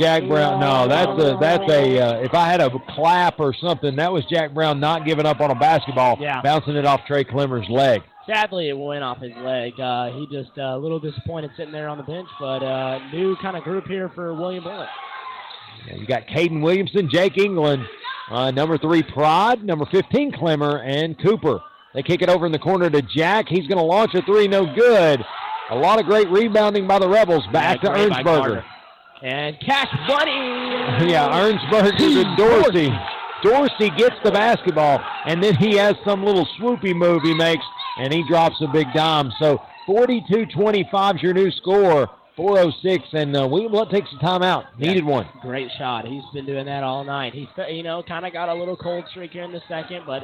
Jack 0.00 0.26
Brown. 0.28 0.58
No, 0.58 0.88
that's 0.88 1.12
a 1.12 1.36
that's 1.40 1.70
a. 1.70 1.98
Uh, 2.00 2.14
if 2.20 2.34
I 2.34 2.48
had 2.48 2.60
a 2.60 2.70
clap 2.96 3.38
or 3.38 3.54
something, 3.54 3.94
that 3.96 4.12
was 4.12 4.24
Jack 4.26 4.52
Brown 4.52 4.80
not 4.80 5.06
giving 5.06 5.26
up 5.26 5.40
on 5.40 5.52
a 5.52 5.54
basketball, 5.54 6.16
Yeah. 6.20 6.42
bouncing 6.42 6.74
it 6.74 6.84
off 6.84 7.02
Trey 7.06 7.22
Clemmer's 7.22 7.68
leg. 7.68 8.02
sadly 8.26 8.68
it 8.68 8.76
went 8.76 9.04
off 9.04 9.18
his 9.18 9.32
leg. 9.36 9.78
Uh, 9.78 10.10
he 10.10 10.26
just 10.26 10.58
uh, 10.58 10.62
a 10.74 10.78
little 10.78 10.98
disappointed 10.98 11.52
sitting 11.56 11.72
there 11.72 11.88
on 11.88 11.96
the 11.96 12.02
bench, 12.04 12.28
but 12.40 12.64
uh, 12.64 12.98
new 13.12 13.36
kind 13.40 13.56
of 13.56 13.62
group 13.62 13.86
here 13.86 14.08
for 14.14 14.34
William. 14.34 14.64
Yeah, 14.64 15.94
You 15.94 16.06
got 16.06 16.26
Caden 16.26 16.62
Williamson, 16.62 17.08
Jake 17.08 17.38
England, 17.38 17.84
uh, 18.30 18.50
number 18.50 18.76
three 18.76 19.02
Prod, 19.04 19.62
number 19.62 19.86
15 19.86 20.32
Clemmer, 20.32 20.78
and 20.80 21.16
Cooper. 21.22 21.60
They 21.94 22.02
kick 22.02 22.22
it 22.22 22.28
over 22.28 22.46
in 22.46 22.52
the 22.52 22.58
corner 22.58 22.88
to 22.88 23.02
Jack. 23.02 23.46
He's 23.48 23.66
going 23.66 23.78
to 23.78 23.84
launch 23.84 24.14
a 24.14 24.22
three, 24.22 24.46
no 24.46 24.64
good. 24.74 25.24
A 25.70 25.74
lot 25.76 25.98
of 26.00 26.06
great 26.06 26.28
rebounding 26.30 26.86
by 26.86 26.98
the 26.98 27.08
Rebels. 27.08 27.44
Back 27.52 27.82
Yeah, 27.82 27.90
to 27.90 27.98
Ernsberger. 27.98 28.64
And 29.22 29.56
Cash 29.60 29.88
Bunny. 30.08 31.10
Yeah, 31.10 31.28
Ernsberger 31.32 31.96
to 31.96 32.36
Dorsey. 32.36 32.90
Dorsey 33.42 33.90
gets 33.96 34.16
the 34.24 34.30
basketball, 34.30 35.00
and 35.26 35.42
then 35.42 35.54
he 35.56 35.76
has 35.76 35.94
some 36.04 36.24
little 36.24 36.46
swoopy 36.58 36.94
move 36.94 37.22
he 37.22 37.34
makes, 37.34 37.64
and 37.98 38.12
he 38.12 38.22
drops 38.28 38.56
a 38.62 38.68
big 38.68 38.86
dime. 38.94 39.30
So 39.38 39.60
42-25 39.88 41.16
is 41.16 41.22
your 41.22 41.34
new 41.34 41.50
score. 41.50 42.08
406, 42.36 43.04
and 43.12 43.36
uh, 43.36 43.46
William 43.46 43.72
Blount 43.72 43.90
takes 43.90 44.08
the 44.10 44.16
timeout. 44.18 44.64
Needed 44.78 45.04
one. 45.04 45.28
Great 45.42 45.68
shot. 45.76 46.06
He's 46.06 46.22
been 46.32 46.46
doing 46.46 46.64
that 46.66 46.82
all 46.82 47.04
night. 47.04 47.34
He's, 47.34 47.48
you 47.68 47.82
know, 47.82 48.02
kind 48.02 48.24
of 48.24 48.32
got 48.32 48.48
a 48.48 48.54
little 48.54 48.76
cold 48.76 49.04
streak 49.10 49.32
here 49.32 49.42
in 49.42 49.52
the 49.52 49.60
second, 49.68 50.04
but 50.06 50.22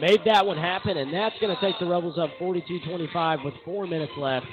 made 0.00 0.20
that 0.24 0.44
one 0.46 0.56
happen, 0.56 0.96
and 0.96 1.12
that's 1.12 1.34
going 1.40 1.54
to 1.54 1.60
take 1.60 1.78
the 1.78 1.86
Rebels 1.86 2.18
up 2.18 2.30
42-25 2.40 3.44
with 3.44 3.54
four 3.64 3.86
minutes 3.86 4.12
left 4.16 4.46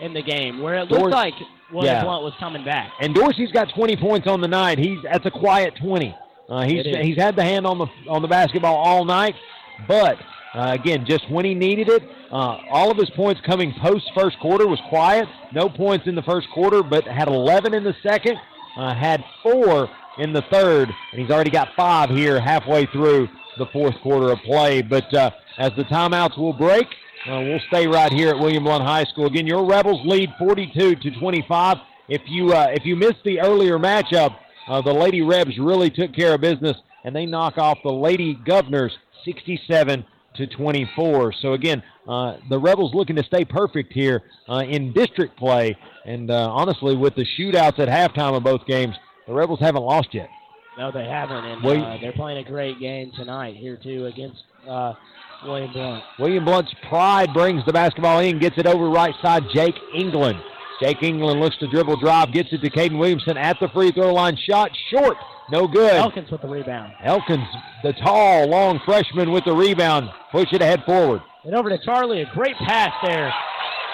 in 0.00 0.12
the 0.14 0.22
game, 0.22 0.60
where 0.62 0.74
it 0.76 0.90
looked 0.90 1.10
like 1.10 1.34
William 1.72 1.96
Yeah. 1.96 2.04
Blount 2.04 2.24
was 2.24 2.32
coming 2.38 2.64
back. 2.64 2.92
And 3.00 3.14
Dorsey's 3.14 3.52
got 3.52 3.68
20 3.74 3.96
points 3.96 4.26
on 4.26 4.40
the 4.40 4.48
night. 4.48 4.78
He's 4.78 4.98
that's 5.02 5.26
a 5.26 5.30
quiet 5.30 5.74
20. 5.82 6.14
Uh, 6.48 6.64
he's 6.64 6.84
he's 6.86 7.16
had 7.16 7.36
the 7.36 7.42
hand 7.44 7.66
on 7.66 7.78
the 7.78 7.86
on 8.08 8.22
the 8.22 8.28
basketball 8.28 8.76
all 8.76 9.04
night, 9.04 9.34
but 9.86 10.16
uh, 10.54 10.70
again, 10.72 11.04
just 11.06 11.28
when 11.30 11.44
he 11.44 11.54
needed 11.54 11.88
it, 11.90 12.02
uh, 12.32 12.56
all 12.70 12.90
of 12.90 12.96
his 12.96 13.10
points 13.10 13.38
coming 13.44 13.74
post 13.82 14.10
first 14.14 14.38
quarter 14.40 14.66
was 14.66 14.80
quiet. 14.88 15.28
No 15.52 15.68
points 15.68 16.06
in 16.06 16.14
the 16.14 16.22
first 16.22 16.48
quarter, 16.54 16.82
but 16.82 17.04
had 17.04 17.28
11 17.28 17.74
in 17.74 17.84
the 17.84 17.94
second. 18.02 18.38
Uh, 18.78 18.94
had 18.94 19.22
four 19.42 19.90
in 20.18 20.32
the 20.32 20.42
third, 20.50 20.88
and 21.12 21.20
he's 21.20 21.30
already 21.30 21.50
got 21.50 21.68
five 21.76 22.08
here 22.08 22.40
halfway 22.40 22.86
through 22.86 23.28
the 23.58 23.66
fourth 23.66 23.94
quarter 24.02 24.30
of 24.32 24.38
play. 24.40 24.82
But 24.82 25.12
uh, 25.14 25.30
as 25.58 25.72
the 25.76 25.84
timeouts 25.84 26.38
will 26.38 26.52
break, 26.52 26.86
uh, 27.26 27.40
we'll 27.40 27.60
stay 27.68 27.86
right 27.86 28.12
here 28.12 28.30
at 28.30 28.38
William 28.38 28.64
Blount 28.64 28.84
High 28.84 29.04
School. 29.04 29.26
Again, 29.26 29.46
your 29.46 29.66
Rebels 29.66 30.00
lead 30.04 30.30
42 30.38 30.96
to 30.96 31.10
25. 31.18 31.76
If 32.08 32.22
you 32.26 32.52
uh, 32.52 32.68
if 32.72 32.86
you 32.86 32.96
missed 32.96 33.22
the 33.24 33.40
earlier 33.40 33.78
matchup, 33.78 34.36
uh, 34.68 34.80
the 34.80 34.92
Lady 34.92 35.22
Rebs 35.22 35.58
really 35.58 35.90
took 35.90 36.14
care 36.14 36.34
of 36.34 36.40
business, 36.40 36.76
and 37.04 37.14
they 37.14 37.26
knock 37.26 37.58
off 37.58 37.78
the 37.82 37.92
Lady 37.92 38.34
Governors 38.46 38.96
67 39.24 40.06
to 40.36 40.46
24. 40.46 41.34
So 41.42 41.52
again, 41.52 41.82
uh, 42.06 42.36
the 42.48 42.58
Rebels 42.58 42.94
looking 42.94 43.16
to 43.16 43.24
stay 43.24 43.44
perfect 43.44 43.92
here 43.92 44.22
uh, 44.48 44.62
in 44.66 44.92
district 44.92 45.36
play, 45.38 45.76
and 46.06 46.30
honestly, 46.30 46.96
with 46.96 47.14
the 47.14 47.26
shootouts 47.38 47.78
at 47.78 47.88
halftime 47.88 48.36
of 48.36 48.42
both 48.42 48.64
games, 48.66 48.94
the 49.26 49.34
Rebels 49.34 49.60
haven't 49.60 49.82
lost 49.82 50.14
yet. 50.14 50.30
No, 50.78 50.92
they 50.92 51.06
haven't, 51.06 51.44
and 51.44 51.66
uh, 51.66 51.98
they're 52.00 52.12
playing 52.12 52.38
a 52.38 52.48
great 52.48 52.78
game 52.78 53.10
tonight 53.16 53.56
here 53.56 53.76
too 53.82 54.06
against 54.06 54.44
uh, 54.68 54.94
William 55.44 55.72
Blount. 55.72 56.04
William 56.20 56.44
Blount's 56.44 56.72
pride 56.88 57.34
brings 57.34 57.64
the 57.66 57.72
basketball 57.72 58.20
in, 58.20 58.38
gets 58.38 58.56
it 58.58 58.66
over 58.66 58.88
right 58.88 59.14
side, 59.20 59.42
Jake 59.52 59.74
England. 59.92 60.38
Jake 60.80 61.02
England 61.02 61.40
looks 61.40 61.56
to 61.58 61.66
dribble 61.66 61.96
drive, 61.96 62.32
gets 62.32 62.52
it 62.52 62.62
to 62.62 62.70
Caden 62.70 62.96
Williamson 62.96 63.36
at 63.36 63.58
the 63.60 63.68
free 63.70 63.90
throw 63.90 64.14
line. 64.14 64.36
Shot 64.48 64.70
short, 64.92 65.16
no 65.50 65.66
good. 65.66 65.94
Elkins 65.94 66.30
with 66.30 66.42
the 66.42 66.48
rebound. 66.48 66.92
Elkins, 67.02 67.48
the 67.82 67.92
tall, 67.94 68.48
long 68.48 68.80
freshman 68.84 69.32
with 69.32 69.44
the 69.46 69.56
rebound, 69.56 70.08
push 70.30 70.52
it 70.52 70.62
ahead 70.62 70.84
forward. 70.86 71.20
And 71.42 71.56
over 71.56 71.70
to 71.70 71.78
Charlie, 71.84 72.22
a 72.22 72.30
great 72.34 72.54
pass 72.56 72.92
there 73.02 73.32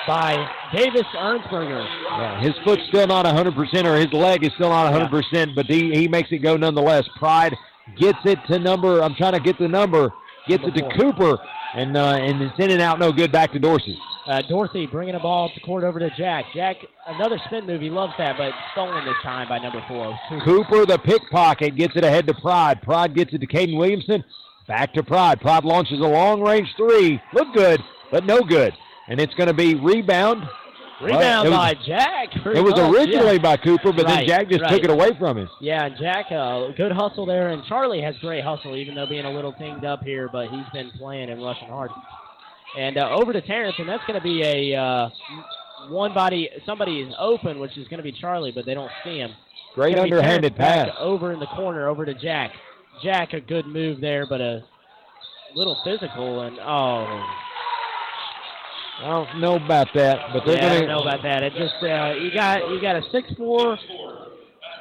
by 0.07 0.49
Davis 0.73 1.07
Ernsberger. 1.17 1.87
Yeah, 2.11 2.41
his 2.41 2.55
foot's 2.65 2.83
still 2.89 3.07
not 3.07 3.27
100%, 3.27 3.85
or 3.85 3.97
his 3.97 4.13
leg 4.13 4.45
is 4.45 4.53
still 4.55 4.71
not 4.71 4.93
100%, 4.93 5.55
but 5.55 5.67
he, 5.67 5.95
he 5.95 6.09
makes 6.09 6.31
it 6.33 6.39
go 6.39 6.57
nonetheless. 6.57 7.05
Pride 7.17 7.55
gets 7.97 8.19
it 8.25 8.39
to 8.49 8.59
number, 8.59 9.03
I'm 9.03 9.15
trying 9.15 9.35
to 9.35 9.41
get 9.41 9.59
the 9.59 9.69
number, 9.69 10.13
gets 10.49 10.65
it 10.65 10.75
to 10.75 10.81
Number 10.81 10.97
Cooper, 10.97 11.39
and 11.75 11.97
uh, 11.97 12.17
and 12.19 12.43
it's 12.43 12.59
in 12.59 12.71
and 12.71 12.81
out, 12.81 12.99
no 12.99 13.13
good, 13.13 13.33
back 13.33 13.53
to 13.53 13.59
Dorsey. 13.59 13.99
Uh, 14.27 14.41
Dorothy 14.49 14.87
bringing 14.87 15.13
the 15.13 15.21
ball 15.21 15.51
to 15.53 15.61
court 15.61 15.85
over 15.85 15.99
to 15.99 16.09
Jack. 16.17 16.47
Jack, 16.55 16.77
another 17.07 17.39
spin 17.45 17.67
move. 17.67 17.83
He 17.83 17.91
loves 17.91 18.15
that, 18.17 18.39
but 18.39 18.53
stolen 18.73 19.05
this 19.05 19.15
time 19.23 19.49
by 19.49 19.59
number 19.59 19.85
four. 19.87 20.19
Cooper, 20.45 20.87
the 20.87 20.99
pickpocket, 20.99 21.77
gets 21.77 21.95
it 21.95 22.05
ahead 22.05 22.27
to 22.29 22.35
Pride. 22.35 22.81
Pride 22.81 23.15
gets 23.15 23.35
it 23.35 23.41
to 23.43 23.47
Caden 23.47 23.77
Williamson. 23.77 24.25
Back 24.67 24.95
to 24.95 25.03
Pride. 25.03 25.41
Pride 25.43 25.65
launches 25.65 26.01
a 26.01 26.05
long 26.05 26.41
range 26.41 26.69
three. 26.75 27.21
Look 27.35 27.53
good, 27.53 27.81
but 28.11 28.25
no 28.25 28.41
good. 28.41 28.73
And 29.09 29.21
it's 29.21 29.35
going 29.35 29.49
to 29.49 29.55
be 29.55 29.75
rebound. 29.75 30.45
Rebound 31.03 31.51
Well, 31.51 31.61
was- 31.61 31.75
by 31.75 31.85
Jack. 31.85 32.29
It 32.37 32.63
was 32.63 32.77
much, 32.77 32.95
originally 32.95 33.35
yeah. 33.37 33.43
by 33.43 33.57
Cooper, 33.57 33.93
but 33.93 34.07
then 34.07 34.27
Jack 34.27 34.49
just 34.49 34.63
right. 34.63 34.71
took 34.71 34.85
it 34.85 34.91
away 34.91 35.11
from 35.19 35.39
him. 35.39 35.49
Yeah, 35.61 35.87
and 35.87 35.97
Jack, 35.99 36.27
uh, 36.31 36.69
good 36.77 36.93
hustle 36.93 37.27
there, 37.27 37.51
and 37.51 37.65
Charlie 37.65 38.01
has 38.01 38.17
great 38.19 38.45
hustle, 38.45 38.77
even 38.77 38.95
though 38.95 39.07
being 39.07 39.25
a 39.25 39.31
little 39.31 39.53
tinged 39.53 39.85
up 39.85 40.03
here, 40.05 40.29
but 40.31 40.49
he's 40.49 40.67
been 40.73 40.91
playing 40.93 41.31
and 41.31 41.43
rushing 41.43 41.69
hard. 41.69 41.91
And 42.79 42.97
uh, 42.97 43.09
over 43.11 43.33
to 43.33 43.41
Terrence, 43.41 43.75
and 43.79 43.89
that's 43.89 44.05
going 44.07 44.19
to 44.19 44.25
be 44.25 44.43
a 44.43 44.81
uh, 44.81 45.11
one 45.89 46.15
body. 46.15 46.49
Somebody 46.65 47.01
is 47.01 47.15
open, 47.19 47.59
which 47.59 47.77
is 47.77 47.87
going 47.89 47.99
to 47.99 48.03
be 48.05 48.13
Charlie, 48.13 48.53
but 48.53 48.65
they 48.65 48.75
don't 48.75 48.91
see 49.05 49.19
him. 49.19 49.31
Great 49.75 49.99
underhanded 49.99 50.55
pass. 50.57 50.89
over 50.99 51.33
in 51.33 51.41
the 51.41 51.47
corner, 51.47 51.89
over 51.89 52.05
to 52.05 52.15
Jack. 52.15 52.53
Jack, 53.03 53.33
a 53.33 53.41
good 53.41 53.67
move 53.67 54.01
there, 54.01 54.27
but 54.29 54.41
a 54.41 54.65
little 55.55 55.77
physical, 55.85 56.43
and 56.43 56.59
oh, 56.61 57.27
I 59.03 59.09
don't 59.09 59.41
know 59.41 59.57
about 59.57 59.89
that, 59.95 60.19
but 60.33 60.45
they're 60.47 60.57
yeah, 60.57 60.73
I 60.73 60.79
don't 60.79 60.89
know 60.89 61.03
about 61.03 61.23
that. 61.23 61.43
It 61.43 61.53
just 61.55 61.75
uh, 61.83 62.15
you 62.15 62.33
got 62.33 62.69
you 62.71 62.81
got 62.81 62.97
a 62.97 63.03
six 63.11 63.29
four, 63.37 63.77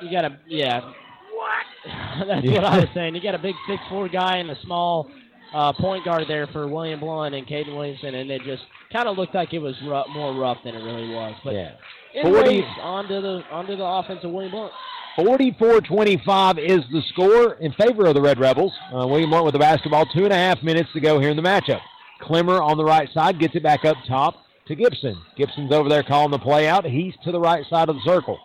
you 0.02 0.11
got 0.11 0.26
a 0.26 0.40
yeah. 0.48 0.81
What? 0.81 2.27
That's 2.27 2.45
what 2.45 2.64
I 2.64 2.77
was 2.80 2.88
saying. 2.94 3.15
You 3.15 3.22
got 3.22 3.35
a 3.35 3.40
big 3.40 3.56
six 3.68 3.81
four 3.90 4.07
guy 4.07 4.38
and 4.38 4.52
a 4.52 4.61
small 4.61 5.10
uh, 5.53 5.73
point 5.73 6.06
guard 6.06 6.26
there 6.27 6.48
for 6.48 6.68
William 6.68 6.99
Blount 6.99 7.34
and 7.34 7.48
Caden 7.48 7.76
Williamson, 7.76 8.15
and 8.15 8.30
it 8.30 8.44
just 8.44 8.64
kind 8.91 9.07
of 9.07 9.18
looked 9.18 9.34
like 9.35 9.53
it 9.53 9.60
was 9.60 9.76
rough, 9.88 10.07
more 10.10 10.34
rough 10.35 10.57
than 10.64 10.76
it 10.76 10.84
really 10.84 11.10
was. 11.10 11.35
But 11.44 11.53
Yeah. 11.56 11.72
anyways, 12.14 12.44
40 12.44 12.64
onto 12.81 13.22
the 13.22 13.41
onto 13.52 13.76
the 13.76 13.84
offense 13.85 14.19
of 14.23 14.31
William 14.31 14.52
Blount. 14.52 14.72
44-25 15.18 16.57
is 16.57 16.80
the 16.91 17.02
score 17.10 17.53
in 17.56 17.72
favor 17.73 18.07
of 18.07 18.15
the 18.15 18.22
Red 18.22 18.40
Rebels. 18.40 18.73
Uh, 18.91 19.06
William 19.07 19.30
Blount 19.30 19.45
with 19.45 19.53
the 19.53 19.60
basketball. 19.60 20.06
Two 20.07 20.23
and 20.23 20.34
a 20.34 20.35
half 20.35 20.64
minutes 20.64 20.90
to 20.94 20.99
go 20.99 21.19
here 21.19 21.30
in 21.30 21.38
the 21.38 21.44
matchup. 21.44 21.81
Clemmer 22.23 22.61
on 22.61 22.77
the 22.77 22.85
right 22.85 23.09
side 23.13 23.39
gets 23.39 23.55
it 23.55 23.63
back 23.63 23.85
up 23.85 23.97
top 24.07 24.35
to 24.67 24.75
Gibson. 24.75 25.15
Gibson's 25.37 25.71
over 25.71 25.89
there 25.89 26.03
calling 26.03 26.31
the 26.31 26.39
play 26.39 26.67
out. 26.67 26.85
He's 26.85 27.13
to 27.23 27.31
the 27.31 27.39
right 27.39 27.65
side 27.69 27.89
of 27.89 27.95
the 27.95 28.01
circle. 28.03 28.39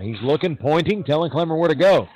He's 0.00 0.20
looking, 0.22 0.56
pointing, 0.56 1.02
telling 1.04 1.30
Clemmer 1.30 1.56
where 1.56 1.68
to 1.68 1.74
go. 1.74 2.08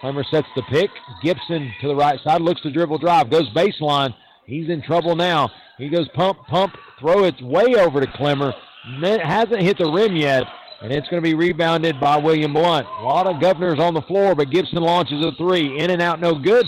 Clemmer 0.00 0.24
sets 0.24 0.48
the 0.56 0.62
pick. 0.62 0.90
Gibson 1.22 1.72
to 1.80 1.88
the 1.88 1.94
right 1.96 2.18
side, 2.24 2.40
looks 2.40 2.62
to 2.62 2.70
dribble 2.70 2.98
drive, 2.98 3.30
goes 3.30 3.48
baseline. 3.50 4.14
He's 4.46 4.70
in 4.70 4.80
trouble 4.82 5.14
now. 5.14 5.50
He 5.76 5.88
goes 5.88 6.08
pump, 6.14 6.38
pump, 6.48 6.74
throw 6.98 7.24
it 7.24 7.40
way 7.42 7.74
over 7.76 8.00
to 8.00 8.06
Clemmer. 8.12 8.52
Ne- 8.98 9.18
Hasn't 9.18 9.60
hit 9.60 9.76
the 9.78 9.90
rim 9.90 10.16
yet, 10.16 10.44
and 10.80 10.90
it's 10.92 11.08
going 11.08 11.22
to 11.22 11.28
be 11.28 11.34
rebounded 11.34 12.00
by 12.00 12.16
William 12.16 12.54
Blount. 12.54 12.86
A 12.86 13.02
lot 13.02 13.26
of 13.26 13.40
governors 13.40 13.78
on 13.78 13.92
the 13.92 14.02
floor, 14.02 14.34
but 14.34 14.50
Gibson 14.50 14.82
launches 14.82 15.24
a 15.24 15.32
three. 15.32 15.78
In 15.78 15.90
and 15.90 16.00
out, 16.00 16.20
no 16.20 16.34
good. 16.34 16.66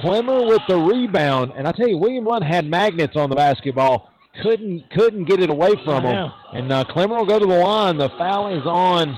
Clemmer 0.00 0.44
with 0.46 0.62
the 0.68 0.76
rebound, 0.76 1.52
and 1.56 1.66
I 1.66 1.72
tell 1.72 1.88
you, 1.88 1.98
William 1.98 2.24
Blount 2.24 2.44
had 2.44 2.64
magnets 2.66 3.16
on 3.16 3.28
the 3.30 3.36
basketball. 3.36 4.10
Couldn't 4.42 4.88
couldn't 4.92 5.24
get 5.24 5.40
it 5.40 5.50
away 5.50 5.72
from 5.84 6.06
I 6.06 6.10
him. 6.10 6.14
know. 6.16 6.32
And 6.52 6.72
uh, 6.72 6.84
Clemmer 6.84 7.16
will 7.16 7.26
go 7.26 7.38
to 7.40 7.46
the 7.46 7.58
line. 7.58 7.98
The 7.98 8.08
foul 8.10 8.56
is 8.56 8.64
on. 8.64 9.08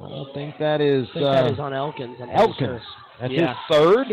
I 0.00 0.24
think 0.32 0.58
that 0.58 0.80
is, 0.80 1.06
think 1.12 1.26
uh, 1.26 1.32
that 1.32 1.52
is 1.52 1.58
on 1.58 1.74
Elkins. 1.74 2.16
I'm 2.22 2.30
Elkins. 2.30 2.58
sure. 2.58 2.80
That's 3.20 3.32
Yeah. 3.32 3.48
his 3.48 3.56
third, 3.76 4.06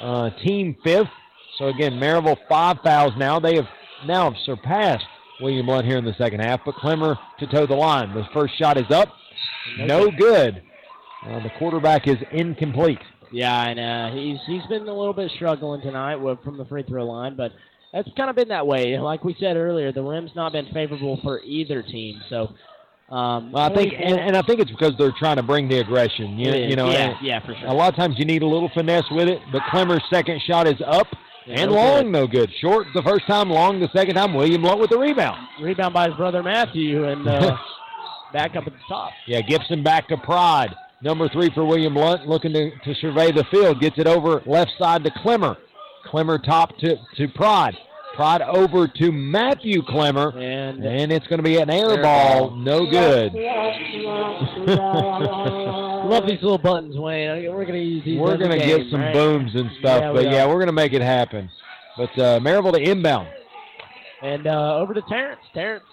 uh, 0.00 0.30
team 0.44 0.76
fifth. 0.82 1.08
So 1.58 1.66
again, 1.66 1.94
Maryville 2.00 2.38
five 2.48 2.78
fouls 2.82 3.12
now. 3.18 3.38
They 3.38 3.56
have 3.56 3.66
now 4.06 4.30
have 4.30 4.38
surpassed 4.44 5.04
William 5.40 5.66
Blount 5.66 5.84
here 5.84 5.98
in 5.98 6.04
the 6.04 6.14
second 6.14 6.40
half, 6.40 6.60
but 6.64 6.74
Clemmer 6.76 7.16
to 7.38 7.46
toe 7.46 7.66
the 7.66 7.74
line. 7.74 8.14
The 8.14 8.24
first 8.32 8.56
shot 8.58 8.78
is 8.78 8.90
up, 8.90 9.08
no 9.78 10.10
good. 10.10 10.62
Uh, 11.26 11.40
the 11.42 11.50
quarterback 11.58 12.08
is 12.08 12.16
incomplete. 12.32 12.98
Yeah, 13.32 13.66
and 13.66 13.80
uh, 13.80 14.14
he's 14.14 14.38
he's 14.46 14.66
been 14.66 14.82
a 14.82 14.94
little 14.94 15.14
bit 15.14 15.30
struggling 15.36 15.80
tonight 15.80 16.16
with, 16.16 16.42
from 16.44 16.58
the 16.58 16.64
free 16.66 16.82
throw 16.82 17.06
line, 17.06 17.34
but 17.36 17.52
that's 17.92 18.08
kind 18.16 18.30
of 18.30 18.36
been 18.36 18.48
that 18.48 18.66
way. 18.66 18.98
Like 18.98 19.24
we 19.24 19.36
said 19.38 19.56
earlier, 19.56 19.92
the 19.92 20.02
rim's 20.02 20.30
not 20.34 20.52
been 20.52 20.66
favorable 20.72 21.18
for 21.22 21.40
either 21.42 21.82
team. 21.82 22.20
So, 22.30 22.54
um, 23.14 23.52
Well, 23.52 23.70
I 23.70 23.74
think, 23.74 23.92
and, 23.92 24.18
and 24.18 24.36
I 24.36 24.42
think 24.42 24.60
it's 24.60 24.70
because 24.70 24.92
they're 24.98 25.14
trying 25.18 25.36
to 25.36 25.42
bring 25.42 25.68
the 25.68 25.78
aggression. 25.78 26.38
You, 26.38 26.52
you 26.52 26.76
know, 26.76 26.90
yeah, 26.90 27.14
yeah, 27.22 27.40
for 27.44 27.54
sure. 27.54 27.68
a 27.68 27.72
lot 27.72 27.90
of 27.90 27.96
times 27.96 28.16
you 28.18 28.24
need 28.24 28.42
a 28.42 28.46
little 28.46 28.70
finesse 28.74 29.10
with 29.10 29.28
it. 29.28 29.40
But 29.52 29.62
Clemmer's 29.70 30.02
second 30.10 30.40
shot 30.46 30.66
is 30.66 30.80
up 30.86 31.06
and 31.46 31.70
no 31.70 31.76
long, 31.76 32.04
good. 32.04 32.12
no 32.12 32.26
good. 32.26 32.50
Short 32.60 32.86
the 32.94 33.02
first 33.02 33.26
time, 33.26 33.50
long 33.50 33.80
the 33.80 33.88
second 33.94 34.14
time. 34.14 34.34
William 34.34 34.62
Blount 34.62 34.80
with 34.80 34.90
the 34.90 34.98
rebound. 34.98 35.46
Rebound 35.60 35.92
by 35.92 36.08
his 36.08 36.16
brother 36.16 36.42
Matthew, 36.42 37.04
and 37.08 37.26
uh, 37.26 37.56
back 38.32 38.56
up 38.56 38.66
at 38.66 38.72
the 38.72 38.78
top. 38.88 39.12
Yeah, 39.26 39.40
Gibson 39.42 39.82
back 39.82 40.08
to 40.08 40.16
Pride. 40.16 40.74
Number 41.02 41.28
three 41.28 41.50
for 41.52 41.64
William 41.64 41.94
Blount, 41.94 42.28
looking 42.28 42.52
to, 42.52 42.70
to 42.70 42.94
survey 43.00 43.32
the 43.32 43.44
field. 43.50 43.80
Gets 43.80 43.98
it 43.98 44.06
over 44.06 44.40
left 44.46 44.70
side 44.78 45.02
to 45.04 45.10
Clemmer. 45.22 45.56
Clemmer 46.06 46.38
top 46.38 46.76
to, 46.78 46.96
to 47.16 47.28
Pride. 47.34 47.74
Pride 48.14 48.42
over 48.42 48.86
to 48.86 49.10
Matthew 49.10 49.82
Clemmer. 49.82 50.30
And 50.38 50.84
And 50.84 51.10
it's 51.10 51.26
going 51.26 51.38
to 51.38 51.42
be 51.42 51.56
an 51.56 51.70
air, 51.70 51.90
Air 51.90 52.02
ball. 52.02 52.50
ball. 52.50 52.56
No 52.58 52.88
good. 52.88 53.32
love 56.06 56.26
these 56.26 56.42
little 56.42 56.58
buttons, 56.58 56.96
Wayne. 56.96 57.52
We're 57.52 57.64
gonna 57.64 57.78
use 57.78 58.04
these. 58.04 58.18
We're 58.20 58.36
going 58.36 58.50
to 58.50 58.58
get 58.58 58.82
some 58.90 59.00
right? 59.00 59.14
booms 59.14 59.52
and 59.54 59.70
stuff. 59.80 60.02
Yeah, 60.02 60.12
but 60.12 60.24
we 60.24 60.30
yeah, 60.30 60.46
we're 60.46 60.54
going 60.54 60.66
to 60.66 60.72
make 60.72 60.92
it 60.92 61.02
happen. 61.02 61.50
But 61.96 62.10
uh, 62.18 62.38
Maryville 62.40 62.74
to 62.74 62.80
inbound. 62.80 63.28
And 64.22 64.46
uh, 64.46 64.76
over 64.76 64.94
to 64.94 65.02
Terrence. 65.08 65.40
Terrence. 65.52 65.84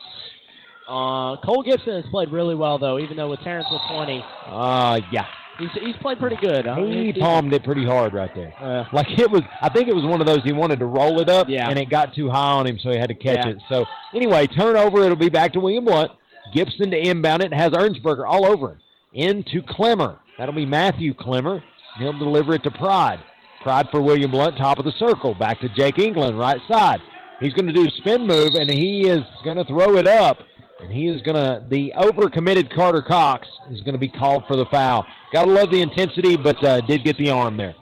Uh, 0.89 1.37
Cole 1.45 1.61
Gibson 1.63 2.01
has 2.01 2.05
played 2.09 2.31
really 2.31 2.55
well, 2.55 2.79
though, 2.79 2.97
even 2.99 3.15
though 3.15 3.29
with 3.29 3.39
Terrence 3.41 3.67
with 3.71 3.81
20, 3.91 4.23
Uh, 4.47 4.99
yeah. 5.11 5.25
he's, 5.59 5.69
he's 5.81 5.95
played 5.97 6.17
pretty 6.19 6.35
good. 6.37 6.65
I 6.67 6.79
mean, 6.79 6.91
He 6.91 7.03
he's- 7.11 7.17
palmed 7.19 7.53
it 7.53 7.63
pretty 7.63 7.85
hard 7.85 8.13
right 8.13 8.33
there. 8.33 8.53
Uh, 8.59 8.85
Like 8.91 9.07
it 9.19 9.29
was, 9.29 9.43
I 9.61 9.69
think 9.69 9.87
it 9.87 9.95
was 9.95 10.03
one 10.05 10.19
of 10.19 10.25
those 10.27 10.43
he 10.43 10.51
wanted 10.51 10.79
to 10.79 10.85
roll 10.87 11.19
it 11.19 11.29
up, 11.29 11.47
Yeah. 11.47 11.69
and 11.69 11.77
it 11.77 11.89
got 11.89 12.13
too 12.15 12.29
high 12.29 12.53
on 12.53 12.65
him, 12.65 12.79
so 12.79 12.89
he 12.89 12.97
had 12.97 13.09
to 13.09 13.15
catch 13.15 13.45
Yeah. 13.45 13.51
it. 13.51 13.57
So 13.69 13.85
anyway, 14.15 14.47
turnover. 14.47 15.03
It'll 15.03 15.15
be 15.15 15.29
back 15.29 15.53
to 15.53 15.59
William 15.59 15.85
Blount. 15.85 16.11
Gibson 16.53 16.89
to 16.89 16.97
inbound 16.97 17.43
it 17.43 17.53
has 17.53 17.69
Ernsberger 17.73 18.25
all 18.27 18.45
over 18.45 18.69
him. 18.69 18.79
Into 19.13 19.61
Clemmer. 19.61 20.17
That'll 20.39 20.55
be 20.55 20.65
Matthew 20.65 21.13
Clemmer. 21.13 21.61
He'll 21.99 22.17
deliver 22.17 22.55
it 22.55 22.63
to 22.63 22.71
Pride. 22.71 23.19
Pride 23.61 23.89
for 23.91 24.01
William 24.01 24.31
Blount, 24.31 24.57
top 24.57 24.79
of 24.79 24.85
the 24.85 24.91
circle. 24.93 25.35
Back 25.35 25.59
to 25.59 25.69
Jake 25.69 25.99
England, 25.99 26.39
right 26.39 26.61
side. 26.67 27.01
He's 27.39 27.53
going 27.53 27.67
to 27.67 27.73
do 27.73 27.85
a 27.85 27.91
spin 27.91 28.25
move, 28.25 28.55
and 28.55 28.69
he 28.71 29.07
is 29.07 29.21
going 29.43 29.57
to 29.57 29.63
throw 29.65 29.97
it 29.97 30.07
up. 30.07 30.39
And 30.81 30.91
he 30.91 31.07
is 31.07 31.21
going 31.21 31.35
to, 31.35 31.63
the 31.69 31.93
overcommitted 31.97 32.73
Carter 32.73 33.01
Cox 33.01 33.47
is 33.69 33.81
going 33.81 33.93
to 33.93 33.99
be 33.99 34.07
called 34.09 34.43
for 34.47 34.55
the 34.55 34.65
foul. 34.67 35.05
Got 35.33 35.45
to 35.45 35.51
love 35.51 35.71
the 35.71 35.81
intensity, 35.81 36.37
but 36.37 36.63
uh, 36.63 36.81
did 36.81 37.03
get 37.03 37.17
the 37.17 37.29
arm 37.31 37.57
there. 37.57 37.75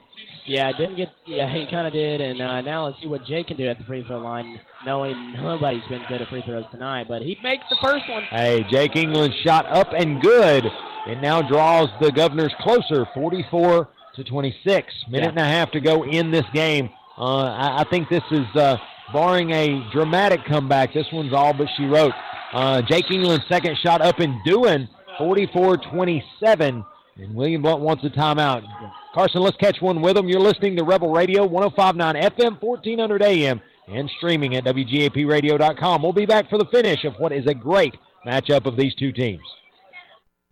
yeah, 0.47 0.71
didn't 0.71 0.95
get. 0.95 1.09
Yeah, 1.25 1.51
he 1.53 1.67
kind 1.69 1.85
of 1.85 1.93
did. 1.93 2.21
And 2.21 2.41
uh, 2.41 2.61
now 2.61 2.85
let's 2.87 2.99
see 3.01 3.07
what 3.07 3.23
Jay 3.25 3.43
can 3.43 3.55
do 3.57 3.67
at 3.67 3.77
the 3.77 3.83
free 3.85 4.03
throw 4.07 4.17
line. 4.19 4.59
Knowing 4.85 5.33
nobody's 5.33 5.83
been 5.89 6.01
good 6.09 6.21
at 6.21 6.29
free 6.29 6.41
throws 6.45 6.65
tonight, 6.71 7.05
but 7.07 7.21
he 7.21 7.37
makes 7.43 7.63
the 7.69 7.77
first 7.81 8.09
one. 8.09 8.23
Hey, 8.29 8.65
Jake 8.69 8.95
England 8.95 9.33
shot 9.43 9.65
up 9.67 9.89
and 9.95 10.21
good. 10.21 10.65
It 11.07 11.21
now 11.21 11.41
draws 11.41 11.89
the 12.01 12.11
Governors 12.11 12.53
closer, 12.61 13.05
44 13.13 13.89
to 14.15 14.23
26. 14.23 14.93
Minute 15.09 15.23
Yeah. 15.23 15.29
and 15.29 15.37
a 15.39 15.45
half 15.45 15.71
to 15.71 15.79
go 15.79 16.03
in 16.03 16.31
this 16.31 16.45
game. 16.53 16.89
Uh, 17.17 17.43
I, 17.45 17.81
I 17.81 17.83
think 17.89 18.09
this 18.09 18.23
is, 18.31 18.45
uh, 18.55 18.77
barring 19.13 19.51
a 19.51 19.87
dramatic 19.93 20.43
comeback, 20.45 20.93
this 20.93 21.05
one's 21.13 21.31
all 21.33 21.53
but 21.53 21.67
she 21.77 21.85
wrote. 21.85 22.13
Uh, 22.53 22.81
Jake 22.81 23.11
England's 23.11 23.45
second 23.47 23.77
shot 23.77 24.01
up 24.01 24.19
and 24.19 24.35
doing, 24.45 24.87
44-27. 25.19 26.85
And 27.17 27.35
William 27.35 27.61
Blount 27.61 27.81
wants 27.81 28.03
a 28.03 28.09
timeout. 28.09 28.63
Carson, 29.13 29.41
let's 29.41 29.57
catch 29.57 29.81
one 29.81 30.01
with 30.01 30.15
him. 30.15 30.27
You're 30.29 30.39
listening 30.39 30.75
to 30.75 30.83
Rebel 30.83 31.11
Radio, 31.11 31.45
1059 31.45 32.15
FM, 32.15 32.61
1400 32.61 33.23
AM, 33.23 33.61
and 33.87 34.09
streaming 34.17 34.55
at 34.55 34.63
WGAPradio.com. 34.65 36.03
We'll 36.03 36.13
be 36.13 36.27
back 36.27 36.49
for 36.49 36.57
the 36.57 36.65
finish 36.65 37.03
of 37.03 37.15
what 37.15 37.31
is 37.31 37.47
a 37.47 37.53
great 37.55 37.95
matchup 38.25 38.65
of 38.65 38.77
these 38.77 38.93
two 38.95 39.11
teams. 39.11 39.41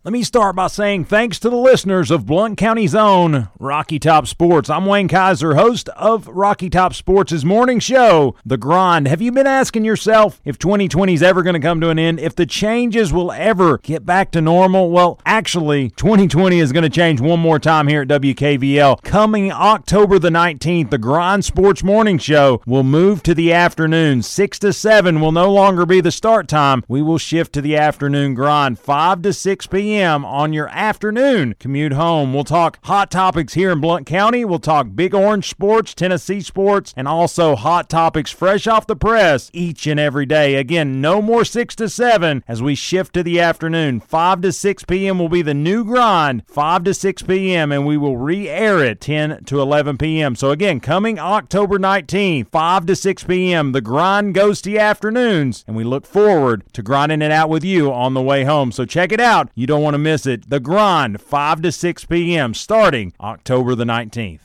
Let 0.06 0.12
me 0.12 0.22
start 0.22 0.54
by 0.54 0.68
saying 0.68 1.06
thanks 1.06 1.40
to 1.40 1.50
the 1.50 1.56
listeners 1.56 2.12
of 2.12 2.26
Blount 2.26 2.56
County's 2.56 2.94
own 2.94 3.48
Rocky 3.58 3.98
Top 3.98 4.28
Sports. 4.28 4.70
I'm 4.70 4.86
Wayne 4.86 5.08
Kiser, 5.08 5.56
host 5.56 5.88
of 5.96 6.28
Rocky 6.28 6.70
Top 6.70 6.94
Sports' 6.94 7.42
morning 7.42 7.80
show, 7.80 8.36
The 8.44 8.56
Grind. 8.56 9.08
Have 9.08 9.20
you 9.20 9.32
been 9.32 9.48
asking 9.48 9.84
yourself 9.84 10.40
if 10.44 10.60
2020 10.60 11.12
is 11.12 11.24
ever 11.24 11.42
going 11.42 11.54
to 11.54 11.60
come 11.60 11.80
to 11.80 11.88
an 11.88 11.98
end, 11.98 12.20
if 12.20 12.36
the 12.36 12.46
changes 12.46 13.12
will 13.12 13.32
ever 13.32 13.78
get 13.78 14.06
back 14.06 14.30
to 14.30 14.40
normal? 14.40 14.92
Well, 14.92 15.18
actually, 15.26 15.90
2020 15.90 16.60
is 16.60 16.70
going 16.70 16.84
to 16.84 16.88
change 16.88 17.20
one 17.20 17.40
more 17.40 17.58
time 17.58 17.88
here 17.88 18.02
at 18.02 18.08
WKVL. 18.08 19.02
Coming 19.02 19.50
October 19.50 20.20
the 20.20 20.30
19th, 20.30 20.90
The 20.90 20.98
Grind 20.98 21.44
Sports 21.44 21.82
Morning 21.82 22.18
Show 22.18 22.62
will 22.64 22.84
move 22.84 23.24
to 23.24 23.34
the 23.34 23.52
afternoon. 23.52 24.22
6 24.22 24.58
to 24.60 24.72
7 24.72 25.20
will 25.20 25.32
no 25.32 25.52
longer 25.52 25.84
be 25.84 26.00
the 26.00 26.12
start 26.12 26.46
time. 26.46 26.84
We 26.86 27.02
will 27.02 27.18
shift 27.18 27.52
to 27.54 27.60
the 27.60 27.76
afternoon 27.76 28.34
grind, 28.34 28.78
5 28.78 29.22
to 29.22 29.32
6 29.32 29.66
p.m 29.66 29.95
on 30.02 30.52
your 30.52 30.68
afternoon 30.68 31.54
commute 31.58 31.92
home. 31.92 32.34
We'll 32.34 32.44
talk 32.44 32.78
hot 32.84 33.10
topics 33.10 33.54
here 33.54 33.70
in 33.70 33.80
Blount 33.80 34.06
County. 34.06 34.44
We'll 34.44 34.58
talk 34.58 34.88
Big 34.94 35.14
Orange 35.14 35.48
sports, 35.48 35.94
Tennessee 35.94 36.40
sports, 36.40 36.92
and 36.96 37.08
also 37.08 37.56
hot 37.56 37.88
topics 37.88 38.30
fresh 38.30 38.66
off 38.66 38.86
the 38.86 38.96
press 38.96 39.50
each 39.52 39.86
and 39.86 39.98
every 39.98 40.26
day. 40.26 40.56
Again, 40.56 41.00
no 41.00 41.22
more 41.22 41.44
6 41.44 41.74
to 41.76 41.88
7 41.88 42.44
as 42.46 42.62
we 42.62 42.74
shift 42.74 43.14
to 43.14 43.22
the 43.22 43.40
afternoon. 43.40 44.00
5 44.00 44.42
to 44.42 44.52
6 44.52 44.84
p.m. 44.84 45.18
will 45.18 45.28
be 45.28 45.42
the 45.42 45.54
new 45.54 45.84
grind, 45.84 46.42
5 46.46 46.84
to 46.84 46.94
6 46.94 47.22
p.m., 47.22 47.72
and 47.72 47.86
we 47.86 47.96
will 47.96 48.16
re 48.16 48.48
air 48.48 48.82
it 48.84 49.00
10 49.00 49.44
to 49.44 49.60
11 49.60 49.98
p.m. 49.98 50.34
So, 50.36 50.50
again, 50.50 50.80
coming 50.80 51.18
October 51.18 51.78
19th, 51.78 52.48
5 52.50 52.86
to 52.86 52.96
6 52.96 53.24
p.m., 53.24 53.72
the 53.72 53.80
grind 53.80 54.34
goes 54.34 54.60
to 54.62 54.70
the 54.70 54.78
afternoons, 54.78 55.64
and 55.66 55.76
we 55.76 55.84
look 55.84 56.06
forward 56.06 56.64
to 56.72 56.82
grinding 56.82 57.22
it 57.22 57.30
out 57.30 57.48
with 57.48 57.64
you 57.64 57.92
on 57.92 58.14
the 58.14 58.22
way 58.22 58.44
home. 58.44 58.72
So, 58.72 58.84
check 58.84 59.12
it 59.12 59.20
out. 59.20 59.50
You 59.54 59.66
don't 59.66 59.75
want 59.76 59.94
to 59.94 59.98
miss 59.98 60.26
it. 60.26 60.48
The 60.48 60.60
grind, 60.60 61.20
5 61.20 61.62
to 61.62 61.72
6 61.72 62.04
p.m., 62.06 62.54
starting 62.54 63.12
October 63.20 63.74
the 63.74 63.84
19th. 63.84 64.40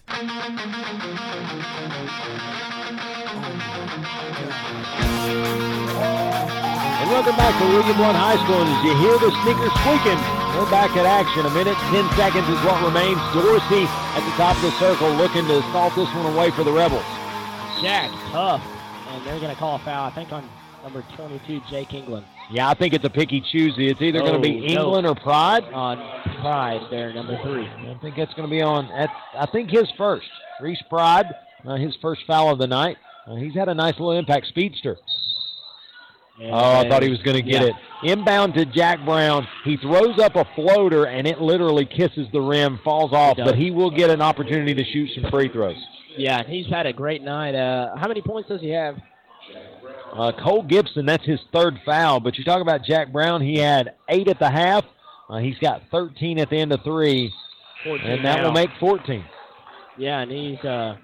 And 5.71 7.09
welcome 7.09 7.35
back 7.35 7.57
to 7.59 7.65
William 7.67 7.97
Blount 7.97 8.17
High 8.17 8.37
School. 8.43 8.61
And 8.61 8.69
as 8.69 8.83
you 8.83 8.93
hear 8.99 9.15
the 9.17 9.31
sneakers 9.43 9.73
squeaking, 9.81 10.19
We're 10.57 10.69
back 10.69 10.91
at 10.99 11.05
action. 11.07 11.45
A 11.45 11.53
minute, 11.55 11.77
10 11.95 12.03
seconds 12.19 12.47
is 12.49 12.59
what 12.67 12.75
remains. 12.83 13.17
Dorsey 13.31 13.87
at 13.87 14.21
the 14.21 14.35
top 14.35 14.55
of 14.57 14.63
the 14.63 14.71
circle 14.77 15.09
looking 15.15 15.47
to 15.47 15.61
salt 15.71 15.95
this 15.95 16.11
one 16.13 16.27
away 16.33 16.51
for 16.51 16.63
the 16.63 16.71
Rebels. 16.71 17.07
Jack, 17.81 18.11
tough. 18.31 18.61
And 19.09 19.25
they're 19.25 19.39
going 19.39 19.53
to 19.53 19.57
call 19.59 19.77
a 19.77 19.79
foul, 19.79 20.05
I 20.05 20.11
think, 20.11 20.31
on 20.33 20.43
number 20.83 21.03
22, 21.15 21.61
Jake 21.69 21.93
England. 21.93 22.25
Yeah, 22.51 22.69
I 22.69 22.73
think 22.73 22.93
it's 22.93 23.05
a 23.05 23.09
picky 23.09 23.41
choosy. 23.51 23.87
It's 23.89 24.01
either 24.01 24.19
going 24.19 24.33
to 24.33 24.39
be 24.39 24.57
Oh, 24.57 24.73
no. 24.73 24.81
England 24.83 25.07
or 25.07 25.15
Pride. 25.15 25.63
On 25.73 25.97
Pride, 26.41 26.81
there, 26.91 27.13
number 27.13 27.37
three. 27.43 27.65
I 27.65 27.97
think 28.01 28.15
that's 28.17 28.33
going 28.33 28.47
to 28.47 28.51
be 28.51 28.61
on. 28.61 28.85
At, 28.91 29.09
I 29.37 29.45
think 29.45 29.69
his 29.69 29.87
first. 29.97 30.27
Reese 30.61 30.81
Pride, 30.89 31.25
uh, 31.65 31.75
his 31.75 31.95
first 32.01 32.21
foul 32.27 32.51
of 32.51 32.59
the 32.59 32.67
night. 32.67 32.97
Uh, 33.27 33.35
he's 33.35 33.53
had 33.53 33.69
a 33.69 33.73
nice 33.73 33.93
little 33.93 34.11
impact 34.17 34.47
speedster. 34.47 34.97
And 36.41 36.51
Oh, 36.53 36.57
I 36.79 36.89
thought 36.89 37.03
he 37.03 37.09
was 37.09 37.21
going 37.21 37.37
to 37.37 37.43
get 37.43 37.61
yeah. 37.61 37.67
it. 37.69 38.11
Inbound 38.11 38.55
to 38.55 38.65
Jack 38.65 39.03
Brown. 39.05 39.47
He 39.63 39.77
throws 39.77 40.17
up 40.19 40.35
a 40.35 40.45
floater, 40.55 41.05
and 41.05 41.27
it 41.27 41.39
literally 41.39 41.85
kisses 41.85 42.27
the 42.33 42.41
rim, 42.41 42.79
falls 42.83 43.13
off, 43.13 43.37
does. 43.37 43.45
but 43.45 43.55
he 43.57 43.69
will 43.69 43.91
get 43.91 44.09
an 44.09 44.21
opportunity 44.21 44.73
to 44.73 44.83
shoot 44.83 45.09
some 45.13 45.29
free 45.29 45.49
throws. 45.49 45.77
Yeah, 46.17 46.43
he's 46.45 46.65
had 46.67 46.87
a 46.87 46.93
great 46.93 47.21
night. 47.21 47.53
Uh, 47.55 47.95
how 47.95 48.07
many 48.07 48.21
points 48.21 48.49
does 48.49 48.59
he 48.59 48.69
have? 48.71 48.95
Uh, 50.13 50.31
Cole 50.43 50.63
Gibson, 50.63 51.05
that's 51.05 51.25
his 51.25 51.39
third 51.53 51.79
foul, 51.85 52.19
but 52.19 52.37
you 52.37 52.43
talk 52.43 52.61
about 52.61 52.83
Jack 52.83 53.11
Brown, 53.11 53.41
he 53.41 53.57
had 53.57 53.95
eight 54.09 54.27
at 54.27 54.39
the 54.39 54.49
half. 54.49 54.83
Uh, 55.29 55.37
he's 55.37 55.57
got 55.59 55.83
13 55.91 56.39
at 56.39 56.49
the 56.49 56.57
end 56.57 56.73
of 56.73 56.83
three, 56.83 57.31
14 57.85 58.05
and 58.05 58.25
that 58.25 58.37
now. 58.37 58.45
will 58.45 58.51
make 58.51 58.69
14. 58.79 59.23
Yeah, 59.97 60.19
and 60.19 60.31
he's 60.31 60.59
uh, 60.65 60.97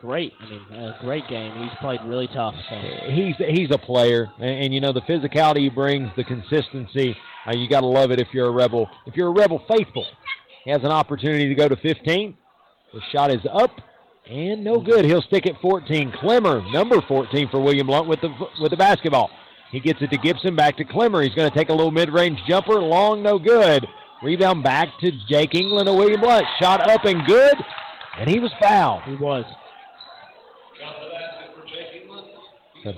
great. 0.00 0.32
I 0.40 0.48
mean, 0.48 0.60
a 0.70 0.96
great 1.02 1.28
game. 1.28 1.54
He's 1.62 1.78
played 1.80 2.00
really 2.06 2.28
tough. 2.28 2.54
So. 2.70 2.76
he's 3.10 3.34
he's 3.36 3.70
a 3.70 3.78
player, 3.78 4.28
and, 4.38 4.64
and 4.64 4.74
you 4.74 4.80
know 4.80 4.92
the 4.92 5.02
physicality 5.02 5.58
he 5.58 5.68
brings, 5.68 6.08
the 6.16 6.24
consistency. 6.24 7.14
Uh, 7.46 7.52
you 7.54 7.68
got 7.68 7.80
to 7.80 7.86
love 7.86 8.10
it 8.10 8.20
if 8.20 8.28
you're 8.32 8.48
a 8.48 8.52
rebel. 8.52 8.88
If 9.06 9.16
you're 9.16 9.28
a 9.28 9.32
rebel 9.32 9.62
faithful, 9.68 10.06
he 10.64 10.70
has 10.70 10.82
an 10.82 10.90
opportunity 10.90 11.48
to 11.48 11.54
go 11.54 11.68
to 11.68 11.76
15. 11.76 12.36
The 12.94 13.00
shot 13.12 13.30
is 13.30 13.40
up 13.52 13.70
and 14.28 14.62
no 14.62 14.80
good. 14.80 15.04
He'll 15.04 15.22
stick 15.22 15.46
at 15.46 15.60
14. 15.60 16.12
Clemmer, 16.20 16.62
number 16.70 17.00
14 17.00 17.48
for 17.48 17.60
William 17.60 17.86
Blount 17.86 18.08
with 18.08 18.20
the 18.20 18.32
with 18.60 18.70
the 18.70 18.76
basketball. 18.76 19.30
He 19.70 19.80
gets 19.80 20.00
it 20.00 20.10
to 20.10 20.18
Gibson, 20.18 20.56
back 20.56 20.76
to 20.78 20.84
Clemmer. 20.84 21.22
He's 21.22 21.34
going 21.34 21.50
to 21.50 21.56
take 21.56 21.68
a 21.68 21.74
little 21.74 21.90
mid-range 21.90 22.38
jumper, 22.48 22.80
long, 22.80 23.22
no 23.22 23.38
good. 23.38 23.86
Rebound 24.22 24.64
back 24.64 24.88
to 25.00 25.12
Jake 25.28 25.54
England 25.54 25.88
of 25.88 25.96
William 25.96 26.20
Blount. 26.20 26.46
Shot 26.60 26.88
up 26.88 27.04
and 27.04 27.26
good, 27.26 27.54
and 28.18 28.28
he 28.28 28.40
was 28.40 28.50
fouled. 28.60 29.02
He 29.02 29.14
was. 29.14 29.44
Yeah. 32.84 32.92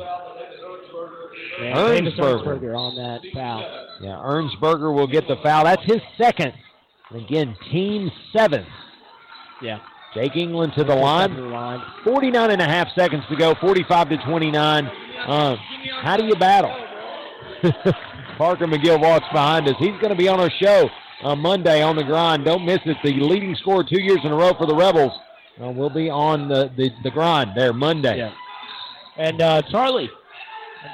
Ernsberger 1.74 2.76
on 2.76 2.96
that 2.96 3.20
foul. 3.34 3.86
Yeah, 4.00 4.22
Ernsberger 4.24 4.94
will 4.94 5.06
get 5.06 5.28
the 5.28 5.36
foul. 5.42 5.64
That's 5.64 5.84
his 5.84 6.00
second. 6.16 6.52
And 7.10 7.24
again, 7.24 7.56
team 7.70 8.10
seven. 8.32 8.64
Yeah. 9.60 9.80
Jake 10.14 10.36
England 10.36 10.72
to 10.76 10.84
the 10.84 10.94
line. 10.94 11.50
line. 11.50 11.80
49 12.04 12.50
and 12.50 12.60
a 12.60 12.64
half 12.64 12.88
seconds 12.96 13.22
to 13.30 13.36
go, 13.36 13.54
45 13.60 14.08
to 14.10 14.16
29. 14.18 14.86
Uh, 14.86 15.56
how 16.02 16.16
do 16.16 16.24
you 16.24 16.34
battle? 16.34 16.74
Parker 18.38 18.66
McGill 18.66 19.00
walks 19.00 19.26
behind 19.32 19.68
us. 19.68 19.74
He's 19.78 19.96
going 20.00 20.08
to 20.08 20.16
be 20.16 20.28
on 20.28 20.40
our 20.40 20.50
show 20.50 20.88
on 21.22 21.38
Monday 21.38 21.82
on 21.82 21.96
the 21.96 22.02
grind. 22.02 22.44
Don't 22.44 22.64
miss 22.64 22.80
it. 22.86 22.96
The 23.04 23.12
leading 23.12 23.54
scorer 23.56 23.84
two 23.84 24.00
years 24.00 24.20
in 24.24 24.32
a 24.32 24.36
row 24.36 24.54
for 24.54 24.66
the 24.66 24.74
Rebels 24.74 25.12
uh, 25.62 25.70
will 25.70 25.90
be 25.90 26.08
on 26.08 26.48
the, 26.48 26.70
the, 26.76 26.90
the 27.04 27.10
grind 27.10 27.50
there 27.54 27.72
Monday. 27.72 28.18
Yeah. 28.18 28.32
And 29.16 29.40
uh, 29.40 29.62
Charlie, 29.70 30.10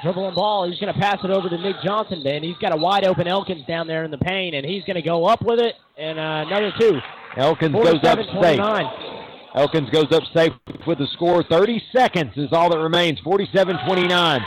dribbling 0.03 0.35
ball. 0.35 0.69
He's 0.69 0.79
going 0.79 0.93
to 0.93 0.99
pass 0.99 1.17
it 1.23 1.29
over 1.29 1.49
to 1.49 1.57
Nick 1.57 1.77
Johnson, 1.83 2.25
and 2.25 2.43
he's 2.43 2.57
got 2.57 2.73
a 2.73 2.77
wide 2.77 3.05
open 3.05 3.27
Elkins 3.27 3.65
down 3.67 3.87
there 3.87 4.03
in 4.03 4.11
the 4.11 4.17
paint, 4.17 4.55
and 4.55 4.65
he's 4.65 4.83
going 4.83 4.95
to 4.95 5.01
go 5.01 5.25
up 5.25 5.41
with 5.43 5.59
it. 5.59 5.75
And 5.97 6.19
uh, 6.19 6.45
another 6.47 6.71
two. 6.79 6.99
Elkins 7.35 7.73
goes 7.73 8.03
up 8.03 8.17
47 8.17 8.41
safe. 8.41 8.59
Elkins 9.55 9.89
goes 9.89 10.11
up 10.11 10.23
safe 10.35 10.53
with 10.85 10.99
the 10.99 11.07
score. 11.13 11.43
30 11.43 11.81
seconds 11.91 12.33
is 12.35 12.49
all 12.51 12.69
that 12.69 12.79
remains. 12.79 13.19
47 13.19 13.77
29. 13.85 14.41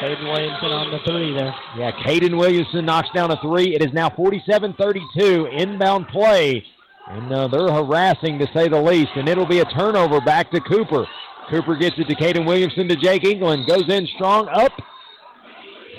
Caden 0.00 0.32
Williamson 0.32 0.70
on 0.70 0.90
the 0.90 0.98
three 1.04 1.34
there. 1.34 1.54
Yeah, 1.76 1.92
Caden 1.92 2.38
Williamson 2.38 2.86
knocks 2.86 3.10
down 3.14 3.30
a 3.30 3.40
three. 3.42 3.74
It 3.74 3.82
is 3.82 3.92
now 3.92 4.08
47 4.08 4.74
32. 4.78 5.48
Inbound 5.52 6.08
play. 6.08 6.64
And 7.08 7.32
uh, 7.32 7.48
they're 7.48 7.70
harassing 7.70 8.38
to 8.38 8.46
say 8.54 8.68
the 8.68 8.80
least. 8.80 9.10
And 9.16 9.28
it'll 9.28 9.46
be 9.46 9.58
a 9.58 9.64
turnover 9.66 10.20
back 10.22 10.50
to 10.52 10.60
Cooper. 10.60 11.06
Cooper 11.50 11.76
gets 11.76 11.98
it 11.98 12.08
to 12.08 12.14
Caden 12.14 12.46
Williamson 12.46 12.88
to 12.88 12.96
Jake 12.96 13.24
England. 13.24 13.66
Goes 13.66 13.88
in 13.88 14.06
strong 14.14 14.48
up. 14.48 14.72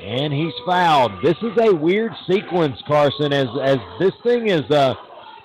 And 0.04 0.34
he's 0.34 0.54
fouled. 0.66 1.12
This 1.24 1.38
is 1.44 1.52
a 1.60 1.74
weird 1.76 2.12
sequence, 2.28 2.82
Carson, 2.88 3.32
as 3.32 3.48
as 3.62 3.78
this 4.00 4.14
thing 4.24 4.48
is 4.48 4.70
uh 4.72 4.96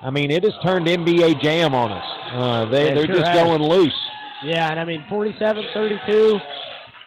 I 0.03 0.11
mean, 0.11 0.31
it 0.31 0.45
has 0.45 0.53
turned 0.63 0.87
NBA 0.87 1.43
jam 1.43 1.75
on 1.75 1.91
us. 1.91 2.05
Uh, 2.33 2.65
they, 2.67 2.95
they're 2.95 3.07
sure 3.07 3.17
just 3.17 3.27
has. 3.27 3.43
going 3.43 3.63
loose. 3.63 3.99
Yeah, 4.45 4.71
and 4.71 4.79
I 4.79 4.85
mean 4.85 5.05
47 5.09 5.65
32. 5.75 6.39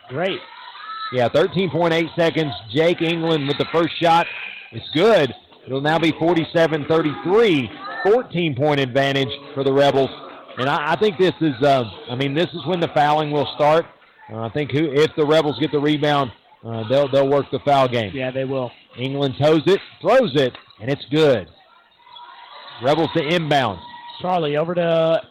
Great. 0.10 0.40
Yeah, 1.14 1.30
13.8 1.30 2.16
seconds. 2.16 2.54
Jake 2.72 3.02
England 3.02 3.48
with 3.48 3.58
the 3.58 3.66
first 3.72 4.00
shot. 4.00 4.28
It's 4.72 4.90
good. 4.94 5.34
It'll 5.66 5.82
now 5.82 5.98
be 6.00 6.12
47 6.20 6.86
33. 6.88 7.72
14 8.04 8.56
point 8.56 8.80
advantage 8.80 9.30
for 9.54 9.64
the 9.64 9.74
Rebels. 9.74 10.10
And 10.60 10.70
I, 10.70 10.92
I 10.94 10.96
think 11.00 11.18
this 11.18 11.34
is, 11.40 11.56
uh, 11.64 11.86
I 12.10 12.16
mean, 12.16 12.34
this 12.34 12.48
is 12.54 12.66
when 12.66 12.80
the 12.80 12.90
fouling 12.90 13.32
will 13.32 13.48
start. 13.56 13.86
Uh, 14.32 14.42
I 14.42 14.50
think 14.50 14.72
who, 14.72 14.92
if 14.92 15.10
the 15.16 15.26
Rebels 15.26 15.58
get 15.60 15.72
the 15.72 15.80
rebound, 15.80 16.32
uh, 16.66 16.88
they'll, 16.90 17.10
they'll 17.10 17.30
work 17.30 17.46
the 17.52 17.60
foul 17.60 17.88
game. 17.88 18.12
Yeah, 18.14 18.30
they 18.32 18.44
will. 18.44 18.70
England 18.98 19.36
toes 19.42 19.62
it, 19.66 19.80
throws 20.02 20.36
it, 20.36 20.54
and 20.82 20.92
it's 20.92 21.06
good. 21.10 21.48
Rebels 22.84 23.10
to 23.16 23.26
inbound. 23.26 23.80
Charlie 24.22 24.58
over 24.58 24.76
to, 24.76 25.22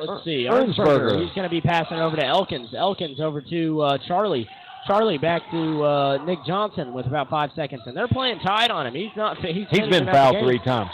let's 0.00 0.24
see, 0.24 0.46
Ernsberger. 0.50 1.22
He's 1.24 1.34
going 1.34 1.44
to 1.44 1.50
be 1.50 1.62
passing 1.62 1.96
over 1.96 2.16
to 2.16 2.24
Elkins. 2.24 2.74
Elkins 2.76 3.20
over 3.20 3.40
to 3.40 3.80
uh, 3.80 3.98
Charlie. 4.06 4.46
Charlie 4.86 5.16
back 5.16 5.50
to 5.50 5.82
uh, 5.82 6.24
Nick 6.26 6.40
Johnson 6.46 6.92
with 6.92 7.06
about 7.06 7.30
five 7.30 7.50
seconds, 7.56 7.82
and 7.86 7.96
they're 7.96 8.08
playing 8.08 8.38
tight 8.40 8.70
on 8.70 8.86
him. 8.86 8.94
He's 8.94 9.16
not. 9.16 9.38
He's, 9.38 9.66
He's 9.70 9.88
been 9.88 10.04
fouled 10.04 10.36
three 10.44 10.58
times. 10.58 10.90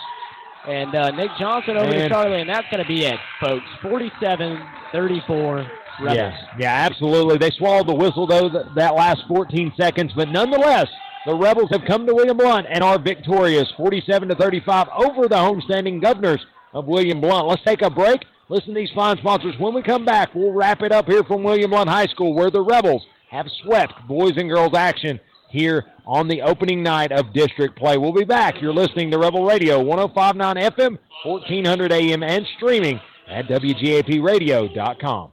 And 0.67 0.95
uh, 0.95 1.11
Nick 1.13 1.31
Johnson 1.39 1.77
over 1.77 1.91
to 1.91 2.09
Charlie, 2.09 2.41
and 2.41 2.51
that's 2.51 2.67
going 2.71 2.83
to 2.83 2.89
be 2.89 3.05
it, 3.05 3.19
folks. 3.41 3.65
47-34 3.83 5.69
Rebels. 6.03 6.17
Yeah, 6.17 6.47
yeah, 6.59 6.75
absolutely. 6.87 7.39
They 7.39 7.51
swallowed 7.51 7.87
the 7.87 7.95
whistle 7.95 8.27
though 8.27 8.49
th- 8.49 8.67
that 8.77 8.95
last 8.95 9.23
14 9.29 9.73
seconds, 9.77 10.13
but 10.15 10.29
nonetheless, 10.29 10.89
the 11.27 11.35
Rebels 11.35 11.71
have 11.71 11.85
come 11.87 12.07
to 12.07 12.15
William 12.15 12.37
Blount 12.37 12.67
and 12.69 12.83
are 12.83 12.99
victorious, 12.99 13.71
47 13.77 14.29
to 14.29 14.35
35 14.35 14.89
over 14.97 15.29
the 15.29 15.37
homestanding 15.37 16.01
Governors 16.01 16.45
of 16.73 16.87
William 16.87 17.21
Blount. 17.21 17.47
Let's 17.47 17.63
take 17.65 17.83
a 17.83 17.91
break. 17.91 18.25
Listen 18.49 18.75
to 18.75 18.81
these 18.81 18.91
fine 18.95 19.17
sponsors. 19.19 19.55
When 19.59 19.75
we 19.75 19.83
come 19.83 20.05
back, 20.05 20.35
we'll 20.35 20.53
wrap 20.53 20.83
it 20.83 20.93
up 20.93 21.07
here 21.07 21.23
from 21.25 21.43
William 21.43 21.71
Blount 21.71 21.89
High 21.89 22.07
School, 22.07 22.35
where 22.35 22.51
the 22.51 22.63
Rebels 22.63 23.07
have 23.31 23.47
swept 23.63 23.93
boys 24.09 24.33
and 24.37 24.49
girls 24.49 24.75
action 24.75 25.21
here 25.51 25.87
on 26.07 26.29
the 26.29 26.43
opening 26.43 26.83
night 26.83 27.13
of 27.13 27.33
district 27.33 27.79
play. 27.79 27.99
We'll 27.99 28.13
be 28.13 28.25
back. 28.25 28.61
You're 28.61 28.75
listening 28.75 29.11
to 29.11 29.19
Rebel 29.19 29.45
Radio 29.45 29.83
1059 29.83 30.57
FM, 30.57 30.99
1400 31.25 31.93
AM, 31.93 32.23
and 32.23 32.47
streaming 32.57 33.01
at 33.29 33.47
WGAPradio.com. 33.47 35.33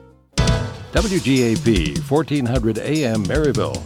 WGAP 0.91 2.09
1400 2.09 2.77
AM 2.79 3.23
Maryville 3.23 3.77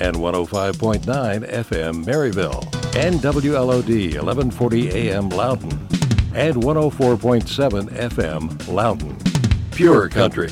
and 0.00 0.16
105.9 0.16 1.02
FM 1.50 2.04
Maryville 2.04 2.62
and 2.96 3.16
WLOD 3.16 4.14
1140 4.14 4.90
AM 4.90 5.28
Loudon 5.30 5.72
and 6.34 6.54
104.7 6.54 7.90
FM 7.90 8.68
Loudon. 8.68 9.16
Pure 9.72 10.08
Country. 10.10 10.50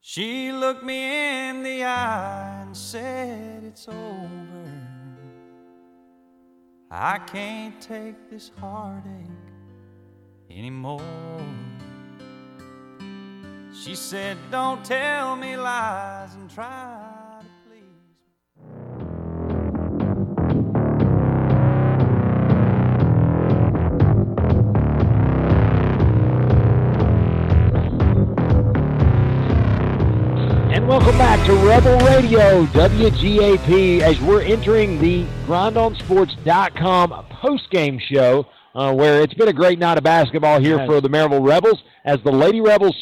She 0.00 0.52
looked 0.52 0.84
me 0.84 1.48
in 1.48 1.64
the 1.64 1.82
eye 1.84 2.62
and 2.62 2.76
said, 2.76 3.64
It's 3.64 3.88
over. 3.88 4.57
I 6.90 7.18
can't 7.18 7.78
take 7.82 8.30
this 8.30 8.50
heartache 8.58 9.04
anymore. 10.50 11.02
She 13.74 13.94
said, 13.94 14.38
Don't 14.50 14.82
tell 14.84 15.36
me 15.36 15.56
lies 15.56 16.34
and 16.34 16.50
try 16.50 17.07
welcome 30.88 31.18
back 31.18 31.44
to 31.44 31.52
Rebel 31.52 31.98
Radio, 31.98 32.64
WGAP, 32.68 34.00
as 34.00 34.18
we're 34.22 34.40
entering 34.40 34.98
the 34.98 35.26
GrindOnSports.com 35.44 37.26
post-game 37.28 37.98
show, 37.98 38.46
uh, 38.74 38.94
where 38.94 39.20
it's 39.20 39.34
been 39.34 39.48
a 39.48 39.52
great 39.52 39.78
night 39.78 39.98
of 39.98 40.04
basketball 40.04 40.58
here 40.58 40.86
for 40.86 41.02
the 41.02 41.10
Maryville 41.10 41.46
Rebels, 41.46 41.82
as 42.06 42.22
the 42.24 42.32
Lady 42.32 42.62
Rebels 42.62 42.96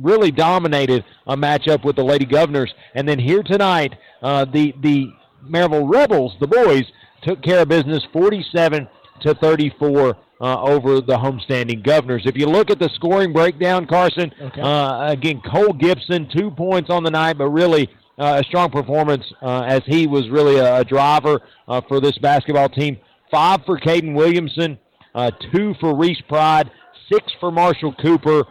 really 0.00 0.30
dominated 0.30 1.04
a 1.26 1.36
matchup 1.36 1.84
with 1.84 1.96
the 1.96 2.04
Lady 2.04 2.24
Governors. 2.24 2.72
And 2.94 3.08
then 3.08 3.18
here 3.18 3.42
tonight, 3.42 3.94
uh, 4.22 4.44
the, 4.44 4.72
the 4.80 5.12
Maryville 5.44 5.92
Rebels, 5.92 6.36
the 6.38 6.46
boys, 6.46 6.84
took 7.22 7.42
care 7.42 7.62
of 7.62 7.68
business 7.68 8.04
47 8.12 8.86
to 9.22 9.34
34 9.34 10.16
uh, 10.44 10.60
over 10.60 11.00
the 11.00 11.16
homestanding 11.16 11.82
Governors. 11.82 12.24
If 12.26 12.36
you 12.36 12.44
look 12.44 12.70
at 12.70 12.78
the 12.78 12.90
scoring 12.90 13.32
breakdown, 13.32 13.86
Carson, 13.86 14.30
uh, 14.62 15.06
again, 15.08 15.40
Cole 15.40 15.72
Gibson, 15.72 16.28
two 16.36 16.50
points 16.50 16.90
on 16.90 17.02
the 17.02 17.10
night, 17.10 17.38
but 17.38 17.48
really 17.48 17.88
uh, 18.18 18.42
a 18.42 18.44
strong 18.44 18.70
performance 18.70 19.24
uh, 19.40 19.62
as 19.62 19.80
he 19.86 20.06
was 20.06 20.28
really 20.28 20.56
a, 20.56 20.80
a 20.80 20.84
driver 20.84 21.40
uh, 21.66 21.80
for 21.88 21.98
this 21.98 22.18
basketball 22.18 22.68
team. 22.68 22.98
Five 23.30 23.60
for 23.64 23.80
Caden 23.80 24.14
Williamson, 24.14 24.78
uh, 25.14 25.30
two 25.50 25.74
for 25.80 25.96
Reese 25.96 26.20
Pride, 26.28 26.70
six 27.10 27.32
for 27.40 27.50
Marshall 27.50 27.94
Cooper, 27.94 28.44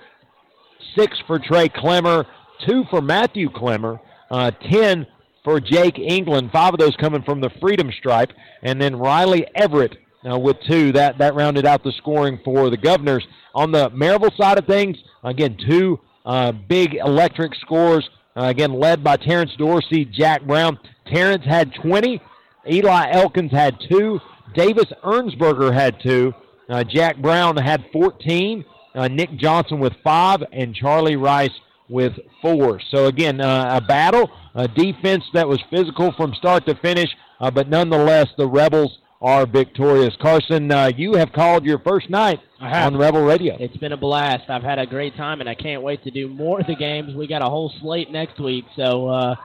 six 0.98 1.16
for 1.28 1.38
Trey 1.38 1.70
Clemmer, 1.70 2.26
two 2.68 2.86
for 2.90 3.02
Matthew 3.02 3.52
Clemmer, 3.52 4.02
uh, 4.32 4.50
10 4.50 5.06
for 5.44 5.60
Jake 5.60 6.00
England, 6.00 6.50
five 6.52 6.74
of 6.74 6.80
those 6.80 6.96
coming 6.96 7.22
from 7.22 7.40
the 7.40 7.52
Freedom 7.62 7.92
Stripe, 8.00 8.32
and 8.64 8.82
then 8.82 8.96
Riley 8.96 9.46
Everett 9.54 9.98
uh, 10.30 10.38
with 10.38 10.58
two. 10.68 10.92
That, 10.92 11.18
that 11.18 11.36
rounded 11.36 11.66
out 11.66 11.84
the 11.84 11.92
scoring 11.94 12.40
for 12.44 12.70
the 12.70 12.78
Governors. 12.78 13.26
On 13.56 13.72
the 13.72 13.90
Maryville 13.92 14.36
side 14.38 14.58
of 14.58 14.66
things, 14.66 14.98
again, 15.24 15.58
two 15.68 16.00
uh, 16.26 16.52
big 16.52 16.96
electric 16.96 17.54
scores, 17.56 18.10
uh, 18.36 18.46
again, 18.46 18.74
led 18.74 19.04
by 19.04 19.18
Terrence 19.18 19.52
Dorsey, 19.58 20.06
Jack 20.06 20.46
Brown. 20.46 20.80
Terrence 21.12 21.46
had 21.46 21.74
20, 21.76 22.22
Eli 22.70 23.12
Elkins 23.12 23.52
had 23.52 23.78
two, 23.90 24.20
Davis 24.56 24.92
Ernsberger 25.04 25.74
had 25.74 26.00
two, 26.02 26.34
uh, 26.70 26.84
Jack 26.84 27.18
Brown 27.18 27.58
had 27.58 27.86
14, 27.92 28.66
uh, 28.96 29.08
Nick 29.08 29.36
Johnson 29.38 29.80
with 29.80 29.94
five, 30.04 30.42
and 30.52 30.74
Charlie 30.74 31.16
Rice 31.16 31.52
with 31.90 32.14
four. 32.42 32.80
So 32.90 33.08
again, 33.08 33.42
uh, 33.42 33.80
a 33.82 33.82
battle, 33.82 34.32
a 34.56 34.68
defense 34.68 35.24
that 35.34 35.48
was 35.48 35.62
physical 35.70 36.14
from 36.14 36.34
start 36.36 36.66
to 36.68 36.76
finish, 36.76 37.10
uh, 37.40 37.52
but 37.52 37.68
nonetheless, 37.68 38.28
the 38.38 38.48
Rebels 38.48 38.98
are 39.24 39.46
victorious. 39.46 40.14
Carson, 40.22 40.70
uh, 40.70 40.92
you 40.98 41.14
have 41.14 41.32
called 41.32 41.64
your 41.64 41.80
first 41.80 42.10
night 42.10 42.40
on 42.60 42.98
Rebel 42.98 43.24
Radio. 43.24 43.56
It's 43.58 43.78
been 43.78 43.94
a 43.94 43.98
blast. 43.98 44.50
I've 44.50 44.64
had 44.64 44.80
a 44.80 44.86
great 44.86 45.16
time, 45.16 45.40
and 45.40 45.50
I 45.50 45.56
can't 45.56 45.82
wait 45.82 46.04
to 46.04 46.12
do 46.12 46.28
more 46.28 46.60
of 46.60 46.68
the 46.68 46.76
games. 46.76 47.16
We 47.16 47.26
got 47.26 47.42
a 47.42 47.50
whole 47.50 47.72
slate 47.82 48.12
next 48.12 48.38
week, 48.42 48.66
so 48.76 49.08
uh, 49.08 49.36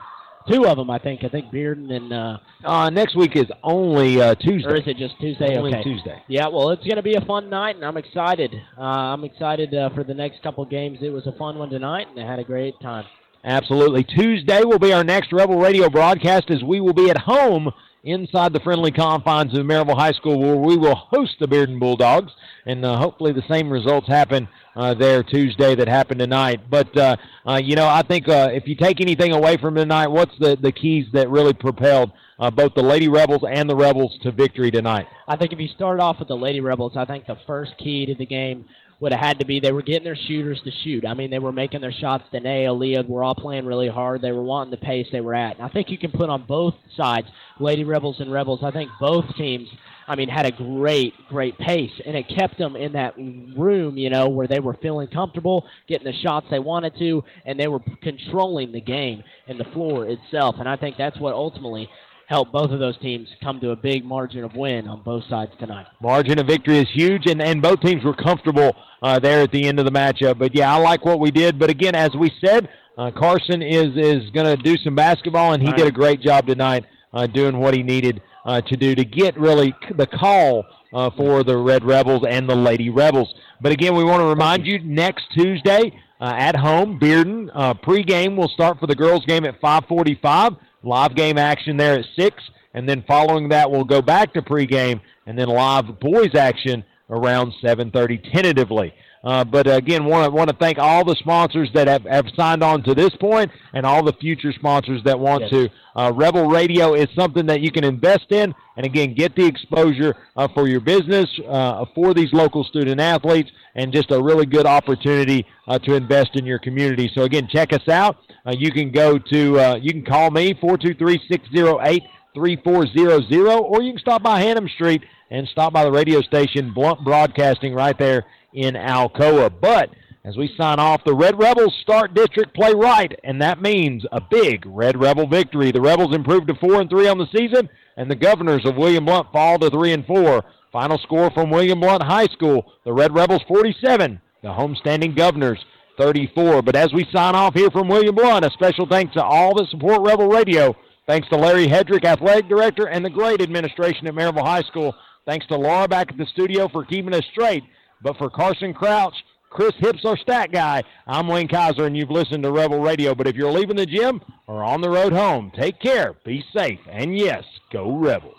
two 0.51 0.65
of 0.67 0.75
them, 0.75 0.89
I 0.89 0.99
think. 0.99 1.23
I 1.23 1.29
think 1.29 1.45
Bearden 1.51 1.91
and 1.93 2.11
uh, 2.11 2.37
Uh, 2.65 2.89
next 2.89 3.15
week 3.15 3.37
is 3.37 3.45
only 3.63 4.21
uh, 4.21 4.35
Tuesday. 4.35 4.69
or 4.69 4.75
is 4.75 4.83
it 4.85 4.97
just 4.97 5.17
Tuesday? 5.21 5.55
Only 5.57 5.73
okay. 5.73 5.83
Tuesday. 5.83 6.21
Yeah, 6.27 6.47
well, 6.49 6.71
it's 6.71 6.83
going 6.83 6.97
to 6.97 7.01
be 7.03 7.15
a 7.15 7.21
fun 7.21 7.49
night, 7.49 7.77
and 7.77 7.85
I'm 7.85 7.95
excited. 7.97 8.53
Uh, 8.77 8.81
I'm 8.81 9.23
excited 9.23 9.73
uh, 9.73 9.91
for 9.95 10.03
the 10.03 10.13
next 10.13 10.43
couple 10.43 10.65
games. 10.65 10.99
It 11.01 11.09
was 11.13 11.25
a 11.25 11.31
fun 11.37 11.57
one 11.57 11.69
tonight, 11.69 12.07
and 12.09 12.19
I 12.19 12.29
had 12.29 12.39
a 12.39 12.43
great 12.43 12.73
time. 12.81 13.05
Absolutely. 13.45 14.03
Tuesday 14.03 14.65
will 14.65 14.79
be 14.79 14.91
our 14.91 15.05
next 15.05 15.31
Rebel 15.31 15.57
Radio 15.57 15.89
broadcast 15.89 16.51
as 16.51 16.61
we 16.61 16.81
will 16.81 16.93
be 16.93 17.09
at 17.09 17.17
home 17.19 17.71
inside 18.03 18.53
the 18.53 18.59
friendly 18.61 18.91
confines 18.91 19.57
of 19.57 19.65
Maryville 19.65 19.97
High 19.97 20.13
School 20.13 20.39
where 20.39 20.55
we 20.55 20.77
will 20.77 20.95
host 20.95 21.35
the 21.39 21.47
Bearden 21.47 21.79
Bulldogs. 21.79 22.31
And 22.65 22.85
uh, 22.85 22.97
hopefully 22.97 23.31
the 23.31 23.43
same 23.49 23.69
results 23.69 24.07
happen 24.07 24.47
uh, 24.75 24.93
there 24.93 25.23
Tuesday 25.23 25.75
that 25.75 25.87
happened 25.87 26.19
tonight. 26.19 26.69
But, 26.69 26.95
uh, 26.97 27.15
uh, 27.47 27.55
you 27.55 27.75
know, 27.75 27.87
I 27.87 28.03
think 28.03 28.27
uh, 28.27 28.49
if 28.51 28.67
you 28.67 28.75
take 28.75 29.01
anything 29.01 29.31
away 29.33 29.57
from 29.57 29.75
tonight, 29.75 30.07
what's 30.07 30.37
the, 30.39 30.57
the 30.61 30.71
keys 30.71 31.07
that 31.13 31.29
really 31.29 31.53
propelled 31.53 32.11
uh, 32.39 32.51
both 32.51 32.73
the 32.75 32.83
Lady 32.83 33.07
Rebels 33.07 33.43
and 33.49 33.69
the 33.69 33.75
Rebels 33.75 34.17
to 34.23 34.31
victory 34.31 34.71
tonight? 34.71 35.07
I 35.27 35.35
think 35.35 35.51
if 35.51 35.59
you 35.59 35.67
start 35.69 35.99
off 35.99 36.19
with 36.19 36.27
the 36.27 36.37
Lady 36.37 36.59
Rebels, 36.59 36.93
I 36.95 37.05
think 37.05 37.25
the 37.25 37.37
first 37.47 37.73
key 37.77 38.05
to 38.05 38.15
the 38.15 38.25
game 38.25 38.65
would 38.99 39.13
have 39.13 39.21
had 39.21 39.39
to 39.39 39.45
be 39.45 39.59
they 39.59 39.71
were 39.71 39.81
getting 39.81 40.03
their 40.03 40.15
shooters 40.15 40.61
to 40.63 40.71
shoot. 40.83 41.05
I 41.05 41.13
mean, 41.13 41.31
they 41.31 41.39
were 41.39 41.51
making 41.51 41.81
their 41.81 41.91
shots. 41.91 42.25
Danae, 42.31 42.65
Aaliyah 42.65 43.07
were 43.07 43.23
all 43.23 43.35
playing 43.35 43.65
really 43.65 43.87
hard. 43.87 44.21
They 44.21 44.31
were 44.31 44.43
wanting 44.43 44.71
the 44.71 44.77
pace 44.77 45.07
they 45.11 45.21
were 45.21 45.35
at. 45.35 45.55
And 45.55 45.65
I 45.65 45.69
think 45.69 45.89
you 45.89 45.97
can 45.97 46.11
put 46.11 46.29
on 46.29 46.45
both 46.45 46.75
sides, 46.97 47.27
Lady 47.59 47.83
Rebels 47.83 48.19
and 48.19 48.31
Rebels. 48.31 48.59
I 48.61 48.71
think 48.71 48.89
both 48.99 49.25
teams, 49.37 49.69
I 50.07 50.15
mean, 50.15 50.27
had 50.27 50.45
a 50.45 50.51
great, 50.51 51.13
great 51.29 51.57
pace, 51.57 51.91
and 52.05 52.15
it 52.15 52.27
kept 52.27 52.57
them 52.57 52.75
in 52.75 52.93
that 52.93 53.15
room, 53.17 53.97
you 53.97 54.09
know, 54.09 54.27
where 54.27 54.47
they 54.47 54.59
were 54.59 54.75
feeling 54.81 55.07
comfortable, 55.07 55.65
getting 55.87 56.11
the 56.11 56.17
shots 56.19 56.47
they 56.51 56.59
wanted 56.59 56.97
to, 56.99 57.23
and 57.45 57.57
they 57.57 57.67
were 57.67 57.79
controlling 58.01 58.71
the 58.73 58.81
game 58.81 59.23
and 59.47 59.59
the 59.59 59.65
floor 59.65 60.07
itself. 60.07 60.55
And 60.59 60.67
I 60.67 60.75
think 60.75 60.97
that's 60.97 61.19
what 61.19 61.33
ultimately 61.33 61.89
helped 62.29 62.51
both 62.51 62.69
of 62.69 62.79
those 62.79 62.97
teams 62.99 63.27
come 63.43 63.59
to 63.59 63.71
a 63.71 63.75
big 63.75 64.05
margin 64.05 64.43
of 64.43 64.53
win 64.53 64.87
on 64.87 65.01
both 65.01 65.23
sides 65.27 65.51
tonight. 65.59 65.87
Margin 65.99 66.37
of 66.37 66.45
victory 66.45 66.77
is 66.77 66.87
huge, 66.93 67.25
and, 67.25 67.41
and 67.41 67.59
both 67.59 67.81
teams 67.81 68.03
were 68.03 68.13
comfortable 68.13 68.75
uh, 69.01 69.17
there 69.17 69.41
at 69.41 69.51
the 69.51 69.65
end 69.67 69.79
of 69.79 69.85
the 69.85 69.91
matchup. 69.91 70.37
But 70.37 70.55
yeah, 70.55 70.71
I 70.71 70.77
like 70.77 71.03
what 71.03 71.19
we 71.19 71.31
did. 71.31 71.57
But 71.57 71.71
again, 71.71 71.95
as 71.95 72.11
we 72.15 72.31
said, 72.45 72.69
uh, 72.99 73.09
Carson 73.11 73.63
is 73.63 73.97
is 73.97 74.29
going 74.29 74.45
to 74.45 74.55
do 74.61 74.77
some 74.77 74.93
basketball, 74.93 75.53
and 75.53 75.63
he 75.63 75.69
Right. 75.69 75.77
did 75.77 75.87
a 75.87 75.91
great 75.91 76.21
job 76.21 76.45
tonight 76.45 76.85
uh, 77.13 77.25
doing 77.25 77.57
what 77.57 77.73
he 77.73 77.81
needed 77.81 78.21
uh, 78.45 78.61
to 78.61 78.77
do 78.77 78.93
to 78.93 79.03
get 79.03 79.35
really 79.39 79.73
the 79.97 80.05
call 80.05 80.65
uh, 80.93 81.09
for 81.17 81.43
the 81.43 81.57
Red 81.57 81.83
Rebels 81.83 82.23
and 82.29 82.47
the 82.47 82.55
Lady 82.55 82.89
Rebels. 82.91 83.33
But 83.59 83.71
again, 83.71 83.95
we 83.95 84.03
want 84.03 84.21
to 84.21 84.25
remind 84.27 84.67
you 84.67 84.79
next 84.83 85.25
Tuesday 85.33 85.99
uh, 86.21 86.33
at 86.37 86.55
home, 86.55 86.99
Bearden 86.99 87.49
pregame 87.81 88.35
will 88.35 88.49
start 88.49 88.79
for 88.79 88.85
the 88.85 88.95
girls' 88.95 89.25
game 89.25 89.45
at 89.45 89.59
5:45. 89.61 90.57
Live 90.83 91.15
game 91.15 91.37
action 91.37 91.77
there 91.77 91.99
at 91.99 92.05
six, 92.17 92.41
and 92.73 92.87
then 92.87 93.03
following 93.07 93.49
that, 93.49 93.69
we'll 93.69 93.83
go 93.83 94.01
back 94.01 94.33
to 94.33 94.41
pregame 94.41 95.01
and 95.25 95.37
then 95.37 95.47
live 95.49 95.99
boys 95.99 96.35
action 96.35 96.83
around 97.09 97.53
7:30 97.61 98.31
tentatively. 98.31 98.93
Uh, 99.21 99.43
but 99.43 99.67
again, 99.67 100.05
want 100.05 100.23
to 100.25 100.31
want 100.31 100.49
to 100.49 100.55
thank 100.55 100.77
all 100.77 101.03
the 101.03 101.15
sponsors 101.15 101.69
that 101.73 101.89
have, 101.89 102.03
have 102.05 102.25
signed 102.37 102.63
on 102.63 102.81
to 102.83 102.95
this 102.95 103.09
point, 103.19 103.51
and 103.73 103.85
all 103.85 104.01
the 104.01 104.13
future 104.13 104.53
sponsors 104.53 105.03
that 105.03 105.19
want 105.19 105.41
Yes. 105.41 105.49
to. 105.51 105.69
Uh, 105.95 106.11
Rebel 106.15 106.45
Radio 106.47 106.93
is 106.93 107.07
something 107.17 107.45
that 107.47 107.59
you 107.59 107.69
can 107.71 107.83
invest 107.83 108.31
in, 108.31 108.55
and 108.77 108.85
again, 108.85 109.13
get 109.13 109.35
the 109.35 109.45
exposure 109.45 110.15
uh, 110.37 110.47
for 110.53 110.69
your 110.69 110.79
business, 110.79 111.27
uh, 111.49 111.83
for 111.93 112.13
these 112.13 112.31
local 112.31 112.63
student 112.63 113.01
athletes, 113.01 113.51
and 113.75 113.91
just 113.91 114.09
a 114.11 114.21
really 114.21 114.45
good 114.45 114.65
opportunity 114.65 115.45
uh, 115.67 115.77
to 115.79 115.95
invest 115.95 116.29
in 116.35 116.45
your 116.45 116.59
community. 116.59 117.11
So 117.13 117.23
again, 117.23 117.49
check 117.51 117.73
us 117.73 117.89
out. 117.89 118.15
Uh, 118.45 118.53
you 118.57 118.71
can 118.71 118.91
go 118.91 119.17
to, 119.17 119.59
uh, 119.59 119.75
you 119.81 119.91
can 119.91 120.05
call 120.05 120.31
me 120.31 120.53
four 120.59 120.77
two 120.77 120.93
three 120.93 121.21
six 121.29 121.47
zero 121.53 121.79
eight 121.83 122.03
three 122.33 122.55
four 122.63 122.87
zero 122.87 123.21
zero, 123.27 123.59
or 123.59 123.81
you 123.81 123.91
can 123.93 123.99
stop 123.99 124.23
by 124.23 124.41
Hannum 124.41 124.69
Street 124.69 125.03
and 125.31 125.47
stop 125.47 125.73
by 125.73 125.83
the 125.83 125.91
radio 125.91 126.21
station, 126.21 126.73
Blount 126.73 127.03
Broadcasting, 127.03 127.73
right 127.73 127.97
there 127.97 128.25
in 128.53 128.75
Alcoa. 128.75 129.51
But 129.61 129.89
As 130.25 130.35
we 130.35 130.53
sign 130.57 130.79
off, 130.79 131.03
the 131.05 131.15
Red 131.15 131.39
Rebels 131.39 131.73
start 131.81 132.13
district 132.13 132.53
play 132.53 132.73
right, 132.73 133.17
and 133.23 133.41
that 133.41 133.61
means 133.61 134.05
a 134.11 134.19
big 134.19 134.65
Red 134.65 134.99
Rebel 134.99 135.25
victory. 135.27 135.71
The 135.71 135.81
Rebels 135.81 136.13
improved 136.13 136.47
to 136.49 136.55
4 136.55 136.81
and 136.81 136.89
3 136.89 137.07
on 137.07 137.17
the 137.17 137.27
season, 137.35 137.69
and 137.95 138.11
the 138.11 138.15
Governors 138.15 138.65
of 138.65 138.75
William 138.75 139.05
Blount 139.05 139.31
fall 139.31 139.57
to 139.59 139.69
3 139.69 139.93
and 139.93 140.05
4. 140.05 140.43
Final 140.73 140.97
score 140.99 141.31
from 141.31 141.49
William 141.49 141.79
Blount 141.79 142.03
High 142.03 142.27
School, 142.27 142.71
the 142.83 142.93
Red 142.93 143.13
Rebels 143.15 143.41
47, 143.47 144.19
the 144.43 144.49
homestanding 144.49 145.15
Governors 145.15 145.63
34. 145.99 146.61
But 146.61 146.75
as 146.75 146.93
we 146.93 147.05
sign 147.11 147.35
off 147.35 147.53
here 147.53 147.69
from 147.69 147.89
William 147.89 148.15
Blount, 148.15 148.45
a 148.45 148.51
special 148.51 148.87
thanks 148.87 149.13
to 149.13 149.23
all 149.23 149.53
that 149.55 149.69
support 149.69 150.01
Rebel 150.01 150.29
Radio. 150.29 150.75
Thanks 151.05 151.27
to 151.29 151.35
Larry 151.35 151.67
Hedrick, 151.67 152.05
Athletic 152.05 152.47
Director, 152.47 152.87
and 152.87 153.03
the 153.03 153.09
great 153.09 153.41
administration 153.41 154.07
at 154.07 154.13
Maryville 154.13 154.45
High 154.45 154.61
School. 154.61 154.95
Thanks 155.25 155.45
to 155.47 155.57
Laura 155.57 155.87
back 155.87 156.11
at 156.11 156.17
the 156.17 156.25
studio 156.27 156.69
for 156.69 156.85
keeping 156.85 157.13
us 157.13 157.25
straight. 157.31 157.63
But 158.01 158.17
for 158.17 158.29
Carson 158.29 158.73
Crouch, 158.73 159.15
Chris 159.49 159.73
Hips, 159.79 160.05
our 160.05 160.15
stat 160.15 160.51
guy, 160.51 160.83
I'm 161.05 161.27
Wayne 161.27 161.47
Kiser, 161.47 161.85
and 161.85 161.97
you've 161.97 162.11
listened 162.11 162.43
to 162.43 162.51
Rebel 162.51 162.79
Radio. 162.79 163.13
But 163.13 163.27
if 163.27 163.35
you're 163.35 163.51
leaving 163.51 163.75
the 163.75 163.85
gym 163.85 164.21
or 164.47 164.63
on 164.63 164.81
the 164.81 164.89
road 164.89 165.11
home, 165.11 165.51
take 165.55 165.79
care, 165.81 166.15
be 166.23 166.43
safe, 166.53 166.79
and 166.89 167.17
yes, 167.17 167.43
go 167.71 167.97
Rebels. 167.97 168.35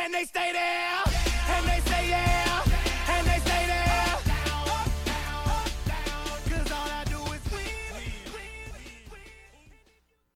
And 0.00 0.14
they 0.14 0.24
stay 0.24 0.52
there, 0.52 1.02
and 1.56 1.66
they 1.66 1.80
say 1.90 2.08
yeah. 2.08 2.47